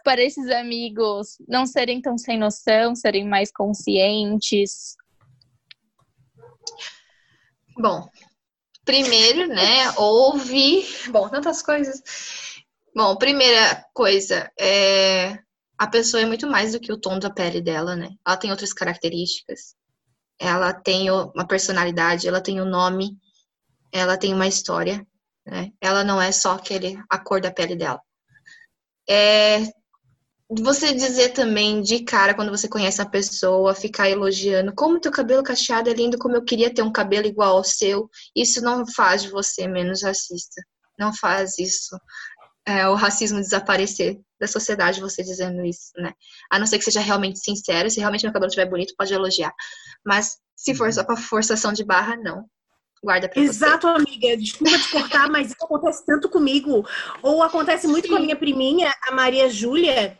para 0.03 0.21
esses 0.21 0.49
amigos 0.51 1.37
não 1.47 1.65
serem 1.65 2.01
tão 2.01 2.17
sem 2.17 2.37
noção, 2.37 2.95
serem 2.95 3.25
mais 3.25 3.49
conscientes? 3.51 4.95
Bom, 7.77 8.09
primeiro, 8.83 9.47
né, 9.47 9.89
ouve. 9.95 10.85
Bom, 11.09 11.29
tantas 11.29 11.61
coisas. 11.61 12.03
Bom, 12.95 13.15
primeira 13.17 13.85
coisa, 13.93 14.51
é. 14.59 15.37
A 15.77 15.87
pessoa 15.87 16.21
é 16.21 16.25
muito 16.25 16.45
mais 16.45 16.73
do 16.73 16.79
que 16.79 16.91
o 16.91 16.99
tom 16.99 17.17
da 17.17 17.29
pele 17.29 17.61
dela, 17.61 17.95
né? 17.95 18.09
Ela 18.25 18.35
tem 18.35 18.51
outras 18.51 18.73
características. 18.73 19.75
Ela 20.37 20.73
tem 20.73 21.09
uma 21.09 21.47
personalidade, 21.47 22.27
ela 22.27 22.41
tem 22.41 22.61
um 22.61 22.65
nome, 22.65 23.17
ela 23.91 24.17
tem 24.17 24.33
uma 24.33 24.47
história, 24.47 25.05
né? 25.45 25.71
Ela 25.79 26.03
não 26.03 26.21
é 26.21 26.31
só 26.31 26.53
aquele, 26.55 27.01
a 27.09 27.17
cor 27.17 27.39
da 27.39 27.51
pele 27.51 27.75
dela. 27.75 28.01
É, 29.09 29.61
você 30.49 30.93
dizer 30.93 31.29
também 31.29 31.81
de 31.81 32.03
cara, 32.03 32.33
quando 32.33 32.49
você 32.49 32.67
conhece 32.67 33.01
a 33.01 33.05
pessoa, 33.05 33.75
ficar 33.75 34.09
elogiando, 34.09 34.73
como 34.73 34.99
teu 34.99 35.11
cabelo 35.11 35.43
cacheado 35.43 35.89
é 35.89 35.93
lindo, 35.93 36.17
como 36.17 36.35
eu 36.35 36.43
queria 36.43 36.73
ter 36.73 36.81
um 36.81 36.91
cabelo 36.91 37.27
igual 37.27 37.57
ao 37.57 37.63
seu, 37.63 38.09
isso 38.35 38.61
não 38.61 38.85
faz 38.87 39.23
de 39.23 39.29
você 39.29 39.67
menos 39.67 40.03
racista. 40.03 40.61
Não 40.97 41.13
faz 41.13 41.57
isso. 41.59 41.95
É, 42.69 42.87
o 42.87 42.93
racismo 42.93 43.39
desaparecer 43.39 44.19
da 44.39 44.47
sociedade, 44.47 45.01
você 45.01 45.23
dizendo 45.23 45.65
isso, 45.65 45.91
né? 45.97 46.13
A 46.51 46.59
não 46.59 46.67
ser 46.67 46.77
que 46.77 46.83
seja 46.83 46.99
realmente 46.99 47.39
sincero, 47.39 47.89
se 47.89 47.99
realmente 47.99 48.23
meu 48.23 48.31
cabelo 48.31 48.49
estiver 48.49 48.69
bonito, 48.69 48.93
pode 48.95 49.11
elogiar. 49.11 49.51
Mas 50.05 50.37
se 50.55 50.75
for 50.75 50.93
só 50.93 51.03
pra 51.03 51.17
forçação 51.17 51.73
de 51.73 51.83
barra, 51.83 52.15
não. 52.15 52.45
Guarda 53.03 53.27
pra 53.27 53.41
você. 53.41 53.49
Exato, 53.49 53.87
amiga. 53.87 54.37
Desculpa 54.37 54.77
te 54.77 54.91
cortar, 54.91 55.29
mas 55.31 55.47
isso 55.47 55.65
acontece 55.65 56.05
tanto 56.05 56.29
comigo. 56.29 56.85
Ou 57.23 57.41
acontece 57.41 57.87
muito 57.87 58.07
com 58.07 58.17
a 58.17 58.19
minha 58.19 58.35
priminha, 58.35 58.93
a 59.07 59.13
Maria 59.13 59.49
Júlia. 59.49 60.19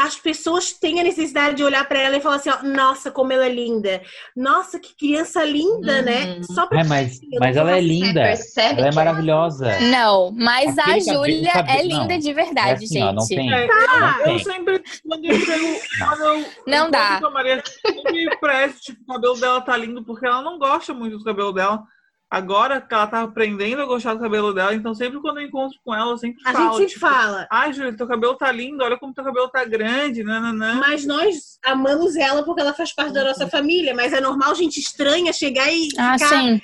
As 0.00 0.14
pessoas 0.14 0.72
têm 0.72 1.00
a 1.00 1.02
necessidade 1.02 1.56
de 1.56 1.64
olhar 1.64 1.86
pra 1.88 1.98
ela 1.98 2.16
e 2.16 2.20
falar 2.20 2.36
assim: 2.36 2.50
ó, 2.50 2.62
nossa, 2.62 3.10
como 3.10 3.32
ela 3.32 3.46
é 3.46 3.48
linda. 3.48 4.00
Nossa, 4.36 4.78
que 4.78 4.94
criança 4.96 5.42
linda, 5.42 6.00
né? 6.02 6.36
Uhum. 6.36 6.42
Só 6.44 6.66
pra 6.68 6.82
É, 6.82 6.84
mas, 6.84 7.20
eu 7.20 7.28
não 7.32 7.38
mas 7.40 7.56
ela 7.56 7.76
é 7.76 7.80
linda. 7.80 8.22
percebe 8.22 8.78
Ela 8.80 8.88
é 8.90 8.94
maravilhosa. 8.94 9.80
Não, 9.80 10.30
mas 10.30 10.78
Aquele 10.78 11.10
a 11.10 11.14
Júlia 11.14 11.52
é 11.66 11.82
linda 11.82 12.14
não. 12.14 12.18
de 12.18 12.30
É 12.30 12.32
verdade, 12.34 12.84
assim, 12.84 13.02
ó, 13.02 13.12
não 13.12 13.22
gente. 13.22 13.36
tem. 13.36 13.52
É, 13.52 13.66
Não 13.66 14.18
eu 14.20 14.24
tem. 14.24 14.38
sempre, 14.38 14.82
quando 15.06 15.24
eu 15.24 15.40
chego, 15.40 15.80
quando 15.98 16.20
eu 16.20 16.34
Não 16.66 16.88
encontro 16.88 16.90
dá. 17.20 17.30
Maria, 17.30 17.62
eu 17.84 17.92
sempre 18.02 18.36
presto, 18.40 18.80
tipo, 18.80 19.02
o 19.02 19.14
cabelo 19.14 19.34
dela 19.40 19.60
tá 19.60 19.76
lindo, 19.76 20.04
porque 20.04 20.26
ela 20.26 20.42
não 20.42 20.58
gosta 20.58 20.94
muito 20.94 21.18
do 21.18 21.24
cabelo 21.24 21.52
dela. 21.52 21.82
Agora 22.30 22.78
que 22.80 22.92
ela 22.92 23.06
tá 23.06 23.22
aprendendo 23.22 23.80
a 23.80 23.86
gostar 23.86 24.12
do 24.12 24.20
cabelo 24.20 24.52
dela, 24.52 24.74
então 24.74 24.92
sempre 24.94 25.18
quando 25.18 25.38
eu 25.40 25.46
encontro 25.46 25.78
com 25.82 25.94
ela, 25.94 26.10
eu 26.10 26.18
sempre 26.18 26.42
A 26.44 26.52
falo. 26.52 26.78
gente 26.78 26.88
tipo, 26.90 27.00
fala. 27.00 27.46
Ai, 27.50 27.72
Júlia, 27.72 27.96
teu 27.96 28.06
cabelo 28.06 28.34
tá 28.36 28.52
lindo, 28.52 28.84
olha 28.84 28.98
como 28.98 29.14
teu 29.14 29.24
cabelo 29.24 29.48
tá 29.48 29.64
grande, 29.64 30.22
nananã. 30.22 30.74
Mas 30.74 31.06
nós 31.06 31.58
amamos 31.64 32.16
ela 32.16 32.44
porque 32.44 32.60
ela 32.60 32.74
faz 32.74 32.94
parte 32.94 33.14
da 33.14 33.24
nossa 33.24 33.48
família. 33.48 33.94
Mas 33.94 34.12
é 34.12 34.20
normal 34.20 34.54
gente 34.54 34.78
estranha 34.78 35.32
chegar 35.32 35.72
e 35.72 35.88
Ah, 35.98 36.18
ficar 36.18 36.28
sim. 36.28 36.60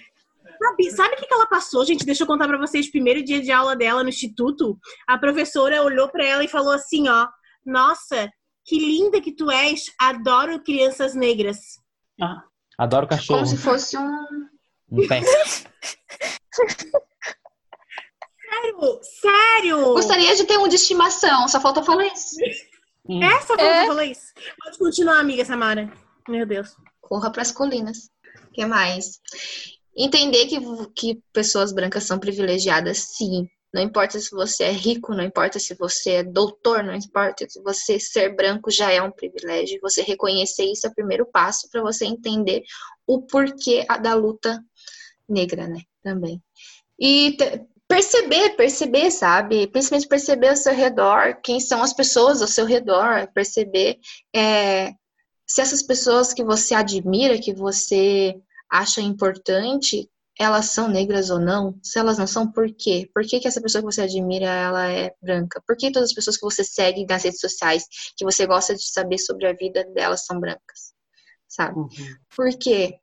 Sabe, 0.63 0.91
sabe 0.91 1.15
o 1.15 1.17
que, 1.19 1.27
que 1.27 1.35
ela 1.35 1.47
passou, 1.47 1.85
gente? 1.85 2.05
Deixa 2.07 2.23
eu 2.23 2.27
contar 2.27 2.47
pra 2.47 2.59
vocês. 2.59 2.91
Primeiro 2.91 3.25
dia 3.25 3.41
de 3.41 3.51
aula 3.51 3.75
dela 3.75 4.03
no 4.03 4.09
instituto, 4.09 4.79
a 5.07 5.17
professora 5.19 5.83
olhou 5.83 6.09
pra 6.09 6.25
ela 6.27 6.45
e 6.45 6.49
falou 6.49 6.73
assim, 6.73 7.09
ó: 7.09 7.27
"Nossa, 7.65 8.31
que 8.65 8.79
linda 8.79 9.21
que 9.21 9.33
tu 9.33 9.51
és. 9.51 9.93
Adoro 9.99 10.63
crianças 10.63 11.15
negras." 11.15 11.59
Ah, 12.21 12.45
Adoro 12.79 13.07
cachorro. 13.07 13.41
Como 13.41 13.51
se 13.51 13.57
fosse 13.57 13.97
um. 13.99 14.45
Um 14.91 15.07
pé. 15.09 15.21
Sério? 18.51 19.01
Sério? 19.03 19.79
Gostaria 19.95 20.35
de 20.37 20.45
ter 20.45 20.59
um 20.59 20.69
de 20.69 20.77
estimação, 20.77 21.49
só 21.49 21.61
falta 21.61 21.83
falar 21.83 22.07
isso. 22.07 22.37
hum. 23.09 23.23
Essa 23.23 23.55
foi 23.55 23.65
É. 23.65 23.87
falou 23.87 24.03
isso. 24.03 24.33
Pode 24.63 24.79
continuar, 24.79 25.19
amiga 25.21 25.45
Samara. 25.45 25.93
Meu 26.29 26.47
Deus. 26.47 26.77
Corra 27.01 27.31
pras 27.31 27.53
colinas. 27.53 28.11
O 28.49 28.53
que 28.53 28.65
mais? 28.65 29.21
entender 29.97 30.47
que, 30.47 30.59
que 30.97 31.23
pessoas 31.33 31.73
brancas 31.73 32.03
são 32.05 32.19
privilegiadas, 32.19 32.99
sim. 33.17 33.49
Não 33.73 33.83
importa 33.83 34.19
se 34.21 34.31
você 34.31 34.65
é 34.65 34.71
rico, 34.73 35.15
não 35.15 35.23
importa 35.25 35.59
se 35.59 35.75
você 35.75 36.11
é 36.11 36.23
doutor, 36.25 36.83
não 36.83 36.95
importa 36.95 37.45
se 37.49 37.61
você 37.63 37.99
ser 37.99 38.35
branco 38.35 38.71
já 38.71 38.91
é 38.91 39.01
um 39.03 39.11
privilégio. 39.11 39.81
Você 39.83 40.03
reconhecer 40.03 40.65
isso 40.65 40.87
é 40.87 40.91
o 40.91 40.95
primeiro 40.95 41.27
passo 41.27 41.69
para 41.71 41.83
você 41.83 42.05
entender 42.07 42.63
o 43.07 43.23
porquê 43.23 43.85
da 44.01 44.15
luta 44.15 44.61
negra, 45.29 45.67
né? 45.67 45.81
Também. 46.03 46.43
E 46.99 47.37
perceber, 47.89 48.51
perceber, 48.57 49.11
sabe? 49.11 49.67
Principalmente 49.67 50.09
perceber 50.09 50.49
ao 50.49 50.57
seu 50.57 50.75
redor, 50.75 51.41
quem 51.43 51.61
são 51.61 51.83
as 51.83 51.93
pessoas 51.93 52.41
ao 52.41 52.49
seu 52.49 52.65
redor, 52.65 53.29
perceber 53.33 53.99
é, 54.35 54.93
se 55.47 55.61
essas 55.61 55.83
pessoas 55.83 56.33
que 56.33 56.45
você 56.45 56.75
admira, 56.75 57.39
que 57.39 57.55
você 57.55 58.35
acha 58.71 59.01
importante, 59.01 60.09
elas 60.39 60.67
são 60.67 60.89
negras 60.89 61.31
ou 61.31 61.39
não? 61.39 61.79
Se 61.83 61.99
elas 61.99 62.19
não 62.19 62.27
são, 62.27 62.51
por 62.51 62.73
quê? 62.75 63.09
Por 63.15 63.23
que, 63.25 63.39
que 63.39 63.47
essa 63.47 63.61
pessoa 63.61 63.83
que 63.83 63.93
você 63.93 64.03
admira, 64.03 64.47
ela 64.47 64.91
é 64.91 65.15
branca? 65.23 65.63
Por 65.67 65.77
que 65.77 65.93
todas 65.93 66.11
as 66.11 66.15
pessoas 66.15 66.37
que 66.37 66.45
você 66.45 66.65
segue 66.65 67.07
nas 67.09 67.23
redes 67.23 67.41
sociais, 67.41 67.85
que 68.17 68.25
você 68.25 68.47
gosta 68.47 68.75
de 68.75 68.83
saber 68.91 69.19
sobre 69.19 69.47
a 69.47 69.53
vida 69.53 69.85
delas, 69.95 70.25
são 70.25 70.41
brancas? 70.41 70.93
Sabe? 71.47 71.79
Uhum. 71.79 71.89
Por 72.35 72.51
quê? 72.59 72.99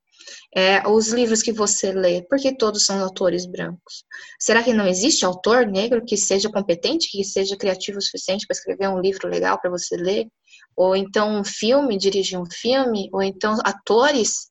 É, 0.56 0.88
os 0.88 1.10
livros 1.10 1.42
que 1.42 1.52
você 1.52 1.92
lê, 1.92 2.22
por 2.22 2.38
que 2.38 2.56
todos 2.56 2.86
são 2.86 3.00
autores 3.00 3.46
brancos? 3.46 4.04
Será 4.40 4.62
que 4.62 4.74
não 4.74 4.88
existe 4.88 5.26
autor 5.26 5.66
negro 5.66 6.04
que 6.06 6.18
seja 6.18 6.50
competente, 6.50 7.10
que 7.10 7.24
seja 7.24 7.56
criativo 7.58 7.98
o 7.98 8.02
suficiente 8.02 8.46
para 8.46 8.56
escrever 8.56 8.90
um 8.90 9.00
livro 9.00 9.28
legal 9.28 9.60
para 9.60 9.70
você 9.70 9.96
ler? 9.96 10.28
Ou 10.76 10.96
então 10.96 11.40
um 11.40 11.44
filme, 11.44 11.98
dirigir 11.98 12.40
um 12.40 12.50
filme? 12.50 13.10
Ou 13.14 13.22
então 13.22 13.58
atores 13.64 14.50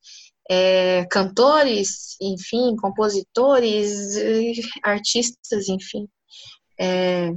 é, 0.50 1.06
cantores, 1.06 2.16
enfim, 2.20 2.74
compositores, 2.76 4.16
artistas, 4.82 5.68
enfim. 5.68 6.08
É, 6.78 7.30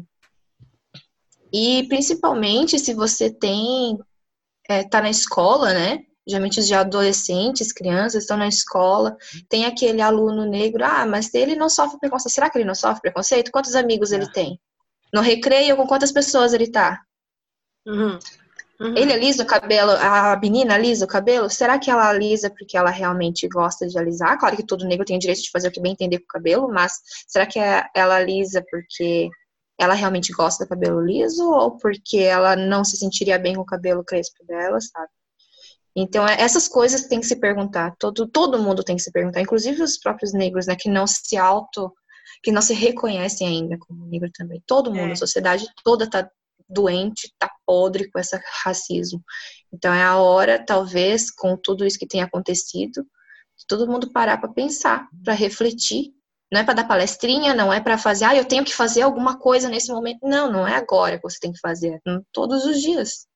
e 1.54 1.88
principalmente 1.88 2.80
se 2.80 2.96
você 2.96 3.30
tem 3.32 4.00
é, 4.68 4.84
tá 4.84 5.02
na 5.02 5.10
escola, 5.10 5.74
né? 5.74 6.00
Geralmente 6.28 6.60
os 6.60 6.72
adolescentes, 6.72 7.74
crianças 7.74 8.24
estão 8.24 8.38
na 8.38 8.48
escola, 8.48 9.18
tem 9.50 9.66
aquele 9.66 10.02
aluno 10.02 10.46
negro, 10.46 10.84
ah, 10.84 11.06
mas 11.06 11.34
ele 11.34 11.56
não 11.56 11.70
sofre 11.70 12.00
preconceito. 12.00 12.34
Será 12.34 12.50
que 12.50 12.58
ele 12.58 12.66
não 12.66 12.76
sofre 12.76 13.02
preconceito? 13.02 13.52
Quantos 13.52 13.76
amigos 13.76 14.12
ele 14.12 14.26
é. 14.26 14.32
tem? 14.32 14.60
No 15.14 15.22
recreio, 15.22 15.76
com 15.76 15.86
quantas 15.86 16.12
pessoas 16.12 16.54
ele 16.54 16.68
tá? 16.68 17.02
Uhum. 17.86 18.18
Uhum. 18.80 18.98
Ele 18.98 19.14
alisa 19.14 19.44
o 19.44 19.46
cabelo, 19.46 19.92
a 19.92 20.36
menina 20.38 20.74
alisa 20.74 21.06
o 21.06 21.08
cabelo? 21.08 21.50
Será 21.50 21.78
que 21.78 21.92
ela 21.92 22.10
alisa 22.10 22.50
porque 22.50 22.76
ela 22.76 22.90
realmente 22.90 23.48
gosta 23.48 23.88
de 23.88 23.98
alisar? 23.98 24.38
Claro 24.38 24.56
que 24.56 24.66
todo 24.66 24.86
negro 24.86 25.06
tem 25.06 25.16
o 25.18 25.20
direito 25.20 25.44
de 25.44 25.52
fazer 25.52 25.68
o 25.68 25.72
que 25.72 25.82
bem 25.82 25.92
entender 25.92 26.20
com 26.20 26.26
o 26.26 26.28
cabelo, 26.28 26.68
mas 26.68 26.94
será 27.28 27.46
que 27.46 27.60
ela 27.60 28.16
alisa 28.16 28.64
porque 28.70 29.30
ela 29.80 29.94
realmente 29.94 30.32
gosta 30.34 30.66
do 30.66 30.70
cabelo 30.70 31.02
liso 31.02 31.50
ou 31.50 31.78
porque 31.78 32.18
ela 32.18 32.56
não 32.56 32.84
se 32.84 32.98
sentiria 32.98 33.38
bem 33.38 33.56
com 33.56 33.62
o 33.62 33.66
cabelo 33.66 34.04
crespo 34.04 34.44
dela, 34.46 34.80
sabe? 34.82 35.10
Então, 35.96 36.28
é, 36.28 36.42
essas 36.42 36.68
coisas 36.68 37.08
tem 37.08 37.20
que 37.20 37.26
se 37.26 37.36
perguntar. 37.36 37.96
Todo, 38.00 38.28
todo 38.28 38.62
mundo 38.62 38.84
tem 38.84 38.96
que 38.96 39.02
se 39.02 39.12
perguntar, 39.12 39.42
inclusive 39.42 39.82
os 39.82 39.98
próprios 39.98 40.34
negros, 40.34 40.66
né, 40.66 40.76
que 40.76 40.90
não 40.90 41.06
se 41.06 41.38
auto, 41.38 41.94
que 42.42 42.52
não 42.52 42.62
se 42.62 42.74
reconhecem 42.74 43.48
ainda 43.48 43.78
como 43.78 44.06
negro 44.08 44.30
também. 44.34 44.62
Todo 44.66 44.94
mundo, 44.94 45.10
é. 45.10 45.12
a 45.14 45.16
sociedade 45.16 45.66
toda 45.84 46.10
tá 46.10 46.28
doente, 46.68 47.32
tá 47.38 47.50
podre 47.66 48.10
com 48.10 48.20
esse 48.20 48.38
racismo. 48.64 49.24
Então 49.72 49.94
é 49.94 50.04
a 50.04 50.18
hora, 50.18 50.64
talvez, 50.64 51.30
com 51.32 51.56
tudo 51.56 51.86
isso 51.86 52.00
que 52.00 52.08
tem 52.08 52.22
acontecido, 52.22 53.04
de 53.58 53.68
todo 53.68 53.88
mundo 53.88 54.12
parar 54.12 54.38
para 54.38 54.52
pensar, 54.52 55.08
para 55.24 55.34
refletir. 55.34 56.12
Não 56.52 56.60
é 56.60 56.64
para 56.64 56.76
dar 56.76 56.88
palestrinha, 56.88 57.54
não 57.54 57.74
é 57.74 57.80
para 57.80 57.98
fazer, 57.98 58.26
ah, 58.26 58.36
eu 58.36 58.46
tenho 58.46 58.64
que 58.64 58.76
fazer 58.76 59.02
alguma 59.02 59.40
coisa 59.40 59.70
nesse 59.70 59.92
momento. 59.92 60.20
Não, 60.24 60.52
não 60.52 60.68
é 60.68 60.76
agora 60.76 61.18
que 61.18 61.24
você 61.24 61.40
tem 61.40 61.52
que 61.52 61.60
fazer, 61.60 62.00
é 62.08 62.20
todos 62.32 62.66
os 62.66 62.80
dias. 62.80 63.28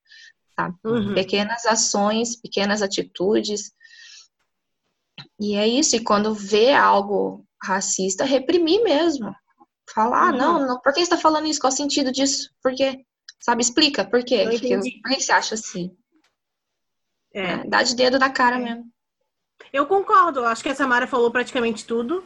Tá? 0.57 0.73
Uhum. 0.83 1.13
Pequenas 1.13 1.67
ações, 1.67 2.35
pequenas 2.35 2.81
atitudes. 2.81 3.71
E 5.39 5.55
é 5.55 5.67
isso, 5.67 5.95
e 5.95 6.03
quando 6.03 6.33
vê 6.33 6.73
algo 6.73 7.45
racista, 7.63 8.25
reprimir 8.25 8.83
mesmo. 8.83 9.35
Falar, 9.93 10.29
ah, 10.29 10.31
uhum. 10.31 10.37
não, 10.37 10.67
não, 10.67 10.81
por 10.81 10.91
que 10.91 10.99
você 10.99 11.03
está 11.03 11.17
falando 11.17 11.45
isso? 11.45 11.61
Qual 11.61 11.71
o 11.71 11.75
sentido 11.75 12.11
disso? 12.11 12.49
Por 12.61 12.73
quê? 12.73 13.05
Sabe? 13.39 13.61
Explica 13.61 14.03
por 14.03 14.25
quê? 14.25 14.45
Por 14.45 14.59
que 14.59 15.21
você 15.21 15.31
acha 15.31 15.53
assim? 15.53 15.95
É. 17.31 17.41
é. 17.41 17.63
Dá 17.67 17.83
de 17.83 17.95
dedo 17.95 18.17
na 18.17 18.31
cara 18.31 18.55
é. 18.55 18.59
mesmo. 18.59 18.91
Eu 19.71 19.85
concordo, 19.85 20.43
acho 20.43 20.63
que 20.63 20.69
a 20.69 20.75
Samara 20.75 21.05
falou 21.05 21.29
praticamente 21.29 21.85
tudo. 21.85 22.23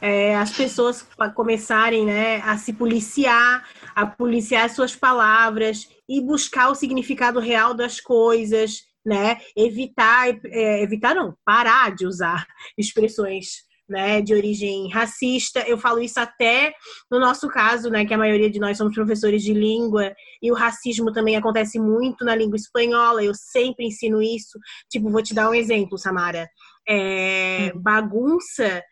É, 0.00 0.34
as 0.36 0.50
pessoas 0.50 1.06
começarem 1.34 2.06
né, 2.06 2.40
a 2.42 2.56
se 2.56 2.72
policiar, 2.72 3.68
a 3.94 4.06
policiar 4.06 4.70
suas 4.70 4.96
palavras 4.96 5.88
e 6.08 6.20
buscar 6.20 6.70
o 6.70 6.74
significado 6.74 7.40
real 7.40 7.74
das 7.74 8.00
coisas, 8.00 8.82
né? 9.04 9.38
Evitar, 9.56 10.28
é, 10.46 10.82
evitar 10.82 11.14
não, 11.14 11.36
parar 11.44 11.94
de 11.94 12.06
usar 12.06 12.46
expressões 12.78 13.64
né, 13.88 14.22
de 14.22 14.34
origem 14.34 14.90
racista. 14.90 15.60
Eu 15.60 15.76
falo 15.76 16.00
isso 16.00 16.18
até 16.18 16.72
no 17.10 17.20
nosso 17.20 17.48
caso, 17.48 17.90
né, 17.90 18.06
que 18.06 18.14
a 18.14 18.18
maioria 18.18 18.50
de 18.50 18.58
nós 18.58 18.78
somos 18.78 18.94
professores 18.94 19.42
de 19.42 19.52
língua 19.52 20.14
e 20.42 20.50
o 20.50 20.54
racismo 20.54 21.12
também 21.12 21.36
acontece 21.36 21.78
muito 21.78 22.24
na 22.24 22.34
língua 22.34 22.56
espanhola. 22.56 23.22
Eu 23.22 23.34
sempre 23.34 23.86
ensino 23.86 24.22
isso. 24.22 24.58
Tipo, 24.90 25.10
vou 25.10 25.22
te 25.22 25.34
dar 25.34 25.50
um 25.50 25.54
exemplo, 25.54 25.98
Samara. 25.98 26.48
É, 26.88 27.72
hum. 27.74 27.80
bagunça 27.80 28.82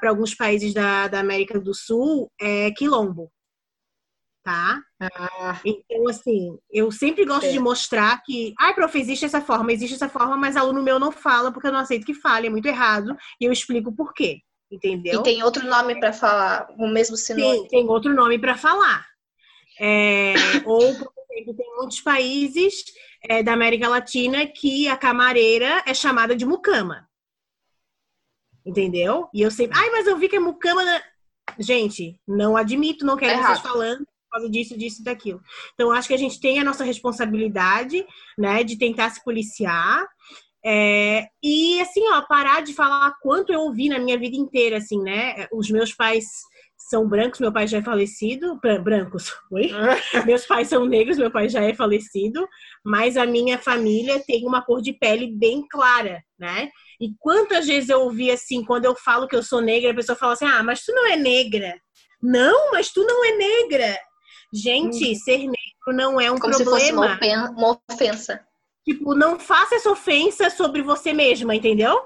para 0.00 0.08
alguns 0.08 0.34
países 0.34 0.72
da, 0.72 1.08
da 1.08 1.20
América 1.20 1.60
do 1.60 1.74
Sul 1.74 2.30
é 2.40 2.70
quilombo 2.70 3.30
tá? 4.48 4.80
Ah. 5.00 5.60
Então, 5.64 6.08
assim, 6.08 6.58
eu 6.70 6.90
sempre 6.90 7.24
gosto 7.24 7.46
é. 7.46 7.52
de 7.52 7.60
mostrar 7.60 8.20
que, 8.24 8.52
ai, 8.58 8.74
prof, 8.74 8.98
existe 8.98 9.24
essa 9.24 9.40
forma, 9.40 9.72
existe 9.72 9.94
essa 9.94 10.08
forma, 10.08 10.36
mas 10.36 10.56
aluno 10.56 10.82
meu 10.82 10.98
não 10.98 11.12
fala 11.12 11.52
porque 11.52 11.68
eu 11.68 11.72
não 11.72 11.78
aceito 11.78 12.04
que 12.04 12.14
fale, 12.14 12.48
é 12.48 12.50
muito 12.50 12.66
errado, 12.66 13.16
e 13.40 13.44
eu 13.44 13.52
explico 13.52 13.92
por 13.94 14.12
quê, 14.12 14.40
entendeu? 14.70 15.20
E 15.20 15.22
tem 15.22 15.42
outro 15.42 15.64
nome 15.66 16.00
para 16.00 16.12
falar, 16.12 16.68
o 16.76 16.88
mesmo 16.88 17.16
sinônimo. 17.16 17.68
Tem, 17.68 17.82
tem 17.82 17.88
outro 17.88 18.12
nome 18.12 18.38
para 18.38 18.56
falar. 18.56 19.06
É, 19.80 20.34
ou, 20.66 20.80
por 20.96 21.12
exemplo, 21.30 21.54
tem 21.54 21.76
muitos 21.76 22.00
países 22.00 22.84
é, 23.22 23.40
da 23.40 23.52
América 23.52 23.88
Latina 23.88 24.46
que 24.46 24.88
a 24.88 24.96
camareira 24.96 25.84
é 25.86 25.94
chamada 25.94 26.34
de 26.34 26.44
mucama. 26.44 27.08
Entendeu? 28.66 29.28
E 29.32 29.42
eu 29.42 29.50
sempre, 29.50 29.78
ai, 29.78 29.90
mas 29.90 30.08
eu 30.08 30.18
vi 30.18 30.28
que 30.28 30.36
é 30.36 30.40
mucama. 30.40 30.82
Gente, 31.58 32.20
não 32.26 32.56
admito, 32.56 33.06
não 33.06 33.16
quero 33.16 33.40
é 33.40 33.42
vocês 33.42 33.60
falando 33.60 34.04
causa 34.30 34.48
disso, 34.48 34.76
disso 34.76 35.00
e 35.00 35.04
daquilo. 35.04 35.40
Então, 35.74 35.90
acho 35.90 36.08
que 36.08 36.14
a 36.14 36.18
gente 36.18 36.40
tem 36.40 36.58
a 36.58 36.64
nossa 36.64 36.84
responsabilidade, 36.84 38.04
né, 38.36 38.62
de 38.62 38.76
tentar 38.76 39.10
se 39.10 39.22
policiar. 39.22 40.06
É, 40.64 41.28
e 41.42 41.80
assim, 41.80 42.02
ó, 42.10 42.22
parar 42.22 42.62
de 42.62 42.74
falar 42.74 43.14
quanto 43.22 43.52
eu 43.52 43.60
ouvi 43.60 43.88
na 43.88 43.98
minha 43.98 44.18
vida 44.18 44.36
inteira, 44.36 44.78
assim, 44.78 45.00
né? 45.00 45.46
Os 45.52 45.70
meus 45.70 45.94
pais 45.94 46.24
são 46.76 47.08
brancos, 47.08 47.40
meu 47.40 47.52
pai 47.52 47.66
já 47.66 47.78
é 47.78 47.82
falecido. 47.82 48.58
Brancos, 48.82 49.32
oi? 49.52 49.70
meus 50.26 50.46
pais 50.46 50.68
são 50.68 50.84
negros, 50.84 51.18
meu 51.18 51.30
pai 51.30 51.48
já 51.48 51.62
é 51.62 51.74
falecido, 51.74 52.46
mas 52.84 53.16
a 53.16 53.26
minha 53.26 53.58
família 53.58 54.22
tem 54.26 54.46
uma 54.46 54.62
cor 54.62 54.80
de 54.80 54.92
pele 54.92 55.26
bem 55.26 55.66
clara, 55.68 56.22
né? 56.38 56.70
E 57.00 57.10
quantas 57.18 57.66
vezes 57.66 57.90
eu 57.90 58.00
ouvi 58.00 58.30
assim, 58.30 58.64
quando 58.64 58.84
eu 58.84 58.94
falo 58.94 59.28
que 59.28 59.36
eu 59.36 59.42
sou 59.42 59.60
negra, 59.60 59.90
a 59.90 59.94
pessoa 59.94 60.16
fala 60.16 60.32
assim: 60.32 60.46
ah, 60.46 60.62
mas 60.62 60.82
tu 60.84 60.92
não 60.92 61.06
é 61.06 61.16
negra. 61.16 61.78
Não, 62.22 62.72
mas 62.72 62.90
tu 62.90 63.04
não 63.04 63.24
é 63.24 63.36
negra. 63.36 63.98
Gente, 64.52 65.12
hum. 65.12 65.14
ser 65.14 65.38
negro 65.38 65.56
não 65.88 66.20
é 66.20 66.30
um 66.30 66.38
Como 66.38 66.54
problema. 66.54 66.78
Se 66.78 66.84
fosse 66.84 66.92
uma 66.92 67.80
ofensa. 67.90 68.46
Tipo, 68.84 69.14
não 69.14 69.38
faça 69.38 69.74
essa 69.74 69.90
ofensa 69.90 70.48
sobre 70.48 70.82
você 70.82 71.12
mesma, 71.12 71.54
entendeu? 71.54 72.00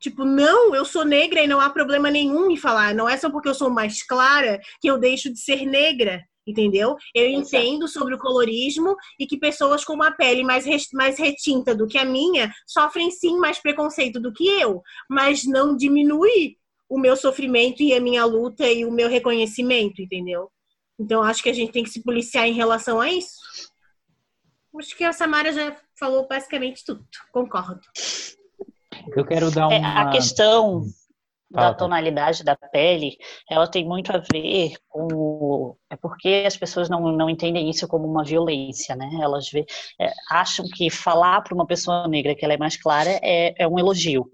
Tipo, 0.00 0.24
não, 0.24 0.74
eu 0.74 0.84
sou 0.84 1.04
negra 1.04 1.42
e 1.42 1.46
não 1.46 1.60
há 1.60 1.68
problema 1.68 2.10
nenhum 2.10 2.50
em 2.50 2.56
falar. 2.56 2.94
Não 2.94 3.08
é 3.08 3.16
só 3.16 3.28
porque 3.28 3.48
eu 3.48 3.54
sou 3.54 3.68
mais 3.68 4.02
clara 4.02 4.60
que 4.80 4.88
eu 4.88 4.96
deixo 4.96 5.30
de 5.30 5.38
ser 5.38 5.66
negra, 5.66 6.22
entendeu? 6.46 6.96
Eu 7.14 7.26
entendo 7.26 7.86
sobre 7.86 8.14
o 8.14 8.18
colorismo 8.18 8.96
e 9.18 9.26
que 9.26 9.36
pessoas 9.36 9.84
com 9.84 9.92
uma 9.92 10.12
pele 10.12 10.42
mais, 10.42 10.64
mais 10.92 11.18
retinta 11.18 11.74
do 11.74 11.86
que 11.86 11.98
a 11.98 12.04
minha 12.04 12.50
sofrem 12.66 13.10
sim 13.10 13.38
mais 13.38 13.58
preconceito 13.58 14.20
do 14.20 14.32
que 14.32 14.48
eu, 14.48 14.82
mas 15.08 15.44
não 15.44 15.76
diminui 15.76 16.56
o 16.88 16.98
meu 16.98 17.16
sofrimento 17.16 17.82
e 17.82 17.92
a 17.92 18.00
minha 18.00 18.24
luta 18.24 18.66
e 18.66 18.84
o 18.84 18.90
meu 18.90 19.08
reconhecimento, 19.08 20.00
entendeu? 20.00 20.50
Então, 21.00 21.22
acho 21.22 21.42
que 21.42 21.48
a 21.48 21.54
gente 21.54 21.72
tem 21.72 21.82
que 21.82 21.88
se 21.88 22.02
policiar 22.02 22.46
em 22.46 22.52
relação 22.52 23.00
a 23.00 23.10
isso. 23.10 23.34
Acho 24.78 24.94
que 24.96 25.02
a 25.02 25.12
Samara 25.12 25.50
já 25.50 25.74
falou 25.98 26.28
basicamente 26.28 26.84
tudo. 26.84 27.04
Concordo. 27.32 27.80
Eu 29.16 29.24
quero 29.24 29.50
dar 29.50 29.68
uma... 29.68 29.74
É, 29.74 29.82
a 29.82 30.10
questão 30.10 30.84
da 31.50 31.74
tonalidade 31.74 32.44
da 32.44 32.54
pele, 32.54 33.16
ela 33.50 33.66
tem 33.66 33.84
muito 33.84 34.12
a 34.12 34.22
ver 34.32 34.74
com 34.88 35.76
é 35.90 35.96
porque 35.96 36.44
as 36.46 36.56
pessoas 36.56 36.88
não, 36.88 37.00
não 37.10 37.28
entendem 37.28 37.68
isso 37.68 37.88
como 37.88 38.06
uma 38.06 38.22
violência, 38.22 38.94
né? 38.94 39.10
Elas 39.20 39.50
vê, 39.50 39.66
é, 40.00 40.12
acham 40.30 40.64
que 40.76 40.88
falar 40.88 41.40
para 41.42 41.54
uma 41.54 41.66
pessoa 41.66 42.06
negra 42.06 42.36
que 42.36 42.44
ela 42.44 42.54
é 42.54 42.58
mais 42.58 42.80
clara 42.80 43.18
é, 43.20 43.52
é 43.58 43.66
um 43.66 43.78
elogio. 43.80 44.30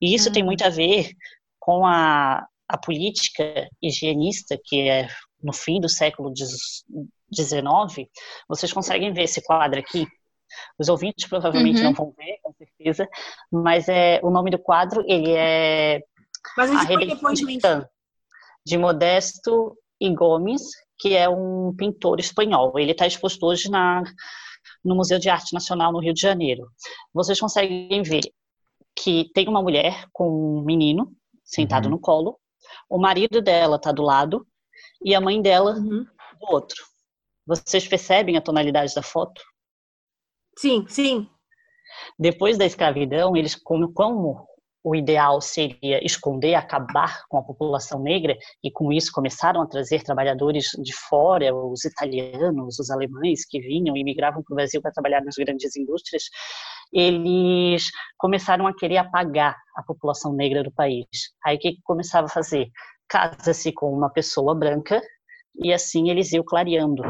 E 0.00 0.14
isso 0.14 0.32
tem 0.32 0.42
hum. 0.42 0.46
muito 0.46 0.64
a 0.64 0.70
ver 0.70 1.10
com 1.60 1.84
a, 1.84 2.46
a 2.66 2.78
política 2.78 3.68
higienista, 3.82 4.58
que 4.64 4.88
é 4.88 5.08
no 5.42 5.52
fim 5.52 5.80
do 5.80 5.88
século 5.88 6.32
XIX, 6.36 8.08
vocês 8.48 8.72
conseguem 8.72 9.12
ver 9.12 9.24
esse 9.24 9.42
quadro 9.42 9.78
aqui. 9.78 10.06
Os 10.78 10.88
ouvintes 10.88 11.28
provavelmente 11.28 11.78
uhum. 11.78 11.84
não 11.84 11.92
vão 11.92 12.14
ver, 12.16 12.38
com 12.42 12.52
certeza, 12.52 13.08
mas 13.50 13.88
é 13.88 14.20
o 14.22 14.30
nome 14.30 14.50
do 14.50 14.58
quadro 14.58 15.04
ele 15.06 15.32
é 15.32 16.00
mas 16.56 16.70
a, 16.70 16.78
a 16.78 16.82
redenção 16.82 17.32
de, 17.32 17.58
de 18.64 18.78
Modesto 18.78 19.76
e 20.00 20.14
Gomes, 20.14 20.62
que 20.98 21.14
é 21.14 21.28
um 21.28 21.74
pintor 21.76 22.20
espanhol. 22.20 22.78
Ele 22.78 22.92
está 22.92 23.06
exposto 23.06 23.44
hoje 23.44 23.68
na, 23.68 24.02
no 24.84 24.94
Museu 24.94 25.18
de 25.18 25.28
Arte 25.28 25.52
Nacional 25.52 25.92
no 25.92 25.98
Rio 25.98 26.14
de 26.14 26.20
Janeiro. 26.20 26.68
Vocês 27.12 27.40
conseguem 27.40 28.02
ver 28.02 28.22
que 28.94 29.30
tem 29.34 29.48
uma 29.48 29.62
mulher 29.62 30.06
com 30.12 30.58
um 30.58 30.64
menino 30.64 31.12
sentado 31.44 31.86
uhum. 31.86 31.92
no 31.92 31.98
colo, 31.98 32.38
o 32.88 32.98
marido 32.98 33.40
dela 33.40 33.76
está 33.76 33.92
do 33.92 34.02
lado 34.02 34.46
e 35.04 35.14
a 35.14 35.20
mãe 35.20 35.40
dela 35.40 35.74
uhum. 35.74 36.04
do 36.04 36.52
outro. 36.52 36.84
Vocês 37.46 37.86
percebem 37.86 38.36
a 38.36 38.40
tonalidade 38.40 38.94
da 38.94 39.02
foto? 39.02 39.40
Sim, 40.58 40.86
sim. 40.88 41.28
Depois 42.18 42.58
da 42.58 42.64
escravidão, 42.66 43.36
eles 43.36 43.54
como, 43.54 43.92
como 43.92 44.46
o 44.86 44.94
ideal 44.94 45.40
seria 45.40 46.04
esconder, 46.04 46.54
acabar 46.54 47.24
com 47.28 47.38
a 47.38 47.42
população 47.42 48.00
negra, 48.00 48.36
e 48.62 48.70
com 48.70 48.92
isso 48.92 49.10
começaram 49.12 49.60
a 49.60 49.66
trazer 49.66 50.04
trabalhadores 50.04 50.70
de 50.80 50.92
fora, 50.92 51.52
os 51.52 51.84
italianos, 51.84 52.78
os 52.78 52.88
alemães 52.88 53.44
que 53.44 53.60
vinham 53.60 53.96
e 53.96 54.04
migravam 54.04 54.44
para 54.44 54.52
o 54.52 54.54
Brasil 54.54 54.80
para 54.80 54.92
trabalhar 54.92 55.24
nas 55.24 55.34
grandes 55.34 55.74
indústrias, 55.76 56.24
eles 56.92 57.90
começaram 58.16 58.64
a 58.64 58.76
querer 58.76 58.98
apagar 58.98 59.56
a 59.76 59.82
população 59.82 60.32
negra 60.32 60.62
do 60.62 60.70
país. 60.70 61.08
Aí 61.44 61.56
o 61.56 61.58
que, 61.58 61.72
que 61.72 61.82
começava 61.82 62.26
a 62.26 62.30
fazer? 62.30 62.68
Casa-se 63.08 63.72
com 63.72 63.92
uma 63.92 64.10
pessoa 64.10 64.54
branca 64.54 65.00
e 65.58 65.72
assim 65.72 66.10
eles 66.10 66.32
iam 66.32 66.44
clareando 66.44 67.02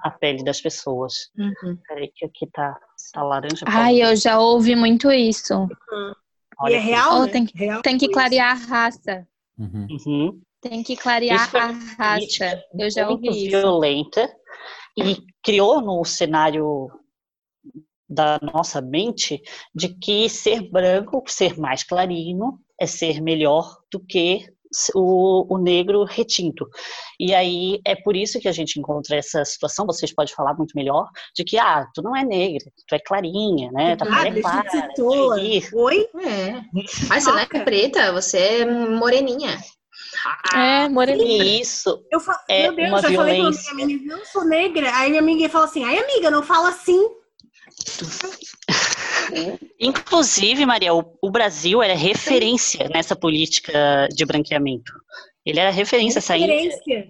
a 0.00 0.10
pele 0.10 0.44
das 0.44 0.60
pessoas. 0.60 1.30
Uhum. 1.36 1.76
Peraí 1.86 2.12
que 2.14 2.24
aqui 2.24 2.46
tá, 2.52 2.78
tá 3.12 3.22
laranja. 3.22 3.64
Ai, 3.66 4.02
eu 4.02 4.14
já 4.16 4.38
ouvi 4.38 4.76
muito 4.76 5.10
isso. 5.10 5.54
Uhum. 5.54 6.12
Olha 6.58 6.72
e 6.72 6.76
é 6.76 6.78
real, 6.78 7.22
né? 7.22 7.32
tem, 7.32 7.46
que, 7.46 7.58
real 7.58 7.82
tem 7.82 7.98
que 7.98 8.08
clarear 8.08 8.50
a 8.50 8.66
raça. 8.66 9.26
Uhum. 9.58 9.86
uhum. 10.06 10.40
Tem 10.60 10.82
que 10.82 10.94
clarear 10.94 11.46
isso 11.46 11.56
a 11.56 11.70
raça. 11.98 12.62
Eu 12.78 12.90
já 12.90 13.08
ouvi 13.08 13.28
isso. 13.28 13.48
violenta 13.48 14.30
e 14.96 15.16
criou 15.42 15.80
no 15.80 16.04
cenário 16.04 16.90
da 18.06 18.38
nossa 18.42 18.80
mente 18.82 19.40
de 19.74 19.88
que 19.88 20.28
ser 20.28 20.68
branco, 20.68 21.22
ser 21.26 21.58
mais 21.58 21.82
clarino, 21.82 22.60
é 22.78 22.86
ser 22.86 23.22
melhor 23.22 23.78
do 23.90 24.00
que 24.00 24.46
o, 24.94 25.54
o, 25.54 25.58
negro 25.58 26.04
retinto. 26.04 26.68
E 27.18 27.34
aí 27.34 27.80
é 27.84 27.96
por 27.96 28.16
isso 28.16 28.38
que 28.38 28.48
a 28.48 28.52
gente 28.52 28.78
encontra 28.78 29.16
essa 29.16 29.44
situação, 29.44 29.86
vocês 29.86 30.14
podem 30.14 30.34
falar 30.34 30.54
muito 30.54 30.72
melhor, 30.76 31.08
de 31.34 31.44
que, 31.44 31.58
ah, 31.58 31.86
tu 31.94 32.02
não 32.02 32.14
é 32.14 32.24
negra, 32.24 32.70
tu 32.86 32.94
é 32.94 32.98
clarinha, 32.98 33.70
né? 33.72 33.96
Tá 33.96 34.06
ah, 34.08 34.28
é 34.28 34.40
clara. 34.40 34.68
É 34.68 35.76
Oi? 35.76 36.08
É. 36.24 36.60
Mas 37.08 37.24
você 37.24 37.30
não 37.30 37.38
é 37.38 37.46
preta, 37.46 38.12
você 38.12 38.38
é 38.38 38.64
moreninha. 38.64 39.58
é, 40.54 40.88
moreninha. 40.88 41.60
Isso 41.60 42.04
eu 42.10 42.20
falo, 42.20 42.38
é 42.48 42.62
meu 42.62 42.76
Deus, 42.76 42.88
uma 42.88 43.02
já 43.02 43.08
violência. 43.08 43.42
falei 43.42 43.52
pra 43.52 43.74
minha 43.74 43.96
amiga, 43.96 44.14
eu 44.14 44.26
sou 44.26 44.44
negra. 44.44 44.96
Aí 44.96 45.10
minha 45.10 45.22
amiga 45.22 45.48
falou 45.48 45.66
assim, 45.66 45.84
ai 45.84 45.98
amiga, 45.98 46.30
não 46.30 46.42
fala 46.42 46.68
assim. 46.70 47.00
Inclusive, 49.78 50.66
Maria, 50.66 50.94
o, 50.94 51.16
o, 51.22 51.30
Brasil 51.30 51.82
era 51.82 51.94
referência 51.94 52.88
nessa 52.88 53.16
política 53.16 54.08
de 54.14 54.24
branqueamento. 54.24 54.92
Ele 55.44 55.58
era 55.58 55.70
referência. 55.70 56.20
Referência. 56.20 57.08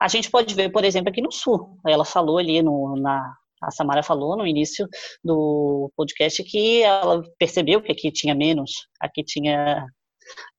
A 0.00 0.08
gente 0.08 0.30
pode 0.30 0.54
ver, 0.54 0.70
por 0.70 0.84
exemplo, 0.84 1.10
aqui 1.10 1.22
no 1.22 1.30
Sul. 1.30 1.78
Ela 1.86 2.04
falou 2.04 2.38
ali 2.38 2.60
no, 2.60 2.96
na, 2.96 3.34
a 3.62 3.70
Samara 3.70 4.02
falou 4.02 4.36
no 4.36 4.46
início 4.46 4.88
do 5.22 5.90
podcast 5.96 6.42
que 6.42 6.82
ela 6.82 7.22
percebeu 7.38 7.80
que 7.80 7.92
aqui 7.92 8.10
tinha 8.10 8.34
menos, 8.34 8.72
aqui 9.00 9.22
tinha 9.22 9.86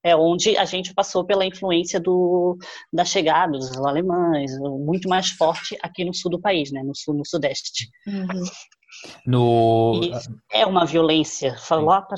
é 0.02 0.14
onde 0.14 0.56
a 0.56 0.64
gente 0.64 0.94
passou 0.94 1.24
pela 1.24 1.44
influência 1.44 1.98
do, 1.98 2.56
da 2.92 3.04
chegada 3.04 3.52
dos 3.52 3.76
alemães, 3.78 4.52
muito 4.60 5.08
mais 5.08 5.30
forte 5.30 5.76
aqui 5.82 6.04
no 6.04 6.14
sul 6.14 6.30
do 6.30 6.40
país, 6.40 6.70
né, 6.70 6.82
no 6.82 6.94
sul, 6.94 7.14
no 7.14 7.26
sudeste. 7.26 7.88
Uhum. 8.06 8.44
No... 9.26 10.00
é 10.52 10.64
uma 10.66 10.84
violência. 10.84 11.56
Falar 11.58 12.02
para 12.02 12.16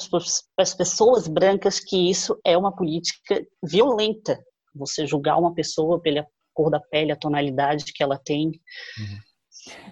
as 0.58 0.74
pessoas 0.74 1.26
brancas 1.26 1.80
que 1.80 2.10
isso 2.10 2.38
é 2.44 2.56
uma 2.56 2.74
política 2.74 3.44
violenta. 3.62 4.38
Você 4.74 5.06
julgar 5.06 5.38
uma 5.38 5.54
pessoa 5.54 6.00
pela 6.00 6.26
cor 6.52 6.70
da 6.70 6.80
pele, 6.80 7.12
a 7.12 7.16
tonalidade 7.16 7.92
que 7.92 8.02
ela 8.02 8.18
tem. 8.18 8.46
Uhum. 8.46 9.18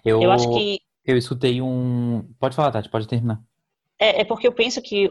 Eu, 0.05 0.23
eu 0.23 0.33
acho 0.33 0.49
que. 0.53 0.79
Eu 1.05 1.17
escutei 1.17 1.61
um. 1.61 2.27
Pode 2.39 2.57
falar, 2.57 2.71
Tati, 2.71 2.89
pode 2.89 3.07
terminar. 3.07 3.41
É, 3.99 4.23
é 4.23 4.25
porque 4.25 4.47
eu 4.47 4.53
penso 4.53 4.81
que 4.81 5.11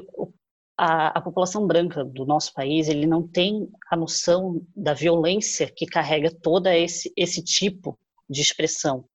a, 0.78 1.20
a, 1.20 1.22
população 1.22 1.66
branca 1.68 2.04
do 2.04 2.26
nosso 2.26 2.52
país 2.54 2.88
ele 2.90 3.06
não 3.06 3.28
tem 3.28 3.70
a 3.92 3.96
noção 3.96 4.62
da 4.76 4.94
violência 4.94 5.72
que 5.74 5.86
carrega 5.86 6.32
toda 6.42 6.76
esse, 6.76 7.14
esse 7.16 7.44
tipo 7.44 7.98
de 8.30 8.42
expressão. 8.42 9.06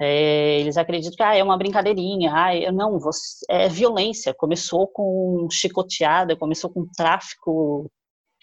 É, 0.00 0.60
eles 0.60 0.76
acreditam 0.76 1.16
que 1.16 1.22
ah, 1.22 1.34
é 1.34 1.42
uma 1.42 1.56
brincadeirinha, 1.56 2.32
ah, 2.32 2.72
não, 2.72 2.98
você, 2.98 3.44
é 3.48 3.68
violência. 3.68 4.34
Começou 4.34 4.86
com 4.86 5.48
chicoteada, 5.50 6.36
começou 6.36 6.70
com 6.70 6.86
tráfico 6.96 7.90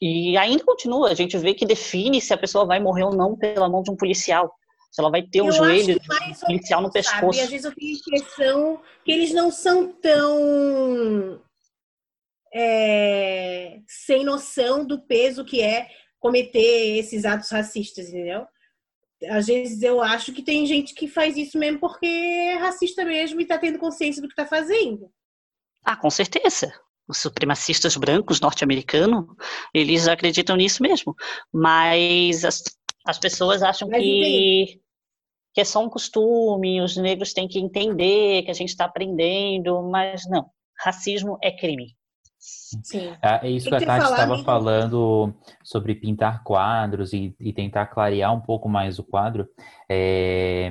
e 0.01 0.35
ainda 0.37 0.63
continua. 0.63 1.11
A 1.11 1.13
gente 1.13 1.37
vê 1.37 1.53
que 1.53 1.65
define 1.65 2.19
se 2.19 2.33
a 2.33 2.37
pessoa 2.37 2.65
vai 2.65 2.79
morrer 2.79 3.03
ou 3.03 3.15
não 3.15 3.37
pela 3.37 3.69
mão 3.69 3.83
de 3.83 3.91
um 3.91 3.95
policial. 3.95 4.51
Se 4.91 5.01
ela 5.01 5.09
vai 5.09 5.23
ter 5.23 5.41
o 5.41 5.45
um 5.45 5.51
joelho 5.51 5.99
policial 6.45 6.81
no 6.81 6.91
pescoço. 6.91 7.33
Sabe? 7.33 7.41
Às 7.41 7.49
vezes 7.49 7.65
eu 7.65 7.75
tenho 7.75 7.95
a 7.95 7.97
impressão 7.97 8.81
que 9.03 9.11
eles 9.11 9.33
não 9.33 9.51
são 9.51 9.91
tão 9.93 11.41
é, 12.53 13.79
sem 13.87 14.23
noção 14.23 14.85
do 14.85 15.01
peso 15.01 15.43
que 15.43 15.61
é 15.61 15.87
cometer 16.19 16.97
esses 16.97 17.25
atos 17.25 17.49
racistas, 17.49 18.09
entendeu? 18.09 18.45
Às 19.29 19.47
vezes 19.47 19.81
eu 19.81 20.01
acho 20.01 20.33
que 20.33 20.41
tem 20.41 20.65
gente 20.65 20.93
que 20.93 21.07
faz 21.07 21.37
isso 21.37 21.57
mesmo 21.57 21.79
porque 21.79 22.05
é 22.05 22.55
racista 22.55 23.03
mesmo 23.05 23.39
e 23.39 23.45
tá 23.45 23.57
tendo 23.57 23.79
consciência 23.79 24.21
do 24.21 24.27
que 24.27 24.35
tá 24.35 24.45
fazendo. 24.45 25.09
Ah, 25.83 25.95
com 25.95 26.09
certeza. 26.09 26.73
Os 27.07 27.17
supremacistas 27.17 27.97
brancos 27.97 28.39
norte-americanos, 28.39 29.25
eles 29.73 30.07
acreditam 30.07 30.55
nisso 30.55 30.81
mesmo. 30.81 31.13
Mas 31.51 32.45
as, 32.45 32.63
as 33.05 33.19
pessoas 33.19 33.61
acham 33.61 33.89
que, 33.89 34.79
que 35.53 35.61
é 35.61 35.65
só 35.65 35.83
um 35.83 35.89
costume, 35.89 36.81
os 36.81 36.95
negros 36.95 37.33
têm 37.33 37.47
que 37.47 37.59
entender 37.59 38.43
que 38.43 38.51
a 38.51 38.53
gente 38.53 38.69
está 38.69 38.85
aprendendo, 38.85 39.81
mas 39.83 40.23
não. 40.29 40.49
Racismo 40.79 41.37
é 41.41 41.51
crime. 41.51 41.95
Sim. 42.83 43.13
É, 43.21 43.47
é 43.47 43.49
isso 43.49 43.69
que, 43.69 43.75
a 43.75 43.79
Tati 43.79 44.05
estava 44.05 44.43
falando 44.43 45.33
sobre 45.63 45.95
pintar 45.95 46.43
quadros 46.43 47.13
e, 47.13 47.33
e, 47.39 47.53
tentar 47.53 47.85
clarear 47.85 48.33
um 48.33 48.41
pouco 48.41 48.67
mais 48.67 48.99
o 48.99 49.03
quadro. 49.03 49.47
É, 49.87 50.69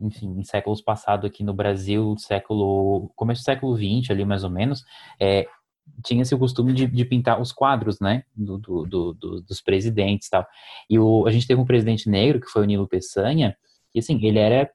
enfim, 0.00 0.38
em 0.38 0.42
séculos 0.42 0.82
passados 0.82 1.24
aqui 1.24 1.44
no 1.44 1.54
Brasil, 1.54 2.16
século 2.18 3.12
começo 3.14 3.42
do 3.42 3.44
século 3.44 3.76
XX 3.76 4.10
ali 4.10 4.24
mais 4.24 4.42
ou 4.42 4.50
menos, 4.50 4.82
é, 5.20 5.46
tinha-se 6.02 6.34
o 6.34 6.38
costume 6.38 6.72
de, 6.72 6.86
de, 6.86 7.04
pintar 7.04 7.40
os 7.40 7.52
quadros, 7.52 8.00
né, 8.00 8.24
do, 8.34 8.58
do, 8.58 8.84
do, 8.84 9.40
dos 9.42 9.60
presidentes 9.60 10.26
e 10.26 10.30
tal. 10.30 10.46
E 10.90 10.98
o, 10.98 11.26
a 11.26 11.30
gente 11.30 11.46
teve 11.46 11.60
um 11.60 11.66
presidente 11.66 12.08
negro, 12.08 12.40
que 12.40 12.48
foi 12.48 12.62
o 12.62 12.64
Nilo 12.64 12.88
Peçanha, 12.88 13.56
e 13.94 14.00
assim, 14.00 14.18
ele 14.26 14.38
era 14.40 14.68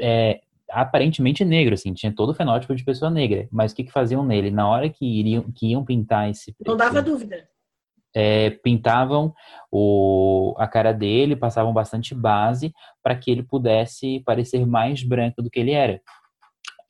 é, 0.00 0.40
aparentemente 0.70 1.44
negro, 1.44 1.74
assim, 1.74 1.92
tinha 1.92 2.14
todo 2.14 2.30
o 2.30 2.34
fenótipo 2.34 2.74
de 2.74 2.84
pessoa 2.84 3.10
negra. 3.10 3.48
Mas 3.50 3.72
o 3.72 3.76
que, 3.76 3.84
que 3.84 3.92
faziam 3.92 4.24
nele? 4.24 4.50
Na 4.50 4.68
hora 4.68 4.88
que, 4.88 5.04
iriam, 5.04 5.50
que 5.52 5.68
iam 5.68 5.84
pintar 5.84 6.30
esse. 6.30 6.54
Não 6.66 6.76
dava 6.76 7.02
dúvida. 7.02 7.48
É, 8.14 8.50
pintavam 8.50 9.34
o, 9.70 10.54
a 10.56 10.66
cara 10.66 10.92
dele, 10.92 11.36
passavam 11.36 11.72
bastante 11.72 12.14
base 12.14 12.72
para 13.02 13.14
que 13.14 13.30
ele 13.30 13.42
pudesse 13.42 14.20
parecer 14.24 14.66
mais 14.66 15.02
branco 15.02 15.42
do 15.42 15.50
que 15.50 15.60
ele 15.60 15.72
era. 15.72 16.00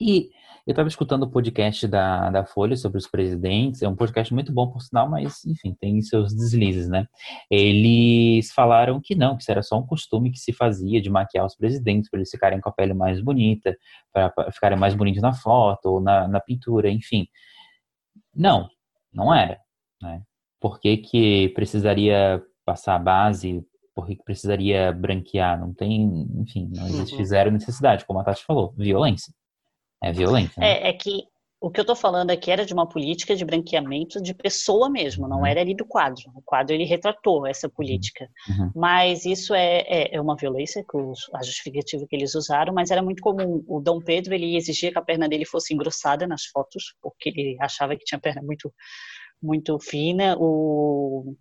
E 0.01 0.31
eu 0.66 0.72
estava 0.72 0.88
escutando 0.88 1.22
o 1.22 1.30
podcast 1.30 1.86
da, 1.86 2.28
da 2.28 2.44
Folha 2.44 2.76
sobre 2.76 2.98
os 2.98 3.06
presidentes, 3.06 3.82
é 3.82 3.88
um 3.88 3.94
podcast 3.94 4.34
muito 4.34 4.52
bom, 4.52 4.68
por 4.68 4.82
sinal, 4.82 5.09
mas, 5.09 5.44
enfim, 5.44 5.76
tem 5.78 6.02
seus 6.02 6.34
deslizes, 6.34 6.88
né? 6.88 7.06
Eles 7.48 8.51
falaram 8.52 9.01
que 9.01 9.14
não, 9.14 9.36
que 9.36 9.43
isso 9.43 9.51
era 9.52 9.62
só 9.62 9.78
um 9.78 9.86
costume 9.86 10.32
que 10.32 10.38
se 10.38 10.52
fazia 10.52 11.01
de 11.01 11.09
maquiar 11.09 11.47
os 11.47 11.55
presidentes 11.55 12.10
para 12.10 12.18
eles 12.18 12.30
ficarem 12.30 12.60
com 12.60 12.68
a 12.68 12.72
pele 12.72 12.94
mais 12.94 13.20
bonita, 13.20 13.76
para 14.12 14.32
ficarem 14.51 14.76
mais 14.76 14.94
bonitos 14.94 15.22
na 15.22 15.32
foto 15.32 15.86
ou 15.86 16.01
na, 16.01 16.26
na 16.26 16.40
pintura, 16.40 16.90
enfim. 16.90 17.28
Não, 18.34 18.68
não 19.12 19.32
era, 19.32 19.60
né? 20.02 20.20
Por 20.60 20.80
que, 20.80 20.97
que 20.97 21.48
precisaria 21.51 22.43
passar 22.64 22.97
a 22.97 22.98
base 22.98 23.64
por 23.94 24.06
que 24.06 24.16
precisaria 24.22 24.93
branquear? 24.93 25.59
Não 25.59 25.72
tem, 25.72 26.28
enfim, 26.34 26.70
não 26.74 26.86
existe 26.86 27.16
uhum. 27.16 27.24
zero 27.24 27.51
necessidade, 27.51 28.05
como 28.05 28.18
a 28.18 28.24
Tati 28.24 28.44
falou, 28.44 28.74
violência. 28.76 29.32
É 30.08 30.12
violento. 30.12 30.58
Né? 30.58 30.72
É, 30.72 30.88
é 30.88 30.92
que 30.92 31.24
O 31.58 31.70
que 31.70 31.80
eu 31.80 31.84
estou 31.84 31.96
falando 31.96 32.30
aqui 32.30 32.50
era 32.50 32.66
de 32.66 32.74
uma 32.74 32.86
política 32.86 33.34
de 33.34 33.42
branqueamento 33.44 34.20
de 34.22 34.34
pessoa 34.34 34.90
mesmo, 34.90 35.26
não 35.26 35.44
era 35.44 35.60
ali 35.62 35.74
do 35.74 35.86
quadro. 35.86 36.22
O 36.34 36.42
quadro 36.42 36.74
ele 36.74 36.84
retratou 36.84 37.46
essa 37.46 37.66
política, 37.68 38.28
Uhum. 38.48 38.70
mas 38.74 39.24
isso 39.24 39.54
é, 39.54 39.78
é, 39.88 40.16
é 40.16 40.20
uma 40.20 40.36
violência 40.36 40.84
que 40.88 40.96
os, 40.96 41.18
a 41.34 41.42
justificativa 41.42 42.04
que 42.08 42.14
eles 42.14 42.34
usaram, 42.34 42.74
mas 42.74 42.90
era 42.90 43.02
muito 43.02 43.22
comum. 43.22 43.64
O 43.66 43.80
Dom 43.80 44.00
Pedro 44.00 44.34
ele 44.34 44.54
exigia 44.54 44.92
que 44.92 44.98
a 44.98 45.02
perna 45.02 45.28
dele 45.28 45.46
fosse 45.46 45.72
engrossada 45.72 46.26
nas 46.26 46.44
fotos, 46.44 46.94
porque 47.00 47.30
ele 47.30 47.56
achava 47.60 47.96
que 47.96 48.04
tinha 48.04 48.20
perna 48.20 48.42
muito 48.42 48.72
muito 49.42 49.78
fina. 49.80 50.36
O 50.38 51.34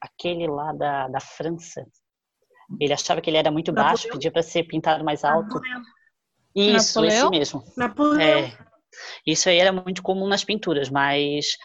aquele 0.00 0.46
lá 0.46 0.72
da, 0.74 1.08
da 1.08 1.20
França, 1.20 1.84
ele 2.78 2.92
achava 2.92 3.20
que 3.20 3.30
ele 3.30 3.38
era 3.38 3.50
muito 3.50 3.72
baixo, 3.72 4.08
pedia 4.12 4.30
para 4.30 4.42
ser 4.42 4.64
pintado 4.64 5.02
mais 5.02 5.24
alto. 5.24 5.58
Isso, 6.56 7.00
Napoleão? 7.00 7.20
esse 7.26 7.30
mesmo. 7.30 7.64
Napoleão. 7.76 8.20
É, 8.20 8.58
isso 9.26 9.48
aí 9.48 9.58
era 9.58 9.72
muito 9.72 10.02
comum 10.02 10.26
nas 10.26 10.42
pinturas, 10.42 10.88
mas 10.88 11.56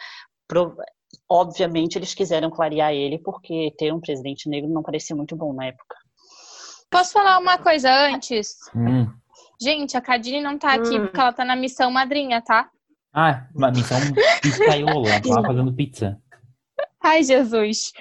pro- 0.47 0.75
obviamente 1.29 1.97
eles 1.97 2.13
quiseram 2.13 2.49
clarear 2.49 2.91
ele 2.93 3.17
porque 3.19 3.73
ter 3.77 3.93
um 3.93 4.01
presidente 4.01 4.49
negro 4.49 4.69
não 4.69 4.83
parecia 4.83 5.15
muito 5.15 5.35
bom 5.35 5.53
na 5.53 5.67
época. 5.67 5.95
Posso 6.89 7.13
falar 7.13 7.39
uma 7.39 7.57
coisa 7.57 7.89
antes? 8.07 8.57
Hum. 8.75 9.07
Gente, 9.61 9.95
a 9.95 10.01
Cadine 10.01 10.41
não 10.41 10.57
tá 10.57 10.73
aqui 10.73 10.99
Hum. 10.99 11.03
porque 11.05 11.19
ela 11.19 11.31
tá 11.31 11.45
na 11.45 11.55
missão 11.55 11.89
madrinha, 11.89 12.41
tá? 12.41 12.69
Ah, 13.13 13.47
uma 13.55 13.71
missão 13.71 13.97
pizzaiolo, 14.41 15.05
tava 15.21 15.47
fazendo 15.47 15.73
pizza. 15.73 16.17
Ai, 17.03 17.23
Jesus. 17.23 17.91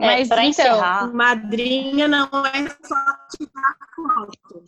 É, 0.00 0.06
Mas 0.06 0.28
para 0.28 0.44
então, 0.44 0.66
encerrar, 0.66 1.12
Madrinha 1.12 2.08
não 2.08 2.24
é 2.24 2.68
só 2.82 2.96
tirar 3.36 3.76
foto, 3.94 4.64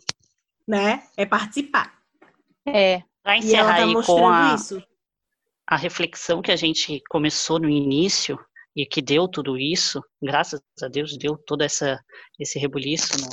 né? 0.67 1.03
É 1.15 1.25
participar. 1.25 1.93
é. 2.67 3.03
para 3.21 3.37
encerrar 3.37 3.77
tá 3.77 3.83
aí 3.83 3.93
com 4.05 4.27
a, 4.27 4.55
isso. 4.55 4.83
a 5.67 5.75
reflexão 5.75 6.41
que 6.41 6.51
a 6.51 6.55
gente 6.55 7.01
começou 7.09 7.59
no 7.59 7.69
início 7.69 8.39
e 8.75 8.85
que 8.85 9.01
deu 9.01 9.27
tudo 9.27 9.57
isso, 9.57 10.03
graças 10.21 10.61
a 10.81 10.87
Deus 10.87 11.17
deu 11.17 11.37
todo 11.37 11.61
essa 11.61 12.03
esse 12.39 12.59
rebuliço 12.59 13.17
no, 13.17 13.29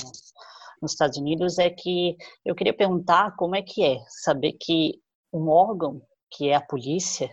nos 0.80 0.92
Estados 0.92 1.18
Unidos 1.18 1.58
é 1.58 1.70
que 1.70 2.16
eu 2.44 2.54
queria 2.54 2.74
perguntar 2.74 3.34
como 3.36 3.56
é 3.56 3.62
que 3.62 3.84
é 3.84 3.98
saber 4.08 4.52
que 4.60 5.00
um 5.32 5.48
órgão 5.48 6.02
que 6.30 6.48
é 6.48 6.54
a 6.54 6.60
polícia 6.60 7.30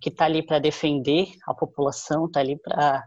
que 0.00 0.08
está 0.08 0.24
ali 0.24 0.42
para 0.42 0.58
defender 0.58 1.28
a 1.46 1.54
população, 1.54 2.26
está 2.26 2.40
ali 2.40 2.58
para 2.58 3.04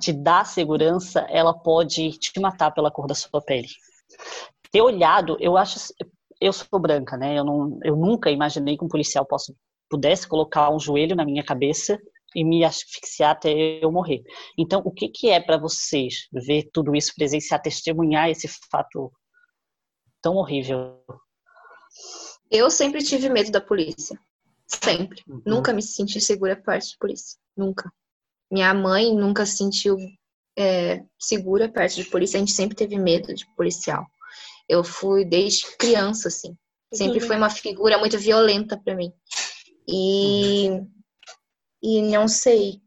te 0.00 0.12
dar 0.12 0.46
segurança, 0.46 1.20
ela 1.28 1.52
pode 1.52 2.12
te 2.18 2.38
matar 2.40 2.70
pela 2.70 2.90
cor 2.90 3.06
da 3.06 3.14
sua 3.14 3.42
pele. 3.42 3.68
Ter 4.70 4.80
olhado, 4.80 5.36
eu 5.40 5.56
acho, 5.56 5.78
eu 6.40 6.52
sou 6.52 6.78
branca, 6.78 7.16
né? 7.16 7.38
Eu, 7.38 7.44
não, 7.44 7.78
eu 7.82 7.96
nunca 7.96 8.30
imaginei 8.30 8.76
que 8.76 8.84
um 8.84 8.88
policial 8.88 9.24
possa, 9.24 9.54
pudesse 9.88 10.26
colocar 10.26 10.70
um 10.70 10.78
joelho 10.78 11.16
na 11.16 11.24
minha 11.24 11.44
cabeça 11.44 11.98
e 12.34 12.44
me 12.44 12.64
asfixiar 12.64 13.30
até 13.30 13.50
eu 13.82 13.90
morrer. 13.90 14.22
Então, 14.56 14.82
o 14.84 14.90
que, 14.90 15.08
que 15.08 15.30
é 15.30 15.40
para 15.40 15.56
vocês 15.56 16.28
ver 16.32 16.68
tudo 16.72 16.94
isso, 16.94 17.14
presenciar, 17.16 17.60
testemunhar 17.60 18.28
esse 18.28 18.48
fato 18.70 19.10
tão 20.20 20.36
horrível? 20.36 21.02
Eu 22.50 22.70
sempre 22.70 23.02
tive 23.02 23.28
medo 23.28 23.50
da 23.50 23.60
polícia. 23.60 24.18
Sempre. 24.66 25.22
Uhum. 25.26 25.42
Nunca 25.46 25.72
me 25.72 25.82
senti 25.82 26.20
segura 26.20 26.54
perto 26.54 26.88
de 26.88 26.98
polícia. 26.98 27.38
Nunca. 27.56 27.90
Minha 28.50 28.74
mãe 28.74 29.14
nunca 29.14 29.46
se 29.46 29.56
sentiu 29.56 29.96
é, 30.56 31.02
segura 31.18 31.68
perto 31.68 31.96
de 31.96 32.04
polícia. 32.04 32.36
A 32.36 32.40
gente 32.40 32.52
sempre 32.52 32.76
teve 32.76 32.98
medo 32.98 33.34
de 33.34 33.46
policial. 33.54 34.06
Eu 34.68 34.84
fui 34.84 35.24
desde 35.24 35.66
criança, 35.76 36.28
assim. 36.28 36.56
Sempre 36.92 37.20
foi 37.20 37.36
uma 37.36 37.50
figura 37.50 37.98
muito 37.98 38.18
violenta 38.18 38.76
para 38.76 38.94
mim. 38.94 39.12
E, 39.86 40.68
e 41.82 42.02
não 42.02 42.26
sei. 42.26 42.80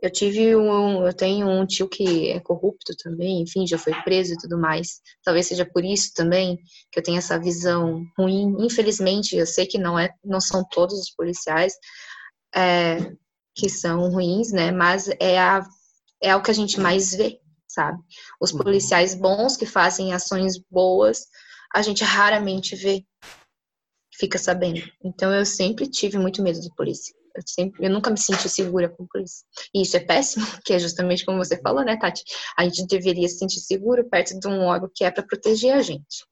Eu 0.00 0.10
tive 0.10 0.56
um, 0.56 1.06
eu 1.06 1.14
tenho 1.14 1.48
um 1.48 1.64
tio 1.64 1.88
que 1.88 2.30
é 2.30 2.40
corrupto 2.40 2.92
também, 2.96 3.40
enfim, 3.42 3.66
já 3.66 3.78
foi 3.78 3.94
preso 4.02 4.34
e 4.34 4.36
tudo 4.36 4.58
mais. 4.58 5.00
Talvez 5.22 5.46
seja 5.46 5.64
por 5.64 5.84
isso 5.84 6.12
também 6.14 6.58
que 6.90 6.98
eu 6.98 7.02
tenho 7.02 7.18
essa 7.18 7.38
visão 7.38 8.04
ruim. 8.18 8.56
Infelizmente, 8.58 9.36
eu 9.36 9.46
sei 9.46 9.64
que 9.64 9.78
não 9.78 9.96
é, 9.98 10.12
não 10.24 10.40
são 10.40 10.64
todos 10.68 10.98
os 10.98 11.10
policiais 11.10 11.74
é, 12.54 12.98
que 13.54 13.68
são 13.68 14.10
ruins, 14.10 14.50
né? 14.52 14.72
Mas 14.72 15.08
é 15.20 15.38
a, 15.38 15.64
é 16.20 16.34
o 16.34 16.42
que 16.42 16.50
a 16.50 16.54
gente 16.54 16.80
mais 16.80 17.12
vê, 17.14 17.38
sabe? 17.72 17.98
Os 18.40 18.52
Uhum. 18.52 18.58
policiais 18.60 19.14
bons 19.14 19.56
que 19.56 19.66
fazem 19.66 20.12
ações 20.12 20.58
boas, 20.70 21.26
a 21.74 21.80
gente 21.82 22.04
raramente 22.04 22.76
vê, 22.76 23.04
fica 24.14 24.38
sabendo. 24.38 24.82
Então 25.04 25.32
eu 25.34 25.44
sempre 25.46 25.86
tive 25.88 26.18
muito 26.18 26.42
medo 26.42 26.60
de 26.60 26.72
polícia. 26.74 27.14
Eu, 27.34 27.42
sempre, 27.46 27.86
eu 27.86 27.90
nunca 27.90 28.10
me 28.10 28.18
senti 28.18 28.46
segura 28.46 28.90
com 28.90 29.06
polícia. 29.06 29.42
E 29.74 29.80
isso 29.82 29.96
é 29.96 30.00
péssimo, 30.00 30.44
que 30.64 30.74
é 30.74 30.78
justamente 30.78 31.24
como 31.24 31.38
você 31.38 31.58
falou, 31.60 31.82
né, 31.82 31.96
Tati? 31.96 32.22
A 32.58 32.64
gente 32.64 32.86
deveria 32.86 33.26
se 33.26 33.38
sentir 33.38 33.60
seguro 33.60 34.08
perto 34.08 34.38
de 34.38 34.46
um 34.46 34.60
órgão 34.60 34.90
que 34.94 35.02
é 35.02 35.10
para 35.10 35.22
proteger 35.22 35.72
a 35.74 35.80
gente. 35.80 36.26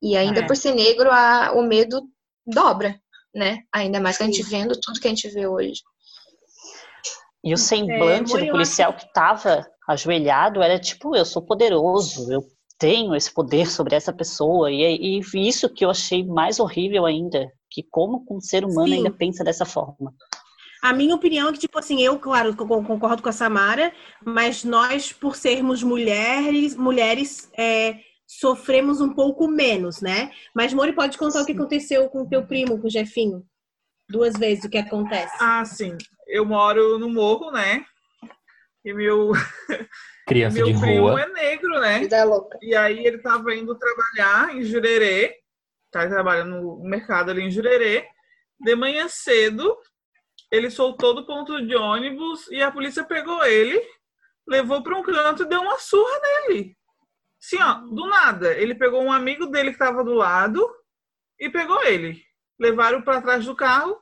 E 0.00 0.16
ainda 0.16 0.40
É. 0.40 0.46
por 0.46 0.56
ser 0.56 0.74
negro, 0.74 1.10
a, 1.10 1.52
o 1.52 1.62
medo 1.62 2.08
dobra, 2.46 3.00
né? 3.34 3.58
Ainda 3.72 3.98
mais 4.00 4.18
que 4.18 4.22
a 4.22 4.26
gente 4.26 4.42
vendo 4.44 4.78
tudo 4.80 5.00
que 5.00 5.08
a 5.08 5.10
gente 5.10 5.28
vê 5.30 5.48
hoje. 5.48 5.82
E 7.42 7.52
o 7.52 7.56
semblante 7.56 8.30
Mori, 8.30 8.46
do 8.46 8.52
policial 8.52 8.94
que 8.94 9.04
estava 9.04 9.66
ajoelhado 9.86 10.62
era 10.62 10.78
tipo, 10.78 11.14
eu 11.16 11.24
sou 11.24 11.42
poderoso, 11.42 12.30
eu 12.32 12.42
tenho 12.78 13.14
esse 13.14 13.32
poder 13.32 13.66
sobre 13.66 13.94
essa 13.94 14.12
pessoa. 14.12 14.70
E, 14.70 15.20
e 15.20 15.48
isso 15.48 15.68
que 15.72 15.84
eu 15.84 15.90
achei 15.90 16.24
mais 16.24 16.60
horrível 16.60 17.06
ainda, 17.06 17.50
que 17.70 17.82
como 17.90 18.24
um 18.30 18.40
ser 18.40 18.64
humano 18.64 18.88
Sim. 18.88 18.94
ainda 18.94 19.10
pensa 19.10 19.42
dessa 19.44 19.64
forma. 19.64 20.12
A 20.82 20.92
minha 20.92 21.14
opinião 21.14 21.48
é 21.48 21.52
que, 21.52 21.58
tipo 21.58 21.78
assim, 21.78 22.00
eu, 22.02 22.18
claro, 22.18 22.54
co- 22.54 22.66
concordo 22.84 23.22
com 23.22 23.28
a 23.28 23.32
Samara, 23.32 23.92
mas 24.24 24.62
nós, 24.62 25.12
por 25.12 25.34
sermos 25.34 25.82
mulheres, 25.82 26.76
mulheres, 26.76 27.50
é, 27.58 27.98
sofremos 28.26 29.00
um 29.00 29.12
pouco 29.14 29.48
menos, 29.48 30.00
né? 30.00 30.30
Mas 30.54 30.74
Mori 30.74 30.92
pode 30.92 31.16
contar 31.16 31.42
o 31.42 31.46
que 31.46 31.52
aconteceu 31.52 32.08
com 32.10 32.22
o 32.22 32.28
teu 32.28 32.46
primo, 32.46 32.78
com 32.78 32.86
o 32.86 32.90
Jefinho? 32.90 33.44
Duas 34.08 34.34
vezes 34.34 34.64
o 34.64 34.70
que 34.70 34.78
acontece. 34.78 35.34
Ah, 35.40 35.64
sim. 35.64 35.96
Eu 36.28 36.44
moro 36.44 36.98
no 36.98 37.08
morro, 37.10 37.50
né? 37.50 37.84
E 38.86 38.92
meu, 38.94 39.32
Criança 40.28 40.58
meu 40.58 40.66
de 40.66 40.78
primo 40.78 41.08
rua. 41.08 41.20
é 41.20 41.26
negro, 41.26 41.80
né? 41.80 41.98
Vida 41.98 42.22
louca. 42.22 42.56
E 42.62 42.72
aí 42.72 43.04
ele 43.04 43.18
tava 43.18 43.52
indo 43.52 43.76
trabalhar 43.76 44.54
em 44.54 44.62
Jurerê, 44.62 45.34
tá 45.90 46.08
trabalhando 46.08 46.62
no 46.62 46.84
mercado 46.84 47.32
ali 47.32 47.42
em 47.42 47.50
Jurerê. 47.50 48.06
De 48.60 48.76
manhã 48.76 49.08
cedo, 49.08 49.76
ele 50.52 50.70
soltou 50.70 51.14
do 51.14 51.26
ponto 51.26 51.66
de 51.66 51.74
ônibus 51.74 52.48
e 52.48 52.62
a 52.62 52.70
polícia 52.70 53.02
pegou 53.02 53.44
ele, 53.44 53.84
levou 54.46 54.80
para 54.84 54.96
um 54.96 55.02
canto 55.02 55.42
e 55.42 55.48
deu 55.48 55.62
uma 55.62 55.80
surra 55.80 56.20
nele. 56.22 56.76
Assim, 57.42 57.60
ó, 57.60 57.74
do 57.92 58.06
nada. 58.06 58.54
Ele 58.54 58.76
pegou 58.76 59.02
um 59.02 59.12
amigo 59.12 59.46
dele 59.46 59.72
que 59.72 59.78
tava 59.78 60.04
do 60.04 60.14
lado 60.14 60.64
e 61.40 61.50
pegou 61.50 61.82
ele. 61.82 62.22
Levaram 62.56 63.02
para 63.02 63.20
trás 63.20 63.44
do 63.44 63.56
carro 63.56 64.00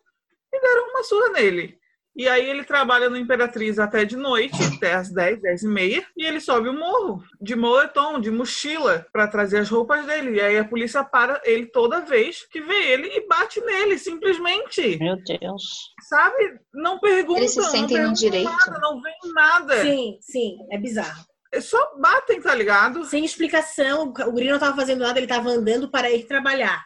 e 0.52 0.60
deram 0.60 0.90
uma 0.90 1.02
surra 1.04 1.30
nele. 1.30 1.80
E 2.16 2.28
aí 2.28 2.48
ele 2.48 2.62
trabalha 2.62 3.10
no 3.10 3.16
Imperatriz 3.16 3.78
até 3.78 4.04
de 4.04 4.16
noite, 4.16 4.56
até 4.76 4.94
às 4.94 5.10
10, 5.10 5.42
10 5.42 5.62
e 5.64 5.68
meia, 5.68 6.06
e 6.16 6.24
ele 6.24 6.40
sobe 6.40 6.68
o 6.68 6.72
morro 6.72 7.24
de 7.40 7.56
moletom, 7.56 8.20
de 8.20 8.30
mochila, 8.30 9.04
para 9.12 9.26
trazer 9.26 9.58
as 9.58 9.68
roupas 9.68 10.06
dele. 10.06 10.36
E 10.36 10.40
aí 10.40 10.56
a 10.56 10.64
polícia 10.64 11.02
para 11.02 11.40
ele 11.44 11.66
toda 11.66 12.02
vez 12.02 12.46
que 12.46 12.60
vê 12.60 12.92
ele 12.92 13.08
e 13.08 13.26
bate 13.26 13.60
nele, 13.60 13.98
simplesmente. 13.98 14.96
Meu 14.98 15.16
Deus. 15.24 15.92
Sabe? 16.08 16.60
Não 16.72 17.00
perguntam, 17.00 17.38
Eles 17.38 17.50
se 17.52 17.58
não 17.58 17.64
sentem 17.64 17.96
no 17.98 18.02
perguntam 18.04 18.14
direito. 18.14 18.50
nada, 18.50 18.78
não 18.80 19.02
vem 19.02 19.14
nada. 19.34 19.82
Sim, 19.82 20.16
sim, 20.20 20.56
é 20.70 20.78
bizarro. 20.78 21.24
É 21.52 21.60
Só 21.60 21.96
batem, 21.98 22.40
tá 22.40 22.54
ligado? 22.54 23.04
Sem 23.04 23.24
explicação, 23.24 24.04
o 24.04 24.32
guri 24.32 24.48
não 24.50 24.58
tava 24.58 24.76
fazendo 24.76 25.00
nada, 25.00 25.18
ele 25.18 25.26
tava 25.26 25.50
andando 25.50 25.90
para 25.90 26.10
ir 26.10 26.26
trabalhar. 26.26 26.84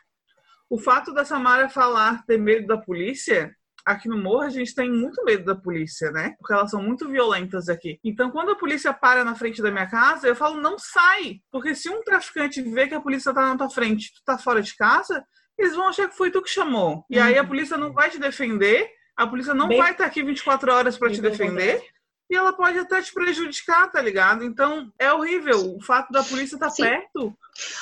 O 0.71 0.79
fato 0.79 1.13
da 1.13 1.25
Samara 1.25 1.69
falar 1.69 2.25
ter 2.27 2.39
medo 2.39 2.67
da 2.67 2.77
polícia, 2.77 3.51
aqui 3.89 4.09
no 4.09 4.17
morro 4.19 4.43
a 4.43 4.51
gente 4.51 4.75
tem 4.75 4.91
muito 4.91 5.25
medo 5.25 5.45
da 5.45 5.55
polícia, 5.55 6.11
né? 6.11 6.35
Porque 6.39 6.53
elas 6.53 6.71
são 6.71 6.83
muito 6.83 7.09
violentas 7.09 7.69
aqui. 7.69 7.99
Então, 8.05 8.31
quando 8.31 8.51
a 8.53 8.57
polícia 8.57 8.93
para 8.93 9.25
na 9.25 9.35
frente 9.35 9.63
da 9.63 9.71
minha 9.71 9.87
casa, 9.89 10.29
eu 10.29 10.37
falo, 10.37 10.61
não 10.61 10.79
sai. 10.79 11.41
Porque 11.51 11.75
se 11.75 11.89
um 11.89 12.03
traficante 12.03 12.61
vê 12.63 12.87
que 12.87 12.95
a 12.95 13.01
polícia 13.01 13.33
tá 13.33 13.41
na 13.49 13.57
tua 13.57 13.71
frente 13.71 14.13
tu 14.15 14.23
tá 14.25 14.37
fora 14.39 14.63
de 14.63 14.77
casa, 14.77 15.25
eles 15.59 15.75
vão 15.75 15.89
achar 15.89 16.09
que 16.09 16.17
foi 16.17 16.31
tu 16.31 16.43
que 16.43 16.51
chamou. 16.51 17.05
E 17.11 17.19
aí 17.19 17.37
a 17.39 17.45
polícia 17.45 17.77
não 17.77 17.93
vai 17.93 18.11
te 18.11 18.19
defender, 18.19 18.89
a 19.17 19.27
polícia 19.27 19.53
não 19.55 19.69
Bem- 19.69 19.79
vai 19.79 19.93
estar 19.93 20.05
aqui 20.07 20.23
24 20.23 20.73
horas 20.73 20.97
para 20.97 21.11
te 21.11 21.21
defender. 21.21 21.83
E 22.31 22.37
ela 22.37 22.53
pode 22.53 22.79
até 22.79 23.01
te 23.01 23.13
prejudicar, 23.13 23.91
tá 23.91 24.01
ligado? 24.01 24.45
Então 24.45 24.93
é 24.99 25.13
horrível. 25.13 25.77
O 25.77 25.81
fato 25.83 26.13
da 26.13 26.23
polícia 26.23 26.57
estar 26.57 26.69
tá 26.69 26.75
perto 26.77 27.37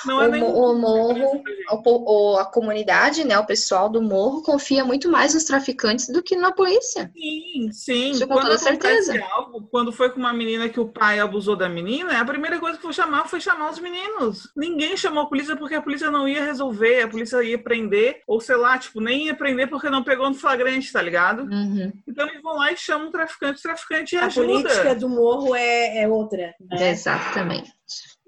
não 0.04 0.22
é 0.22 0.28
o, 0.28 0.30
nem. 0.30 0.42
o 0.42 0.74
morro, 0.74 1.42
o, 1.84 2.36
a 2.38 2.44
comunidade, 2.46 3.24
né, 3.24 3.38
o 3.38 3.46
pessoal 3.46 3.88
do 3.88 4.00
morro 4.00 4.42
confia 4.42 4.84
muito 4.84 5.10
mais 5.10 5.34
nos 5.34 5.44
traficantes 5.44 6.08
do 6.08 6.22
que 6.22 6.36
na 6.36 6.52
polícia. 6.52 7.10
Sim, 7.14 7.70
sim. 7.72 8.10
Isso 8.12 8.26
com 8.26 8.34
quando 8.34 8.46
toda 8.46 8.58
certeza. 8.58 9.22
Algo, 9.32 9.68
quando 9.70 9.92
foi 9.92 10.10
com 10.10 10.20
uma 10.20 10.32
menina 10.32 10.68
que 10.68 10.80
o 10.80 10.88
pai 10.88 11.20
abusou 11.20 11.56
da 11.56 11.68
menina, 11.68 12.18
a 12.18 12.24
primeira 12.24 12.58
coisa 12.58 12.76
que 12.76 12.82
foi 12.82 12.92
chamar 12.92 13.28
foi 13.28 13.40
chamar 13.40 13.70
os 13.70 13.78
meninos. 13.78 14.50
Ninguém 14.56 14.96
chamou 14.96 15.24
a 15.24 15.28
polícia 15.28 15.56
porque 15.56 15.74
a 15.74 15.82
polícia 15.82 16.10
não 16.10 16.26
ia 16.26 16.44
resolver, 16.44 17.02
a 17.02 17.08
polícia 17.08 17.42
ia 17.42 17.58
prender, 17.58 18.22
ou 18.26 18.40
sei 18.40 18.56
lá, 18.56 18.78
tipo, 18.78 19.00
nem 19.00 19.26
ia 19.26 19.34
prender 19.34 19.68
porque 19.68 19.90
não 19.90 20.02
pegou 20.02 20.28
no 20.28 20.34
flagrante, 20.34 20.92
tá 20.92 21.02
ligado? 21.02 21.42
Uhum. 21.42 21.92
Então 22.06 22.26
eles 22.26 22.42
vão 22.42 22.56
lá 22.56 22.72
e 22.72 22.76
chamam 22.76 23.08
o 23.08 23.12
traficante, 23.12 23.58
o 23.58 23.62
traficante 23.62 24.16
A. 24.16 24.30
política 24.40 24.94
do 24.94 25.08
morro 25.08 25.54
é, 25.54 25.98
é 26.02 26.08
outra. 26.08 26.54
né? 26.60 26.90
Exatamente. 26.90 27.72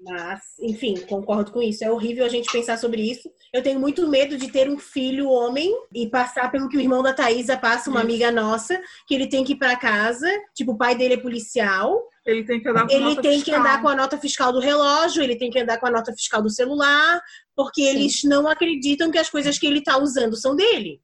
Mas, 0.01 0.39
enfim, 0.61 0.95
concordo 1.07 1.51
com 1.51 1.61
isso. 1.61 1.83
É 1.83 1.91
horrível 1.91 2.23
a 2.25 2.29
gente 2.29 2.49
pensar 2.49 2.77
sobre 2.77 3.01
isso. 3.01 3.29
Eu 3.53 3.61
tenho 3.61 3.79
muito 3.79 4.07
medo 4.07 4.37
de 4.37 4.49
ter 4.49 4.69
um 4.69 4.77
filho 4.79 5.27
homem 5.29 5.69
e 5.93 6.07
passar 6.09 6.49
pelo 6.49 6.69
que 6.69 6.77
o 6.77 6.79
irmão 6.79 7.03
da 7.03 7.11
Thaisa 7.13 7.57
passa, 7.57 7.89
uma 7.89 7.99
Isso. 7.99 8.07
amiga 8.07 8.31
nossa, 8.31 8.79
que 9.05 9.13
ele 9.13 9.27
tem 9.27 9.43
que 9.43 9.53
ir 9.53 9.57
pra 9.57 9.75
casa. 9.75 10.25
Tipo, 10.55 10.71
o 10.71 10.77
pai 10.77 10.95
dele 10.95 11.15
é 11.15 11.17
policial. 11.17 12.01
Ele 12.25 12.45
tem 12.45 12.61
que 12.61 12.69
andar 12.69 12.87
com 12.87 12.93
Ele 12.93 13.03
nota 13.03 13.21
tem 13.21 13.31
que 13.39 13.45
fiscal. 13.45 13.59
andar 13.59 13.81
com 13.81 13.87
a 13.89 13.95
nota 13.95 14.17
fiscal 14.17 14.53
do 14.53 14.59
relógio, 14.59 15.21
ele 15.21 15.35
tem 15.35 15.49
que 15.49 15.59
andar 15.59 15.77
com 15.79 15.87
a 15.87 15.91
nota 15.91 16.13
fiscal 16.13 16.41
do 16.41 16.49
celular, 16.49 17.21
porque 17.55 17.81
Sim. 17.83 17.89
eles 17.89 18.23
não 18.23 18.47
acreditam 18.47 19.11
que 19.11 19.17
as 19.17 19.29
coisas 19.29 19.57
que 19.59 19.67
ele 19.67 19.81
tá 19.81 19.97
usando 19.97 20.37
são 20.37 20.55
dele. 20.55 21.01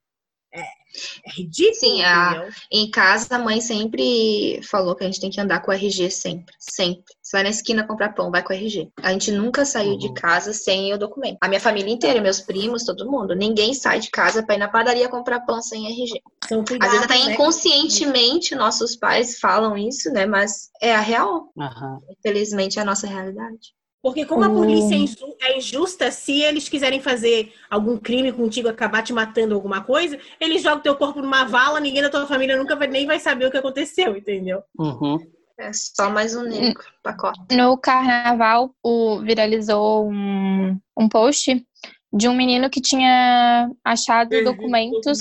É, 0.56 1.30
é 1.30 1.32
ridículo, 1.36 1.76
Sim, 1.76 2.04
a-? 2.04 2.48
Em 2.72 2.90
casa, 2.90 3.36
a 3.36 3.40
mãe 3.40 3.60
sempre 3.60 4.62
falou 4.64 4.96
que 4.96 5.04
a 5.04 5.08
gente 5.08 5.20
tem 5.20 5.30
que 5.30 5.42
andar 5.42 5.60
com 5.62 5.72
o 5.72 5.74
RG 5.74 6.10
sempre. 6.10 6.56
Sempre. 6.60 7.04
Você 7.22 7.38
vai 7.38 7.44
na 7.44 7.50
esquina 7.50 7.86
comprar 7.86 8.14
pão, 8.14 8.32
vai 8.32 8.42
com 8.44 8.54
o 8.54 8.56
RG. 8.56 8.90
A 9.02 9.12
gente 9.12 9.32
nunca 9.32 9.66
saiu 9.66 9.98
de 9.98 10.08
Uhum. 10.08 10.14
casa 10.14 10.54
sem 10.54 10.94
o 10.94 10.98
documento. 10.98 11.38
A 11.42 11.48
minha 11.48 11.60
família 11.60 11.92
inteira, 11.92 12.22
meus 12.22 12.40
primos, 12.40 12.84
todo 12.86 13.10
mundo. 13.12 13.36
Ninguém 13.36 13.74
sai 13.74 14.00
de 14.00 14.10
casa 14.10 14.44
pra 14.46 14.56
ir 14.56 14.60
na 14.60 14.70
padaria 14.70 15.10
comprar 15.10 15.42
pão 15.42 15.62
sem 15.62 15.88
RG. 15.88 16.22
São 16.48 16.62
Às 16.62 16.92
vezes 16.92 17.04
até 17.04 17.26
né? 17.26 17.34
inconscientemente 17.34 18.56
nossos 18.56 18.96
pais 18.96 19.40
falam 19.40 19.78
isso, 19.78 20.10
né? 20.12 20.26
Mas 20.26 20.70
é 20.82 20.96
a 20.96 21.02
real. 21.02 21.52
Aham. 21.60 22.00
Infelizmente 22.20 22.80
é 22.80 22.82
a 22.82 22.86
nossa 22.86 23.08
realidade. 23.08 23.74
Porque 24.06 24.24
como 24.24 24.44
a 24.44 24.50
Hum. 24.50 24.54
polícia 24.54 24.94
é 24.94 25.00
inju- 25.00 25.36
é 25.42 25.58
injusta, 25.58 26.12
se 26.12 26.40
eles 26.44 26.70
quiserem 26.70 27.02
fazer 27.02 27.52
algum 27.68 27.98
crime 27.98 28.32
contigo, 28.32 28.70
acabar 28.70 29.02
te 29.02 29.12
matando 29.12 29.56
alguma 29.56 29.84
coisa, 29.84 30.20
eles 30.40 30.62
jogam 30.62 30.80
teu 30.82 30.96
corpo 30.96 31.24
numa 31.24 31.44
vala, 31.46 31.80
ninguém 31.80 32.04
da 32.04 32.10
tua 32.12 32.28
família 32.28 32.56
nunca 32.56 32.76
vai, 32.76 32.88
nem 32.88 33.08
vai 33.08 33.20
saber 33.20 33.48
o 33.48 33.50
que 33.52 33.58
aconteceu, 33.58 34.16
entendeu? 34.16 34.62
Uhum. 34.78 35.18
É 35.58 35.72
só 35.74 36.12
mais 36.12 36.36
um 36.36 36.44
negro 36.44 36.84
pacote. 37.02 37.40
No 37.52 37.76
carnaval, 37.80 38.76
o, 38.84 39.22
viralizou 39.22 40.08
um, 40.08 40.80
um 40.96 41.10
post 41.10 41.66
de 42.14 42.30
um 42.30 42.36
menino 42.36 42.70
que 42.70 42.80
tinha 42.82 43.72
achado 43.84 44.30
Perdi 44.30 44.46
documentos, 44.46 45.18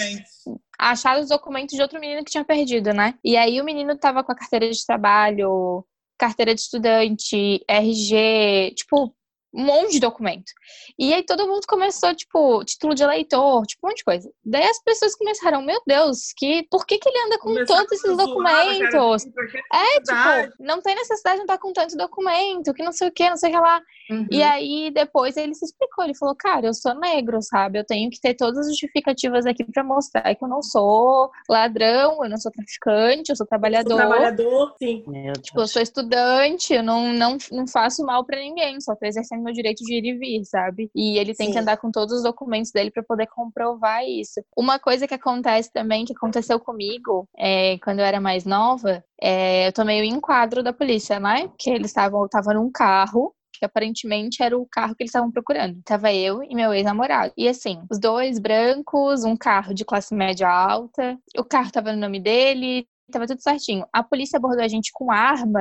achado 0.78 1.22
os 1.22 1.30
documentos 1.30 1.74
de 1.74 1.80
outro 1.80 1.98
menino 1.98 2.22
que 2.22 2.30
tinha 2.30 2.44
perdido, 2.44 2.92
né? 2.92 3.14
E 3.24 3.34
aí 3.34 3.62
o 3.62 3.64
menino 3.64 3.96
tava 3.96 4.22
com 4.22 4.30
a 4.30 4.36
carteira 4.36 4.70
de 4.70 4.86
trabalho, 4.86 5.86
carteira 6.18 6.54
de 6.54 6.60
estudante, 6.60 7.64
RG, 7.68 8.74
tipo, 8.76 9.14
um 9.54 9.64
monte 9.64 9.92
de 9.92 10.00
documento. 10.00 10.52
E 10.98 11.14
aí 11.14 11.22
todo 11.22 11.46
mundo 11.46 11.66
começou, 11.66 12.14
tipo, 12.14 12.64
título 12.64 12.94
de 12.94 13.04
eleitor, 13.04 13.64
tipo, 13.66 13.86
um 13.86 13.90
monte 13.90 13.98
de 13.98 14.04
coisa. 14.04 14.30
Daí 14.44 14.64
as 14.64 14.82
pessoas 14.82 15.14
começaram, 15.14 15.62
meu 15.62 15.80
Deus, 15.86 16.32
que 16.36 16.66
por 16.70 16.84
que, 16.84 16.98
que 16.98 17.08
ele 17.08 17.26
anda 17.26 17.38
com 17.38 17.50
Começaram 17.50 17.86
todos 17.86 17.92
esses 17.92 18.16
documentos? 18.16 19.26
É, 19.72 20.00
tipo, 20.00 20.54
não 20.58 20.82
tem 20.82 20.96
necessidade 20.96 21.36
de 21.36 21.42
estar 21.42 21.58
com 21.58 21.72
tanto 21.72 21.96
documento, 21.96 22.74
que 22.74 22.82
não 22.82 22.92
sei 22.92 23.08
o 23.08 23.12
que, 23.12 23.30
não 23.30 23.36
sei 23.36 23.50
o 23.50 23.52
que 23.52 23.58
lá. 23.60 23.80
Uhum. 24.10 24.26
E 24.30 24.42
aí, 24.42 24.90
depois, 24.92 25.36
ele 25.36 25.54
se 25.54 25.64
explicou. 25.64 26.04
Ele 26.04 26.16
falou, 26.16 26.34
cara, 26.34 26.66
eu 26.66 26.74
sou 26.74 26.94
negro, 26.94 27.40
sabe? 27.40 27.78
Eu 27.78 27.86
tenho 27.86 28.10
que 28.10 28.20
ter 28.20 28.34
todas 28.34 28.58
as 28.58 28.66
justificativas 28.66 29.46
aqui 29.46 29.64
pra 29.64 29.84
mostrar 29.84 30.34
que 30.34 30.44
eu 30.44 30.48
não 30.48 30.62
sou 30.62 31.30
ladrão, 31.48 32.24
eu 32.24 32.28
não 32.28 32.36
sou 32.36 32.50
traficante, 32.50 33.30
eu 33.30 33.36
sou 33.36 33.44
Sou 33.44 33.48
trabalhador. 33.48 33.96
trabalhador, 33.96 34.74
sim. 34.78 35.04
Tipo, 35.42 35.60
eu 35.60 35.68
sou 35.68 35.82
estudante, 35.82 36.72
eu 36.72 36.82
não, 36.82 37.12
não, 37.12 37.36
não 37.52 37.66
faço 37.66 38.04
mal 38.04 38.24
pra 38.24 38.38
ninguém, 38.38 38.80
só 38.80 38.96
tô 38.96 39.04
exercendo 39.04 39.43
meu 39.44 39.52
direito 39.52 39.84
de 39.84 39.94
ir 39.94 40.04
e 40.04 40.18
vir, 40.18 40.44
sabe? 40.44 40.90
E 40.94 41.18
ele 41.18 41.34
tem 41.34 41.48
Sim. 41.48 41.52
que 41.52 41.58
andar 41.58 41.76
com 41.76 41.90
todos 41.90 42.16
os 42.16 42.22
documentos 42.22 42.72
dele 42.72 42.90
pra 42.90 43.02
poder 43.02 43.26
comprovar 43.26 44.04
isso. 44.04 44.40
Uma 44.56 44.78
coisa 44.78 45.06
que 45.06 45.14
acontece 45.14 45.72
também, 45.72 46.04
que 46.04 46.14
aconteceu 46.16 46.58
comigo, 46.58 47.28
é, 47.36 47.78
quando 47.78 48.00
eu 48.00 48.04
era 48.04 48.20
mais 48.20 48.44
nova, 48.44 49.04
é, 49.20 49.68
eu 49.68 49.72
tomei 49.72 50.00
o 50.00 50.04
enquadro 50.04 50.62
da 50.62 50.72
polícia, 50.72 51.20
né? 51.20 51.50
Que 51.58 51.70
eles 51.70 51.88
estavam, 51.90 52.26
tava 52.28 52.54
num 52.54 52.70
carro, 52.70 53.34
que 53.58 53.64
aparentemente 53.64 54.42
era 54.42 54.56
o 54.58 54.66
carro 54.66 54.94
que 54.94 55.02
eles 55.02 55.10
estavam 55.10 55.30
procurando. 55.30 55.80
Tava 55.84 56.12
eu 56.12 56.42
e 56.42 56.54
meu 56.54 56.72
ex-namorado. 56.74 57.32
E 57.36 57.48
assim, 57.48 57.82
os 57.90 57.98
dois 57.98 58.38
brancos, 58.38 59.24
um 59.24 59.36
carro 59.36 59.72
de 59.72 59.84
classe 59.84 60.14
média 60.14 60.48
alta, 60.48 61.18
o 61.38 61.44
carro 61.44 61.70
tava 61.70 61.92
no 61.92 62.00
nome 62.00 62.20
dele, 62.20 62.86
tava 63.10 63.26
tudo 63.26 63.40
certinho. 63.42 63.86
A 63.92 64.02
polícia 64.02 64.36
abordou 64.36 64.64
a 64.64 64.68
gente 64.68 64.90
com 64.92 65.10
arma, 65.10 65.60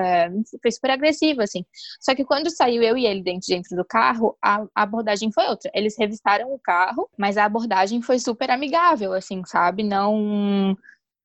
foi 0.62 0.72
super 0.72 0.92
agressiva, 0.92 1.44
assim. 1.44 1.66
Só 2.00 2.16
que 2.16 2.26
quando 2.26 2.50
saiu 2.50 2.82
eu 2.82 2.98
e 2.98 3.06
ele 3.06 3.22
dentro, 3.22 3.48
dentro 3.48 3.76
do 3.76 3.86
carro, 3.86 4.38
a, 4.44 4.66
abordagem 4.76 5.32
foi 5.32 5.48
outra. 5.48 5.72
Eles 5.74 5.98
revistaram 5.98 6.54
o 6.54 6.60
carro, 6.60 7.10
mas 7.18 7.38
a 7.38 7.46
abordagem 7.46 8.02
foi 8.02 8.20
super 8.20 8.50
amigável, 8.52 9.14
assim, 9.14 9.44
sabe? 9.46 9.84
Não 9.84 10.78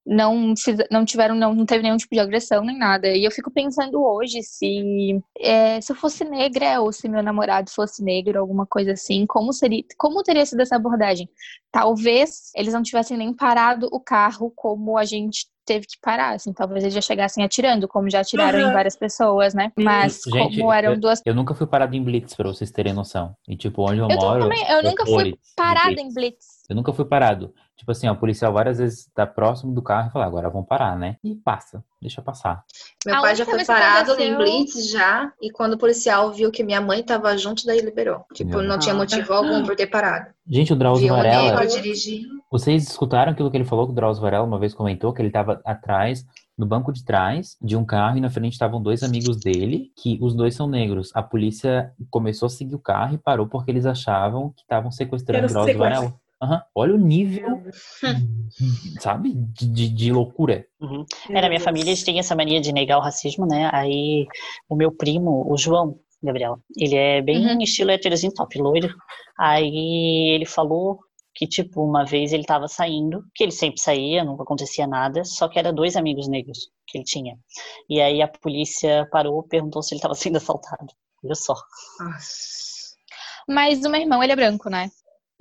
não, 0.09 0.55
não 0.91 1.05
tiveram, 1.05 1.35
não, 1.35 1.55
não 1.55 1.67
teve 1.67 1.83
nenhum 1.83 1.99
tipo 1.99 2.15
de 2.15 2.21
agressão 2.21 2.65
nem 2.65 2.79
nada. 2.79 3.09
E 3.09 3.25
eu 3.25 3.31
fico 3.31 3.51
pensando 3.51 4.03
hoje 4.03 4.43
se 4.43 5.21
é, 5.39 5.81
se 5.83 5.93
eu 5.93 5.97
fosse 5.97 6.25
negra 6.25 6.81
ou 6.81 6.91
se 6.91 7.09
meu 7.09 7.23
namorado 7.23 7.71
fosse 7.71 8.03
negro, 8.03 8.39
alguma 8.41 8.67
coisa 8.67 8.93
assim, 8.93 9.27
como 9.27 9.53
seria, 9.53 9.85
como 9.99 10.23
teria 10.23 10.47
sido 10.47 10.63
essa 10.63 10.77
abordagem? 10.77 11.29
Talvez 11.71 12.51
eles 12.57 12.73
não 12.73 12.83
tivessem 12.83 13.19
nem 13.19 13.35
parado 13.35 13.87
o 13.93 14.01
carro 14.01 14.51
como 14.57 14.97
a 14.97 15.05
gente 15.05 15.47
teve 15.69 15.87
que 15.87 15.99
parar, 16.03 16.35
assim, 16.35 16.53
talvez 16.53 16.83
eles 16.83 16.95
já 16.95 17.01
chegassem 17.01 17.45
atirando, 17.45 17.87
como 17.87 18.09
já 18.11 18.21
atiraram 18.21 18.59
Uhum. 18.61 18.71
em 18.71 18.73
várias 18.73 18.97
pessoas, 18.97 19.53
né? 19.55 19.71
Mas 19.79 20.23
Gente, 20.27 20.59
como 20.59 20.73
eram 20.73 20.93
eu- 20.93 21.01
duas 21.01 21.21
Eu 21.25 21.35
nunca 21.35 21.55
fui 21.55 21.67
parado 21.67 21.95
em 21.95 22.03
blitz, 22.03 22.35
pra 22.35 22.49
vocês 22.49 22.71
terem 22.71 22.93
noção. 22.95 23.35
E, 23.47 23.57
tipo, 23.57 23.83
onde 23.83 23.99
eu, 24.01 24.09
Eu 24.09 24.17
moro... 24.17 24.41
também, 24.43 24.65
eu 24.71 24.83
nunca 24.83 25.05
fui 25.05 25.23
blitz. 25.25 25.53
em 25.99 26.15
blitz. 26.15 26.47
Eu 26.69 26.75
nunca 26.77 26.93
fui 26.93 27.05
parado. 27.05 27.53
Tipo 27.79 27.93
assim, 27.93 28.09
ó, 28.09 28.13
o 28.13 28.17
policial 28.17 28.53
várias 28.53 28.79
vezes 28.79 29.09
tá 29.15 29.25
próximo 29.25 29.73
do 29.73 29.81
carro 29.81 30.09
e 30.09 30.13
fala, 30.13 30.27
agora 30.27 30.51
vão 30.51 30.65
parar, 30.65 30.99
né? 30.99 31.17
E 31.23 31.37
passa, 31.37 31.83
deixa 32.03 32.21
passar. 32.21 32.65
Meu 33.07 33.15
A 33.15 33.21
pai 33.21 33.37
já 33.37 33.45
foi 33.45 33.65
parado 33.65 34.11
aconteceu- 34.13 34.35
em 34.35 34.37
Blitz 34.37 34.91
já, 34.91 35.33
e 35.41 35.51
quando 35.53 35.75
o 35.75 35.79
policial 35.79 36.33
viu 36.33 36.51
que 36.51 36.65
minha 36.65 36.81
mãe 36.81 37.05
tava 37.05 37.39
junto, 37.39 37.65
daí 37.65 37.81
liberou. 37.81 38.25
Tipo, 38.35 38.51
Meu 38.59 38.63
não 38.65 38.79
tinha 38.81 38.95
Deus. 38.95 39.11
motivo 39.13 39.33
algum 39.33 39.65
por 39.65 39.77
ter 39.77 39.87
parado. 39.87 40.27
Gente, 40.47 40.73
o 40.73 40.77
Drauzio 40.77 41.07
Viu 41.07 41.15
Varela, 41.17 41.67
dirigindo. 41.67 42.29
vocês 42.51 42.83
escutaram 42.89 43.31
aquilo 43.33 43.49
que 43.51 43.57
ele 43.57 43.65
falou? 43.65 43.87
Que 43.87 43.93
o 43.93 43.95
Drauzio 43.95 44.23
Varela 44.23 44.45
uma 44.45 44.59
vez 44.59 44.75
comentou 44.75 45.13
que 45.13 45.23
ele 45.23 45.31
tava 45.31 45.61
atrás, 45.65 46.27
no 46.59 46.67
banco 46.67 46.93
de 46.93 47.05
trás 47.05 47.57
de 47.63 47.77
um 47.77 47.85
carro 47.85 48.19
e 48.19 48.21
na 48.21 48.29
frente 48.29 48.55
estavam 48.55 48.83
dois 48.83 49.05
amigos 49.05 49.37
dele, 49.39 49.93
que 49.97 50.19
os 50.21 50.35
dois 50.35 50.57
são 50.57 50.67
negros. 50.67 51.13
A 51.15 51.23
polícia 51.23 51.93
começou 52.11 52.47
a 52.47 52.51
seguir 52.51 52.75
o 52.75 52.81
carro 52.81 53.15
e 53.15 53.19
parou 53.19 53.47
porque 53.47 53.71
eles 53.71 53.87
achavam 53.87 54.51
que 54.51 54.63
estavam 54.63 54.91
sequestrando 54.91 55.45
o 55.47 55.49
Drauzio 55.49 55.73
sequestro. 55.75 55.95
Varela. 56.01 56.21
Aham. 56.41 56.63
Olha 56.75 56.95
o 56.95 56.99
nível, 56.99 57.63
sabe, 59.01 59.33
de, 59.35 59.67
de, 59.69 59.89
de 59.89 60.13
loucura. 60.13 60.65
Uhum. 60.81 61.05
É, 61.31 61.41
na 61.41 61.49
minha 61.49 61.61
família 61.61 61.91
eles 61.91 62.03
têm 62.05 62.19
essa 62.19 62.37
mania 62.37 62.61
de 62.61 62.73
negar 62.73 62.99
o 62.99 63.03
racismo, 63.03 63.47
né? 63.47 63.69
Aí 63.73 64.27
o 64.69 64.77
meu 64.77 64.93
primo, 64.93 65.45
o 65.51 65.57
João, 65.57 65.99
Gabriel, 66.23 66.59
ele 66.77 66.95
é 66.95 67.21
bem 67.23 67.45
Uhum. 67.45 67.61
estilo 67.61 67.91
heterozinho 67.91 68.33
top, 68.33 68.59
loiro. 68.59 68.89
Aí 69.39 70.33
ele 70.35 70.47
falou 70.47 71.01
que, 71.35 71.47
tipo, 71.47 71.83
uma 71.85 72.05
vez 72.05 72.33
ele 72.33 72.45
tava 72.45 72.67
saindo, 72.67 73.23
que 73.35 73.45
ele 73.45 73.53
sempre 73.53 73.81
saía, 73.81 74.25
nunca 74.25 74.43
acontecia 74.43 74.87
nada, 74.87 75.25
só 75.25 75.49
que 75.49 75.59
era 75.59 75.73
dois 75.73 75.95
amigos 75.97 76.29
negros 76.29 76.59
que 76.87 76.99
ele 76.99 77.05
tinha. 77.05 77.37
E 77.89 78.01
aí 78.01 78.21
a 78.23 78.29
polícia 78.29 79.07
parou, 79.11 79.43
perguntou 79.45 79.83
se 79.83 79.95
ele 79.95 80.01
tava 80.01 80.15
sendo 80.15 80.37
assaltado. 80.37 80.93
Olha 81.25 81.35
só. 81.35 81.55
Nossa. 82.01 82.59
Mas 83.49 83.85
o 83.85 83.89
meu 83.91 84.01
irmão, 84.01 84.23
ele 84.23 84.33
é 84.33 84.37
branco, 84.37 84.69
né? 84.69 84.89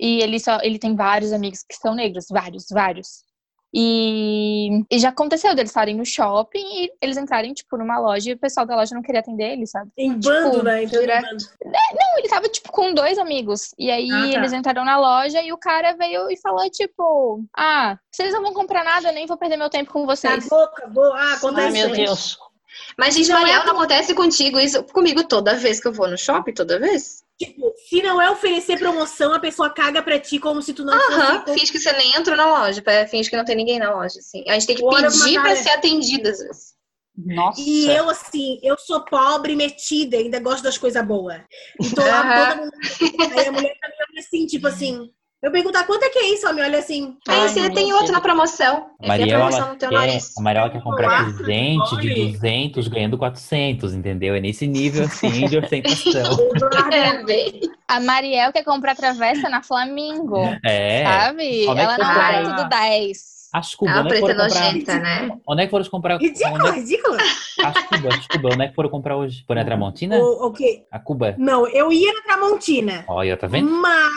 E 0.00 0.22
ele 0.22 0.38
só 0.38 0.58
ele 0.62 0.78
tem 0.78 0.94
vários 0.94 1.32
amigos 1.32 1.64
que 1.68 1.76
são 1.76 1.94
negros, 1.94 2.26
vários, 2.30 2.66
vários. 2.70 3.26
E, 3.74 4.82
e 4.90 4.98
já 4.98 5.10
aconteceu 5.10 5.54
deles 5.54 5.70
estarem 5.70 5.94
no 5.94 6.04
shopping 6.04 6.84
e 6.84 6.90
eles 7.02 7.18
entrarem, 7.18 7.52
tipo, 7.52 7.76
numa 7.76 7.98
loja 7.98 8.30
e 8.30 8.32
o 8.32 8.38
pessoal 8.38 8.64
da 8.64 8.74
loja 8.74 8.94
não 8.94 9.02
queria 9.02 9.20
atender 9.20 9.52
eles, 9.52 9.70
sabe? 9.70 9.90
Em 9.96 10.18
bando, 10.18 10.52
Tipo, 10.52 10.62
né? 10.62 10.84
Então, 10.84 11.00
bando. 11.06 11.44
Não, 11.64 12.18
ele 12.18 12.28
tava, 12.28 12.48
tipo, 12.48 12.72
com 12.72 12.94
dois 12.94 13.18
amigos. 13.18 13.74
E 13.78 13.90
aí 13.90 14.10
Ah, 14.10 14.32
tá. 14.32 14.38
eles 14.38 14.52
entraram 14.54 14.84
na 14.86 14.98
loja 14.98 15.42
e 15.42 15.52
o 15.52 15.58
cara 15.58 15.92
veio 15.92 16.30
e 16.30 16.36
falou, 16.40 16.68
tipo, 16.70 17.44
ah, 17.56 17.98
vocês 18.10 18.32
não 18.32 18.42
vão 18.42 18.54
comprar 18.54 18.82
nada, 18.84 19.08
eu 19.08 19.14
nem 19.14 19.26
vou 19.26 19.36
perder 19.36 19.58
meu 19.58 19.68
tempo 19.68 19.92
com 19.92 20.06
vocês. 20.06 20.46
Acabou, 20.46 20.64
acabou. 20.64 21.12
Ah, 21.12 21.34
acontece. 21.34 21.66
Ai, 21.66 21.86
meu. 21.86 21.94
Deus. 21.94 22.38
Mas, 22.98 23.14
gente, 23.14 23.28
Não 23.28 23.38
é 23.38 23.40
Mariel, 23.40 23.64
não 23.66 23.72
acontece 23.74 24.14
contigo 24.14 24.58
isso 24.58 24.82
comigo 24.84 25.24
toda 25.24 25.54
vez 25.56 25.78
que 25.80 25.88
eu 25.88 25.92
vou 25.92 26.08
no 26.08 26.16
shopping? 26.16 26.54
Toda 26.54 26.78
vez? 26.78 27.22
Tipo, 27.38 27.72
se 27.88 28.02
não 28.02 28.20
é 28.20 28.28
oferecer 28.30 28.78
promoção, 28.78 29.32
a 29.32 29.38
pessoa 29.38 29.70
caga 29.70 30.02
pra 30.02 30.18
ti 30.18 30.40
como 30.40 30.60
se 30.60 30.74
tu 30.74 30.84
não 30.84 30.92
Aham, 30.92 31.44
fosse. 31.44 31.58
finge 31.60 31.72
que 31.72 31.78
você 31.78 31.92
nem 31.92 32.16
entrou 32.16 32.36
na 32.36 32.46
loja, 32.46 32.82
finge 33.08 33.30
que 33.30 33.36
não 33.36 33.44
tem 33.44 33.54
ninguém 33.54 33.78
na 33.78 33.94
loja, 33.94 34.18
assim. 34.18 34.42
A 34.48 34.54
gente 34.54 34.66
tem 34.66 34.74
que 34.76 34.82
Bora 34.82 35.08
pedir 35.08 35.40
pra 35.40 35.54
ser 35.54 35.70
atendida, 35.70 36.30
às 36.30 36.38
vezes. 36.40 36.74
Nossa. 37.16 37.60
E 37.60 37.86
eu, 37.90 38.10
assim, 38.10 38.58
eu 38.62 38.76
sou 38.78 39.04
pobre, 39.04 39.54
metida, 39.54 40.16
ainda 40.16 40.40
gosto 40.40 40.62
das 40.64 40.78
coisas 40.78 41.04
boas. 41.06 41.40
E 41.80 41.90
tô 41.90 42.02
lá 42.02 42.20
Aham. 42.20 42.48
toda 42.48 42.56
mundo. 42.56 42.72
Aí 43.32 43.46
a 43.46 43.52
mulher 43.52 43.76
olhando 43.84 44.18
assim, 44.18 44.46
tipo 44.46 44.66
assim. 44.66 45.10
Eu 45.40 45.52
perguntar 45.52 45.84
quanto 45.86 46.02
é 46.02 46.08
que 46.08 46.18
é 46.18 46.34
isso? 46.34 46.44
Ela 46.46 46.52
me 46.54 46.62
olha 46.62 46.80
assim. 46.80 47.16
Ai, 47.28 47.48
você 47.48 47.60
meu 47.60 47.72
tem 47.72 47.86
Deus. 47.86 48.00
outro 48.00 48.12
na 48.12 48.20
promoção. 48.20 48.90
A 49.00 49.06
Mariela, 49.06 49.38
promoção 49.38 49.58
ela 49.60 49.68
no 49.72 49.78
teu 49.78 49.88
quer, 49.88 49.94
nariz. 49.94 50.36
a 50.36 50.42
Mariela 50.42 50.70
quer 50.70 50.82
comprar 50.82 51.06
Olá, 51.06 51.24
presente 51.32 51.96
de 51.98 52.08
Nicole. 52.08 52.32
200 52.32 52.88
ganhando 52.88 53.16
400, 53.18 53.94
entendeu? 53.94 54.34
É 54.34 54.40
nesse 54.40 54.66
nível, 54.66 55.04
assim, 55.04 55.46
de 55.46 55.56
ostentação. 55.58 56.36
É. 56.92 57.68
A 57.86 58.00
Mariel 58.00 58.52
quer 58.52 58.64
comprar 58.64 58.96
travessa 58.96 59.48
na 59.48 59.62
Flamingo. 59.62 60.42
É. 60.64 61.04
Sabe? 61.04 61.66
Onde 61.68 61.80
é 61.80 61.86
que 61.86 61.92
Ela 61.92 61.94
foi 61.94 62.04
não 62.04 62.10
comprar? 62.14 62.34
é 62.34 62.42
tudo 62.56 62.68
10. 62.68 63.38
As 63.50 63.74
cubas, 63.74 63.94
Ah, 63.96 64.00
onde 64.00 64.08
é 64.08 64.14
que 64.14 64.20
foram 64.20 64.34
comprar? 64.36 64.60
nojenta, 64.64 64.98
né? 64.98 65.38
Onde 65.46 65.62
é 65.62 65.64
que 65.66 65.70
foram 65.70 65.84
comprar? 65.86 66.14
Onde 66.16 66.26
Ridícula, 66.26 66.68
é... 66.68 66.72
ridícula. 66.72 67.16
As 67.64 67.82
cubas, 67.84 68.14
as 68.14 68.26
cubas, 68.26 68.54
onde 68.54 68.64
é 68.64 68.68
que 68.68 68.74
foram 68.74 68.90
comprar 68.90 69.16
hoje? 69.16 69.44
Foi 69.46 69.54
na 69.56 69.64
Tramontina? 69.64 70.18
O, 70.18 70.48
o 70.48 70.52
quê? 70.52 70.84
A 70.90 70.98
Cuba? 70.98 71.34
Não, 71.38 71.66
eu 71.68 71.90
ia 71.92 72.12
na 72.12 72.22
Tramontina. 72.22 73.04
Olha, 73.08 73.36
tá 73.36 73.46
vendo? 73.46 73.70
Mas 73.70 74.10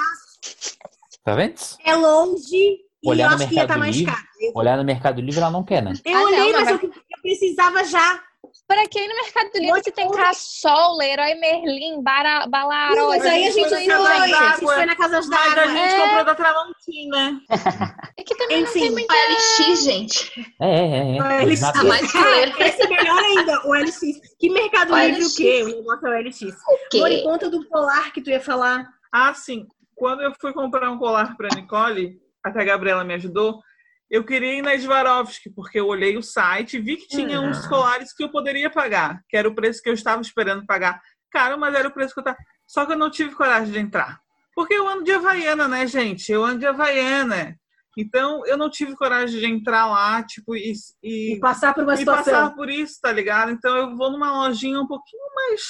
Tá 1.23 1.35
vendo? 1.35 1.56
é 1.85 1.95
longe 1.95 2.80
Olhar 3.06 3.31
e 3.31 3.34
eu 3.34 3.38
no 3.38 3.43
acho 3.43 3.48
que 3.49 3.56
ia 3.56 3.61
estar 3.64 3.77
Mercado 3.77 3.80
mais 3.80 3.95
Livre. 3.95 4.14
caro. 4.14 4.27
Olhar 4.56 4.77
no 4.77 4.84
Mercado 4.84 5.22
Livre, 5.22 5.39
ela 5.41 5.52
não 5.52 5.64
quer, 5.64 5.81
né? 5.81 5.93
eu 6.06 6.15
Ah, 6.18 6.23
olhei, 6.23 6.39
não, 6.39 6.52
mas 6.52 6.72
mas- 6.72 6.84
eu, 6.84 6.89
eu 6.89 7.22
precisava 7.22 7.84
já. 7.84 8.23
Pra 8.68 8.88
quem 8.88 9.07
no 9.07 9.15
Mercado 9.15 9.49
Livre 9.53 9.68
Muito 9.68 9.84
você 9.85 9.91
tem. 9.91 10.10
Cassol, 10.11 10.98
Leroy 10.98 11.35
Merlin, 11.35 12.02
Bara- 12.02 12.48
Balaró. 12.48 12.95
Não, 12.95 13.10
mas 13.10 13.26
aí 13.26 13.48
a 13.48 13.52
gente 13.52 13.64
tudo 13.69 13.69
foi, 13.76 13.91
a 13.91 14.27
gente. 14.27 14.60
foi 14.61 14.85
na 14.85 14.95
Casa 14.95 15.22
Mas 15.22 15.30
a 15.30 15.56
d'Água. 15.56 15.68
gente 15.73 15.93
É. 15.93 16.02
comprou 16.02 16.26
da 16.26 16.35
Tramontina. 16.35 17.41
É 18.18 18.23
que 18.23 18.35
também 18.35 18.64
não 18.64 18.72
tem 18.72 18.84
Enfim, 18.84 18.91
muita... 18.91 19.14
OLX, 19.14 19.84
gente. 19.84 20.31
É, 20.61 20.69
é, 20.69 20.98
é. 20.98 21.18
é. 21.18 21.41
Eles- 21.43 21.64
A 21.64 21.69
Exato. 21.69 21.88
mais 21.88 22.11
fileira. 22.11 22.53
Esse 22.68 22.81
é 22.84 22.88
melhor 22.88 23.18
ainda, 23.23 23.68
o 23.68 23.73
LX. 23.73 23.99
Que 24.39 24.49
Mercado 24.49 24.93
OLX. 24.93 25.07
Livre 25.18 25.26
o 25.26 25.35
quê? 25.35 25.64
O 25.64 25.68
negócio 25.77 26.07
é 26.07 26.10
o 26.10 26.22
LX. 26.22 26.41
O 26.41 26.89
quê? 26.91 27.22
conta 27.23 27.49
do 27.49 27.68
polar 27.68 28.11
que 28.14 28.22
tu 28.22 28.30
ia 28.30 28.39
falar. 28.41 28.88
Ah, 29.11 29.34
sim. 29.34 29.65
Quando 30.01 30.21
eu 30.23 30.33
fui 30.41 30.51
comprar 30.51 30.89
um 30.89 30.97
colar 30.97 31.37
para 31.37 31.53
Nicole, 31.55 32.19
até 32.43 32.59
a 32.59 32.65
Gabriela 32.65 33.03
me 33.03 33.13
ajudou, 33.13 33.61
eu 34.09 34.23
queria 34.25 34.55
ir 34.55 34.63
na 34.63 34.75
Swarovski, 34.75 35.51
porque 35.51 35.79
eu 35.79 35.85
olhei 35.85 36.17
o 36.17 36.23
site 36.23 36.77
e 36.77 36.81
vi 36.81 36.97
que 36.97 37.07
tinha 37.07 37.39
Hum. 37.39 37.49
uns 37.51 37.67
colares 37.67 38.11
que 38.11 38.23
eu 38.23 38.31
poderia 38.31 38.67
pagar, 38.67 39.21
que 39.29 39.37
era 39.37 39.47
o 39.47 39.53
preço 39.53 39.79
que 39.79 39.87
eu 39.87 39.93
estava 39.93 40.19
esperando 40.19 40.65
pagar. 40.65 40.99
Caro, 41.29 41.55
mas 41.59 41.75
era 41.75 41.87
o 41.87 41.91
preço 41.93 42.15
que 42.15 42.19
eu 42.19 42.23
estava. 42.23 42.37
Só 42.65 42.83
que 42.87 42.93
eu 42.93 42.97
não 42.97 43.11
tive 43.11 43.35
coragem 43.35 43.71
de 43.71 43.77
entrar. 43.77 44.19
Porque 44.55 44.73
eu 44.73 44.87
ando 44.87 45.03
de 45.03 45.11
Havaiana, 45.11 45.67
né, 45.67 45.85
gente? 45.85 46.31
Eu 46.31 46.43
ando 46.43 46.57
de 46.57 46.65
Havaiana. 46.65 47.55
Então, 47.95 48.43
eu 48.47 48.57
não 48.57 48.71
tive 48.71 48.95
coragem 48.95 49.39
de 49.39 49.45
entrar 49.45 49.85
lá, 49.85 50.23
tipo, 50.23 50.55
e, 50.55 50.73
E 51.03 51.35
e, 51.35 51.39
passar 51.39 51.75
por 51.75 51.83
uma 51.83 51.93
e 51.93 51.97
situação. 51.97 52.23
passar 52.33 52.55
por 52.55 52.71
isso, 52.71 52.97
tá 52.99 53.11
ligado? 53.11 53.51
Então, 53.51 53.77
eu 53.77 53.95
vou 53.95 54.09
numa 54.09 54.31
lojinha 54.47 54.81
um 54.81 54.87
pouquinho 54.87 55.23
mais 55.35 55.61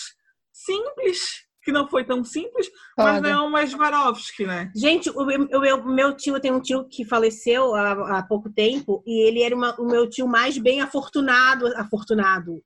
simples, 0.53 1.43
que 1.63 1.71
não 1.71 1.87
foi 1.87 2.03
tão 2.03 2.23
simples, 2.23 2.67
mas 2.97 3.21
não 3.21 3.29
é 3.29 3.41
uma 3.47 3.65
Swarovski, 3.67 4.45
né? 4.45 4.71
Gente, 4.75 5.09
o 5.09 5.23
meu, 5.25 5.41
o 5.43 5.59
meu- 5.59 5.83
meu 5.85 6.17
tio 6.17 6.39
tem 6.39 6.51
um 6.51 6.61
tio 6.61 6.87
que 6.87 7.05
faleceu 7.05 7.75
há, 7.75 8.17
há 8.19 8.23
pouco 8.23 8.49
tempo 8.51 9.03
e 9.05 9.27
ele 9.27 9.41
era 9.43 9.55
uma- 9.55 9.75
o 9.79 9.85
meu 9.85 10.09
tio 10.09 10.27
mais 10.27 10.57
bem 10.57 10.81
afortunado. 10.81 11.67
Afortunado. 11.77 12.61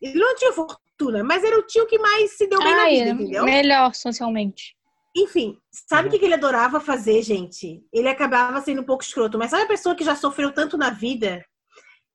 Ele 0.00 0.18
não 0.18 0.34
tinha 0.34 0.52
fortuna, 0.52 1.22
mas 1.22 1.44
era 1.44 1.58
o 1.58 1.62
tio 1.62 1.86
que 1.86 1.98
mais 1.98 2.36
se 2.36 2.46
deu 2.46 2.58
bem 2.58 2.74
na 2.74 2.84
vida, 2.88 3.10
entendeu? 3.22 3.44
melhor 3.44 3.94
socialmente. 3.94 4.74
Enfim, 5.16 5.58
sabe 5.72 6.06
o 6.08 6.10
que 6.10 6.18
que 6.20 6.24
ele 6.24 6.34
adorava 6.34 6.78
fazer, 6.80 7.20
gente? 7.22 7.82
Ele 7.92 8.08
acabava 8.08 8.60
sendo 8.60 8.80
um 8.80 8.84
pouco 8.84 9.02
escroto, 9.02 9.36
mas 9.36 9.50
sabe 9.50 9.64
a 9.64 9.68
pessoa 9.68 9.94
que 9.94 10.04
já 10.04 10.14
sofreu 10.14 10.52
tanto 10.52 10.78
na 10.78 10.90
vida 10.90 11.44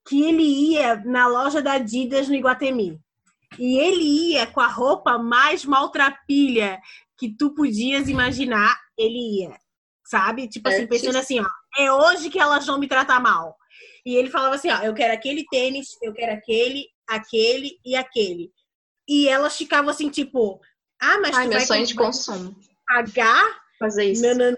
que 0.08 0.24
ele 0.24 0.44
ia 0.44 0.96
na 1.04 1.28
loja 1.28 1.62
da 1.62 1.74
Adidas 1.74 2.30
no 2.30 2.36
Iguatemi. 2.36 2.98
E 3.60 3.78
ele 3.78 4.34
ia 4.34 4.48
com 4.48 4.60
a 4.60 4.68
roupa 4.68 5.18
mais 5.18 5.66
maltrapilha 5.66 6.80
que 7.18 7.30
tu 7.36 7.54
podias 7.54 8.10
imaginar, 8.10 8.78
ele 8.98 9.42
ia. 9.42 9.58
Sabe? 10.06 10.48
Tipo 10.48 10.68
assim, 10.68 10.80
Certíssimo. 10.80 11.12
pensando 11.12 11.22
assim, 11.22 11.40
ó, 11.40 11.82
é 11.82 11.92
hoje 11.92 12.30
que 12.30 12.40
elas 12.40 12.66
vão 12.66 12.80
me 12.80 12.88
tratar 12.88 13.20
mal. 13.20 13.56
E 14.06 14.16
ele 14.16 14.30
falava 14.30 14.56
assim, 14.56 14.70
ó, 14.70 14.82
eu 14.84 14.94
quero 14.94 15.14
aquele 15.14 15.44
tênis, 15.50 15.98
eu 16.02 16.14
quero 16.14 16.34
aquele, 16.34 16.86
aquele 17.08 17.80
e 17.84 17.96
aquele. 17.96 18.52
E 19.08 19.28
elas 19.28 19.58
ficavam 19.58 19.90
assim, 19.90 20.10
tipo, 20.10 20.62
ah, 21.02 21.20
mas 21.20 21.36
Ai, 21.36 21.46
tu 21.46 21.50
meu 21.50 21.58
vai 21.58 21.68
sonho 21.68 21.86
de 21.86 21.96
consumo. 21.96 22.56
pagar 22.88 23.60
Fazer 23.80 24.06
isso. 24.06 24.22
nananã, 24.22 24.56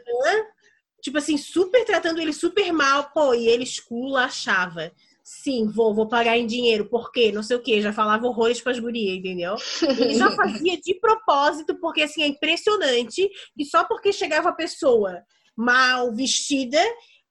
tipo 1.02 1.18
assim, 1.18 1.38
super 1.38 1.86
tratando 1.86 2.19
ele 2.19 2.34
super 2.34 2.72
mal, 2.74 3.11
pô, 3.11 3.34
e 3.34 3.48
ele 3.48 3.64
esculachava. 3.64 4.91
Sim, 5.30 5.68
vou, 5.68 5.94
vou 5.94 6.08
pagar 6.08 6.38
em 6.38 6.48
dinheiro, 6.48 6.86
por 6.90 7.12
quê? 7.12 7.34
Não 7.34 7.44
sei 7.44 7.58
o 7.58 7.62
quê, 7.62 7.82
já 7.82 7.91
falava 7.91 8.26
horrores 8.26 8.62
pras 8.62 8.80
gurias, 8.80 9.18
entendeu? 9.18 9.56
Ele 9.82 10.14
já 10.14 10.32
fazia 10.32 10.80
de 10.80 10.95
propósito, 11.02 11.78
porque 11.82 12.02
assim, 12.04 12.24
é 12.24 12.28
impressionante 12.28 13.30
que 13.54 13.66
só 13.66 13.84
porque 13.84 14.14
chegava 14.14 14.48
a 14.48 14.54
pessoa 14.54 15.22
mal 15.54 16.16
vestida, 16.16 16.80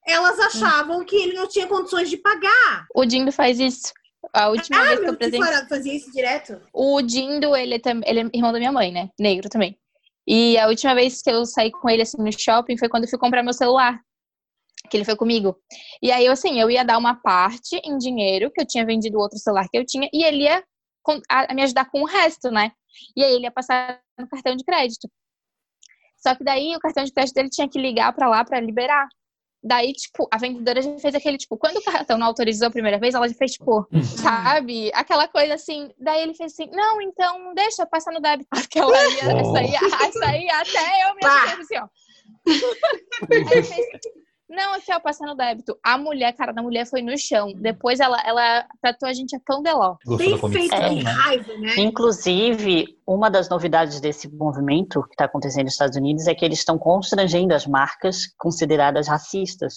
elas 0.05 0.37
achavam 0.39 1.03
que 1.03 1.15
ele 1.15 1.33
não 1.33 1.47
tinha 1.47 1.65
condições 1.65 2.07
de 2.07 2.17
pagar. 2.17 2.85
O 2.93 3.03
Dindo 3.03 3.31
faz 3.31 3.59
isso. 3.59 3.91
A 4.31 4.49
última 4.49 4.79
Ah, 4.79 4.85
vez 4.95 4.99
que 4.99 5.25
eu 5.25 5.43
fara- 5.43 5.67
fazia 5.67 5.93
isso 5.95 6.11
direto. 6.11 6.61
O 6.71 7.01
Dindo, 7.01 7.55
ele 7.55 7.73
é, 7.75 7.79
tam- 7.79 8.01
ele 8.05 8.19
é 8.19 8.29
irmão 8.31 8.51
da 8.51 8.59
minha 8.59 8.71
mãe, 8.71 8.91
né? 8.91 9.09
Negro 9.19 9.49
também. 9.49 9.75
E 10.27 10.55
a 10.59 10.67
última 10.67 10.93
vez 10.93 11.19
que 11.23 11.31
eu 11.31 11.45
saí 11.47 11.71
com 11.71 11.89
ele 11.89 12.03
assim 12.03 12.17
no 12.21 12.31
shopping 12.31 12.77
foi 12.77 12.89
quando 12.89 13.05
eu 13.05 13.09
fui 13.09 13.17
comprar 13.17 13.41
meu 13.41 13.53
celular. 13.53 13.99
Que 14.89 14.97
ele 14.97 15.05
foi 15.05 15.15
comigo. 15.15 15.57
E 16.01 16.11
aí, 16.11 16.27
assim, 16.27 16.59
eu 16.59 16.69
ia 16.69 16.83
dar 16.85 16.97
uma 16.97 17.15
parte 17.15 17.79
em 17.83 17.97
dinheiro, 17.97 18.51
que 18.51 18.61
eu 18.61 18.65
tinha 18.65 18.85
vendido 18.85 19.17
o 19.17 19.21
outro 19.21 19.37
celular 19.37 19.67
que 19.69 19.77
eu 19.77 19.85
tinha, 19.85 20.09
e 20.13 20.23
ele 20.23 20.43
ia 20.43 20.63
me 21.53 21.61
ajudar 21.63 21.89
com 21.89 22.01
o 22.01 22.05
resto, 22.05 22.51
né? 22.51 22.71
E 23.15 23.23
aí 23.23 23.33
ele 23.33 23.43
ia 23.43 23.51
passar 23.51 24.01
no 24.17 24.27
cartão 24.27 24.55
de 24.55 24.63
crédito. 24.63 25.09
Só 26.17 26.35
que 26.35 26.43
daí 26.43 26.75
o 26.75 26.79
cartão 26.79 27.03
de 27.03 27.11
crédito 27.13 27.35
dele 27.35 27.49
tinha 27.49 27.69
que 27.69 27.79
ligar 27.79 28.11
pra 28.13 28.27
lá 28.27 28.43
pra 28.43 28.59
liberar. 28.59 29.07
Daí, 29.63 29.91
tipo, 29.91 30.27
a 30.31 30.37
vendedora 30.37 30.81
já 30.81 30.97
fez 30.99 31.15
aquele, 31.15 31.37
tipo, 31.37 31.57
quando 31.57 31.77
o 31.77 31.83
cartão 31.83 32.17
não 32.17 32.27
autorizou 32.27 32.67
a 32.67 32.71
primeira 32.71 32.99
vez, 32.99 33.15
ela 33.15 33.27
já 33.27 33.33
fez, 33.35 33.53
tipo, 33.53 33.87
sabe? 34.03 34.91
Aquela 34.93 35.27
coisa 35.27 35.55
assim. 35.55 35.89
Daí 35.99 36.21
ele 36.21 36.33
fez 36.35 36.53
assim, 36.53 36.69
não, 36.71 37.01
então 37.01 37.53
deixa 37.53 37.85
passar 37.85 38.11
no 38.13 38.21
débito. 38.21 38.47
Aquela 38.53 38.97
ia, 39.13 39.35
Oh. 39.35 39.57
essa, 39.57 39.63
ia, 39.63 39.79
essa 40.07 40.37
ia 40.37 40.59
até 40.59 41.09
eu 41.09 41.15
me 41.15 41.21
assim, 41.61 41.77
ó. 41.77 41.87
Aí 43.31 43.37
ele 43.37 43.63
fez, 43.63 43.85
não, 44.49 44.75
aqui, 44.75 44.93
ó, 44.93 44.99
passar 44.99 45.27
no 45.27 45.35
débito. 45.35 45.77
A 45.83 45.97
mulher, 45.97 46.31
cara 46.33 46.53
da 46.53 46.61
mulher 46.61 46.85
foi 46.85 47.01
no 47.01 47.17
chão. 47.17 47.51
Depois 47.53 47.99
ela, 47.99 48.17
ela 48.25 48.65
tratou 48.81 49.09
a 49.09 49.13
gente 49.13 49.35
a 49.35 49.39
pão 49.45 49.61
de 49.61 49.71
ló. 49.71 49.97
Gostou 50.05 50.49
Bem 50.49 50.67
feito, 50.67 50.75
que 50.75 51.03
né? 51.03 51.11
raiva, 51.11 51.53
né? 51.57 51.73
Inclusive, 51.77 52.97
uma 53.05 53.29
das 53.29 53.49
novidades 53.49 53.99
desse 53.99 54.33
movimento 54.33 55.03
que 55.03 55.13
está 55.13 55.25
acontecendo 55.25 55.65
nos 55.65 55.73
Estados 55.73 55.97
Unidos 55.97 56.27
é 56.27 56.35
que 56.35 56.45
eles 56.45 56.59
estão 56.59 56.77
constrangendo 56.77 57.53
as 57.53 57.67
marcas 57.67 58.27
consideradas 58.37 59.07
racistas. 59.07 59.73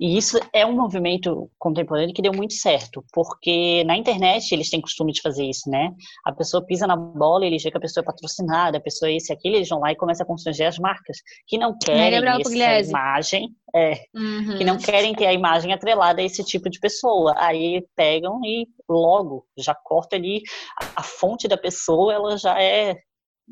E 0.00 0.16
isso 0.16 0.38
é 0.52 0.64
um 0.64 0.76
movimento 0.76 1.50
contemporâneo 1.58 2.14
que 2.14 2.22
deu 2.22 2.32
muito 2.32 2.54
certo, 2.54 3.04
porque 3.12 3.82
na 3.84 3.96
internet 3.96 4.52
eles 4.52 4.70
têm 4.70 4.80
costume 4.80 5.12
de 5.12 5.20
fazer 5.20 5.44
isso, 5.44 5.68
né? 5.68 5.92
A 6.24 6.32
pessoa 6.32 6.64
pisa 6.64 6.86
na 6.86 6.96
bola, 6.96 7.44
eles 7.44 7.62
veem 7.62 7.72
que 7.72 7.78
a 7.78 7.80
pessoa 7.80 8.02
é 8.02 8.04
patrocinada, 8.04 8.78
a 8.78 8.80
pessoa 8.80 9.10
é 9.10 9.16
esse 9.16 9.32
e 9.32 9.34
aquele, 9.34 9.56
eles 9.56 9.68
vão 9.68 9.80
lá 9.80 9.90
e 9.90 9.96
começam 9.96 10.24
a 10.24 10.26
constranger 10.26 10.68
as 10.68 10.78
marcas, 10.78 11.18
que 11.48 11.58
não 11.58 11.76
querem 11.76 12.20
essa 12.24 12.88
imagem, 12.88 13.48
é, 13.74 13.95
Uhum. 14.14 14.56
que 14.58 14.64
não 14.64 14.78
querem 14.78 15.14
ter 15.14 15.26
a 15.26 15.32
imagem 15.32 15.72
atrelada 15.72 16.20
a 16.20 16.24
esse 16.24 16.44
tipo 16.44 16.68
de 16.70 16.78
pessoa. 16.80 17.34
Aí 17.36 17.84
pegam 17.94 18.40
e 18.44 18.66
logo 18.88 19.46
já 19.58 19.74
corta 19.74 20.16
ali 20.16 20.42
a, 20.96 21.02
fonte 21.02 21.48
da 21.48 21.56
pessoa, 21.56 22.12
ela 22.12 22.36
já 22.36 22.60
é 22.60 22.94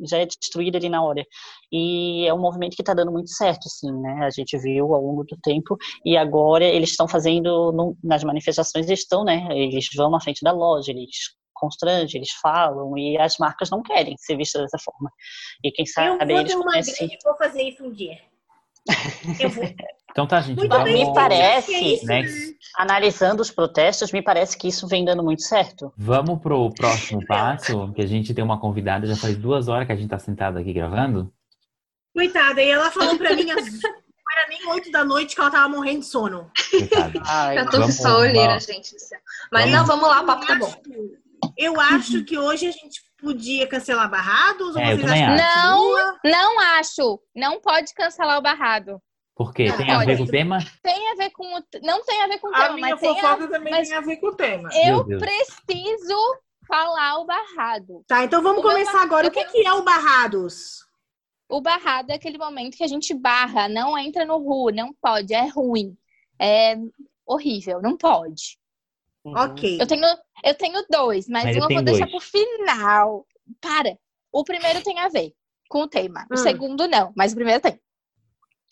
já 0.04 0.18
é 0.18 0.26
destruída 0.26 0.76
ali 0.76 0.88
na 0.88 1.04
hora. 1.04 1.24
E 1.70 2.26
é 2.26 2.34
um 2.34 2.40
movimento 2.40 2.74
que 2.74 2.82
está 2.82 2.92
dando 2.94 3.12
muito 3.12 3.30
certo, 3.30 3.66
assim, 3.66 3.92
né? 4.00 4.24
A 4.24 4.30
gente 4.30 4.58
viu 4.58 4.92
ao 4.92 5.00
longo 5.00 5.22
do 5.22 5.36
tempo 5.40 5.76
e 6.04 6.16
agora 6.16 6.64
eles 6.64 6.90
estão 6.90 7.06
fazendo 7.06 7.70
no- 7.70 7.96
nas 8.02 8.24
manifestações, 8.24 8.86
eles 8.88 9.00
estão, 9.00 9.22
né? 9.22 9.46
Eles 9.52 9.86
vão 9.94 10.10
na 10.10 10.20
frente 10.20 10.42
da 10.42 10.50
loja, 10.50 10.90
eles 10.90 11.10
constrangem, 11.54 12.18
eles 12.18 12.32
falam 12.42 12.98
e 12.98 13.16
as 13.16 13.38
marcas 13.38 13.70
não 13.70 13.82
querem 13.82 14.16
ser 14.18 14.36
vistas 14.36 14.62
dessa 14.62 14.78
forma. 14.78 15.10
E 15.62 15.70
quem 15.70 15.84
Eu 15.86 15.92
sabe 15.92 16.32
vou 16.32 16.40
eles 16.40 16.54
uma 16.54 16.72
grande 16.72 17.18
vou 17.24 17.36
fazer 17.36 17.62
isso 17.62 17.84
um 17.84 17.92
dia. 17.92 18.18
Eu 19.40 19.48
vou. 19.50 19.64
Então 20.10 20.26
tá, 20.28 20.40
gente. 20.40 20.58
Muito 20.58 20.70
vamos... 20.70 20.84
bem, 20.92 21.06
Me 21.08 21.12
parece, 21.14 21.74
é 21.74 21.80
isso, 21.80 22.06
né? 22.06 22.22
né? 22.22 22.28
analisando 22.76 23.42
os 23.42 23.50
protestos, 23.50 24.12
me 24.12 24.22
parece 24.22 24.56
que 24.56 24.68
isso 24.68 24.86
vem 24.86 25.04
dando 25.04 25.22
muito 25.24 25.42
certo. 25.42 25.92
Vamos 25.96 26.40
pro 26.40 26.70
próximo 26.72 27.20
passo, 27.26 27.92
que 27.92 28.00
a 28.02 28.06
gente 28.06 28.32
tem 28.32 28.44
uma 28.44 28.60
convidada, 28.60 29.06
já 29.06 29.16
faz 29.16 29.36
duas 29.36 29.66
horas 29.68 29.86
que 29.86 29.92
a 29.92 29.96
gente 29.96 30.08
tá 30.08 30.18
sentado 30.18 30.58
aqui 30.58 30.72
gravando. 30.72 31.32
Coitada, 32.14 32.62
e 32.62 32.70
ela 32.70 32.90
falou 32.92 33.16
pra 33.18 33.34
mim, 33.34 33.50
às- 33.50 33.64
não 33.82 34.38
era 34.38 34.48
nem 34.48 34.68
oito 34.72 34.90
da 34.92 35.04
noite 35.04 35.34
que 35.34 35.40
ela 35.40 35.50
tava 35.50 35.68
morrendo 35.68 36.00
de 36.00 36.06
sono. 36.06 36.48
Ai, 37.26 37.58
Eu 37.58 37.64
tô 37.70 37.78
Vamos- 37.78 37.96
só 37.96 38.18
olheira, 38.20 38.58
gente. 38.60 38.94
Mas 39.50 39.64
vamos- 39.70 39.76
não, 39.78 39.84
vamos 39.86 40.08
lá, 40.08 40.20
o 40.22 40.26
papo 40.26 40.46
tá 40.46 40.54
bom. 40.56 40.72
Eu 41.58 41.80
acho 41.80 42.24
que 42.24 42.38
hoje 42.38 42.66
a 42.68 42.70
gente 42.72 43.02
podia 43.24 43.66
cancelar 43.66 44.10
barrados. 44.10 44.76
ou 44.76 44.80
É, 44.82 44.90
continua? 44.96 46.18
Não 46.24 46.60
acho. 46.78 47.20
Não 47.34 47.60
pode 47.60 47.92
cancelar 47.94 48.38
o 48.38 48.42
barrado. 48.42 49.00
Por 49.34 49.52
quê? 49.52 49.66
Ah, 49.72 49.76
Tem 49.76 49.90
a 49.90 49.98
ver 50.04 50.16
com 50.18 50.22
o 50.22 50.28
tema? 50.28 50.58
Tem 50.82 51.10
a 51.10 51.14
ver 51.16 51.30
com 51.30 51.44
o... 51.44 51.62
Não 51.82 52.04
tem 52.04 52.22
a 52.22 52.28
ver 52.28 52.38
com 52.38 52.48
o 52.48 52.54
A 52.54 52.60
tema, 52.62 52.74
minha 52.76 52.90
mas 52.90 53.00
tem 53.00 53.10
a... 53.10 53.14
fofoca 53.14 53.48
também 53.48 53.72
mas- 53.72 53.88
tem 53.88 53.96
a 53.98 54.00
ver 54.00 54.16
com 54.18 54.26
o 54.28 54.36
tema. 54.36 54.68
Eu 54.72 55.04
preciso 55.06 56.38
falar 56.68 57.18
o 57.18 57.24
barrado. 57.26 58.04
Tá, 58.06 58.22
então 58.24 58.40
vamos 58.42 58.60
O 58.60 58.62
meu 58.62 58.70
começar 58.72 59.02
agora. 59.02 59.26
eu 59.26 59.30
O 59.30 59.32
que, 59.32 59.44
que 59.46 59.66
é 59.66 59.72
o 59.72 59.82
Barrados? 59.82 60.84
O 61.48 61.60
barrado 61.60 62.10
é 62.10 62.14
aquele 62.14 62.38
momento 62.38 62.76
que 62.76 62.84
a 62.84 62.88
gente 62.88 63.12
barra, 63.12 63.68
não 63.68 63.98
entra 63.98 64.24
no 64.24 64.38
ru, 64.38 64.70
não 64.72 64.94
pode, 64.94 65.34
é 65.34 65.46
ruim. 65.48 65.96
É 66.40 66.76
horrível, 67.26 67.82
não 67.82 67.96
pode. 67.96 68.56
Uhum. 69.24 69.34
Ok. 69.36 69.78
Eu 69.80 69.86
tenho, 69.86 70.04
eu 70.44 70.54
tenho 70.54 70.84
dois, 70.90 71.26
mas, 71.28 71.44
Mas 71.44 71.56
um 71.56 71.58
eu 71.58 71.62
eu 71.64 71.68
vou 71.68 71.68
tenho 71.68 71.84
deixar 71.84 72.06
dois. 72.06 72.10
pro 72.10 72.20
final. 72.40 73.26
Para. 73.60 73.98
O 74.32 74.44
primeiro 74.44 74.82
tem 74.82 74.98
a 75.00 75.08
ver 75.08 75.32
com 75.68 75.82
o 75.82 75.88
tema. 75.88 76.26
O 76.30 76.34
Hum. 76.34 76.36
segundo 76.38 76.86
não, 76.88 77.12
mas 77.16 77.32
o 77.32 77.36
primeiro 77.36 77.60
tem. 77.60 77.80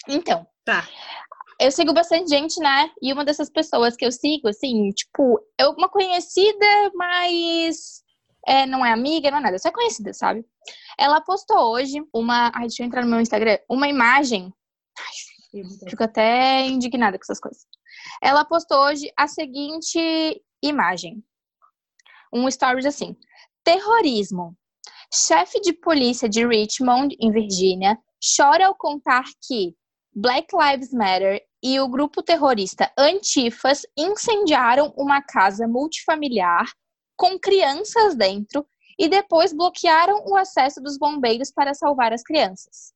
Então, 0.08 0.46
Tá. 0.64 0.86
eu 1.60 1.70
sigo 1.70 1.92
bastante 1.92 2.28
gente, 2.28 2.58
né? 2.60 2.90
E 3.00 3.12
uma 3.12 3.24
dessas 3.24 3.48
pessoas 3.48 3.96
que 3.96 4.04
eu 4.04 4.12
sigo, 4.12 4.48
assim, 4.48 4.90
tipo, 4.90 5.40
é 5.58 5.66
uma 5.68 5.88
conhecida, 5.88 6.66
mas 6.94 8.02
é, 8.46 8.66
não 8.66 8.84
é 8.84 8.92
amiga, 8.92 9.30
não 9.30 9.38
é 9.38 9.42
nada, 9.42 9.58
só 9.58 9.68
é 9.68 9.72
conhecida, 9.72 10.12
sabe? 10.12 10.44
Ela 10.98 11.20
postou 11.20 11.72
hoje 11.72 12.02
uma. 12.12 12.50
Ai, 12.54 12.62
deixa 12.66 12.82
eu 12.82 12.86
entrar 12.86 13.02
no 13.02 13.10
meu 13.10 13.20
Instagram. 13.20 13.58
Uma 13.68 13.88
imagem. 13.88 14.52
Ai, 14.98 15.04
fico 15.88 16.02
até 16.02 16.66
indignada 16.66 17.18
com 17.18 17.22
essas 17.22 17.40
coisas. 17.40 17.66
Ela 18.22 18.44
postou 18.44 18.78
hoje 18.78 19.12
a 19.16 19.26
seguinte 19.26 20.42
imagem. 20.62 21.22
Um 22.32 22.50
stories 22.50 22.86
assim. 22.86 23.16
Terrorismo. 23.62 24.56
Chefe 25.12 25.60
de 25.60 25.74
polícia 25.74 26.28
de 26.28 26.46
Richmond, 26.46 27.14
em 27.20 27.30
Virgínia, 27.30 27.98
chora 28.36 28.66
ao 28.66 28.74
contar 28.74 29.24
que 29.46 29.76
Black 30.14 30.48
Lives 30.54 30.92
Matter 30.92 31.42
e 31.62 31.78
o 31.78 31.88
grupo 31.88 32.22
terrorista 32.22 32.90
Antifas 32.98 33.82
incendiaram 33.96 34.92
uma 34.96 35.22
casa 35.22 35.68
multifamiliar 35.68 36.66
com 37.16 37.38
crianças 37.38 38.16
dentro 38.16 38.66
e 38.98 39.08
depois 39.08 39.52
bloquearam 39.52 40.24
o 40.26 40.36
acesso 40.36 40.80
dos 40.80 40.98
bombeiros 40.98 41.50
para 41.50 41.74
salvar 41.74 42.12
as 42.12 42.22
crianças. 42.22 42.92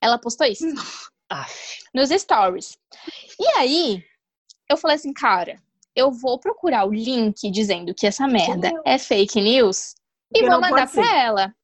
Ela 0.00 0.18
postou 0.18 0.46
isso 0.46 0.64
Aff. 1.30 1.78
nos 1.94 2.10
stories. 2.10 2.78
E 3.38 3.46
aí, 3.58 4.02
eu 4.70 4.76
falei 4.76 4.96
assim, 4.96 5.12
cara, 5.12 5.60
eu 5.94 6.10
vou 6.10 6.38
procurar 6.38 6.86
o 6.86 6.92
link 6.92 7.50
dizendo 7.50 7.94
que 7.94 8.06
essa 8.06 8.26
merda 8.26 8.70
é 8.86 8.98
fake 8.98 9.40
news 9.40 9.94
e 10.34 10.48
vou 10.48 10.60
mandar 10.60 10.90
pra 10.90 11.16
ela. 11.16 11.54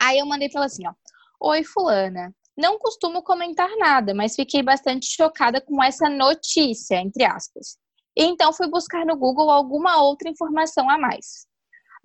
Aí 0.00 0.18
eu 0.18 0.26
mandei 0.26 0.48
pra 0.48 0.60
ela 0.60 0.66
assim, 0.66 0.86
ó. 0.86 0.92
Oi, 1.40 1.62
fulana. 1.62 2.34
Não 2.56 2.78
costumo 2.78 3.22
comentar 3.22 3.68
nada, 3.76 4.14
mas 4.14 4.34
fiquei 4.34 4.62
bastante 4.62 5.06
chocada 5.06 5.60
com 5.60 5.82
essa 5.82 6.08
notícia, 6.08 6.96
entre 6.96 7.24
aspas. 7.24 7.78
E 8.16 8.24
então 8.24 8.52
fui 8.52 8.68
buscar 8.68 9.04
no 9.04 9.16
Google 9.16 9.50
alguma 9.50 10.00
outra 10.02 10.28
informação 10.28 10.88
a 10.88 10.96
mais. 10.96 11.46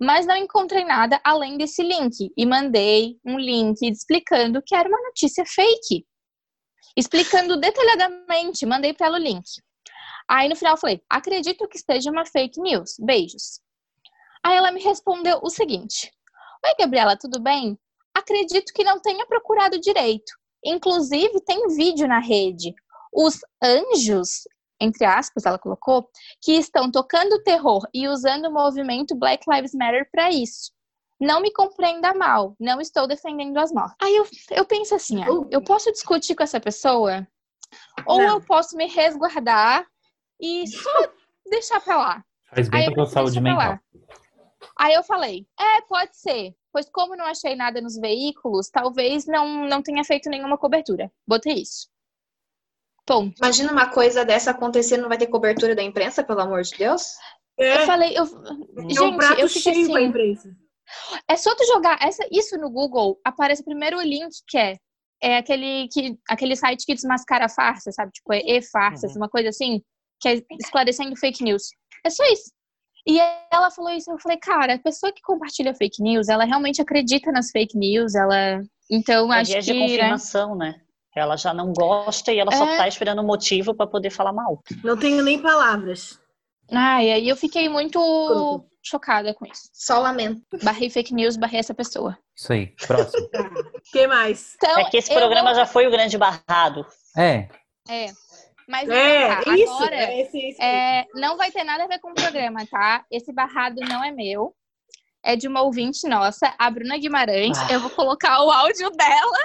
Mas 0.00 0.26
não 0.26 0.36
encontrei 0.36 0.84
nada 0.84 1.20
além 1.22 1.56
desse 1.56 1.82
link 1.82 2.32
e 2.36 2.46
mandei 2.46 3.16
um 3.24 3.38
link 3.38 3.80
explicando 3.82 4.62
que 4.64 4.74
era 4.74 4.88
uma 4.88 5.00
notícia 5.02 5.44
fake 5.46 6.04
explicando 6.96 7.58
detalhadamente, 7.58 8.66
mandei 8.66 8.92
para 8.92 9.06
ela 9.06 9.18
o 9.18 9.22
link. 9.22 9.44
Aí 10.28 10.48
no 10.48 10.56
final 10.56 10.74
eu 10.74 10.78
falei: 10.78 11.02
acredito 11.08 11.66
que 11.68 11.76
esteja 11.76 12.10
uma 12.10 12.24
fake 12.24 12.60
news. 12.60 12.96
Beijos. 13.00 13.60
Aí 14.42 14.56
ela 14.56 14.70
me 14.70 14.80
respondeu 14.82 15.40
o 15.42 15.50
seguinte: 15.50 16.10
Oi, 16.64 16.74
Gabriela, 16.78 17.16
tudo 17.16 17.40
bem? 17.40 17.78
Acredito 18.14 18.72
que 18.72 18.84
não 18.84 19.00
tenha 19.00 19.26
procurado 19.26 19.80
direito. 19.80 20.32
Inclusive, 20.64 21.40
tem 21.40 21.68
vídeo 21.68 22.06
na 22.06 22.18
rede. 22.18 22.74
Os 23.12 23.40
anjos, 23.62 24.46
entre 24.80 25.04
aspas, 25.04 25.46
ela 25.46 25.58
colocou, 25.58 26.08
que 26.42 26.52
estão 26.52 26.90
tocando 26.90 27.42
terror 27.42 27.82
e 27.94 28.08
usando 28.08 28.46
o 28.46 28.52
movimento 28.52 29.16
Black 29.16 29.44
Lives 29.48 29.74
Matter 29.74 30.08
para 30.12 30.30
isso. 30.30 30.70
Não 31.20 31.40
me 31.40 31.52
compreenda 31.52 32.14
mal, 32.14 32.56
não 32.58 32.80
estou 32.80 33.06
defendendo 33.06 33.58
as 33.58 33.70
mortes. 33.70 33.96
Aí 34.00 34.16
eu, 34.16 34.26
eu 34.52 34.64
penso 34.64 34.94
assim, 34.94 35.22
ó, 35.22 35.44
eu 35.50 35.62
posso 35.62 35.92
discutir 35.92 36.34
com 36.34 36.42
essa 36.42 36.58
pessoa, 36.58 37.26
ou 38.06 38.18
Não. 38.18 38.36
eu 38.36 38.40
posso 38.40 38.76
me 38.76 38.86
resguardar 38.86 39.86
e 40.40 40.66
só 40.66 41.12
deixar 41.50 41.80
pra 41.80 41.96
lá. 41.96 42.24
Faz 42.54 42.68
bem 42.68 42.80
Aí 42.80 42.86
pra 42.86 42.94
tua 42.94 43.06
saúde 43.06 43.40
mental. 43.40 43.78
Aí 44.78 44.94
eu 44.94 45.02
falei, 45.02 45.46
é, 45.58 45.82
pode 45.82 46.16
ser. 46.16 46.54
Pois 46.72 46.88
como 46.88 47.16
não 47.16 47.26
achei 47.26 47.54
nada 47.54 47.80
nos 47.80 47.98
veículos, 47.98 48.70
talvez 48.70 49.26
não, 49.26 49.66
não 49.66 49.82
tenha 49.82 50.04
feito 50.04 50.30
nenhuma 50.30 50.56
cobertura. 50.56 51.12
Botei 51.26 51.54
isso. 51.54 51.88
Ponto. 53.04 53.36
Imagina 53.38 53.72
uma 53.72 53.90
coisa 53.90 54.24
dessa 54.24 54.52
acontecer, 54.52 54.96
não 54.96 55.08
vai 55.08 55.18
ter 55.18 55.26
cobertura 55.26 55.74
da 55.74 55.82
imprensa, 55.82 56.22
pelo 56.22 56.40
amor 56.40 56.62
de 56.62 56.76
Deus? 56.78 57.16
É, 57.58 57.82
Eu 57.82 57.86
falei, 57.86 58.16
eu... 58.16 58.22
é 58.22 58.22
um 58.22 58.88
gente, 58.88 59.16
prato 59.16 59.40
eu 59.40 59.48
fiquei 59.48 59.74
cheio 59.74 59.90
pra 59.90 59.98
assim, 59.98 60.08
imprensa. 60.08 60.56
É 61.28 61.36
só 61.36 61.54
tu 61.54 61.64
jogar 61.66 61.98
essa, 62.00 62.26
isso 62.30 62.56
no 62.56 62.70
Google, 62.70 63.18
aparece 63.24 63.64
primeiro 63.64 63.98
o 63.98 64.02
link 64.02 64.30
que 64.48 64.58
é, 64.58 64.76
é 65.22 65.36
aquele, 65.38 65.88
que, 65.88 66.16
aquele 66.28 66.56
site 66.56 66.84
que 66.86 66.94
desmascara 66.94 67.46
a 67.46 67.48
farsa, 67.48 67.92
sabe? 67.92 68.12
Tipo, 68.12 68.32
é 68.32 68.40
e-farsas, 68.40 69.14
uma 69.16 69.28
coisa 69.28 69.50
assim, 69.50 69.82
que 70.20 70.28
é 70.28 70.42
esclarecendo 70.60 71.16
fake 71.16 71.42
news. 71.42 71.64
É 72.04 72.10
só 72.10 72.24
isso. 72.32 72.50
E 73.06 73.18
ela 73.50 73.70
falou 73.70 73.90
isso, 73.92 74.10
eu 74.10 74.18
falei, 74.18 74.38
cara, 74.38 74.74
a 74.74 74.78
pessoa 74.78 75.12
que 75.12 75.22
compartilha 75.22 75.74
fake 75.74 76.02
news, 76.02 76.28
ela 76.28 76.44
realmente 76.44 76.82
acredita 76.82 77.32
nas 77.32 77.50
fake 77.50 77.76
news, 77.76 78.14
ela... 78.14 78.62
Então, 78.90 79.32
É 79.32 79.40
acho 79.40 79.52
que... 79.52 79.60
de 79.60 79.72
né? 79.72 79.80
confirmação, 79.80 80.54
né? 80.56 80.80
Ela 81.16 81.36
já 81.36 81.52
não 81.52 81.72
gosta 81.72 82.32
e 82.32 82.38
ela 82.38 82.52
só 82.52 82.64
É. 82.64 82.76
tá 82.76 82.86
esperando 82.88 83.22
um 83.22 83.26
motivo 83.26 83.74
pra 83.74 83.86
poder 83.86 84.10
falar 84.10 84.32
mal. 84.32 84.62
Não 84.84 84.96
tenho 84.96 85.22
nem 85.22 85.40
palavras. 85.40 86.19
Ai, 86.72 87.10
aí 87.12 87.28
eu 87.28 87.36
fiquei 87.36 87.68
muito 87.68 87.98
Pronto. 87.98 88.66
chocada 88.82 89.34
com 89.34 89.44
isso. 89.46 89.68
Só 89.72 89.98
lamento. 89.98 90.40
Barrei 90.62 90.88
fake 90.90 91.12
news, 91.14 91.36
barrei 91.36 91.60
essa 91.60 91.74
pessoa. 91.74 92.16
Isso 92.36 92.52
aí, 92.52 92.68
próximo. 92.86 93.26
O 93.26 93.80
que 93.92 94.06
mais? 94.06 94.54
Então, 94.56 94.78
É 94.78 94.84
que 94.90 94.96
esse 94.96 95.12
programa 95.12 95.50
vou- 95.50 95.56
já 95.58 95.66
foi 95.66 95.86
o 95.86 95.90
grande 95.90 96.16
barrado. 96.16 96.86
É, 97.16 97.48
É, 97.88 98.06
mas 98.68 98.88
É, 98.88 99.34
tá, 99.42 99.54
isso. 99.56 99.72
agora... 99.72 99.96
é 99.96 100.20
esse, 100.22 100.38
esse. 100.38 100.62
É, 100.62 101.04
não 101.14 101.36
vai 101.36 101.50
ter 101.50 101.64
nada 101.64 101.84
a 101.84 101.88
ver 101.88 101.98
com 101.98 102.10
o 102.12 102.14
programa, 102.14 102.64
tá? 102.70 103.04
Esse 103.10 103.32
barrado 103.32 103.80
não 103.80 104.02
é 104.04 104.10
meu. 104.12 104.54
É 105.22 105.36
de 105.36 105.46
uma 105.48 105.60
ouvinte 105.62 106.08
nossa, 106.08 106.54
a 106.58 106.70
Bruna 106.70 106.96
Guimarães. 106.96 107.58
Ah. 107.58 107.72
Eu 107.72 107.80
vou 107.80 107.90
colocar 107.90 108.42
o 108.42 108.50
áudio 108.50 108.90
dela 108.90 109.38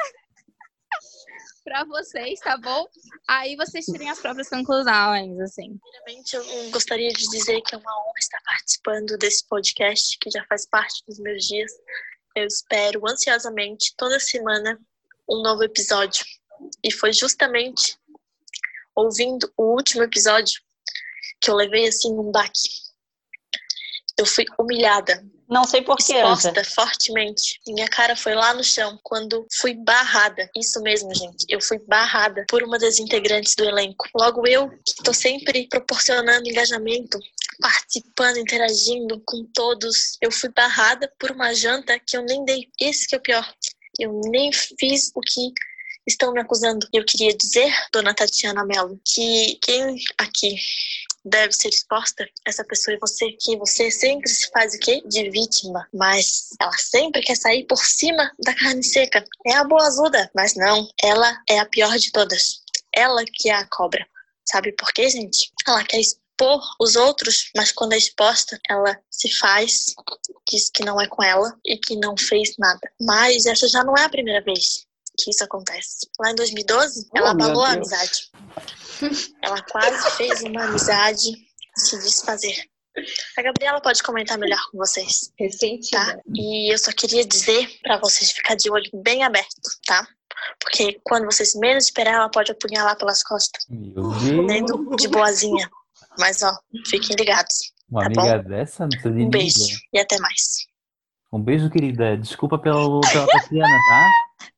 pra 1.66 1.84
vocês, 1.84 2.40
tá 2.40 2.56
bom? 2.58 2.88
Aí 3.28 3.56
vocês 3.56 3.86
tirem 3.86 4.10
as 4.10 4.20
próprias 4.20 4.48
conclusões, 4.48 5.38
assim. 5.40 5.78
Primeiramente, 5.80 6.36
eu 6.36 6.70
gostaria 6.70 7.10
de 7.10 7.28
dizer 7.28 7.60
que 7.62 7.74
é 7.74 7.78
uma 7.78 8.02
honra 8.04 8.20
estar 8.20 8.40
participando 8.46 9.18
desse 9.18 9.46
podcast, 9.48 10.18
que 10.20 10.30
já 10.30 10.46
faz 10.46 10.68
parte 10.68 11.04
dos 11.08 11.20
meus 11.20 11.44
dias. 11.44 11.72
Eu 12.36 12.46
espero 12.46 13.02
ansiosamente 13.08 13.96
toda 13.98 14.20
semana 14.20 14.80
um 15.28 15.42
novo 15.42 15.64
episódio. 15.64 16.24
E 16.84 16.94
foi 16.94 17.12
justamente 17.12 18.00
ouvindo 18.96 19.52
o 19.58 19.74
último 19.74 20.04
episódio 20.04 20.62
que 21.42 21.50
eu 21.50 21.56
levei 21.56 21.88
assim 21.88 22.14
um 22.14 22.32
baque. 22.32 22.70
Eu 24.18 24.26
fui 24.26 24.46
humilhada, 24.58 25.26
Não 25.48 25.64
sei 25.64 25.82
porquê, 25.82 26.14
exposta 26.14 26.64
fortemente. 26.64 27.60
Minha 27.68 27.88
cara 27.88 28.16
foi 28.16 28.34
lá 28.34 28.54
no 28.54 28.64
chão 28.64 29.00
quando 29.04 29.46
fui 29.60 29.76
barrada. 29.76 30.50
Isso 30.56 30.82
mesmo, 30.82 31.14
gente. 31.14 31.46
Eu 31.48 31.62
fui 31.62 31.78
barrada 31.88 32.46
por 32.50 32.64
uma 32.64 32.80
das 32.80 33.00
integrantes 33.00 33.54
do 33.56 33.64
elenco. 33.64 34.08
Logo 34.16 34.48
eu, 34.48 34.70
que 34.70 34.92
estou 34.98 35.14
sempre 35.14 35.68
proporcionando 35.68 36.50
engajamento, 36.50 37.20
participando, 37.60 38.38
interagindo 38.38 39.22
com 39.26 39.46
todos, 39.54 40.18
eu 40.20 40.32
fui 40.32 40.50
barrada 40.50 41.12
por 41.20 41.32
uma 41.32 41.54
janta 41.54 42.00
que 42.00 42.18
eu 42.18 42.24
nem 42.24 42.44
dei. 42.44 42.68
Esse 42.80 43.08
que 43.08 43.16
é 43.16 43.18
o 43.18 43.22
pior. 43.22 43.54
Eu 44.00 44.20
nem 44.26 44.52
fiz 44.52 45.12
o 45.16 45.22
que 45.22 45.54
estão 46.08 46.34
me 46.34 46.42
acusando. 46.42 46.88
Eu 46.94 47.06
queria 47.06 47.36
dizer, 47.36 47.72
dona 47.92 48.14
Tatiana 48.14 48.66
Mello, 48.66 49.00
que 49.06 49.58
quem 49.62 49.96
aqui 50.18 50.56
deve 51.26 51.52
ser 51.52 51.70
exposta, 51.70 52.28
essa 52.46 52.64
pessoa 52.64 52.96
é 52.96 53.00
você, 53.00 53.32
que 53.32 53.58
você 53.58 53.90
sempre 53.90 54.30
se 54.30 54.50
faz 54.52 54.76
o 54.76 54.80
quê? 54.80 55.02
De 55.06 55.30
vítima, 55.32 55.88
mas 55.92 56.50
ela 56.62 56.78
sempre 56.78 57.22
quer 57.22 57.36
sair 57.36 57.66
por 57.66 57.84
cima 57.84 58.32
da 58.40 58.54
carne 58.54 58.84
seca. 58.84 59.26
É 59.46 59.54
a 59.54 59.64
boazuda, 59.64 60.30
mas 60.36 60.56
não, 60.56 60.88
ela 61.02 61.36
é 61.50 61.60
a 61.60 61.66
pior 61.66 61.98
de 61.98 62.12
todas. 62.12 62.62
Ela 62.94 63.24
que 63.26 63.50
é 63.50 63.56
a 63.56 63.68
cobra. 63.68 64.06
Sabe 64.48 64.72
por 64.74 64.94
quê, 64.94 65.10
gente? 65.10 65.52
Ela 65.68 65.84
quer 65.84 66.00
expor 66.00 66.62
os 66.80 66.96
outros, 66.96 67.50
mas 67.56 67.72
quando 67.72 67.94
é 67.94 67.98
exposta, 67.98 68.60
ela 68.70 68.98
se 69.10 69.30
faz, 69.38 69.96
diz 70.48 70.70
que 70.70 70.86
não 70.86 71.02
é 71.02 71.08
com 71.08 71.24
ela 71.24 71.58
e 71.66 71.78
que 71.78 71.96
não 71.96 72.16
fez 72.16 72.56
nada. 72.60 72.82
Mas 73.02 73.48
essa 73.48 73.68
já 73.68 73.84
não 73.84 73.96
é 73.98 74.04
a 74.04 74.10
primeira 74.10 74.44
vez 74.44 74.86
que 75.18 75.32
isso 75.32 75.44
acontece. 75.44 76.08
Lá 76.20 76.32
em 76.32 76.36
2012, 76.36 77.10
ela 77.16 77.32
Oh, 77.32 77.34
meu 77.34 77.46
abalou 77.46 77.64
a 77.64 77.72
amizade. 77.72 78.30
Ela 79.44 79.62
quase 79.64 80.12
fez 80.18 80.42
uma 80.44 80.66
amizade 80.66 81.32
se 81.76 81.98
desfazer. 82.00 82.56
A 83.38 83.42
Gabriela 83.42 83.82
pode 83.82 84.02
comentar 84.02 84.38
melhor 84.38 84.60
com 84.72 84.78
vocês, 84.78 85.30
Ressentida. 85.38 85.98
tá? 86.00 86.20
E 86.34 86.74
eu 86.74 86.78
só 86.78 86.92
queria 86.94 87.26
dizer 87.26 87.70
pra 87.84 88.00
vocês 88.00 88.32
ficar 88.32 88.56
de 88.56 88.72
olho 88.72 88.90
bem 89.04 89.24
aberto, 89.24 89.50
tá? 89.86 90.08
Porque 90.60 91.00
quando 91.04 91.26
vocês 91.26 91.54
menos 91.56 91.86
esperar, 91.86 92.14
ela 92.16 92.30
pode 92.30 92.52
apunhalar 92.52 92.98
pelas 92.98 93.22
costas, 93.24 93.66
Meu 93.70 94.10
Deus. 94.12 94.96
de 94.98 95.08
boazinha. 95.10 95.70
Mas 96.18 96.42
ó, 96.44 96.58
fiquem 96.88 97.16
ligados. 97.20 97.74
Uma 97.90 98.10
Tá 98.10 98.22
amiga 98.22 98.44
dessa 98.44 98.84
não 98.84 98.90
precisa 98.90 99.14
de 99.14 99.24
Um 99.24 99.30
beijo 99.30 99.78
e 99.94 100.00
até 100.00 100.18
mais. 100.20 100.66
Um 101.36 101.42
beijo, 101.42 101.70
querida. 101.70 102.18
Desculpa 102.18 102.58
pelo, 102.58 103.02
pela 103.02 103.28
Tatiana, 103.28 103.68
tá? 103.90 104.10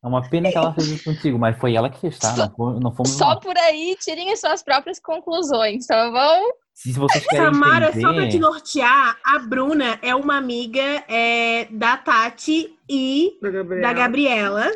É 0.03 0.07
uma 0.07 0.21
pena 0.29 0.51
que 0.51 0.57
ela 0.57 0.73
fez 0.73 0.87
isso 0.87 1.03
contigo, 1.05 1.37
mas 1.39 1.57
foi 1.57 1.75
ela 1.75 1.89
que 1.89 1.99
fez, 1.99 2.17
tá? 2.19 2.35
Não, 2.35 2.49
fo- 2.51 2.79
não 2.79 2.91
fomos 2.93 3.11
Só 3.13 3.33
nós. 3.35 3.39
por 3.39 3.57
aí, 3.57 3.95
tirem 3.99 4.31
as 4.31 4.39
suas 4.39 4.61
próprias 4.63 4.99
conclusões, 4.99 5.85
tá 5.87 6.09
bom? 6.11 6.49
Se 6.73 6.91
vocês 6.93 7.25
querem 7.25 7.45
Samara, 7.45 7.87
só 7.87 7.91
pra 7.91 8.11
te 8.13 8.19
entender... 8.27 8.39
nortear, 8.39 9.17
a 9.25 9.39
Bruna 9.39 9.97
é 10.03 10.13
uma 10.13 10.37
amiga 10.37 10.81
é, 11.07 11.65
da 11.71 11.97
Tati 11.97 12.77
e 12.89 13.37
Da 13.41 13.49
Gabriela. 13.49 13.81
da 13.87 13.93
Gabriela. 13.93 14.71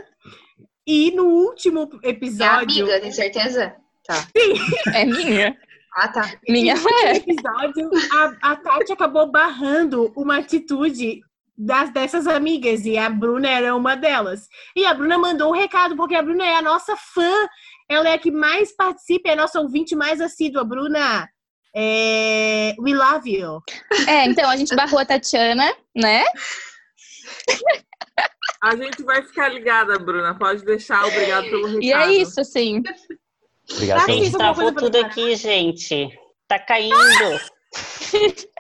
E 0.87 1.11
no 1.11 1.25
último 1.25 1.87
É 2.03 2.09
episódio. 2.09 2.83
amiga, 2.83 2.99
tem 2.99 3.11
certeza? 3.11 3.75
É 4.93 5.05
minha. 5.05 5.55
Ah, 5.95 6.07
tá. 6.07 6.31
Minha 6.49 6.73
no 6.75 6.81
último 6.81 6.99
é. 7.07 7.15
episódio, 7.17 7.89
a, 8.13 8.51
a 8.51 8.55
Tati 8.55 8.93
acabou 8.93 9.29
barrando 9.31 10.11
uma 10.15 10.37
atitude 10.37 11.21
das, 11.61 11.91
dessas 11.91 12.27
amigas. 12.27 12.85
E 12.85 12.97
a 12.97 13.09
Bruna 13.09 13.49
era 13.49 13.75
uma 13.75 13.95
delas. 13.95 14.47
E 14.75 14.85
a 14.85 14.93
Bruna 14.93 15.17
mandou 15.17 15.49
um 15.49 15.55
recado, 15.55 15.95
porque 15.95 16.15
a 16.15 16.21
Bruna 16.21 16.43
é 16.43 16.55
a 16.55 16.61
nossa 16.61 16.95
fã. 16.95 17.47
Ela 17.87 18.09
é 18.09 18.13
a 18.13 18.17
que 18.17 18.31
mais 18.31 18.75
participa, 18.75 19.29
é 19.29 19.33
a 19.33 19.37
nossa 19.37 19.59
ouvinte 19.59 19.95
mais 19.95 20.19
assídua. 20.21 20.63
Bruna, 20.63 21.29
é, 21.75 22.73
we 22.79 22.93
love 22.93 23.29
you. 23.29 23.61
É, 24.07 24.25
então 24.25 24.49
a 24.49 24.57
gente 24.57 24.75
barrou 24.75 24.99
a 24.99 25.05
Tatiana, 25.05 25.73
né? 25.95 26.23
A 28.63 28.75
gente 28.75 29.03
vai 29.03 29.23
ficar 29.23 29.49
ligada, 29.49 29.97
Bruna. 29.99 30.37
Pode 30.37 30.63
deixar. 30.63 31.05
Obrigado 31.05 31.43
pelo 31.45 31.65
recado. 31.67 31.83
E 31.83 31.93
é 31.93 32.13
isso, 32.13 32.39
assim. 32.41 32.81
Obrigado 33.71 34.05
sim. 34.05 34.23
Gente, 34.23 34.37
travou 34.37 34.73
tudo 34.73 34.95
aqui, 34.97 35.35
gente. 35.35 36.09
Tá 36.47 36.59
caindo. 36.59 36.95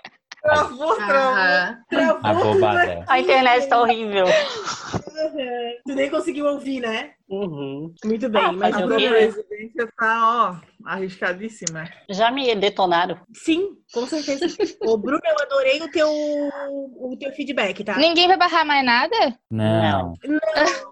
Travou, 0.41 0.95
travou. 0.95 1.75
Travou 1.89 2.53
A 3.07 3.19
internet 3.19 3.67
tá 3.67 3.79
horrível. 3.81 4.25
Uhum. 4.25 5.75
Tu 5.85 5.95
nem 5.95 6.09
conseguiu 6.09 6.45
ouvir, 6.47 6.79
né? 6.79 7.11
Uhum. 7.29 7.93
Muito 8.03 8.27
bem, 8.29 8.41
Ah, 8.43 8.51
mas 8.51 8.75
A 8.75 8.87
presidência 8.87 9.87
tá, 9.97 10.59
ó, 10.59 10.89
arriscadíssima. 10.89 11.87
Já 12.09 12.31
me 12.31 12.53
detonaram. 12.55 13.19
Sim, 13.33 13.69
com 13.93 14.05
certeza. 14.07 14.47
Ô, 14.81 14.97
Bruno, 14.97 15.21
eu 15.23 15.35
adorei 15.45 15.81
o 15.81 15.91
teu, 15.91 16.09
o 16.09 17.15
teu 17.19 17.31
feedback, 17.33 17.83
tá? 17.83 17.95
Ninguém 17.97 18.27
vai 18.27 18.37
barrar 18.37 18.65
mais 18.65 18.83
nada? 18.85 19.15
Não. 19.49 20.13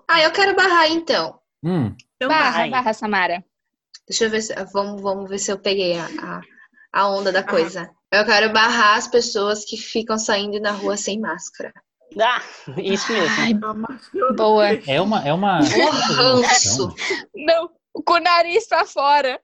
Ah, 0.08 0.22
eu 0.22 0.32
quero 0.32 0.56
barrar 0.56 0.90
então. 0.92 1.40
Hum, 1.64 1.94
Então, 2.16 2.30
Barra, 2.30 2.68
barra, 2.68 2.94
Samara. 2.94 3.44
Deixa 4.08 4.26
eu 4.26 4.30
ver 4.30 4.42
se. 4.42 4.54
Vamos, 4.74 5.02
vamos 5.02 5.30
ver 5.30 5.40
se 5.40 5.52
eu 5.52 5.60
peguei 5.60 5.98
a, 6.00 6.06
a, 6.06 6.42
a 6.92 7.08
onda 7.08 7.32
da 7.32 7.44
coisa. 7.44 7.90
Eu 8.12 8.26
quero 8.26 8.52
barrar 8.52 8.98
as 8.98 9.08
pessoas 9.08 9.64
que 9.66 9.78
ficam 9.78 10.18
saindo 10.18 10.60
na 10.60 10.72
rua 10.72 10.98
sem 10.98 11.20
máscara. 11.20 11.72
Ah, 12.20 12.42
isso 12.78 13.12
mesmo. 13.12 13.36
Ai, 13.40 13.54
boa. 14.36 14.68
é 14.88 15.00
uma... 15.00 15.28
É 15.28 15.32
uma... 15.34 15.60
O 15.60 16.12
ranço. 16.14 16.94
Não, 17.36 17.70
com 18.04 18.14
o 18.14 18.20
nariz 18.20 18.68
pra 18.68 18.86
fora. 18.86 19.40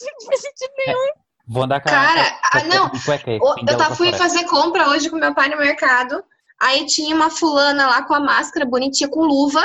Não 0.00 0.26
faz 0.26 0.40
sentido 0.40 0.72
nenhum. 0.86 1.08
Vou 1.48 1.64
andar 1.64 1.80
com 1.80 1.88
a- 1.88 1.92
Cara, 1.92 2.20
a- 2.22 2.58
ah, 2.58 2.64
não. 2.64 2.90
cueca 3.04 3.30
Eu 3.32 3.40
tá, 3.76 3.86
pra 3.86 3.96
fui 3.96 4.12
fazer 4.12 4.44
compra 4.44 4.88
hoje 4.90 5.10
com 5.10 5.16
meu 5.16 5.34
pai 5.34 5.48
no 5.48 5.56
mercado. 5.56 6.22
Aí 6.60 6.86
tinha 6.86 7.14
uma 7.16 7.30
fulana 7.30 7.86
lá 7.86 8.02
com 8.02 8.14
a 8.14 8.20
máscara 8.20 8.66
bonitinha, 8.66 9.08
com 9.08 9.20
luva, 9.24 9.62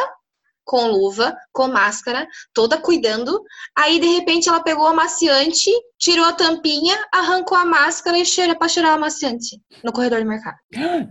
com 0.63 0.87
luva, 0.87 1.35
com 1.51 1.67
máscara, 1.67 2.27
toda 2.53 2.77
cuidando. 2.77 3.41
Aí, 3.77 3.99
de 3.99 4.07
repente, 4.07 4.47
ela 4.49 4.61
pegou 4.63 4.85
o 4.85 4.87
amaciante, 4.87 5.69
tirou 5.99 6.25
a 6.25 6.33
tampinha, 6.33 6.95
arrancou 7.13 7.57
a 7.57 7.65
máscara 7.65 8.17
e 8.17 8.25
cheira 8.25 8.55
pra 8.55 8.67
cheirar 8.67 8.91
o 8.93 8.95
amaciante 8.95 9.59
no 9.83 9.91
corredor 9.91 10.21
do 10.21 10.27
mercado. 10.27 10.57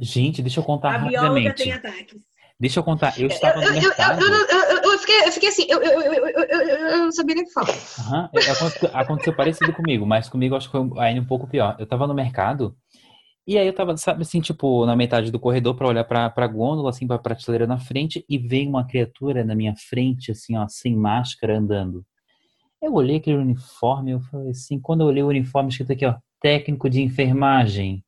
Gente, 0.01 0.43
deixa 0.43 0.61
eu 0.61 0.65
contar 0.65 0.95
A 0.95 0.99
bióloga 0.99 1.21
rapidamente. 1.29 1.63
tem 1.63 1.73
ataques. 1.73 2.21
Deixa 2.61 2.79
eu 2.79 2.85
contar. 2.85 3.19
Eu 3.19 3.27
estava 3.27 3.57
Eu, 3.57 3.61
no 3.73 3.77
eu, 3.77 3.83
eu, 3.83 3.89
mercado. 3.89 4.23
eu, 4.23 4.29
eu, 4.29 4.47
eu- 4.77 4.93
eu 4.93 4.99
fiquei, 5.01 5.21
eu 5.27 5.33
fiquei 5.33 5.49
assim, 5.49 5.67
eu, 5.69 5.83
eu, 5.83 6.01
eu, 6.01 6.13
eu, 6.13 6.27
eu, 6.29 6.61
eu- 6.61 6.87
eu 6.91 6.99
não 6.99 7.11
sabia 7.13 7.35
nem 7.35 7.43
o 7.45 7.47
que 7.49 7.53
falar. 7.53 8.31
É, 8.35 8.51
Aconteceu, 8.53 8.91
aconteceu 8.93 9.35
parecido 9.35 9.73
comigo, 9.73 10.07
mas 10.07 10.29
comigo 10.29 10.55
acho 10.55 10.71
que 10.71 10.73
foi 10.79 10.89
ainda 11.03 11.21
um 11.21 11.25
pouco 11.27 11.49
pior. 11.49 11.75
Eu 11.81 11.87
tava 11.87 12.07
no 12.07 12.15
mercado 12.15 12.77
e 13.47 13.59
aí 13.59 13.67
eu 13.67 13.73
tava, 13.73 13.97
sabe 13.97 14.23
assim, 14.23 14.41
tipo, 14.41 14.87
na 14.87 14.95
metade 14.95 15.31
do 15.31 15.41
corredor 15.41 15.75
pra 15.75 15.89
olhar 15.89 16.05
pra, 16.05 16.31
pra 16.31 16.47
gôndola, 16.47 16.91
assim, 16.91 17.07
pra 17.07 17.19
prateleira 17.19 17.67
na 17.67 17.79
frente 17.79 18.25
e 18.29 18.39
veio 18.39 18.69
uma 18.69 18.87
criatura 18.87 19.45
na 19.45 19.55
minha 19.55 19.75
frente, 19.75 20.31
assim, 20.31 20.57
ó, 20.57 20.67
sem 20.69 20.95
máscara, 20.95 21.59
andando. 21.59 22.05
Eu 22.81 22.95
olhei 22.95 23.17
aquele 23.17 23.39
uniforme, 23.39 24.13
eu 24.13 24.21
falei 24.21 24.51
assim, 24.51 24.79
quando 24.79 25.01
eu 25.01 25.07
olhei 25.09 25.23
o 25.23 25.29
uniforme 25.29 25.71
escrito 25.71 25.93
aqui, 25.93 26.07
ó, 26.07 26.15
técnico 26.41 26.89
de 26.89 27.03
enfermagem. 27.03 28.05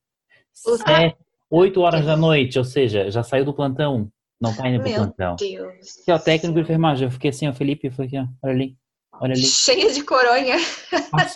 Sete, 0.53 1.17
oito 1.51 1.81
horas 1.81 2.07
da 2.07 2.17
noite, 2.17 2.59
ou 2.59 2.65
seja, 2.65 3.11
já 3.11 3.23
saiu 3.23 3.45
do 3.45 3.53
plantão, 3.53 4.09
não 4.41 4.55
tá 4.55 4.69
indo 4.69 4.81
pro 4.81 4.89
Meu 4.89 4.99
plantão. 4.99 5.37
Deus. 5.37 6.01
Aqui, 6.03 6.13
ó, 6.13 6.19
técnico 6.19 6.55
de 6.55 6.61
enfermagem. 6.61 7.07
Eu 7.07 7.11
fiquei 7.11 7.31
assim, 7.31 7.49
ó, 7.49 7.53
Felipe, 7.53 7.89
eu 7.89 7.93
falei 7.93 8.07
aqui, 8.07 8.19
ó, 8.19 8.27
olha 8.43 8.55
ali, 8.55 8.77
olha 9.21 9.33
ali. 9.33 9.43
Cheia 9.43 9.93
de 9.93 10.03
coronha. 10.03 10.57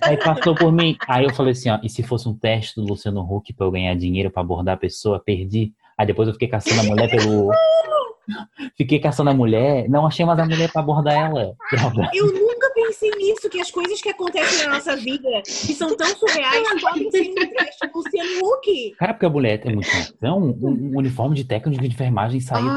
Aí 0.03 0.17
passou 0.17 0.55
por 0.55 0.73
mim. 0.73 0.97
Aí 1.07 1.25
eu 1.25 1.35
falei 1.35 1.53
assim, 1.53 1.71
ó, 1.71 1.79
e 1.83 1.89
se 1.89 2.03
fosse 2.03 2.29
um 2.29 2.35
teste 2.35 2.77
do 2.77 2.87
Luciano 2.87 3.21
Huck 3.21 3.53
pra 3.53 3.67
eu 3.67 3.71
ganhar 3.71 3.95
dinheiro 3.95 4.31
pra 4.31 4.43
abordar 4.43 4.75
a 4.75 4.79
pessoa, 4.79 5.21
perdi. 5.21 5.73
Aí 5.97 6.07
depois 6.07 6.29
eu 6.29 6.35
fiquei 6.35 6.49
caçando 6.49 6.81
a 6.81 6.85
mulher 6.85 7.11
pelo. 7.11 7.51
Fiquei 8.77 8.99
caçando 8.99 9.31
a 9.31 9.35
mulher, 9.35 9.89
não 9.89 10.07
achei 10.07 10.25
mais 10.25 10.39
a 10.39 10.45
mulher 10.45 10.71
pra 10.71 10.83
abordar 10.83 11.15
ela. 11.15 11.55
Droga. 11.71 12.11
Eu 12.15 12.27
nunca 12.33 12.71
pensei 12.75 13.11
nisso, 13.11 13.49
que 13.49 13.61
as 13.61 13.71
coisas 13.71 14.01
que 14.01 14.09
acontecem 14.09 14.67
na 14.67 14.75
nossa 14.75 14.97
vida, 14.97 15.43
que 15.45 15.75
são 15.75 15.97
tão 15.97 16.07
surreais, 16.17 16.81
podem 16.81 17.11
ser 17.11 17.31
um 17.31 17.35
teste 17.35 17.87
do 17.87 17.99
Luciano 17.99 18.31
Huck. 18.45 18.95
Cara, 18.99 19.15
porque 19.15 19.27
a 19.27 19.31
mulher 19.31 19.61
é 19.65 19.73
muito 19.73 19.89
então 20.17 20.39
um, 20.39 20.67
um 20.67 20.99
uniforme 20.99 21.35
de 21.37 21.45
técnico 21.45 21.83
de 21.83 21.89
enfermagem 21.89 22.41
saiu. 22.41 22.69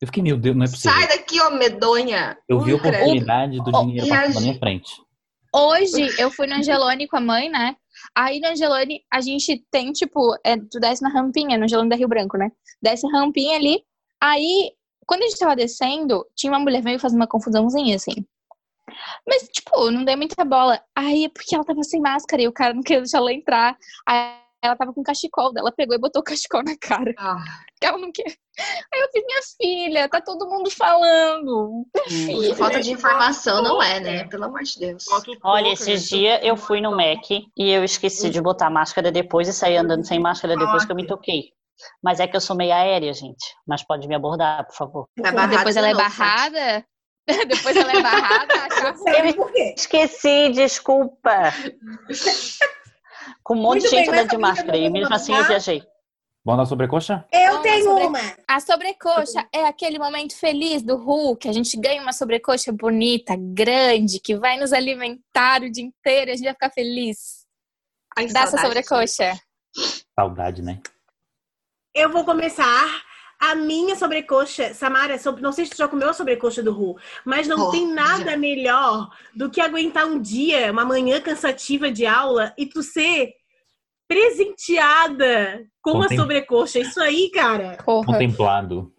Eu 0.00 0.06
fiquei, 0.06 0.22
meu 0.22 0.36
Deus, 0.36 0.56
não 0.56 0.64
é 0.64 0.68
possível. 0.68 0.92
Sai 0.92 1.08
daqui, 1.08 1.40
ó, 1.40 1.50
medonha. 1.50 2.36
Eu 2.48 2.60
vi 2.60 2.72
a 2.72 2.76
oportunidade 2.76 3.58
do 3.58 3.72
dinheiro 3.72 4.06
e 4.06 4.10
passando 4.10 4.34
na 4.34 4.40
minha 4.40 4.58
frente. 4.58 4.92
Hoje 5.54 6.14
eu 6.18 6.30
fui 6.30 6.46
no 6.46 6.54
Angelone 6.54 7.06
com 7.06 7.16
a 7.16 7.20
mãe, 7.20 7.50
né? 7.50 7.76
Aí 8.16 8.40
no 8.40 8.48
Angelone 8.48 9.00
a 9.12 9.20
gente 9.20 9.62
tem, 9.70 9.92
tipo, 9.92 10.34
é, 10.44 10.56
tu 10.56 10.80
desce 10.80 11.02
na 11.02 11.10
rampinha, 11.10 11.58
no 11.58 11.64
Angelone 11.64 11.90
da 11.90 11.96
Rio 11.96 12.08
Branco, 12.08 12.38
né? 12.38 12.50
Desce 12.82 13.06
a 13.06 13.10
rampinha 13.10 13.56
ali. 13.56 13.82
Aí, 14.22 14.72
quando 15.04 15.24
a 15.24 15.26
gente 15.26 15.38
tava 15.38 15.56
descendo, 15.56 16.24
tinha 16.36 16.52
uma 16.52 16.60
mulher 16.60 16.80
veio 16.80 17.00
fazer 17.00 17.16
uma 17.16 17.26
confusãozinha, 17.26 17.96
assim. 17.96 18.24
Mas, 19.26 19.48
tipo, 19.48 19.90
não 19.90 20.04
dei 20.04 20.14
muita 20.14 20.44
bola. 20.44 20.80
Aí, 20.96 21.28
porque 21.28 21.56
ela 21.56 21.64
tava 21.64 21.82
sem 21.82 22.00
máscara 22.00 22.40
e 22.40 22.46
o 22.46 22.52
cara 22.52 22.72
não 22.72 22.82
queria 22.82 23.00
deixar 23.02 23.18
ela 23.18 23.32
entrar. 23.32 23.76
Aí 24.06 24.36
ela 24.62 24.76
tava 24.76 24.92
com 24.92 25.02
cachecol 25.02 25.52
dela, 25.52 25.72
pegou 25.72 25.96
e 25.96 25.98
botou 25.98 26.20
o 26.20 26.24
cachecol 26.24 26.62
na 26.62 26.76
cara. 26.78 27.12
Ah, 27.18 27.42
Que 27.80 27.86
ela 27.88 27.98
não 27.98 28.12
quer. 28.12 28.32
Aí 28.94 29.00
eu 29.00 29.08
fiz, 29.12 29.24
minha 29.26 29.40
filha, 29.60 30.08
tá 30.08 30.20
todo 30.20 30.48
mundo 30.48 30.70
falando. 30.70 31.84
e 32.08 32.54
falta 32.54 32.80
de 32.80 32.92
informação 32.92 33.60
não 33.60 33.82
é, 33.82 33.98
né? 33.98 34.24
Pelo 34.28 34.44
amor 34.44 34.62
de 34.62 34.78
Deus. 34.78 35.04
Olha, 35.42 35.72
esses 35.72 36.12
né? 36.12 36.18
dias 36.18 36.40
eu 36.44 36.56
fui 36.56 36.80
no 36.80 36.92
Mac 36.92 37.28
e 37.30 37.44
eu 37.56 37.82
esqueci 37.82 38.30
de 38.30 38.40
botar 38.40 38.70
máscara 38.70 39.10
depois 39.10 39.48
e 39.48 39.52
saí 39.52 39.76
andando 39.76 40.06
sem 40.06 40.20
máscara 40.20 40.56
depois 40.56 40.84
que 40.84 40.92
eu 40.92 40.96
me 40.96 41.06
toquei. 41.08 41.52
Mas 42.02 42.20
é 42.20 42.26
que 42.26 42.36
eu 42.36 42.40
sou 42.40 42.56
meio 42.56 42.72
aérea, 42.72 43.12
gente. 43.12 43.44
Mas 43.66 43.82
pode 43.84 44.06
me 44.06 44.14
abordar, 44.14 44.66
por 44.66 44.74
favor. 44.76 45.08
Tá 45.22 45.32
barrado 45.32 45.56
Depois 45.58 45.76
ela 45.76 45.88
é 45.88 45.94
barrada. 45.94 46.86
Depois 47.48 47.76
ela 47.76 47.92
é 47.92 48.02
barrada. 48.02 48.54
quê? 49.52 49.74
Esqueci, 49.76 50.50
desculpa. 50.50 51.52
Com 53.42 53.54
um 53.54 53.58
monte 53.62 53.80
Muito 53.80 53.90
de 53.90 53.96
gente 53.96 54.10
bem, 54.10 54.20
andando 54.20 54.30
de 54.30 54.38
máscara 54.38 54.76
e 54.76 54.90
mesmo 54.90 55.14
assim 55.14 55.34
eu 55.34 55.44
viajei. 55.44 55.82
Vamos 56.44 56.64
dar 56.64 56.66
sobrecoxa? 56.66 57.24
Eu 57.32 57.52
Vamos 57.52 57.62
tenho 57.62 57.84
sobre- 57.84 58.04
uma. 58.06 58.18
A 58.48 58.58
sobrecoxa 58.60 59.46
é 59.52 59.64
aquele 59.64 59.96
momento 59.98 60.36
feliz 60.36 60.82
do 60.82 60.96
Hulk, 60.96 61.48
a 61.48 61.52
gente 61.52 61.76
ganha 61.78 62.02
uma 62.02 62.12
sobrecoxa 62.12 62.72
bonita, 62.72 63.36
grande, 63.38 64.18
que 64.18 64.34
vai 64.36 64.58
nos 64.58 64.72
alimentar 64.72 65.62
o 65.62 65.70
dia 65.70 65.84
inteiro 65.84 66.30
e 66.30 66.32
a 66.32 66.36
gente 66.36 66.44
vai 66.46 66.54
ficar 66.54 66.70
feliz. 66.70 67.46
Ai, 68.18 68.26
Dá 68.26 68.40
essa 68.40 68.58
saudade. 68.58 68.66
sobrecoxa. 68.84 69.40
Saudade, 70.18 70.62
né? 70.62 70.80
Eu 71.94 72.08
vou 72.10 72.24
começar. 72.24 73.02
A 73.40 73.56
minha 73.56 73.96
sobrecoxa, 73.96 74.72
Samara, 74.72 75.18
sobre- 75.18 75.42
não 75.42 75.50
sei 75.50 75.64
se 75.64 75.72
tu 75.72 75.76
já 75.78 75.88
comeu 75.88 76.08
a 76.08 76.12
sobrecoxa 76.12 76.62
do 76.62 76.72
Ru, 76.72 76.96
mas 77.24 77.48
não 77.48 77.66
Oh, 77.66 77.70
tem 77.72 77.92
nada 77.92 78.36
melhor 78.36 79.10
do 79.34 79.50
que 79.50 79.60
aguentar 79.60 80.06
um 80.06 80.20
dia, 80.20 80.70
uma 80.70 80.84
manhã 80.84 81.20
cansativa 81.20 81.90
de 81.90 82.06
aula 82.06 82.54
e 82.56 82.66
tu 82.66 82.84
ser 82.84 83.32
presenteada 84.06 85.66
com 85.82 85.90
a 85.98 86.02
Contem- 86.02 86.18
sobrecoxa. 86.18 86.78
Isso 86.78 87.00
aí, 87.00 87.30
cara. 87.30 87.78
Porra. 87.84 88.06
Contemplado. 88.06 88.92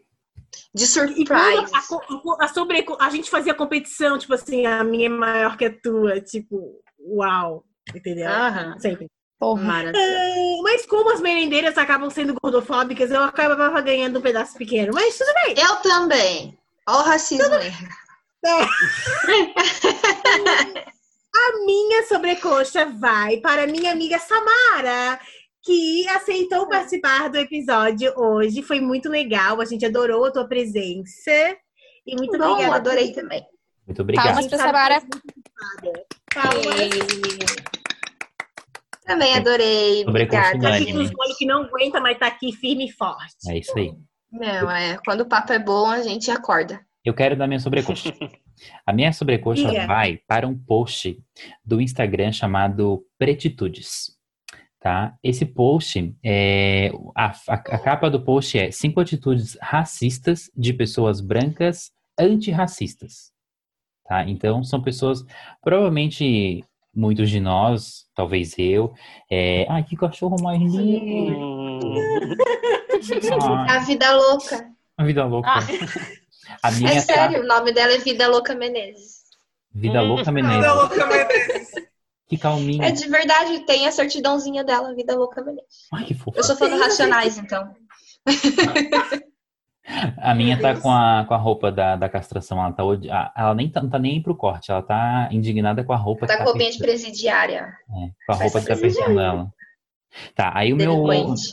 De 0.76 0.84
E 0.84 0.88
surprise. 0.88 1.72
a, 1.74 2.44
a 2.44 2.48
sobreco- 2.50 2.98
a 3.00 3.10
gente 3.10 3.30
fazia 3.30 3.54
competição, 3.54 4.18
tipo 4.18 4.34
assim, 4.34 4.66
a 4.66 4.84
minha 4.84 5.06
é 5.06 5.10
maior 5.10 5.56
que 5.58 5.66
a 5.66 5.74
tua, 5.82 6.20
tipo, 6.20 6.82
uau, 7.00 7.64
entendeu? 7.96 8.28
Aham. 8.30 8.78
Sempre. 8.80 9.08
Porra. 9.40 9.84
Ah, 9.90 10.62
Mas 10.64 10.86
como 10.86 11.12
as 11.12 11.20
merendeiras 11.20 11.78
acabam 11.78 12.10
sendo 12.10 12.36
gordofóbicas, 12.42 13.12
eu 13.12 13.24
acabava 13.24 13.82
ganhando 13.82 14.20
um 14.20 14.22
pedaço 14.22 14.58
pequeno. 14.58 14.94
Mas 14.94 15.18
tudo 15.18 15.34
bem. 15.46 15.56
Eu 15.58 15.76
também. 15.78 16.58
Olha 16.88 17.00
o 17.00 17.04
racismo 17.04 17.54
aí. 17.56 17.72
A 21.36 21.66
minha 21.66 22.04
sobrecoxa 22.08 22.86
vai 22.86 23.38
para 23.38 23.66
minha 23.66 23.92
amiga 23.92 24.20
Samara, 24.20 25.20
que 25.64 26.08
aceitou 26.10 26.68
participar 26.70 27.30
do 27.30 27.38
episódio 27.38 28.14
hoje. 28.16 28.62
Foi 28.62 28.80
muito 28.80 29.10
legal, 29.10 29.60
a 29.60 29.66
gente 29.66 29.86
adorou 29.86 30.26
a 30.26 30.32
tua 30.32 30.48
presença. 30.48 31.32
E 32.06 32.16
muito 32.16 32.38
Bom, 32.38 32.52
obrigada. 32.52 32.76
adorei 32.76 33.12
também. 33.14 33.44
Muito 33.88 34.02
obrigado. 34.02 34.26
Palmas 34.28 34.48
pra 34.48 34.58
Samara. 34.58 35.02
Palmas. 36.34 37.83
Também 39.06 39.34
adorei. 39.36 40.04
Sobrecoxa 40.04 40.56
Obrigada. 40.56 41.00
os 41.00 41.12
olhos 41.20 41.38
que 41.38 41.46
não 41.46 41.64
aguenta, 41.64 42.00
mas 42.00 42.18
tá 42.18 42.28
aqui 42.28 42.52
firme 42.54 42.86
e 42.88 42.92
forte. 42.92 43.36
É 43.50 43.58
isso 43.58 43.78
aí. 43.78 43.94
Não, 44.32 44.72
é. 44.72 44.98
Quando 45.06 45.22
o 45.22 45.26
papo 45.28 45.52
é 45.54 45.60
bom, 45.60 45.88
a 45.88 46.02
gente 46.02 46.32
acorda. 46.32 46.80
Eu 47.06 47.14
quero 47.14 47.36
dar 47.36 47.48
minha 47.48 47.60
sobrecoxa. 47.60 48.14
A 48.86 48.94
minha 48.94 49.12
sobrecoxa 49.12 49.68
Diga. 49.68 49.88
vai 49.88 50.20
para 50.28 50.48
um 50.48 50.58
post 50.58 51.20
do 51.66 51.82
Instagram 51.82 52.32
chamado 52.32 53.04
Pretitudes. 53.18 54.16
Tá? 54.80 55.16
Esse 55.24 55.46
post, 55.46 56.16
é, 56.24 56.92
a, 57.16 57.26
a- 57.28 57.54
a 57.54 57.80
capa 57.80 58.10
do 58.10 58.22
post 58.22 58.58
é 58.58 58.70
cinco 58.72 59.00
atitudes 59.02 59.58
racistas 59.62 60.50
de 60.56 60.72
pessoas 60.72 61.20
brancas 61.20 61.92
antirracistas. 62.18 63.32
Tá? 64.06 64.24
Então, 64.30 64.64
são 64.64 64.82
pessoas, 64.82 65.26
provavelmente 65.62 66.64
muitos 66.96 67.30
de 67.30 67.40
nós, 67.40 68.06
talvez 68.16 68.54
eu. 68.58 68.94
É, 69.30 69.66
ai, 69.70 69.84
que 69.84 69.96
cachorro 69.96 70.36
mais 70.42 70.62
lindo! 70.62 71.38
Hum. 71.38 71.80
Ah, 73.42 73.76
A 73.76 73.80
vida 73.80 74.12
louca. 74.16 74.72
a 74.98 75.04
vida 75.04 75.26
louca. 75.26 75.50
Ah. 75.50 75.60
A 76.62 76.72
minha 76.72 76.92
É 76.92 76.96
tá- 76.96 77.02
sério, 77.02 77.42
o 77.44 77.48
nome 77.48 77.74
dela 77.74 77.92
é 77.94 77.98
Vida 77.98 78.28
Louca 78.30 78.56
Menezes. 78.56 79.24
Vida 79.74 80.02
louca, 80.02 80.32
Menezes. 80.32 80.58
Vida 80.58 80.74
louca, 80.74 81.06
Menezes. 81.08 81.72
Que 82.30 82.38
calminha. 82.38 82.88
É 82.88 82.92
de 82.92 83.08
verdade, 83.10 83.60
tem 83.66 83.88
a 83.88 83.92
certidãozinha 83.92 84.64
dela, 84.64 84.94
Vida 84.96 85.16
Louca 85.16 85.42
Menezes. 85.44 85.88
Ai, 85.94 86.06
que 86.06 86.14
fofa. 86.14 86.40
Eu 86.40 86.44
sou 86.44 86.56
fã 86.56 86.70
do 86.70 86.80
Racionais, 86.80 87.38
então. 87.38 87.76
A 90.18 90.34
minha 90.34 90.60
tá 90.60 90.80
com 90.80 90.90
a, 90.90 91.26
com 91.28 91.34
a 91.34 91.38
roupa 91.38 91.72
da, 91.72 91.96
da 91.96 92.08
castração. 92.08 92.58
Ela, 92.60 92.72
tá, 92.72 92.84
odi- 92.84 93.10
a- 93.10 93.34
ela 93.36 93.54
nem 93.54 93.70
tá, 93.70 93.82
não 93.82 93.90
tá 93.90 94.00
nem 94.00 94.22
pro 94.22 94.36
corte. 94.36 94.72
Ela 94.72 94.82
tá 94.82 95.28
indignada 95.32 95.84
com 95.84 95.92
a 95.92 95.98
roupa 95.98 96.26
Tá 96.26 96.34
que 96.38 96.44
com 96.44 96.50
roupinha 96.52 96.72
de 96.72 96.78
presidiária. 96.80 97.74
é, 97.90 97.94
com 98.26 98.32
a 98.32 98.36
Vai 98.36 98.44
roupa 98.48 98.60
ser 98.62 98.66
que 98.68 98.74
tá 98.82 98.88
apertando 98.88 99.20
ela. 99.20 99.54
Tá, 100.36 100.52
aí 100.54 100.72
o 100.72 100.76
meu, 100.76 101.04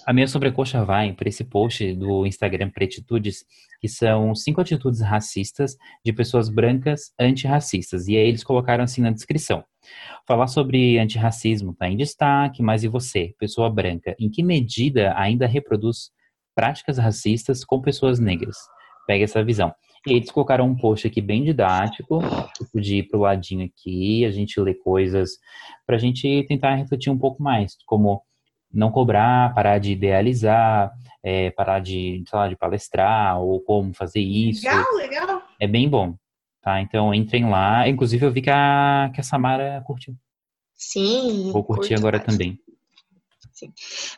a 0.06 0.12
minha 0.12 0.28
sobrecoxa 0.28 0.84
vai 0.84 1.14
para 1.14 1.30
esse 1.30 1.42
post 1.42 1.94
do 1.94 2.26
Instagram 2.26 2.68
Pretitudes, 2.68 3.42
que 3.80 3.88
são 3.88 4.34
cinco 4.34 4.60
atitudes 4.60 5.00
racistas 5.00 5.78
de 6.04 6.12
pessoas 6.12 6.50
brancas 6.50 7.10
antirracistas. 7.18 8.06
E 8.06 8.16
aí 8.18 8.28
eles 8.28 8.44
colocaram 8.44 8.84
assim 8.84 9.00
na 9.00 9.10
descrição. 9.10 9.64
Falar 10.28 10.46
sobre 10.46 10.98
antirracismo 10.98 11.72
tá 11.74 11.88
em 11.88 11.96
destaque, 11.96 12.62
mas 12.62 12.84
e 12.84 12.88
você, 12.88 13.34
pessoa 13.38 13.70
branca, 13.70 14.14
em 14.20 14.28
que 14.30 14.42
medida 14.42 15.14
ainda 15.16 15.46
reproduz 15.46 16.10
práticas 16.60 16.98
racistas 16.98 17.64
com 17.64 17.80
pessoas 17.80 18.20
negras? 18.20 18.54
Pega 19.06 19.24
essa 19.24 19.42
visão. 19.42 19.74
E 20.06 20.12
eles 20.12 20.30
colocaram 20.30 20.66
um 20.66 20.76
post 20.76 21.06
aqui 21.06 21.22
bem 21.22 21.42
didático, 21.42 22.20
tipo 22.54 22.80
de 22.80 22.96
ir 22.96 23.08
pro 23.08 23.20
ladinho 23.20 23.64
aqui, 23.64 24.26
a 24.26 24.30
gente 24.30 24.60
lê 24.60 24.74
coisas 24.74 25.30
para 25.86 25.96
a 25.96 25.98
gente 25.98 26.44
tentar 26.46 26.74
refletir 26.74 27.10
um 27.10 27.18
pouco 27.18 27.42
mais, 27.42 27.76
como 27.86 28.22
não 28.72 28.90
cobrar, 28.90 29.54
parar 29.54 29.78
de 29.78 29.92
idealizar, 29.92 30.92
é, 31.22 31.50
parar 31.50 31.80
de, 31.80 32.22
sei 32.28 32.38
lá, 32.38 32.48
de 32.48 32.56
palestrar, 32.56 33.40
ou 33.40 33.60
como 33.60 33.94
fazer 33.94 34.20
isso. 34.20 34.66
Legal, 34.66 34.94
legal. 34.96 35.42
É 35.58 35.66
bem 35.66 35.88
bom, 35.88 36.14
tá? 36.62 36.80
Então 36.80 37.14
entrem 37.14 37.48
lá. 37.48 37.88
Inclusive 37.88 38.24
eu 38.24 38.32
vi 38.32 38.42
que 38.42 38.50
a, 38.50 39.10
que 39.14 39.20
a 39.20 39.24
Samara 39.24 39.82
curtiu. 39.86 40.14
Sim. 40.74 41.50
Vou 41.52 41.64
curtir 41.64 41.94
agora 41.94 42.18
mais. 42.18 42.30
também. 42.30 42.58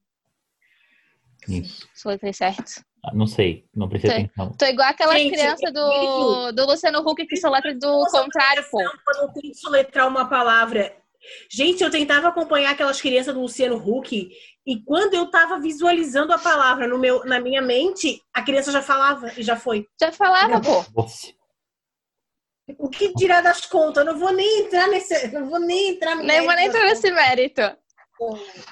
Isso. 1.47 1.87
Certo. 2.33 2.83
Ah, 3.03 3.13
Não 3.15 3.25
sei, 3.25 3.65
não 3.73 3.87
Sei. 4.11 4.25
atenção. 4.25 4.51
Tô 4.57 4.65
igual 4.65 4.89
aquela 4.89 5.17
Gente, 5.17 5.31
criança 5.31 5.71
do, 5.71 6.51
do 6.51 6.65
Luciano 6.65 6.99
Huck 6.99 7.25
que 7.25 7.37
só 7.37 7.49
letra 7.49 7.73
do 7.73 8.05
contrário, 8.11 8.63
pô. 8.69 8.77
Quando 9.05 9.21
eu 9.21 9.29
tento 9.33 9.55
soletrar 9.57 10.05
uma 10.07 10.27
palavra. 10.27 10.93
Gente, 11.49 11.83
eu 11.83 11.89
tentava 11.91 12.27
acompanhar 12.29 12.71
aquelas 12.71 12.99
crianças 13.01 13.33
do 13.33 13.41
Luciano 13.41 13.75
Huck 13.77 14.29
e 14.69 14.79
quando 14.83 15.15
eu 15.15 15.25
tava 15.31 15.59
visualizando 15.59 16.31
a 16.31 16.37
palavra 16.37 16.87
no 16.87 16.99
meu, 16.99 17.25
na 17.25 17.39
minha 17.39 17.59
mente, 17.59 18.21
a 18.31 18.43
criança 18.43 18.71
já 18.71 18.83
falava 18.83 19.31
e 19.35 19.41
já 19.41 19.55
foi. 19.55 19.87
Já 19.99 20.11
falava, 20.11 20.61
pô. 20.61 20.85
O 22.77 22.87
que 22.87 23.11
dirá 23.15 23.41
das 23.41 23.65
contas? 23.65 24.05
Eu 24.05 24.13
não 24.13 24.19
vou 24.19 24.31
nem 24.31 24.59
entrar 24.59 24.87
nesse. 24.87 25.27
Não 25.29 25.49
vou 25.49 25.59
nem 25.59 25.89
entrar 25.89 26.15
no 26.15 26.21
Nem 26.21 26.45
vou 26.45 26.53
nem 26.53 26.67
mérito 26.67 26.77
entrar 26.77 26.87
nesse 26.87 27.11
mérito. 27.11 27.61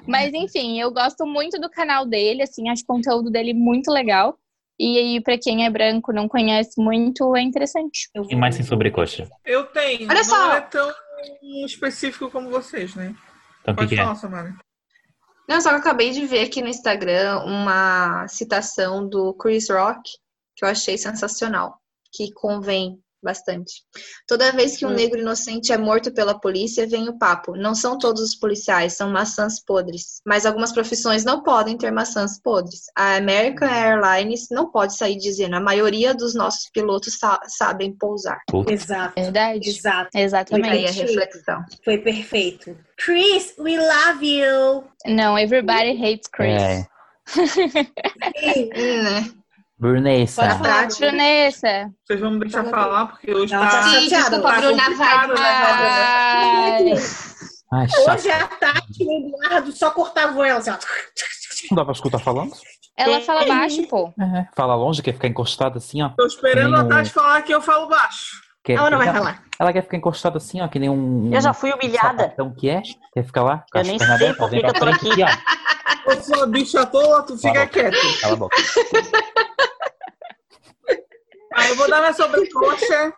Mas 0.05 0.31
enfim, 0.35 0.79
eu 0.79 0.91
gosto 0.91 1.25
muito 1.25 1.59
do 1.59 1.67
canal 1.67 2.05
dele, 2.05 2.43
assim, 2.43 2.69
acho 2.69 2.83
o 2.83 2.85
conteúdo 2.85 3.31
dele 3.31 3.55
muito 3.55 3.89
legal. 3.89 4.37
E 4.79 4.99
aí, 4.99 5.19
pra 5.19 5.35
quem 5.35 5.65
é 5.65 5.69
branco, 5.71 6.13
não 6.13 6.27
conhece 6.27 6.79
muito, 6.79 7.35
é 7.35 7.41
interessante. 7.41 8.07
E 8.29 8.35
mais 8.35 8.53
sem 8.53 8.63
sobrecoxa. 8.63 9.27
Eu 9.43 9.65
tenho. 9.65 10.07
Olha 10.07 10.19
não 10.19 10.23
só. 10.23 10.53
é 10.53 10.61
tão 10.61 10.93
específico 11.65 12.29
como 12.29 12.51
vocês, 12.51 12.93
né? 12.93 13.15
Então, 13.61 13.73
que, 13.73 13.81
Pode 13.81 13.89
que 13.89 13.95
é? 13.95 14.03
falar, 14.03 14.13
Samara. 14.13 14.66
Não, 15.47 15.61
só 15.61 15.69
que 15.69 15.75
eu 15.75 15.79
acabei 15.79 16.11
de 16.11 16.25
ver 16.25 16.45
aqui 16.45 16.61
no 16.61 16.67
Instagram 16.67 17.43
uma 17.45 18.27
citação 18.27 19.07
do 19.07 19.33
Chris 19.33 19.69
Rock 19.69 20.11
que 20.55 20.65
eu 20.65 20.69
achei 20.69 20.97
sensacional. 20.97 21.79
que 22.11 22.31
convém 22.33 23.01
bastante. 23.23 23.83
Toda 24.27 24.51
vez 24.51 24.77
que 24.77 24.85
um 24.85 24.89
Hum. 24.89 24.93
negro 24.93 25.19
inocente 25.19 25.71
é 25.73 25.77
morto 25.77 26.11
pela 26.13 26.39
polícia, 26.39 26.87
vem 26.87 27.09
o 27.09 27.17
papo. 27.17 27.55
Não 27.55 27.73
são 27.75 27.97
todos 27.97 28.21
os 28.21 28.35
policiais, 28.35 28.93
são 28.93 29.09
maçãs 29.09 29.59
podres. 29.63 30.21
Mas 30.25 30.45
algumas 30.45 30.71
profissões 30.71 31.25
não 31.25 31.41
podem 31.43 31.77
ter 31.77 31.91
maçãs 31.91 32.39
podres. 32.41 32.83
A 32.95 33.15
American 33.17 33.67
Airlines 33.67 34.47
não 34.51 34.69
pode 34.71 34.95
sair 34.95 35.17
dizendo 35.17 35.55
a 35.55 35.59
maioria 35.59 36.13
dos 36.13 36.33
nossos 36.35 36.69
pilotos 36.71 37.17
sa- 37.17 37.39
sabem 37.47 37.91
pousar. 37.93 38.39
Exato. 38.69 39.13
Verdade. 39.21 39.69
Exato. 39.69 40.09
Aí 40.15 40.21
a 40.21 40.25
Exatamente. 40.25 40.91
reflexão. 41.01 41.63
Foi 41.83 41.97
perfeito. 41.97 42.77
Chris, 42.97 43.53
we 43.59 43.77
love 43.77 44.25
you. 44.25 44.83
Não, 45.05 45.37
everybody 45.37 45.91
hates 46.01 46.27
Chris. 46.31 46.61
É. 46.61 46.87
Hum, 47.35 47.35
né? 49.03 49.31
Brunessa. 49.79 50.41
Pode 50.41 50.57
falar. 50.57 50.87
Brunessa. 50.87 51.91
Vocês 52.05 52.19
vão 52.19 52.31
me 52.31 52.39
deixar 52.39 52.63
falar, 52.65 53.05
porque 53.07 53.31
hoje 53.31 53.53
Ela 53.53 53.67
tá. 53.67 53.81
tá 53.81 53.83
Sim, 53.89 54.07
desculpa, 54.09 54.51
Tá 54.51 54.57
Bruna, 54.59 54.83
vai, 54.83 54.87
complicado, 54.87 55.27
Bruna, 55.27 55.41
né, 55.41 55.61
vai, 55.61 56.83
Bruna. 56.83 57.01
Ai. 57.73 57.87
Hoje 58.15 58.31
a 58.31 58.47
Tati 58.47 59.03
e 59.03 59.05
o 59.05 59.27
Eduardo 59.27 59.71
só 59.73 59.91
cortavam 59.91 60.43
ela 60.43 60.59
assim, 60.59 60.71
ó. 60.71 60.77
Não 61.71 61.75
dá 61.75 61.83
pra 61.83 61.91
escutar 61.93 62.19
falando? 62.19 62.51
ela 62.97 63.21
fala 63.21 63.45
baixo, 63.45 63.87
pô. 63.87 64.11
É, 64.19 64.47
fala 64.55 64.73
longe, 64.75 65.03
quer 65.03 65.13
ficar 65.13 65.27
encostada 65.27 65.77
assim, 65.77 66.01
ó. 66.01 66.09
Tô 66.17 66.25
esperando 66.25 66.75
a 66.75 66.83
um- 66.83 66.87
Tati 66.87 67.11
falar 67.11 67.41
que 67.43 67.53
eu 67.53 67.61
falo 67.61 67.87
baixo. 67.87 68.47
Quer, 68.63 68.73
Ela 68.73 68.89
não 68.89 68.97
vai 68.97 69.13
falar. 69.13 69.43
Ela 69.59 69.71
quer 69.71 69.81
ficar 69.81 69.97
encostada 69.97 70.37
assim, 70.37 70.59
ó, 70.61 70.67
que 70.67 70.77
nem 70.79 70.89
um. 70.89 71.29
Eu 71.33 71.39
já 71.39 71.53
fui 71.53 71.71
humilhada. 71.71 72.31
Então 72.33 72.53
que 72.53 72.69
é? 72.69 72.81
Quer 73.13 73.23
ficar 73.23 73.43
lá? 73.43 73.63
Eu 73.73 73.83
nem 73.83 73.97
sei 73.99 74.33
por 74.33 74.49
que 74.49 74.55
vem 74.55 74.59
que 74.61 74.65
eu 74.67 74.73
pra 74.73 74.91
tô 74.91 74.97
frente 74.99 75.21
aqui. 75.23 75.37
Ó. 76.07 76.11
Eu 76.13 76.21
sou 76.23 76.43
a 76.43 76.47
bicha 76.47 76.85
tola, 76.85 77.23
tu 77.23 77.35
fica 77.37 77.53
Fala. 77.53 77.67
quieto. 77.67 77.97
Cala 78.21 78.33
a 78.33 78.37
boca. 78.37 78.55
Aí 81.53 81.69
eu 81.69 81.75
vou 81.75 81.89
dar 81.89 81.99
minha 81.99 82.13
sobrecoxa. 82.13 83.13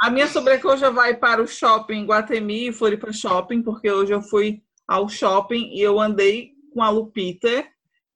A 0.00 0.10
minha 0.10 0.28
sobrecoxa 0.28 0.90
vai 0.90 1.16
para 1.16 1.42
o 1.42 1.46
shopping 1.46 2.04
Guatemi, 2.04 2.72
Floripa 2.72 3.12
Shopping, 3.12 3.62
porque 3.62 3.90
hoje 3.90 4.12
eu 4.12 4.22
fui 4.22 4.62
ao 4.86 5.08
shopping 5.08 5.70
e 5.74 5.80
eu 5.80 5.98
andei 5.98 6.52
com 6.72 6.82
a 6.82 6.90
Lupita, 6.90 7.66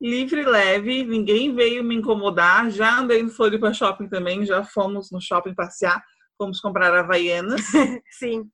livre 0.01 0.43
e 0.43 0.44
leve, 0.44 1.05
ninguém 1.05 1.55
veio 1.55 1.82
me 1.82 1.97
incomodar. 1.97 2.70
Já 2.70 2.99
andei 2.99 3.23
no 3.23 3.31
Floripa 3.31 3.73
Shopping 3.73 4.09
também, 4.09 4.47
já 4.47 4.62
fomos 4.62 5.11
no 5.11 5.20
shopping 5.20 5.55
passear, 5.55 6.03
fomos 6.39 6.61
comprar 6.61 6.94
havaianas. 6.94 7.62
Sim. 8.19 8.49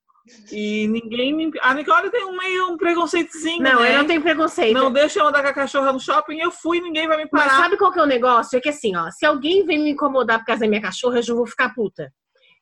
E 0.50 0.86
ninguém 0.88 1.34
me. 1.34 1.50
A 1.60 1.74
Nicole 1.74 2.10
tem 2.10 2.24
um 2.24 2.36
meio 2.36 2.72
um 2.72 2.76
preconceitozinho. 2.76 3.62
Não, 3.62 3.80
né? 3.80 3.94
eu 3.94 3.98
não 3.98 4.06
tenho 4.06 4.22
preconceito. 4.22 4.74
Não 4.74 4.92
deixa 4.92 5.20
eu 5.20 5.26
andar 5.26 5.42
com 5.42 5.48
a 5.48 5.52
cachorra 5.52 5.92
no 5.92 6.00
shopping, 6.00 6.38
eu 6.38 6.50
fui, 6.50 6.80
ninguém 6.80 7.06
vai 7.06 7.16
me 7.16 7.28
Mas 7.30 7.44
parar. 7.44 7.62
sabe 7.62 7.76
qual 7.76 7.92
que 7.92 7.98
é 7.98 8.02
o 8.02 8.06
negócio? 8.06 8.56
É 8.56 8.60
que 8.60 8.68
assim, 8.68 8.96
ó, 8.96 9.10
se 9.10 9.26
alguém 9.26 9.64
vem 9.64 9.82
me 9.82 9.90
incomodar 9.90 10.38
por 10.38 10.46
causa 10.46 10.60
da 10.60 10.68
minha 10.68 10.82
cachorra, 10.82 11.18
eu 11.18 11.22
já 11.22 11.34
vou 11.34 11.46
ficar 11.46 11.74
puta. 11.74 12.12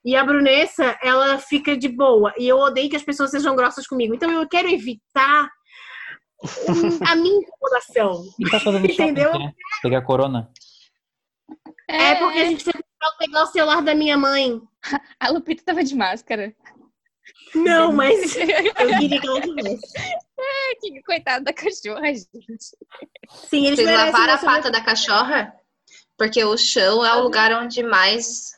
E 0.04 0.14
a 0.14 0.24
Brunessa, 0.24 0.96
ela 1.02 1.38
fica 1.38 1.76
de 1.76 1.88
boa. 1.88 2.32
E 2.38 2.46
eu 2.46 2.58
odeio 2.58 2.88
que 2.88 2.96
as 2.96 3.02
pessoas 3.02 3.30
sejam 3.30 3.56
grossas 3.56 3.86
comigo. 3.86 4.14
Então 4.14 4.30
eu 4.30 4.48
quero 4.48 4.68
evitar 4.68 5.50
a 7.08 7.16
minha 7.16 7.40
incomodação. 7.40 8.24
Tá 8.50 8.60
fazendo 8.60 8.86
shopping, 8.88 9.02
Entendeu? 9.02 9.32
né? 9.36 9.52
Pegar 9.82 10.02
corona. 10.02 10.48
É, 11.88 12.14
porque 12.16 12.38
a 12.38 12.44
gente 12.44 12.64
que 12.64 12.72
pegar 13.18 13.42
o 13.42 13.46
celular 13.46 13.82
da 13.82 13.94
minha 13.94 14.16
mãe. 14.16 14.60
A 15.20 15.30
Lupita 15.30 15.62
tava 15.64 15.82
de 15.82 15.94
máscara. 15.94 16.54
Não, 17.54 17.92
mas 17.92 18.36
eu 18.36 18.98
queria 18.98 19.20
que 19.20 19.26
ela 19.26 19.40
tivesse. 19.40 19.92
Que 20.80 21.02
Coitada 21.02 21.44
da 21.44 21.52
cachorra, 21.52 22.06
gente. 22.06 22.76
Sim, 23.48 23.66
eles 23.66 23.78
Vocês 23.78 23.90
lavaram 23.90 24.34
a 24.34 24.38
pata 24.38 24.70
da 24.70 24.80
cachorra? 24.80 25.54
Porque 26.18 26.42
o 26.44 26.56
chão 26.56 27.04
é 27.04 27.14
o 27.14 27.22
lugar 27.22 27.52
onde 27.52 27.82
mais 27.82 28.52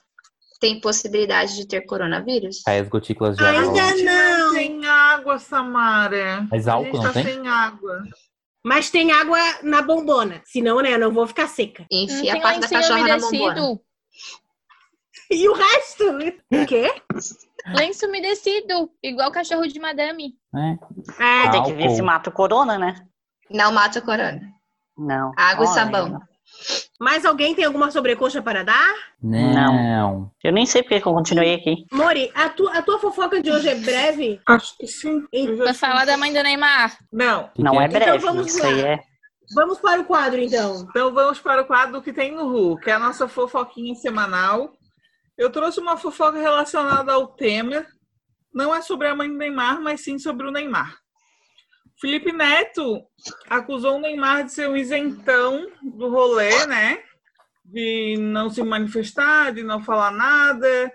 tem 0.61 0.81
possibilidade 0.81 1.57
de 1.57 1.67
ter 1.67 1.83
coronavírus. 1.83 2.63
Cai 2.63 2.81
as 2.81 2.89
gotículas 2.89 3.37
de 3.37 3.45
água. 3.45 3.61
Ainda 3.61 4.05
não. 4.05 4.55
tem 4.55 4.87
água, 4.87 5.39
Samara. 5.39 6.47
Mas 6.51 6.67
a 6.67 6.75
álcool 6.75 6.87
gente 6.87 6.97
não 6.97 7.03
tá 7.03 7.13
tem? 7.13 7.25
sem 7.25 7.49
água. 7.49 8.03
Mas 8.65 8.91
tem 8.91 9.13
água 9.13 9.39
na 9.63 9.83
bombona. 9.83 10.43
Senão, 10.45 10.81
né, 10.81 10.95
eu 10.95 10.99
não 10.99 11.13
vou 11.13 11.27
ficar 11.27 11.49
seca. 11.49 11.87
Enfia 11.91 12.35
a 12.35 12.41
pata 12.41 12.61
da 12.61 12.69
cachorra 12.69 13.07
na 13.07 13.19
bombona. 13.19 13.79
E 15.31 15.49
o 15.49 15.53
resto? 15.53 16.05
O 16.53 16.67
quê? 16.67 16.91
Lenço 17.75 18.07
umedecido. 18.07 18.91
Igual 19.03 19.31
cachorro 19.31 19.67
de 19.67 19.79
madame. 19.79 20.35
É. 21.21 21.45
É, 21.45 21.51
Tem 21.51 21.63
que 21.65 21.73
ver 21.75 21.91
se 21.91 22.01
mata 22.03 22.31
o 22.31 22.33
corona, 22.33 22.79
né? 22.79 22.95
Não 23.51 23.71
mata 23.73 23.99
o 23.99 24.03
corona. 24.03 24.41
Não. 24.97 25.33
Água 25.37 25.65
e 25.65 25.69
Olha, 25.69 25.75
sabão. 25.75 26.21
mais 26.99 27.25
alguém 27.27 27.55
tem 27.55 27.65
alguma 27.67 27.91
sobrecoxa 27.91 28.41
para 28.43 28.65
dar? 28.65 28.95
Não. 29.23 30.31
Eu 30.43 30.53
nem 30.53 30.65
sei 30.67 30.83
porque 30.83 31.01
que 31.01 31.07
eu 31.07 31.13
continuei 31.15 31.55
aqui. 31.55 31.85
Mori, 31.93 32.31
a, 32.35 32.49
tu- 32.49 32.69
a 32.69 32.81
tua 32.83 32.99
fofoca 32.99 33.41
de 33.43 33.51
hoje 33.51 33.69
é 33.69 33.75
breve? 33.75 34.41
Acho 34.47 34.77
que 34.79 34.87
sim. 34.87 35.25
Então, 35.33 35.65
Vai 35.65 35.75
falar 35.75 36.05
da 36.07 36.17
mãe 36.17 36.33
do 36.33 36.43
Neymar. 36.43 36.97
Não. 37.13 37.49
Que 37.55 37.63
Não 37.63 37.73
que 37.73 37.79
é 37.79 37.85
Então 37.85 38.01
breve, 38.01 38.19
vamos 38.19 38.47
isso 38.47 38.63
lá. 38.63 38.69
aí 38.69 38.81
é. 38.81 39.01
Vamos 39.55 39.79
para 39.79 40.01
o 40.01 40.05
quadro, 40.05 40.39
então. 40.41 40.87
Então 40.91 41.13
vamos 41.15 41.39
para 41.39 41.63
o 41.63 41.67
quadro 41.67 42.03
que 42.03 42.13
tem 42.13 42.35
no 42.35 42.49
Ru, 42.51 42.77
que 42.79 42.91
é 42.91 42.95
a 42.95 42.99
nossa 42.99 43.27
fofoquinha 43.29 43.95
semanal. 43.95 44.73
Eu 45.39 45.51
trouxe 45.51 45.79
uma 45.79 45.97
fofoca 45.97 46.37
relacionada 46.39 47.13
ao 47.13 47.29
tema. 47.29 47.87
Não 48.53 48.75
é 48.75 48.83
sobre 48.83 49.07
a 49.07 49.15
mãe 49.15 49.29
do 49.29 49.37
Neymar, 49.37 49.81
mas 49.81 50.01
sim 50.01 50.19
sobre 50.19 50.47
o 50.47 50.51
Neymar. 50.51 50.99
Felipe 52.01 52.33
Neto 52.33 53.05
acusou 53.49 53.97
o 53.97 54.01
Neymar 54.01 54.45
de 54.45 54.53
ser 54.53 54.69
um 54.69 54.77
isentão 54.77 55.71
do 55.81 56.09
rolê, 56.09 56.67
né? 56.67 57.03
De 57.65 58.17
não 58.19 58.51
se 58.51 58.63
manifestar, 58.65 59.53
de 59.53 59.63
não 59.63 59.81
falar 59.83 60.11
nada. 60.11 60.93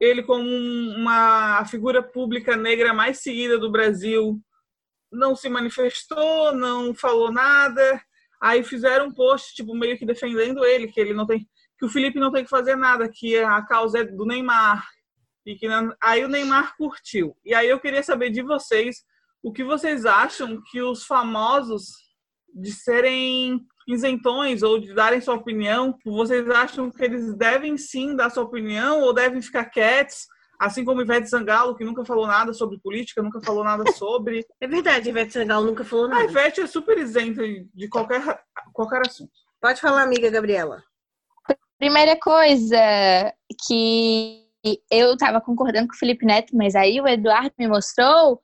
Ele, 0.00 0.22
como 0.22 0.42
um- 0.44 0.94
uma 0.96 1.62
figura 1.66 2.02
pública 2.02 2.56
negra 2.56 2.94
mais 2.94 3.18
seguida 3.18 3.58
do 3.58 3.70
Brasil, 3.70 4.40
não 5.12 5.36
se 5.36 5.48
manifestou, 5.48 6.54
não 6.54 6.94
falou 6.94 7.30
nada. 7.30 8.02
Aí 8.40 8.62
fizeram 8.64 9.06
um 9.08 9.14
post, 9.14 9.54
tipo, 9.54 9.74
meio 9.74 9.98
que 9.98 10.06
defendendo 10.06 10.64
ele, 10.64 10.88
que 10.88 11.00
ele 11.00 11.14
não 11.14 11.26
tem. 11.26 11.46
Que 11.84 11.88
o 11.88 11.92
Felipe 11.92 12.18
não 12.18 12.32
tem 12.32 12.42
que 12.44 12.48
fazer 12.48 12.76
nada, 12.76 13.06
que 13.12 13.36
a 13.36 13.60
causa 13.60 13.98
é 13.98 14.04
do 14.04 14.24
Neymar. 14.24 14.82
E 15.44 15.54
que 15.54 15.68
não- 15.68 15.94
aí 16.02 16.24
o 16.24 16.28
Neymar 16.28 16.74
curtiu. 16.78 17.36
E 17.44 17.54
aí 17.54 17.68
eu 17.68 17.78
queria 17.78 18.02
saber 18.02 18.30
de 18.30 18.40
vocês 18.40 19.04
o 19.42 19.52
que 19.52 19.62
vocês 19.62 20.06
acham 20.06 20.62
que 20.70 20.80
os 20.80 21.04
famosos 21.04 21.88
de 22.54 22.72
serem 22.72 23.60
isentões 23.86 24.62
ou 24.62 24.78
de 24.78 24.94
darem 24.94 25.20
sua 25.20 25.34
opinião, 25.34 25.94
vocês 26.06 26.48
acham 26.48 26.90
que 26.90 27.04
eles 27.04 27.36
devem 27.36 27.76
sim 27.76 28.16
dar 28.16 28.30
sua 28.30 28.44
opinião 28.44 29.02
ou 29.02 29.12
devem 29.12 29.42
ficar 29.42 29.66
quietos, 29.66 30.26
assim 30.58 30.86
como 30.86 31.02
Ivete 31.02 31.28
Sangalo, 31.28 31.76
que 31.76 31.84
nunca 31.84 32.02
falou 32.02 32.26
nada 32.26 32.54
sobre 32.54 32.78
política, 32.80 33.22
nunca 33.22 33.42
falou 33.42 33.62
nada 33.62 33.84
sobre. 33.92 34.42
É 34.58 34.66
verdade, 34.66 35.10
Ivete 35.10 35.34
Sangalo 35.34 35.66
nunca 35.66 35.84
falou 35.84 36.06
A 36.06 36.08
nada. 36.08 36.24
Ivete 36.24 36.62
é 36.62 36.66
super 36.66 36.96
isenta 36.96 37.42
de 37.74 37.88
qualquer, 37.90 38.22
qualquer 38.72 39.02
assunto. 39.06 39.30
Pode 39.60 39.82
falar, 39.82 40.02
amiga 40.04 40.30
Gabriela. 40.30 40.82
Primeira 41.78 42.16
coisa 42.18 43.32
que 43.66 44.44
eu 44.90 45.16
tava 45.16 45.40
concordando 45.40 45.88
com 45.88 45.94
o 45.94 45.98
Felipe 45.98 46.24
Neto, 46.24 46.56
mas 46.56 46.74
aí 46.74 47.00
o 47.00 47.06
Eduardo 47.06 47.52
me 47.58 47.68
mostrou 47.68 48.40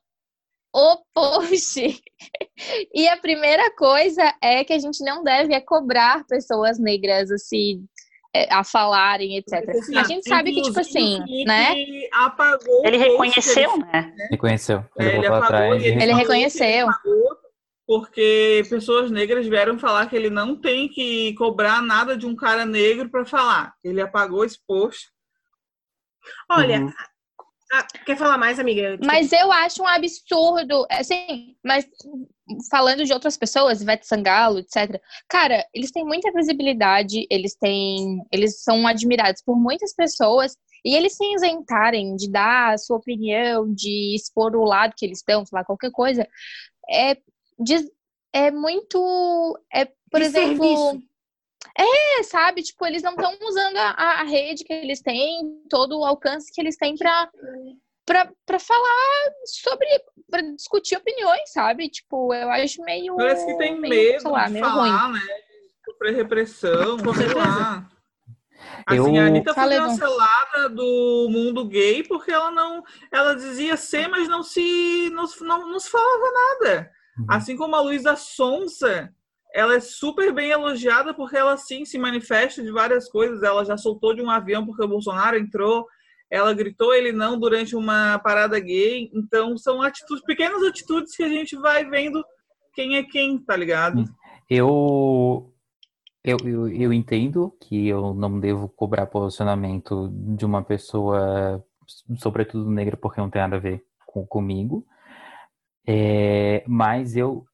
o 0.73 0.97
post. 1.13 2.01
E 2.93 3.07
a 3.07 3.17
primeira 3.17 3.73
coisa 3.75 4.33
é 4.41 4.63
que 4.63 4.73
a 4.73 4.79
gente 4.79 5.03
não 5.03 5.23
deve 5.23 5.53
é 5.53 5.59
cobrar 5.59 6.23
pessoas 6.27 6.79
negras 6.79 7.31
assim 7.31 7.85
é, 8.33 8.53
a 8.53 8.63
falarem, 8.63 9.37
etc. 9.37 9.67
A 9.97 10.03
gente 10.03 10.27
sabe 10.27 10.53
que 10.53 10.61
tipo 10.61 10.79
assim, 10.79 11.19
né? 11.45 11.75
Apagou 12.13 12.85
Ele 12.85 12.97
reconheceu, 12.97 13.73
que 13.73 13.79
né? 13.79 14.13
Reconheceu. 14.29 14.85
É, 14.97 15.03
Ele 15.03 15.09
ele 15.09 15.27
voltou 15.29 15.35
apagou 15.35 15.55
atrás. 15.57 15.83
e 15.83 15.87
ele 15.87 16.03
Ele 16.03 16.13
reconheceu. 16.13 16.65
ele 16.65 16.81
apagou 16.81 17.40
Porque 17.85 18.63
pessoas 18.69 19.11
negras 19.11 19.47
vieram 19.47 19.77
falar 19.77 20.07
que 20.07 20.15
ele 20.15 20.29
não 20.29 20.55
tem 20.55 20.87
que 20.87 21.33
cobrar 21.35 21.81
nada 21.81 22.15
de 22.15 22.25
um 22.25 22.35
cara 22.35 22.65
negro 22.65 23.09
para 23.09 23.25
falar. 23.25 23.73
Ele 23.83 23.99
apagou 24.01 24.45
esse 24.45 24.57
post. 24.65 25.09
Olha, 26.49 26.81
Uhum. 26.81 26.93
ah, 27.73 27.87
quer 28.05 28.15
falar 28.15 28.37
mais, 28.37 28.59
amiga? 28.59 28.97
Mas 29.03 29.31
eu 29.31 29.51
acho 29.51 29.81
um 29.81 29.87
absurdo, 29.87 30.85
assim, 30.89 31.55
mas 31.65 31.85
falando 32.69 33.03
de 33.03 33.13
outras 33.13 33.37
pessoas, 33.37 33.81
Ivete 33.81 34.05
Sangalo, 34.05 34.59
etc. 34.59 35.01
Cara, 35.27 35.65
eles 35.73 35.91
têm 35.91 36.05
muita 36.05 36.31
visibilidade, 36.31 37.25
eles 37.29 37.55
têm, 37.55 38.23
eles 38.31 38.61
são 38.61 38.85
admirados 38.87 39.41
por 39.41 39.57
muitas 39.57 39.93
pessoas 39.93 40.55
e 40.83 40.95
eles 40.95 41.15
se 41.15 41.25
isentarem 41.33 42.15
de 42.15 42.29
dar 42.29 42.73
a 42.73 42.77
sua 42.77 42.97
opinião, 42.97 43.71
de 43.73 44.15
expor 44.15 44.55
o 44.55 44.63
lado 44.63 44.93
que 44.97 45.05
eles 45.05 45.19
estão, 45.19 45.45
falar 45.45 45.63
qualquer 45.63 45.91
coisa, 45.91 46.27
é, 46.89 47.15
diz- 47.61 47.89
é 48.33 48.49
muito, 48.51 49.59
é, 49.73 49.85
por 50.09 50.19
De 50.19 50.25
exemplo, 50.25 50.65
serviço. 50.65 51.03
é, 51.77 52.23
sabe, 52.23 52.63
tipo, 52.63 52.85
eles 52.85 53.03
não 53.03 53.11
estão 53.13 53.37
usando 53.43 53.77
a, 53.77 53.89
a 54.21 54.23
rede 54.23 54.63
que 54.63 54.73
eles 54.73 55.01
têm, 55.01 55.63
todo 55.69 55.99
o 55.99 56.05
alcance 56.05 56.51
que 56.53 56.59
eles 56.61 56.77
têm 56.77 56.95
pra, 56.97 57.29
pra 58.45 58.59
falar 58.59 59.31
sobre, 59.45 59.87
pra 60.29 60.41
discutir 60.41 60.95
opiniões, 60.97 61.51
sabe? 61.51 61.89
Tipo, 61.89 62.33
eu 62.33 62.49
acho 62.49 62.81
meio. 62.83 63.15
Parece 63.15 63.45
que 63.45 63.57
tem 63.57 63.79
meio, 63.79 64.13
medo 64.13 64.31
lá, 64.31 64.47
de 64.47 64.53
meio 64.53 64.65
ruim. 64.65 64.73
falar, 64.91 65.09
né? 65.09 65.19
Sofrer 65.85 66.15
repressão, 66.15 66.97
Com 66.97 67.13
sei 67.13 67.27
certeza. 67.27 67.39
lá. 67.39 67.87
Assim, 68.85 69.17
Eu- 69.17 69.23
a 69.23 69.25
Anitta 69.27 69.53
foi 69.53 69.69
cancelada 69.75 70.69
do 70.69 71.27
mundo 71.29 71.65
gay 71.65 72.03
porque 72.03 72.31
ela 72.31 72.51
não. 72.51 72.83
Ela 73.11 73.33
dizia 73.35 73.75
ser, 73.77 74.07
mas 74.07 74.27
não 74.27 74.43
se. 74.43 75.09
não, 75.13 75.25
se- 75.27 75.43
não, 75.43 75.67
não 75.69 75.79
se 75.79 75.89
falava 75.89 76.31
nada. 76.31 76.91
Uhum. 77.17 77.25
Assim 77.27 77.55
como 77.55 77.75
a 77.75 77.81
Luísa 77.81 78.15
Sonsa, 78.15 79.13
ela 79.53 79.75
é 79.75 79.79
super 79.79 80.33
bem 80.33 80.51
elogiada 80.51 81.13
porque 81.13 81.35
ela 81.35 81.57
sim 81.57 81.85
se 81.85 81.97
manifesta 81.97 82.63
de 82.63 82.71
várias 82.71 83.09
coisas. 83.09 83.43
Ela 83.43 83.65
já 83.65 83.77
soltou 83.77 84.13
de 84.15 84.21
um 84.21 84.29
avião 84.29 84.65
porque 84.65 84.83
o 84.83 84.87
Bolsonaro 84.87 85.37
entrou. 85.37 85.85
Ela 86.29 86.53
gritou 86.53 86.93
ele 86.93 87.11
não 87.11 87.37
durante 87.37 87.75
uma 87.75 88.17
parada 88.19 88.59
gay. 88.59 89.11
Então 89.13 89.57
são 89.57 89.81
atitudes, 89.81 90.23
pequenas 90.23 90.63
atitudes 90.63 91.15
que 91.15 91.23
a 91.23 91.29
gente 91.29 91.55
vai 91.57 91.83
vendo 91.85 92.23
quem 92.73 92.95
é 92.95 93.03
quem, 93.03 93.37
tá 93.37 93.55
ligado? 93.55 94.05
Eu, 94.49 95.53
eu, 96.23 96.37
eu, 96.45 96.67
eu 96.69 96.93
entendo 96.93 97.53
que 97.59 97.87
eu 97.87 98.13
não 98.13 98.39
devo 98.39 98.69
cobrar 98.69 99.05
posicionamento 99.07 100.09
de 100.35 100.45
uma 100.45 100.63
pessoa, 100.63 101.63
sobretudo 102.17 102.69
negra, 102.69 102.95
porque 102.95 103.19
não 103.19 103.29
tem 103.29 103.41
nada 103.41 103.57
a 103.57 103.59
ver 103.59 103.83
com, 104.05 104.25
comigo. 104.25 104.85
É, 105.87 106.63
mas 106.67 107.15
eu, 107.15 107.45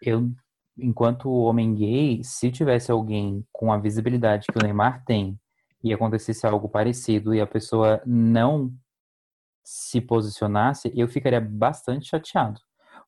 eu, 0.00 0.30
enquanto 0.78 1.30
homem 1.30 1.74
gay, 1.74 2.24
se 2.24 2.50
tivesse 2.50 2.90
alguém 2.90 3.44
com 3.52 3.72
a 3.72 3.78
visibilidade 3.78 4.46
que 4.46 4.58
o 4.58 4.62
Neymar 4.62 5.04
tem 5.04 5.38
e 5.82 5.92
acontecesse 5.92 6.46
algo 6.46 6.68
parecido 6.68 7.34
e 7.34 7.40
a 7.40 7.46
pessoa 7.46 8.02
não 8.06 8.72
se 9.64 10.00
posicionasse, 10.00 10.92
eu 10.94 11.06
ficaria 11.08 11.40
bastante 11.40 12.08
chateado. 12.08 12.60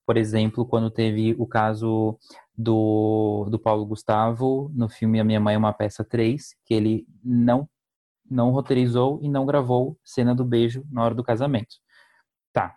Por 0.06 0.16
exemplo, 0.16 0.66
quando 0.66 0.90
teve 0.90 1.34
o 1.38 1.46
caso 1.46 2.18
do, 2.56 3.46
do 3.50 3.58
Paulo 3.58 3.86
Gustavo 3.86 4.70
no 4.74 4.88
filme 4.88 5.18
A 5.18 5.24
Minha 5.24 5.40
Mãe 5.40 5.54
é 5.54 5.58
uma 5.58 5.72
Peça 5.72 6.04
3, 6.04 6.54
que 6.64 6.74
ele 6.74 7.06
não, 7.22 7.68
não 8.30 8.50
roteirizou 8.50 9.18
e 9.22 9.28
não 9.28 9.46
gravou 9.46 9.98
cena 10.04 10.34
do 10.34 10.44
beijo 10.44 10.84
na 10.90 11.02
hora 11.02 11.14
do 11.14 11.24
casamento. 11.24 11.76
Tá, 12.52 12.76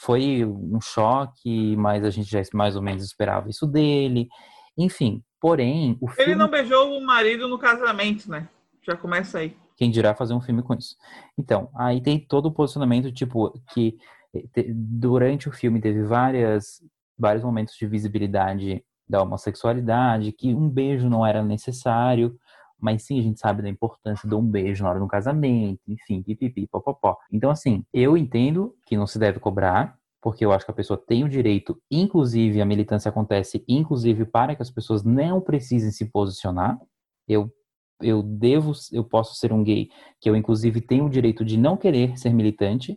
foi 0.00 0.44
um 0.44 0.80
choque, 0.80 1.76
mas 1.76 2.04
a 2.04 2.10
gente 2.10 2.30
já 2.30 2.40
mais 2.54 2.76
ou 2.76 2.82
menos 2.82 3.02
esperava 3.02 3.50
isso 3.50 3.66
dele. 3.66 4.28
Enfim, 4.76 5.24
porém, 5.40 5.98
o 6.00 6.06
Ele 6.10 6.14
filme... 6.14 6.34
não 6.36 6.48
beijou 6.48 6.96
o 6.96 7.04
marido 7.04 7.48
no 7.48 7.58
casamento, 7.58 8.30
né? 8.30 8.48
Já 8.86 8.96
começa 8.96 9.38
aí. 9.38 9.56
Quem 9.76 9.90
dirá 9.90 10.14
fazer 10.14 10.34
um 10.34 10.40
filme 10.40 10.62
com 10.62 10.74
isso. 10.74 10.96
Então, 11.36 11.68
aí 11.74 12.00
tem 12.00 12.18
todo 12.18 12.46
o 12.46 12.52
posicionamento, 12.52 13.10
tipo, 13.10 13.52
que 13.72 13.98
eh, 14.32 14.44
te- 14.52 14.72
durante 14.72 15.48
o 15.48 15.52
filme 15.52 15.80
teve 15.80 16.04
várias, 16.04 16.80
vários 17.18 17.42
momentos 17.42 17.74
de 17.76 17.86
visibilidade 17.86 18.84
da 19.08 19.20
homossexualidade, 19.22 20.30
que 20.30 20.54
um 20.54 20.68
beijo 20.68 21.08
não 21.08 21.26
era 21.26 21.42
necessário, 21.42 22.38
mas 22.80 23.02
sim 23.02 23.18
a 23.18 23.22
gente 23.22 23.40
sabe 23.40 23.62
da 23.62 23.68
importância 23.68 24.28
de 24.28 24.34
um 24.34 24.42
beijo 24.42 24.84
na 24.84 24.90
hora 24.90 25.00
do 25.00 25.08
casamento, 25.08 25.80
enfim, 25.88 26.22
pipipi, 26.22 26.66
popopó. 26.66 27.16
Então, 27.32 27.50
assim, 27.50 27.84
eu 27.92 28.16
entendo 28.16 28.74
que 28.86 28.96
não 28.96 29.06
se 29.06 29.18
deve 29.18 29.40
cobrar, 29.40 29.98
porque 30.20 30.44
eu 30.44 30.52
acho 30.52 30.64
que 30.64 30.70
a 30.70 30.74
pessoa 30.74 30.98
tem 30.98 31.24
o 31.24 31.28
direito, 31.28 31.80
inclusive 31.90 32.60
a 32.60 32.66
militância 32.66 33.08
acontece, 33.08 33.64
inclusive 33.68 34.24
para 34.24 34.54
que 34.54 34.62
as 34.62 34.70
pessoas 34.70 35.04
não 35.04 35.40
precisem 35.40 35.90
se 35.90 36.06
posicionar. 36.06 36.78
Eu 37.26 37.52
eu 38.00 38.22
devo, 38.22 38.72
eu 38.92 39.02
posso 39.02 39.34
ser 39.34 39.52
um 39.52 39.62
gay 39.62 39.90
que 40.20 40.30
eu 40.30 40.36
inclusive 40.36 40.80
tenho 40.80 41.06
o 41.06 41.10
direito 41.10 41.44
de 41.44 41.56
não 41.56 41.76
querer 41.76 42.16
ser 42.16 42.32
militante. 42.32 42.96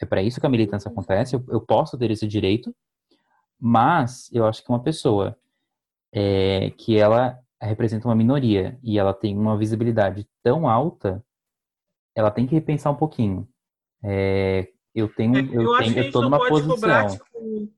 É 0.00 0.06
para 0.06 0.22
isso 0.22 0.40
que 0.40 0.46
a 0.46 0.48
militância 0.50 0.90
acontece. 0.90 1.36
Eu, 1.36 1.44
eu 1.50 1.60
posso 1.60 1.98
ter 1.98 2.10
esse 2.10 2.26
direito, 2.26 2.74
mas 3.60 4.30
eu 4.32 4.46
acho 4.46 4.64
que 4.64 4.70
uma 4.70 4.82
pessoa 4.82 5.36
é, 6.12 6.70
que 6.70 6.96
ela 6.96 7.38
representa 7.66 8.06
uma 8.06 8.14
minoria 8.14 8.78
e 8.82 8.98
ela 8.98 9.12
tem 9.12 9.36
uma 9.36 9.56
visibilidade 9.56 10.26
tão 10.42 10.68
alta, 10.68 11.24
ela 12.14 12.30
tem 12.30 12.46
que 12.46 12.54
repensar 12.54 12.92
um 12.92 12.96
pouquinho. 12.96 13.48
É, 14.02 14.68
eu 14.94 15.08
tenho, 15.08 15.36
É, 15.36 15.48
eu, 15.52 15.74
acho 15.74 15.92
tenho, 15.92 15.94
que 15.94 16.08
eu 16.08 16.12
tô 16.12 16.22
numa 16.22 16.38
pode 16.38 16.66
cobrar 16.66 17.04
posição. 17.04 17.24
tipo, 17.26 17.72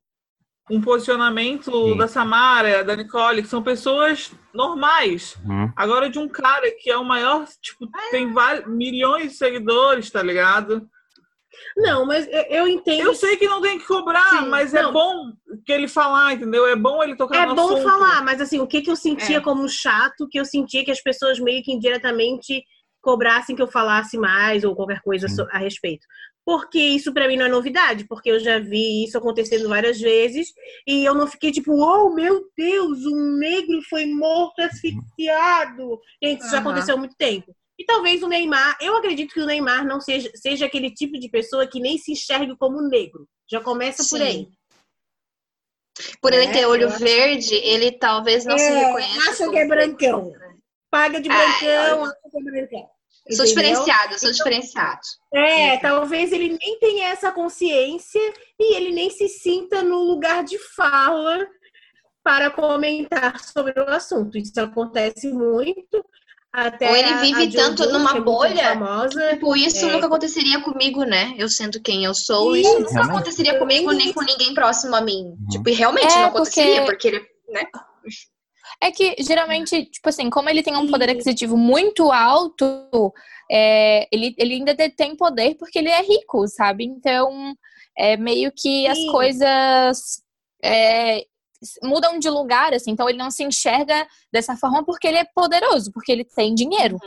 um 0.71 0.81
posicionamento 0.81 1.73
Sim. 1.73 1.97
da 1.97 2.07
Samara, 2.07 2.85
da 2.85 2.95
Nicole, 2.95 3.43
que 3.43 3.49
são 3.49 3.63
pessoas 3.63 4.33
normais. 4.55 5.37
Uhum. 5.45 5.73
Agora 5.75 6.09
de 6.09 6.19
um 6.19 6.29
cara 6.29 6.71
que 6.79 6.89
é 6.91 6.97
o 6.97 7.05
maior, 7.05 7.45
tipo, 7.61 7.89
tem 8.11 8.33
vários, 8.33 8.67
milhões 8.69 9.33
de 9.33 9.39
seguidores, 9.39 10.11
tá 10.11 10.23
ligado? 10.23 10.89
Não, 11.77 12.07
mas 12.07 12.29
eu, 12.51 12.69
entendo. 12.69 13.01
Eu 13.03 13.15
sei 13.15 13.37
que 13.37 13.47
não 13.47 13.61
tem 13.61 13.79
que 13.79 13.87
cobrar, 13.87 14.43
Sim, 14.43 14.49
mas 14.49 14.73
é 14.75 14.83
não. 14.83 14.93
bom 14.93 15.33
que 15.65 15.73
ele 15.73 15.89
falar, 15.89 16.33
entendeu? 16.35 16.67
É 16.67 16.77
bom 16.77 17.03
ele 17.03 17.17
tocar 17.17 17.43
É 17.43 17.47
no 17.47 17.55
bom 17.55 17.73
assunto. 17.73 17.83
falar, 17.83 18.23
mas 18.25 18.41
assim, 18.41 18.61
o 18.61 18.67
que, 18.67 18.83
que 18.83 18.91
eu 18.91 18.97
sentia 18.97 19.39
É. 19.39 19.41
como 19.41 19.69
chato, 19.69 20.29
que 20.29 20.39
eu 20.39 20.45
sentia 20.45 20.85
que 20.85 20.91
as 20.91 21.03
pessoas 21.03 21.39
meio 21.41 21.63
que 21.63 21.73
indiretamente 21.73 22.65
cobrassem 23.03 23.57
que 23.57 23.63
eu 23.63 23.69
falasse 23.69 24.19
mais 24.19 24.63
ou 24.63 24.77
qualquer 24.77 25.01
coisa 25.03 25.27
so- 25.29 25.47
a 25.51 25.59
respeito. 25.59 26.07
Porque 26.45 26.79
isso 26.79 27.13
pra 27.13 27.29
mim 27.29 27.37
não 27.37 27.47
é 27.47 27.49
novidade, 27.49 28.05
porque 28.09 28.31
eu 28.31 28.41
já 28.41 28.59
vi 28.59 29.05
isso 29.05 29.17
acontecendo 29.17 29.69
várias 29.69 30.01
vezes 30.01 30.49
e 30.87 31.05
eu 31.05 31.15
não 31.15 31.27
fiquei 31.27 31.53
tipo, 31.53 31.73
oh 31.73 32.13
meu 32.15 32.43
Deus, 32.57 33.05
um 33.07 33.37
negro 33.39 33.81
foi 33.89 34.07
morto 34.07 34.61
asfixiado. 34.61 35.99
Gente, 36.23 36.41
isso 36.41 36.51
já 36.51 36.59
Aham. 36.59 36.67
aconteceu 36.69 36.95
há 36.95 36.99
muito 36.99 37.15
tempo. 37.17 37.55
E 37.81 37.85
talvez 37.87 38.23
o 38.23 38.29
Neymar, 38.29 38.77
eu 38.79 38.95
acredito 38.95 39.33
que 39.33 39.41
o 39.41 39.47
Neymar 39.47 39.87
não 39.87 40.03
seja, 40.03 40.31
seja 40.35 40.67
aquele 40.67 40.91
tipo 40.93 41.19
de 41.19 41.31
pessoa 41.31 41.67
que 41.67 41.81
nem 41.81 41.97
se 41.97 42.13
enxergue 42.13 42.55
como 42.59 42.83
negro. 42.83 43.27
Já 43.51 43.59
começa 43.63 44.03
por 44.05 44.19
Sim. 44.19 44.23
aí. 44.23 44.49
Por 46.21 46.35
ele 46.35 46.45
É, 46.45 46.53
ter 46.53 46.67
olho 46.67 46.91
verde, 46.91 47.55
ele 47.55 47.91
talvez 47.93 48.45
não 48.45 48.59
se 48.59 48.65
É, 48.67 48.85
reconheça. 48.85 49.31
acha 49.31 49.51
que 49.51 49.57
é 49.57 49.67
brancão. 49.67 50.31
Paga 50.91 51.23
de 51.23 51.31
Ah, 51.31 51.35
brancão, 51.35 52.05
acha 52.05 52.15
que 52.31 52.37
é 52.39 52.43
brancão. 52.43 52.91
Sou 53.31 53.47
diferenciado, 53.47 54.19
sou 54.19 54.31
diferenciado. 54.31 55.01
É, 55.33 55.79
talvez 55.79 56.33
ele 56.33 56.59
nem 56.61 56.79
tenha 56.79 57.09
essa 57.09 57.33
consciência 57.33 58.21
e 58.59 58.77
ele 58.77 58.93
nem 58.93 59.09
se 59.09 59.27
sinta 59.27 59.83
no 59.83 60.03
lugar 60.03 60.45
de 60.45 60.59
fala 60.77 61.47
para 62.23 62.51
comentar 62.51 63.41
sobre 63.43 63.73
o 63.81 63.89
assunto. 63.89 64.37
Isso 64.37 64.61
acontece 64.61 65.29
muito. 65.33 66.05
Até 66.53 66.91
Ou 66.91 66.97
ele 66.97 67.15
vive 67.21 67.43
a 67.43 67.45
Jojo, 67.45 67.57
tanto 67.77 67.93
numa 67.93 68.11
que 68.13 68.19
é 68.19 68.21
bolha, 68.21 68.65
famosa. 68.75 69.29
Tipo, 69.35 69.55
isso 69.57 69.87
É. 69.87 69.93
nunca 69.93 70.07
aconteceria 70.07 70.61
comigo, 70.61 71.05
né? 71.05 71.33
Eu 71.39 71.49
sendo 71.49 71.81
quem 71.81 72.05
eu 72.05 72.13
sou, 72.13 72.57
Isso, 72.57 72.69
isso 72.69 72.79
nunca 72.81 72.93
realmente. 72.93 73.15
aconteceria 73.15 73.59
comigo 73.59 73.93
nem 73.93 74.13
com 74.13 74.21
ninguém 74.23 74.53
próximo 74.53 74.97
a 74.97 75.01
mim. 75.01 75.37
Tipo, 75.51 75.69
e 75.69 75.73
realmente 75.73 76.13
É, 76.13 76.19
não 76.19 76.29
aconteceria, 76.29 76.85
porque- 76.85 77.09
porque, 77.09 77.09
ele, 77.09 77.27
né? 77.53 77.63
É 78.83 78.91
que, 78.91 79.15
geralmente, 79.21 79.85
tipo 79.85 80.09
assim, 80.09 80.29
como 80.31 80.49
ele 80.49 80.63
tem 80.63 80.75
um 80.77 80.89
poder 80.91 81.11
aquisitivo 81.11 81.57
muito 81.57 82.11
alto, 82.11 83.13
é, 83.51 84.09
ele, 84.11 84.35
ele 84.39 84.55
ainda 84.55 84.75
tem 84.75 85.15
poder 85.15 85.55
porque 85.57 85.79
ele 85.79 85.91
é 85.91 86.03
rico, 86.03 86.49
sabe? 86.49 86.85
Então, 86.85 87.55
é 87.97 88.17
meio 88.17 88.51
que 88.57 88.87
as 88.89 88.97
Sim. 88.99 89.13
coisas 89.13 90.23
é, 90.65 91.25
mudam 91.83 92.19
de 92.19 92.29
lugar, 92.31 92.73
assim. 92.73 92.91
Então, 92.91 93.09
ele 93.09 93.19
não 93.19 93.31
se 93.31 93.43
enxerga 93.45 94.07
dessa 94.33 94.57
forma 94.57 94.85
porque 94.85 95.07
ele 95.07 95.19
é 95.19 95.25
poderoso, 95.35 95.93
porque 95.93 96.11
ele 96.13 96.25
tem 96.25 96.55
dinheiro, 96.55 96.99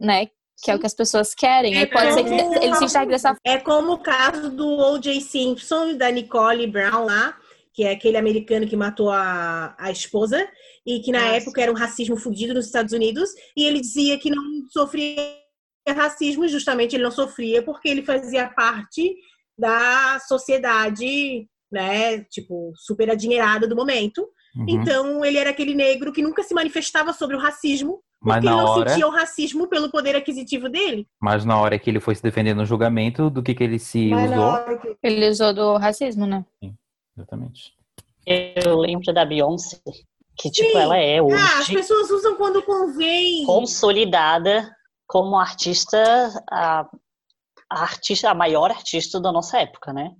né? 0.00 0.26
Que 0.62 0.70
é 0.70 0.74
o 0.74 0.78
que 0.78 0.86
as 0.86 0.94
pessoas 0.94 1.34
querem. 1.34 1.74
É, 1.74 1.78
Aí 1.78 1.86
pode 1.86 2.12
ser 2.14 2.24
que 2.24 2.30
como- 2.30 2.54
ele 2.62 2.74
se 2.76 2.84
enxergue 2.84 3.10
dessa 3.10 3.34
É 3.44 3.58
como 3.58 3.92
o 3.94 3.98
caso 3.98 4.50
do 4.50 4.66
O.J. 4.66 5.20
Simpson 5.20 5.88
e 5.88 5.94
da 5.94 6.10
Nicole 6.10 6.66
Brown 6.66 7.04
lá, 7.06 7.36
que 7.74 7.84
é 7.84 7.92
aquele 7.92 8.16
americano 8.18 8.66
que 8.68 8.76
matou 8.76 9.10
a, 9.10 9.74
a 9.78 9.90
esposa 9.90 10.46
e 10.86 11.00
que 11.00 11.10
na 11.10 11.30
Ah, 11.30 11.36
época 11.36 11.60
era 11.62 11.72
um 11.72 11.74
racismo 11.74 12.16
fudido 12.16 12.52
nos 12.54 12.66
Estados 12.66 12.92
Unidos 12.92 13.30
e 13.56 13.64
ele 13.64 13.80
dizia 13.80 14.18
que 14.18 14.30
não 14.30 14.44
sofria 14.68 15.36
racismo, 15.88 16.46
justamente 16.46 16.94
ele 16.94 17.02
não 17.02 17.10
sofria 17.10 17.62
porque 17.62 17.88
ele 17.88 18.02
fazia 18.04 18.46
parte 18.46 19.16
da 19.58 20.18
sociedade, 20.28 21.48
né, 21.72 22.22
tipo, 22.24 22.72
super 22.76 23.10
adinheirada 23.10 23.66
do 23.66 23.74
momento. 23.74 24.28
Uhum. 24.54 24.66
Então 24.68 25.24
ele 25.24 25.38
era 25.38 25.50
aquele 25.50 25.74
negro 25.74 26.12
que 26.12 26.20
nunca 26.22 26.42
se 26.42 26.52
manifestava 26.54 27.12
sobre 27.14 27.34
o 27.34 27.38
racismo 27.38 28.02
Mas 28.20 28.34
porque 28.34 28.46
ele 28.48 28.54
na 28.54 28.62
não 28.62 28.68
hora, 28.70 28.90
sentia 28.90 29.06
o 29.06 29.10
racismo 29.10 29.66
pelo 29.66 29.90
poder 29.90 30.14
aquisitivo 30.14 30.68
dele. 30.68 31.08
mas 31.20 31.44
na 31.46 31.58
hora 31.58 31.78
que 31.78 31.88
ele 31.88 32.00
foi 32.00 32.14
se 32.14 32.22
defender 32.22 32.54
no 32.54 32.66
julgamento, 32.66 33.30
do 33.30 33.42
que 33.42 33.54
que 33.54 33.64
ele 33.64 33.78
se 33.78 34.10
Mas 34.10 34.30
usou? 34.30 34.78
que- 34.78 34.96
Ele 35.02 35.28
usou 35.30 35.54
do 35.54 35.76
racismo, 35.78 36.26
né? 36.26 36.44
Exatamente. 37.16 37.72
Eu 38.26 38.76
lembro 38.78 39.12
da 39.12 39.24
Beyoncé, 39.24 39.80
que 40.38 40.50
tipo, 40.50 40.70
Sim. 40.70 40.76
ela 40.78 40.98
é 40.98 41.18
Ah, 41.18 41.22
as 41.58 41.60
hoje 41.68 41.74
pessoas 41.74 42.10
usam 42.10 42.36
quando 42.36 42.62
convém. 42.62 43.44
consolidada 43.46 44.70
como 45.06 45.36
artista, 45.38 45.98
a, 46.50 46.86
a 47.70 47.82
artista, 47.82 48.30
a 48.30 48.34
maior 48.34 48.70
artista 48.70 49.18
da 49.20 49.32
nossa 49.32 49.58
época, 49.58 49.92
né? 49.92 50.10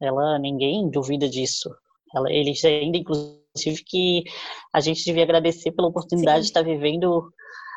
Ela, 0.00 0.38
ninguém 0.38 0.88
duvida 0.90 1.28
disso. 1.28 1.68
Ela, 2.14 2.30
eles 2.32 2.64
ainda, 2.64 2.96
inclusive, 2.98 3.84
que 3.86 4.24
a 4.72 4.80
gente 4.80 5.04
devia 5.04 5.22
agradecer 5.22 5.72
pela 5.72 5.88
oportunidade 5.88 6.38
Sim. 6.38 6.42
de 6.42 6.48
estar 6.48 6.62
vivendo 6.62 7.30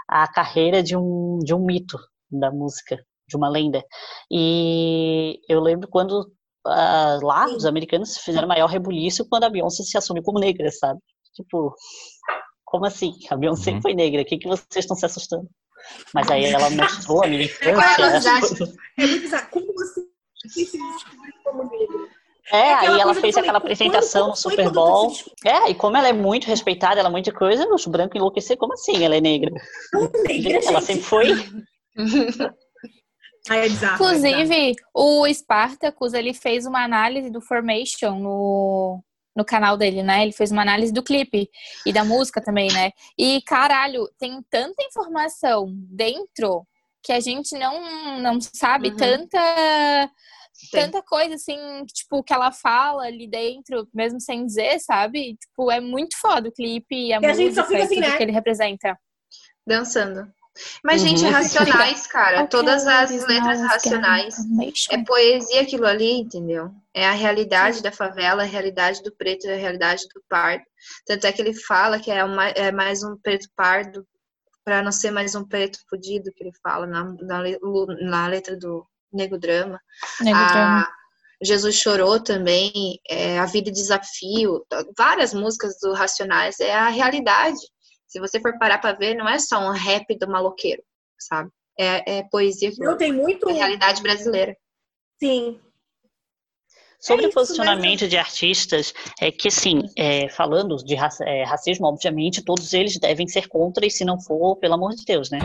a 0.08 0.28
carreira 0.28 0.82
de 0.82 0.96
um, 0.98 1.40
de 1.40 1.54
um 1.54 1.60
mito 1.66 1.98
da 2.32 2.52
música, 2.52 2.98
de 3.28 3.36
uma 3.38 3.50
lenda. 3.50 3.84
E 4.32 5.40
eu 5.48 5.60
lembro 5.60 5.88
quando 5.88 6.32
ah, 6.66 7.20
lá 7.22 7.48
Sim. 7.48 7.56
os 7.56 7.66
americanos 7.66 8.18
fizeram 8.18 8.48
maior 8.48 8.68
rebuliço 8.68 9.28
quando 9.30 9.44
a 9.44 9.50
Beyoncé 9.50 9.84
se 9.84 9.98
assumiu 9.98 10.24
como 10.24 10.40
negra, 10.40 10.72
sabe? 10.72 11.00
Tipo, 11.36 11.76
como 12.66 12.86
assim? 12.86 13.12
A 13.30 13.36
Beyoncé 13.36 13.72
Uhum. 13.72 13.82
foi 13.82 13.94
negra, 13.94 14.22
o 14.22 14.26
que, 14.26 14.38
que 14.38 14.48
vocês 14.48 14.68
estão 14.78 14.96
se 14.96 15.06
assustando? 15.06 15.48
Mas 16.14 16.30
aí 16.32 16.46
ela 16.46 16.70
mostrou 16.72 17.24
a 17.24 17.28
militância. 17.28 18.20
Já- 18.22 18.40
coisas. 18.40 18.76
É 18.98 19.06
muito 19.08 19.22
bizarro. 19.22 19.50
Como 19.52 19.74
você 19.74 20.02
se 20.48 20.66
descobriu 20.72 21.34
como 21.44 21.64
negro? 21.70 22.10
É, 22.54 22.58
É 22.58 22.74
aí 22.76 23.00
ela 23.00 23.16
fez 23.16 23.36
aquela 23.36 23.58
apresentação 23.58 24.22
quando 24.26 24.30
no 24.32 24.36
Super 24.36 24.70
Bowl. 24.72 25.12
É, 25.44 25.72
e 25.72 25.76
como 25.76 25.98
ela 25.98 26.08
é 26.08 26.14
muito 26.14 26.46
respeitada, 26.46 27.00
ela 27.00 27.10
é 27.10 27.12
muita 27.12 27.34
coisa, 27.34 27.68
os 27.74 27.86
brancos 27.88 28.16
enlouquecer, 28.16 28.58
como 28.58 28.74
assim 28.74 29.04
ela 29.04 29.16
é 29.16 29.22
negra? 29.22 29.52
negra, 30.28 30.60
Ela 30.64 30.80
sempre 30.82 31.04
foi. 31.04 31.28
Aí 33.50 33.60
é 33.60 33.70
bizarro. 33.70 34.06
é 34.06 34.14
bizarro. 34.14 34.42
Inclusive, 34.42 34.76
o 34.94 35.28
Spartacus, 35.34 36.14
ele 36.14 36.34
fez 36.34 36.66
uma 36.66 36.84
análise 36.84 37.30
do 37.30 37.42
Formation 37.42 38.18
no, 38.20 39.04
no 39.36 39.44
canal 39.44 39.76
dele, 39.76 40.02
né? 40.02 40.24
Ele 40.24 40.32
fez 40.32 40.52
uma 40.52 40.62
análise 40.62 40.94
do 40.94 41.04
clipe 41.04 41.50
e 41.86 41.92
da 41.92 42.06
música 42.06 42.40
também, 42.42 42.72
né? 42.72 42.92
E, 43.18 43.42
caralho, 43.42 44.08
tem 44.18 44.42
tanta 44.50 44.82
informação 44.84 45.66
dentro 45.90 46.66
que 47.04 47.12
a 47.12 47.20
gente 47.20 47.58
não, 47.58 48.20
não 48.22 48.40
sabe, 48.40 48.90
Uhum. 48.92 48.96
tanta... 48.96 50.10
Tem. 50.72 50.86
Tanta 50.86 51.02
coisa, 51.04 51.36
assim, 51.36 51.58
tipo, 51.86 52.24
que 52.24 52.34
ela 52.34 52.52
fala 52.52 53.04
ali 53.04 53.28
dentro, 53.28 53.88
mesmo 53.94 54.20
sem 54.20 54.46
dizer, 54.46 54.80
sabe? 54.80 55.36
Tipo, 55.38 55.72
é 55.72 55.80
muito 55.80 56.18
foda 56.20 56.50
o 56.50 56.52
clipe 56.52 56.96
e 56.96 57.14
a 57.14 57.20
E 57.22 57.26
a 57.26 57.34
gente 57.34 57.46
música 57.48 57.62
só 57.64 57.68
fica 57.68 57.84
assim, 57.84 57.96
tudo 57.96 58.08
né? 58.08 58.18
que 58.18 58.24
ele 58.24 58.32
representa. 58.32 58.98
Dançando. 59.66 60.32
Mas, 60.84 61.02
Uhum. 61.02 61.08
gente, 61.08 61.26
racionais, 61.26 62.06
cara. 62.06 62.46
Todas 62.46 62.86
as 62.86 63.10
letras 63.26 63.60
racionais. 63.62 64.36
É 64.92 65.04
poesia 65.04 65.62
aquilo 65.62 65.88
ali, 65.88 66.20
entendeu? 66.20 66.70
É 66.94 67.08
a 67.08 67.12
realidade 67.12 67.82
da 67.82 67.92
favela, 67.92 68.44
a 68.44 68.46
realidade 68.46 69.02
do 69.02 69.12
preto, 69.16 69.50
a 69.50 69.56
realidade 69.56 70.04
do 70.14 70.22
pardo. 70.30 70.64
Tanto 71.08 71.26
é 71.26 71.32
que 71.32 71.42
ele 71.42 71.56
fala 71.56 72.00
que 72.00 72.12
é, 72.12 72.24
uma- 72.24 72.50
é 72.50 72.72
mais 72.72 73.04
um 73.04 73.18
preto 73.18 73.48
pardo, 73.56 74.06
para 74.64 74.84
não 74.84 74.92
ser 74.92 75.10
mais 75.12 75.34
um 75.34 75.44
preto 75.44 75.80
fudido, 75.90 76.32
que 76.36 76.44
ele 76.44 76.54
fala 76.62 76.86
na, 76.86 77.04
na, 77.22 77.42
na 78.02 78.28
letra 78.28 78.56
do 78.56 78.86
Nego 79.14 79.38
Drama. 79.38 79.80
Nego 80.22 80.38
Drama. 80.38 80.82
A 80.82 81.04
Jesus 81.44 81.76
Chorou 81.76 82.22
também, 82.22 83.00
é, 83.10 83.38
A 83.40 83.46
Vida 83.46 83.70
e 83.70 83.74
Desafio, 83.74 84.66
várias 84.98 85.34
músicas 85.34 85.78
do 85.82 85.94
Racionais, 85.94 86.60
é 86.60 86.74
a 86.74 86.88
realidade. 86.88 87.60
Se 88.08 88.20
você 88.20 88.40
for 88.40 88.58
parar 88.58 88.78
pra 88.78 88.94
ver, 88.94 89.16
não 89.16 89.28
é 89.28 89.40
só 89.40 89.60
um 89.60 89.72
rap 89.72 90.18
do 90.18 90.28
maloqueiro, 90.28 90.82
sabe? 91.20 91.50
É, 91.78 92.20
é 92.20 92.24
poesia 92.32 92.72
que 92.72 92.80
Não 92.80 92.98
tem 92.98 93.12
muito. 93.12 93.50
é 93.50 93.54
a 93.54 93.56
realidade 93.56 94.02
brasileira. 94.02 94.56
Sim. 95.22 95.60
Sobre 97.04 97.26
É 97.26 97.28
isso, 97.28 97.36
posicionamento 97.36 98.08
de 98.08 98.16
artistas, 98.16 98.94
é 99.20 99.30
que, 99.30 99.50
assim, 99.50 99.82
é, 99.98 100.30
falando 100.30 100.78
de 100.78 100.96
raci- 100.96 101.24
é, 101.26 101.44
racismo, 101.44 101.86
obviamente, 101.86 102.42
todos 102.42 102.72
eles 102.72 102.98
devem 102.98 103.28
ser 103.28 103.50
contra, 103.50 103.86
e 103.86 103.92
se 103.92 104.06
não 104.06 104.22
for, 104.22 104.56
pelo 104.56 104.76
amor 104.76 104.92
de 104.96 105.04
Deus, 105.04 105.30
né? 105.30 105.40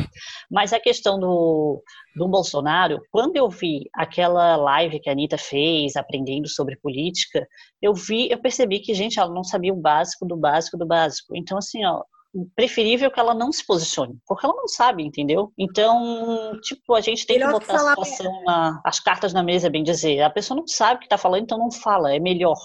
Mas 0.49 0.73
a 0.73 0.79
questão 0.79 1.19
do, 1.19 1.83
do 2.15 2.29
Bolsonaro, 2.29 3.01
quando 3.11 3.37
eu 3.37 3.49
vi 3.51 3.91
aquela 3.93 4.55
live 4.55 5.01
que 5.01 5.09
a 5.09 5.13
Anitta 5.13 5.37
fez, 5.37 5.97
aprendendo 5.97 6.49
sobre 6.49 6.77
política, 6.77 7.45
eu 7.83 7.93
vi, 7.93 8.31
eu 8.31 8.39
percebi 8.41 8.79
que, 8.79 8.95
gente, 8.95 9.19
ela 9.19 9.35
não 9.35 9.43
sabia 9.43 9.73
o 9.73 9.81
básico 9.81 10.25
do 10.25 10.37
básico 10.37 10.79
do 10.79 10.87
básico. 10.87 11.35
Então, 11.35 11.59
assim, 11.59 11.85
ó, 11.85 12.05
preferível 12.55 13.10
que 13.10 13.19
ela 13.20 13.35
não 13.35 13.51
se 13.52 13.65
posicione, 13.66 14.16
porque 14.27 14.44
ela 14.47 14.55
não 14.55 14.69
sabe, 14.69 15.02
entendeu? 15.05 15.52
Então, 15.59 16.52
tipo, 16.62 16.94
a 16.94 17.01
gente 17.01 17.27
tem 17.27 17.39
Melhor 17.39 17.55
que 17.60 17.66
que 17.66 17.73
botar 17.73 17.93
a 17.93 18.05
situação, 18.05 18.44
na- 18.44 18.81
as 18.85 19.01
cartas 19.01 19.32
na 19.32 19.43
mesa, 19.43 19.70
bem 19.70 19.82
dizer. 19.82 20.20
A 20.23 20.31
pessoa 20.31 20.59
não 20.59 20.66
sabe 20.66 20.97
o 20.97 21.01
que 21.01 21.09
tá 21.09 21.19
falando, 21.19 21.43
então 21.43 21.59
não 21.59 21.70
fala, 21.70 22.15
é 22.15 22.19
melhor 22.19 22.56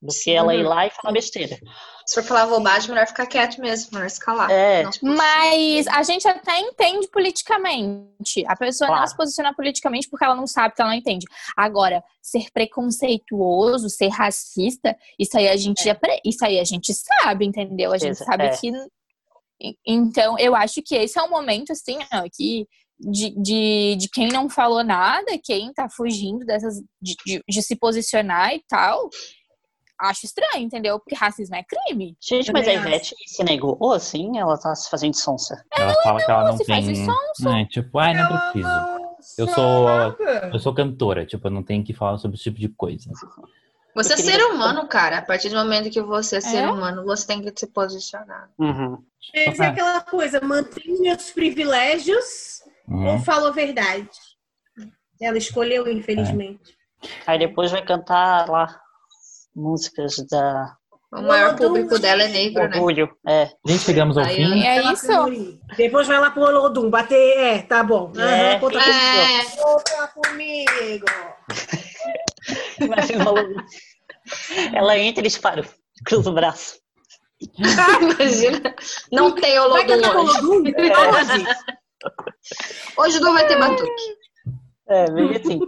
do 0.00 0.14
que 0.14 0.30
ela 0.30 0.54
ir 0.54 0.62
lá 0.62 0.86
e 0.86 0.90
falar 0.90 1.12
besteira. 1.12 1.58
Se 2.06 2.14
for 2.14 2.22
falar 2.28 2.46
bobagem, 2.46 2.88
melhor 2.90 3.06
ficar 3.08 3.26
quieto 3.26 3.60
mesmo, 3.60 3.90
melhor 3.92 4.06
escalar. 4.06 4.48
É. 4.48 4.84
Não. 4.84 5.16
Mas 5.16 5.88
a 5.88 6.04
gente 6.04 6.26
até 6.28 6.56
entende 6.60 7.08
politicamente. 7.08 8.44
A 8.46 8.54
pessoa 8.54 8.86
não 8.88 8.94
Claro. 8.96 9.10
se 9.10 9.16
posiciona 9.16 9.52
politicamente 9.52 10.08
porque 10.08 10.24
ela 10.24 10.36
não 10.36 10.46
sabe, 10.46 10.68
porque 10.70 10.82
ela 10.82 10.92
não 10.92 10.96
entende. 10.98 11.26
Agora, 11.56 12.02
ser 12.22 12.46
preconceituoso, 12.54 13.88
ser 13.90 14.08
racista, 14.08 14.96
isso 15.18 15.36
aí 15.36 15.48
a 15.48 15.56
gente 15.56 15.82
já 15.82 15.94
pre- 15.94 16.20
isso 16.24 16.44
aí 16.44 16.60
a 16.60 16.64
gente 16.64 16.92
sabe, 16.94 17.44
entendeu? 17.44 17.92
A 17.92 17.98
gente 17.98 18.16
sabe 18.16 18.44
é. 18.44 18.50
que 18.56 18.70
então 19.86 20.38
eu 20.38 20.54
acho 20.54 20.80
que 20.84 20.94
esse 20.94 21.18
é 21.18 21.22
o 21.22 21.30
momento 21.30 21.72
assim, 21.72 21.98
ó, 22.12 22.22
que 22.32 22.66
de, 23.00 23.30
de, 23.40 23.96
de 23.96 24.08
quem 24.12 24.28
não 24.28 24.48
falou 24.48 24.82
nada, 24.82 25.38
quem 25.42 25.72
tá 25.72 25.88
fugindo 25.88 26.44
dessas 26.44 26.74
de, 27.00 27.14
de, 27.24 27.42
de 27.48 27.62
se 27.62 27.76
posicionar 27.76 28.54
e 28.54 28.62
tal. 28.68 29.08
Acho 30.00 30.26
estranho, 30.26 30.64
entendeu? 30.64 31.00
Porque 31.00 31.16
racismo 31.16 31.56
é 31.56 31.64
crime. 31.64 32.16
Gente, 32.22 32.52
mas 32.52 32.68
a 32.68 32.72
Ivete 32.72 33.16
se 33.26 33.42
negou 33.42 33.92
assim? 33.92 34.38
Ela 34.38 34.56
tá 34.56 34.72
se 34.76 34.88
fazendo 34.88 35.10
de 35.10 35.20
sonsa. 35.20 35.60
Ela 35.76 35.92
fala 36.04 36.24
que 36.24 36.30
ela 36.30 36.44
não 36.52 36.56
se 36.56 36.64
faz 36.64 36.86
tem. 36.86 37.04
sonso. 37.04 37.48
É, 37.48 37.64
tipo, 37.66 37.98
ai, 37.98 38.14
não 38.14 38.20
Ela 38.26 38.38
preciso. 38.52 38.68
não 38.68 39.16
Eu 39.38 39.48
sou- 39.48 39.84
nada. 39.86 40.50
Eu 40.52 40.58
sou 40.60 40.72
cantora, 40.72 41.26
tipo, 41.26 41.44
eu 41.48 41.50
não 41.50 41.64
tenho 41.64 41.82
que 41.82 41.92
falar 41.92 42.16
sobre 42.18 42.36
esse 42.36 42.44
tipo 42.44 42.60
de 42.60 42.68
coisa. 42.68 43.10
Você 44.04 44.12
é 44.12 44.16
ser 44.16 44.40
humano, 44.44 44.86
cara. 44.86 45.18
A 45.18 45.22
partir 45.22 45.48
do 45.48 45.56
momento 45.56 45.90
que 45.90 46.00
você 46.00 46.36
é 46.36 46.40
ser 46.40 46.58
É? 46.58 46.70
humano, 46.70 47.04
você 47.04 47.26
tem 47.26 47.42
que 47.42 47.52
se 47.58 47.66
posicionar. 47.66 48.48
Uhum. 48.58 48.98
É 49.34 49.50
aquela 49.66 50.00
coisa, 50.02 50.40
mantenha 50.40 51.16
os 51.16 51.30
privilégios 51.30 52.62
ou 52.88 52.96
Uhum. 52.96 53.22
fala 53.22 53.48
a 53.48 53.52
verdade. 53.52 54.08
Ela 55.20 55.36
escolheu, 55.36 55.88
infelizmente. 55.88 56.76
Aí 57.26 57.38
depois 57.38 57.70
vai 57.72 57.84
cantar 57.84 58.48
lá 58.48 58.80
músicas 59.54 60.16
da 60.30 60.76
O 61.12 61.22
maior 61.22 61.56
público 61.56 61.98
dela 61.98 62.22
é 62.22 62.28
negro, 62.28 62.68
né? 62.68 62.76
orgulho. 62.76 63.08
É. 63.26 63.50
Gente, 63.66 63.80
chegamos 63.82 64.16
ao 64.16 64.24
Aí, 64.24 64.36
fim. 64.36 64.62
É 64.64 64.92
isso. 64.92 65.08
Depois 65.76 66.06
vai 66.06 66.20
lá 66.20 66.30
pro 66.30 66.42
Olodum, 66.42 66.88
bater. 66.88 67.38
É, 67.38 67.62
tá 67.62 67.82
bom. 67.82 68.12
É, 68.16 68.58
conta 68.60 68.78
É, 68.78 70.06
comigo. 70.14 71.06
Imagina 72.80 73.24
louca. 73.30 73.64
Ela 74.74 74.98
entra 74.98 75.20
e 75.20 75.28
dispara. 75.28 75.64
Cruza 76.04 76.30
o 76.30 76.34
braço. 76.34 76.78
imagina. 78.00 78.74
Não 79.12 79.34
tem 79.34 79.58
Vai 79.58 79.86
cantar 79.86 80.16
Olodum 80.16 80.62
hoje. 80.62 80.92
Aonde? 80.92 81.46
Hoje 82.96 83.20
não 83.20 83.32
vai 83.32 83.46
ter 83.46 83.58
batuque. 83.58 84.16
É, 84.88 85.10
meio 85.10 85.36
assim. 85.36 85.60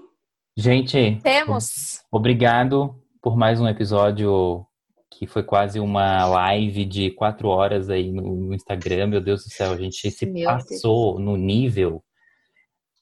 Gente, 0.57 1.19
Temos. 1.23 2.03
obrigado 2.11 2.95
por 3.21 3.37
mais 3.37 3.61
um 3.61 3.69
episódio 3.69 4.65
que 5.11 5.27
foi 5.27 5.43
quase 5.43 5.79
uma 5.81 6.25
live 6.25 6.85
de 6.85 7.11
quatro 7.11 7.49
horas 7.49 7.91
aí 7.91 8.11
no, 8.11 8.55
Instagram. 8.55 9.09
Meu 9.09 9.21
Deus 9.21 9.45
do 9.45 9.51
céu, 9.51 9.73
a 9.73 9.77
gente 9.77 10.11
se 10.11 10.27
Meu 10.27 10.45
passou 10.45 11.19
no 11.19 11.37
nível. 11.37 12.03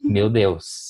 Meu 0.03 0.29
Deus. 0.29 0.88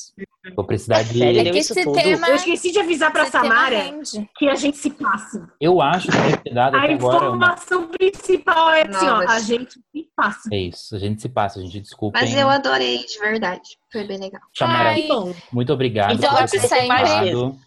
Vou 0.55 0.65
precisar 0.65 1.03
de. 1.03 1.23
É 1.23 1.51
que 1.51 1.59
esse 1.59 1.83
tudo? 1.83 1.95
tema. 1.95 2.29
Eu 2.29 2.37
esqueci 2.37 2.71
de 2.73 2.79
avisar 2.79 3.13
pra 3.13 3.23
esse 3.23 3.33
tema 3.33 3.45
Samara 3.47 4.01
que 4.37 4.49
a 4.49 4.55
gente 4.55 4.77
se 4.77 4.91
passa. 4.91 5.49
Eu 5.61 5.81
acho 5.81 6.09
que 6.09 6.37
ter 6.45 6.55
dado 6.55 6.77
A 6.77 6.85
até 6.85 6.95
agora 6.95 7.31
uma. 7.31 7.37
informação 7.37 7.89
principal 7.89 8.71
é 8.71 8.83
assim, 8.83 9.07
ó, 9.07 9.29
a 9.29 9.41
gente 9.41 9.73
se 9.73 10.09
passa. 10.17 10.49
É 10.53 10.59
isso, 10.59 10.95
a 10.97 10.99
gente 10.99 11.23
se 11.23 11.29
passa, 11.29 11.59
a 11.59 11.63
gente 11.63 11.81
desculpa. 11.81 12.19
Mas 12.21 12.35
eu 12.35 12.49
adorei, 12.49 12.99
de 13.05 13.19
verdade. 13.19 13.79
Foi 13.91 14.05
bem 14.05 14.19
legal. 14.19 14.43
Samara, 14.57 14.91
Ai, 14.91 15.09
muito 15.53 15.73
obrigado 15.73 16.15
Então, 16.15 16.31
volte 16.31 16.59
sempre. 16.61 17.59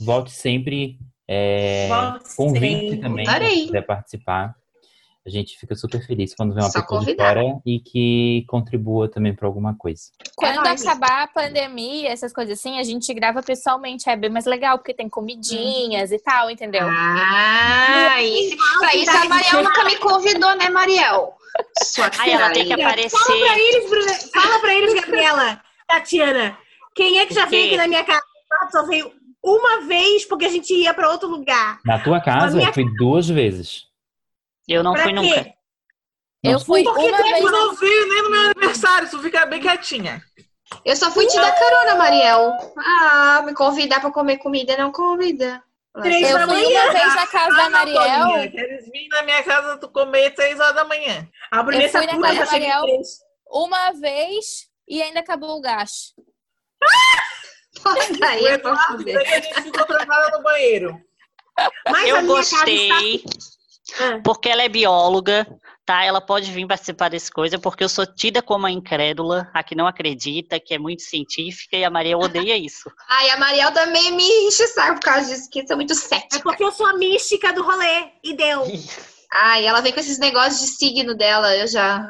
Volte 0.00 0.30
sempre. 0.32 0.98
É, 1.28 1.86
Volte 1.88 2.36
convite 2.36 2.80
sempre. 2.80 2.96
também, 2.98 3.28
Adorei. 3.28 3.56
se 3.60 3.66
quiser 3.66 3.86
participar. 3.86 4.54
A 5.26 5.28
gente 5.28 5.58
fica 5.58 5.74
super 5.74 6.04
feliz 6.06 6.34
quando 6.34 6.54
vê 6.54 6.60
uma 6.62 6.70
Só 6.70 6.80
pessoa 6.80 7.00
de 7.00 7.06
convidar. 7.06 7.34
fora 7.34 7.60
e 7.66 7.78
que 7.78 8.42
contribua 8.48 9.06
também 9.06 9.34
para 9.34 9.46
alguma 9.46 9.74
coisa. 9.76 10.04
Quando 10.34 10.66
É 10.66 10.70
acabar 10.70 11.24
a 11.24 11.26
pandemia, 11.28 12.08
essas 12.08 12.32
coisas 12.32 12.58
assim, 12.58 12.78
a 12.78 12.82
gente 12.82 13.12
grava 13.12 13.42
pessoalmente. 13.42 14.08
É 14.08 14.16
bem 14.16 14.30
mais 14.30 14.46
legal, 14.46 14.78
porque 14.78 14.94
tem 14.94 15.10
comidinhas 15.10 16.10
e 16.10 16.18
tal, 16.18 16.50
entendeu? 16.50 16.88
Ah, 16.88 18.22
isso, 18.22 18.56
pra 18.78 18.94
isso 18.96 19.10
a 19.10 19.24
Mariel 19.26 19.62
nunca 19.62 19.84
me 19.84 19.96
convidou, 19.96 20.56
né, 20.56 20.70
Mariel? 20.70 21.34
Sua 21.84 22.10
Aí 22.18 22.30
ela 22.30 22.50
tem 22.50 22.66
que 22.66 22.74
filha. 22.74 22.86
aparecer. 22.86 23.18
Fala 23.18 23.38
pra 23.40 23.58
eles, 23.58 23.90
Bruna. 23.90 24.12
Fala 24.32 24.58
pra 24.60 24.74
eles, 24.74 24.94
Gabriela, 24.94 25.62
Tatiana. 25.86 26.58
Quem 26.94 27.18
é 27.18 27.26
que 27.26 27.34
já 27.34 27.44
veio 27.44 27.66
aqui 27.66 27.76
na 27.76 27.88
minha 27.88 28.04
casa? 28.04 28.22
Só 28.72 28.86
veio 28.86 29.12
uma 29.44 29.82
vez 29.82 30.24
porque 30.24 30.46
a 30.46 30.50
gente 30.50 30.72
ia 30.72 30.94
pra 30.94 31.10
outro 31.10 31.28
lugar. 31.28 31.78
Na 31.84 31.98
tua 31.98 32.20
casa, 32.20 32.56
minha 32.56 32.68
eu 32.70 32.72
fui 32.72 32.86
duas 32.96 33.28
vezes. 33.28 33.89
Eu 34.68 34.82
não 34.82 34.92
pra 34.92 35.02
fui 35.02 35.12
quê? 35.12 35.20
nunca. 35.20 35.54
Eu 36.42 36.52
Nossa, 36.52 36.64
fui 36.64 36.82
Porque 36.82 37.00
uma 37.06 37.16
vez. 37.18 37.38
Tu 37.40 37.50
não 37.50 37.74
veio 37.74 38.08
nem 38.08 38.22
no 38.22 38.30
meu 38.30 38.40
aniversário, 38.42 39.10
tu 39.10 39.20
fica 39.22 39.44
bem 39.46 39.60
quietinha. 39.60 40.22
Eu 40.84 40.96
só 40.96 41.10
fui 41.10 41.26
te 41.26 41.36
dar 41.36 41.52
carona, 41.52 41.96
Mariel. 41.96 42.52
Ah, 42.78 43.42
me 43.44 43.52
convidar 43.54 44.00
pra 44.00 44.10
comer 44.12 44.38
comida 44.38 44.76
não 44.76 44.92
convida. 44.92 45.62
Três 46.00 46.30
Eu 46.30 46.38
da 46.38 46.46
fui 46.46 46.54
manhã. 46.62 46.82
uma 46.84 46.92
vez 46.92 47.14
na 47.16 47.26
casa 47.26 47.56
da 47.56 47.70
Mariel. 47.70 48.20
Toninha, 48.28 48.50
Queres 48.50 48.84
vir 48.90 49.08
na 49.08 49.22
minha 49.24 49.42
casa 49.42 49.76
tu 49.78 49.88
comer 49.90 50.32
seis 50.36 50.58
horas 50.60 50.74
da 50.76 50.84
manhã. 50.84 51.28
A 51.50 51.58
Eu 51.58 51.64
fui 51.90 52.06
na 52.06 52.12
casa 52.20 52.34
da 52.44 52.46
Mariel. 52.52 52.82
três. 52.82 53.08
Uma 53.50 53.92
vez 53.94 54.68
e 54.88 55.02
ainda 55.02 55.20
acabou 55.20 55.58
o 55.58 55.60
gás. 55.60 56.14
Daí 58.20 58.46
é 58.46 58.58
pra 58.58 58.76
fuder. 58.86 59.18
a 59.18 59.40
gente 59.40 59.62
ficou 59.62 59.84
trancada 59.84 60.36
no 60.36 60.42
banheiro. 60.44 60.96
Mas 61.88 62.04
a 62.04 62.08
Eu 62.08 62.22
minha 62.22 62.36
casa 62.36 62.70
está 62.70 62.96
Ah. 63.98 64.20
porque 64.22 64.48
ela 64.48 64.62
é 64.62 64.68
bióloga, 64.68 65.46
tá? 65.84 66.04
Ela 66.04 66.20
pode 66.20 66.50
vir 66.52 66.66
participar 66.66 67.08
desse 67.08 67.30
coisa, 67.30 67.58
porque 67.58 67.82
eu 67.82 67.88
sou 67.88 68.06
tida 68.06 68.40
como 68.42 68.66
a 68.66 68.70
incrédula, 68.70 69.50
a 69.52 69.62
que 69.62 69.74
não 69.74 69.86
acredita, 69.86 70.60
que 70.60 70.74
é 70.74 70.78
muito 70.78 71.02
científica, 71.02 71.76
e 71.76 71.84
a 71.84 71.90
Maria 71.90 72.16
odeia 72.16 72.56
isso. 72.58 72.90
Ai, 73.08 73.30
a 73.30 73.36
Mariel 73.38 73.72
também 73.72 74.12
me 74.12 74.24
enche 74.46 74.62
o 74.64 74.68
saco 74.68 74.94
por 74.94 75.04
causa 75.04 75.28
disso, 75.28 75.48
que 75.50 75.60
eu 75.60 75.66
sou 75.66 75.76
muito 75.76 75.94
cética. 75.94 76.36
É 76.36 76.42
porque 76.42 76.62
eu 76.64 76.72
sou 76.72 76.86
a 76.86 76.94
mística 76.96 77.52
do 77.52 77.62
rolê. 77.62 78.08
E 78.22 78.36
deu. 78.36 78.64
Ai, 79.32 79.64
ela 79.64 79.80
vem 79.80 79.92
com 79.92 80.00
esses 80.00 80.18
negócios 80.18 80.60
de 80.60 80.66
signo 80.76 81.14
dela, 81.14 81.56
eu 81.56 81.68
já. 81.68 82.04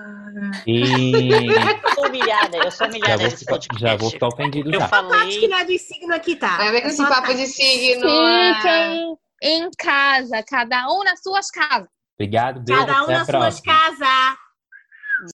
E 0.67 0.81
Eu 0.81 1.95
sou 1.95 2.07
humilhada, 2.07 2.57
eu 2.57 2.71
sou 2.71 2.87
já 2.87 2.87
humilhada 2.87 3.17
vou, 3.17 3.25
nesse 3.25 3.39
ficar, 3.41 3.53
podcast. 3.53 3.81
já 3.83 3.97
vou 3.97 4.11
ficar 4.11 4.29
ofendido 4.29 4.71
Eu 4.73 4.81
já. 4.81 4.89
Tati 4.89 5.03
que 5.03 5.13
falei, 5.13 5.49
não 5.49 5.59
é 5.59 5.65
do 5.65 5.79
signo 5.79 6.15
aqui, 6.15 6.37
tá? 6.37 6.57
Vai 6.57 6.71
ver 6.71 6.81
com 6.81 6.89
É 6.89 6.91
esse 6.91 7.03
a 7.03 7.07
papo 7.07 7.35
de 7.35 7.47
signo. 7.47 8.09
Fiquem 8.09 9.17
em 9.41 9.71
casa, 9.79 10.43
cada 10.43 10.89
um 10.93 11.03
nas 11.05 11.23
suas 11.23 11.51
casas. 11.51 11.89
Obrigado, 12.19 12.61
beijo, 12.61 12.87
Cada 12.87 13.05
um 13.05 13.07
nas 13.07 13.27
suas 13.27 13.61
casas. 13.61 14.39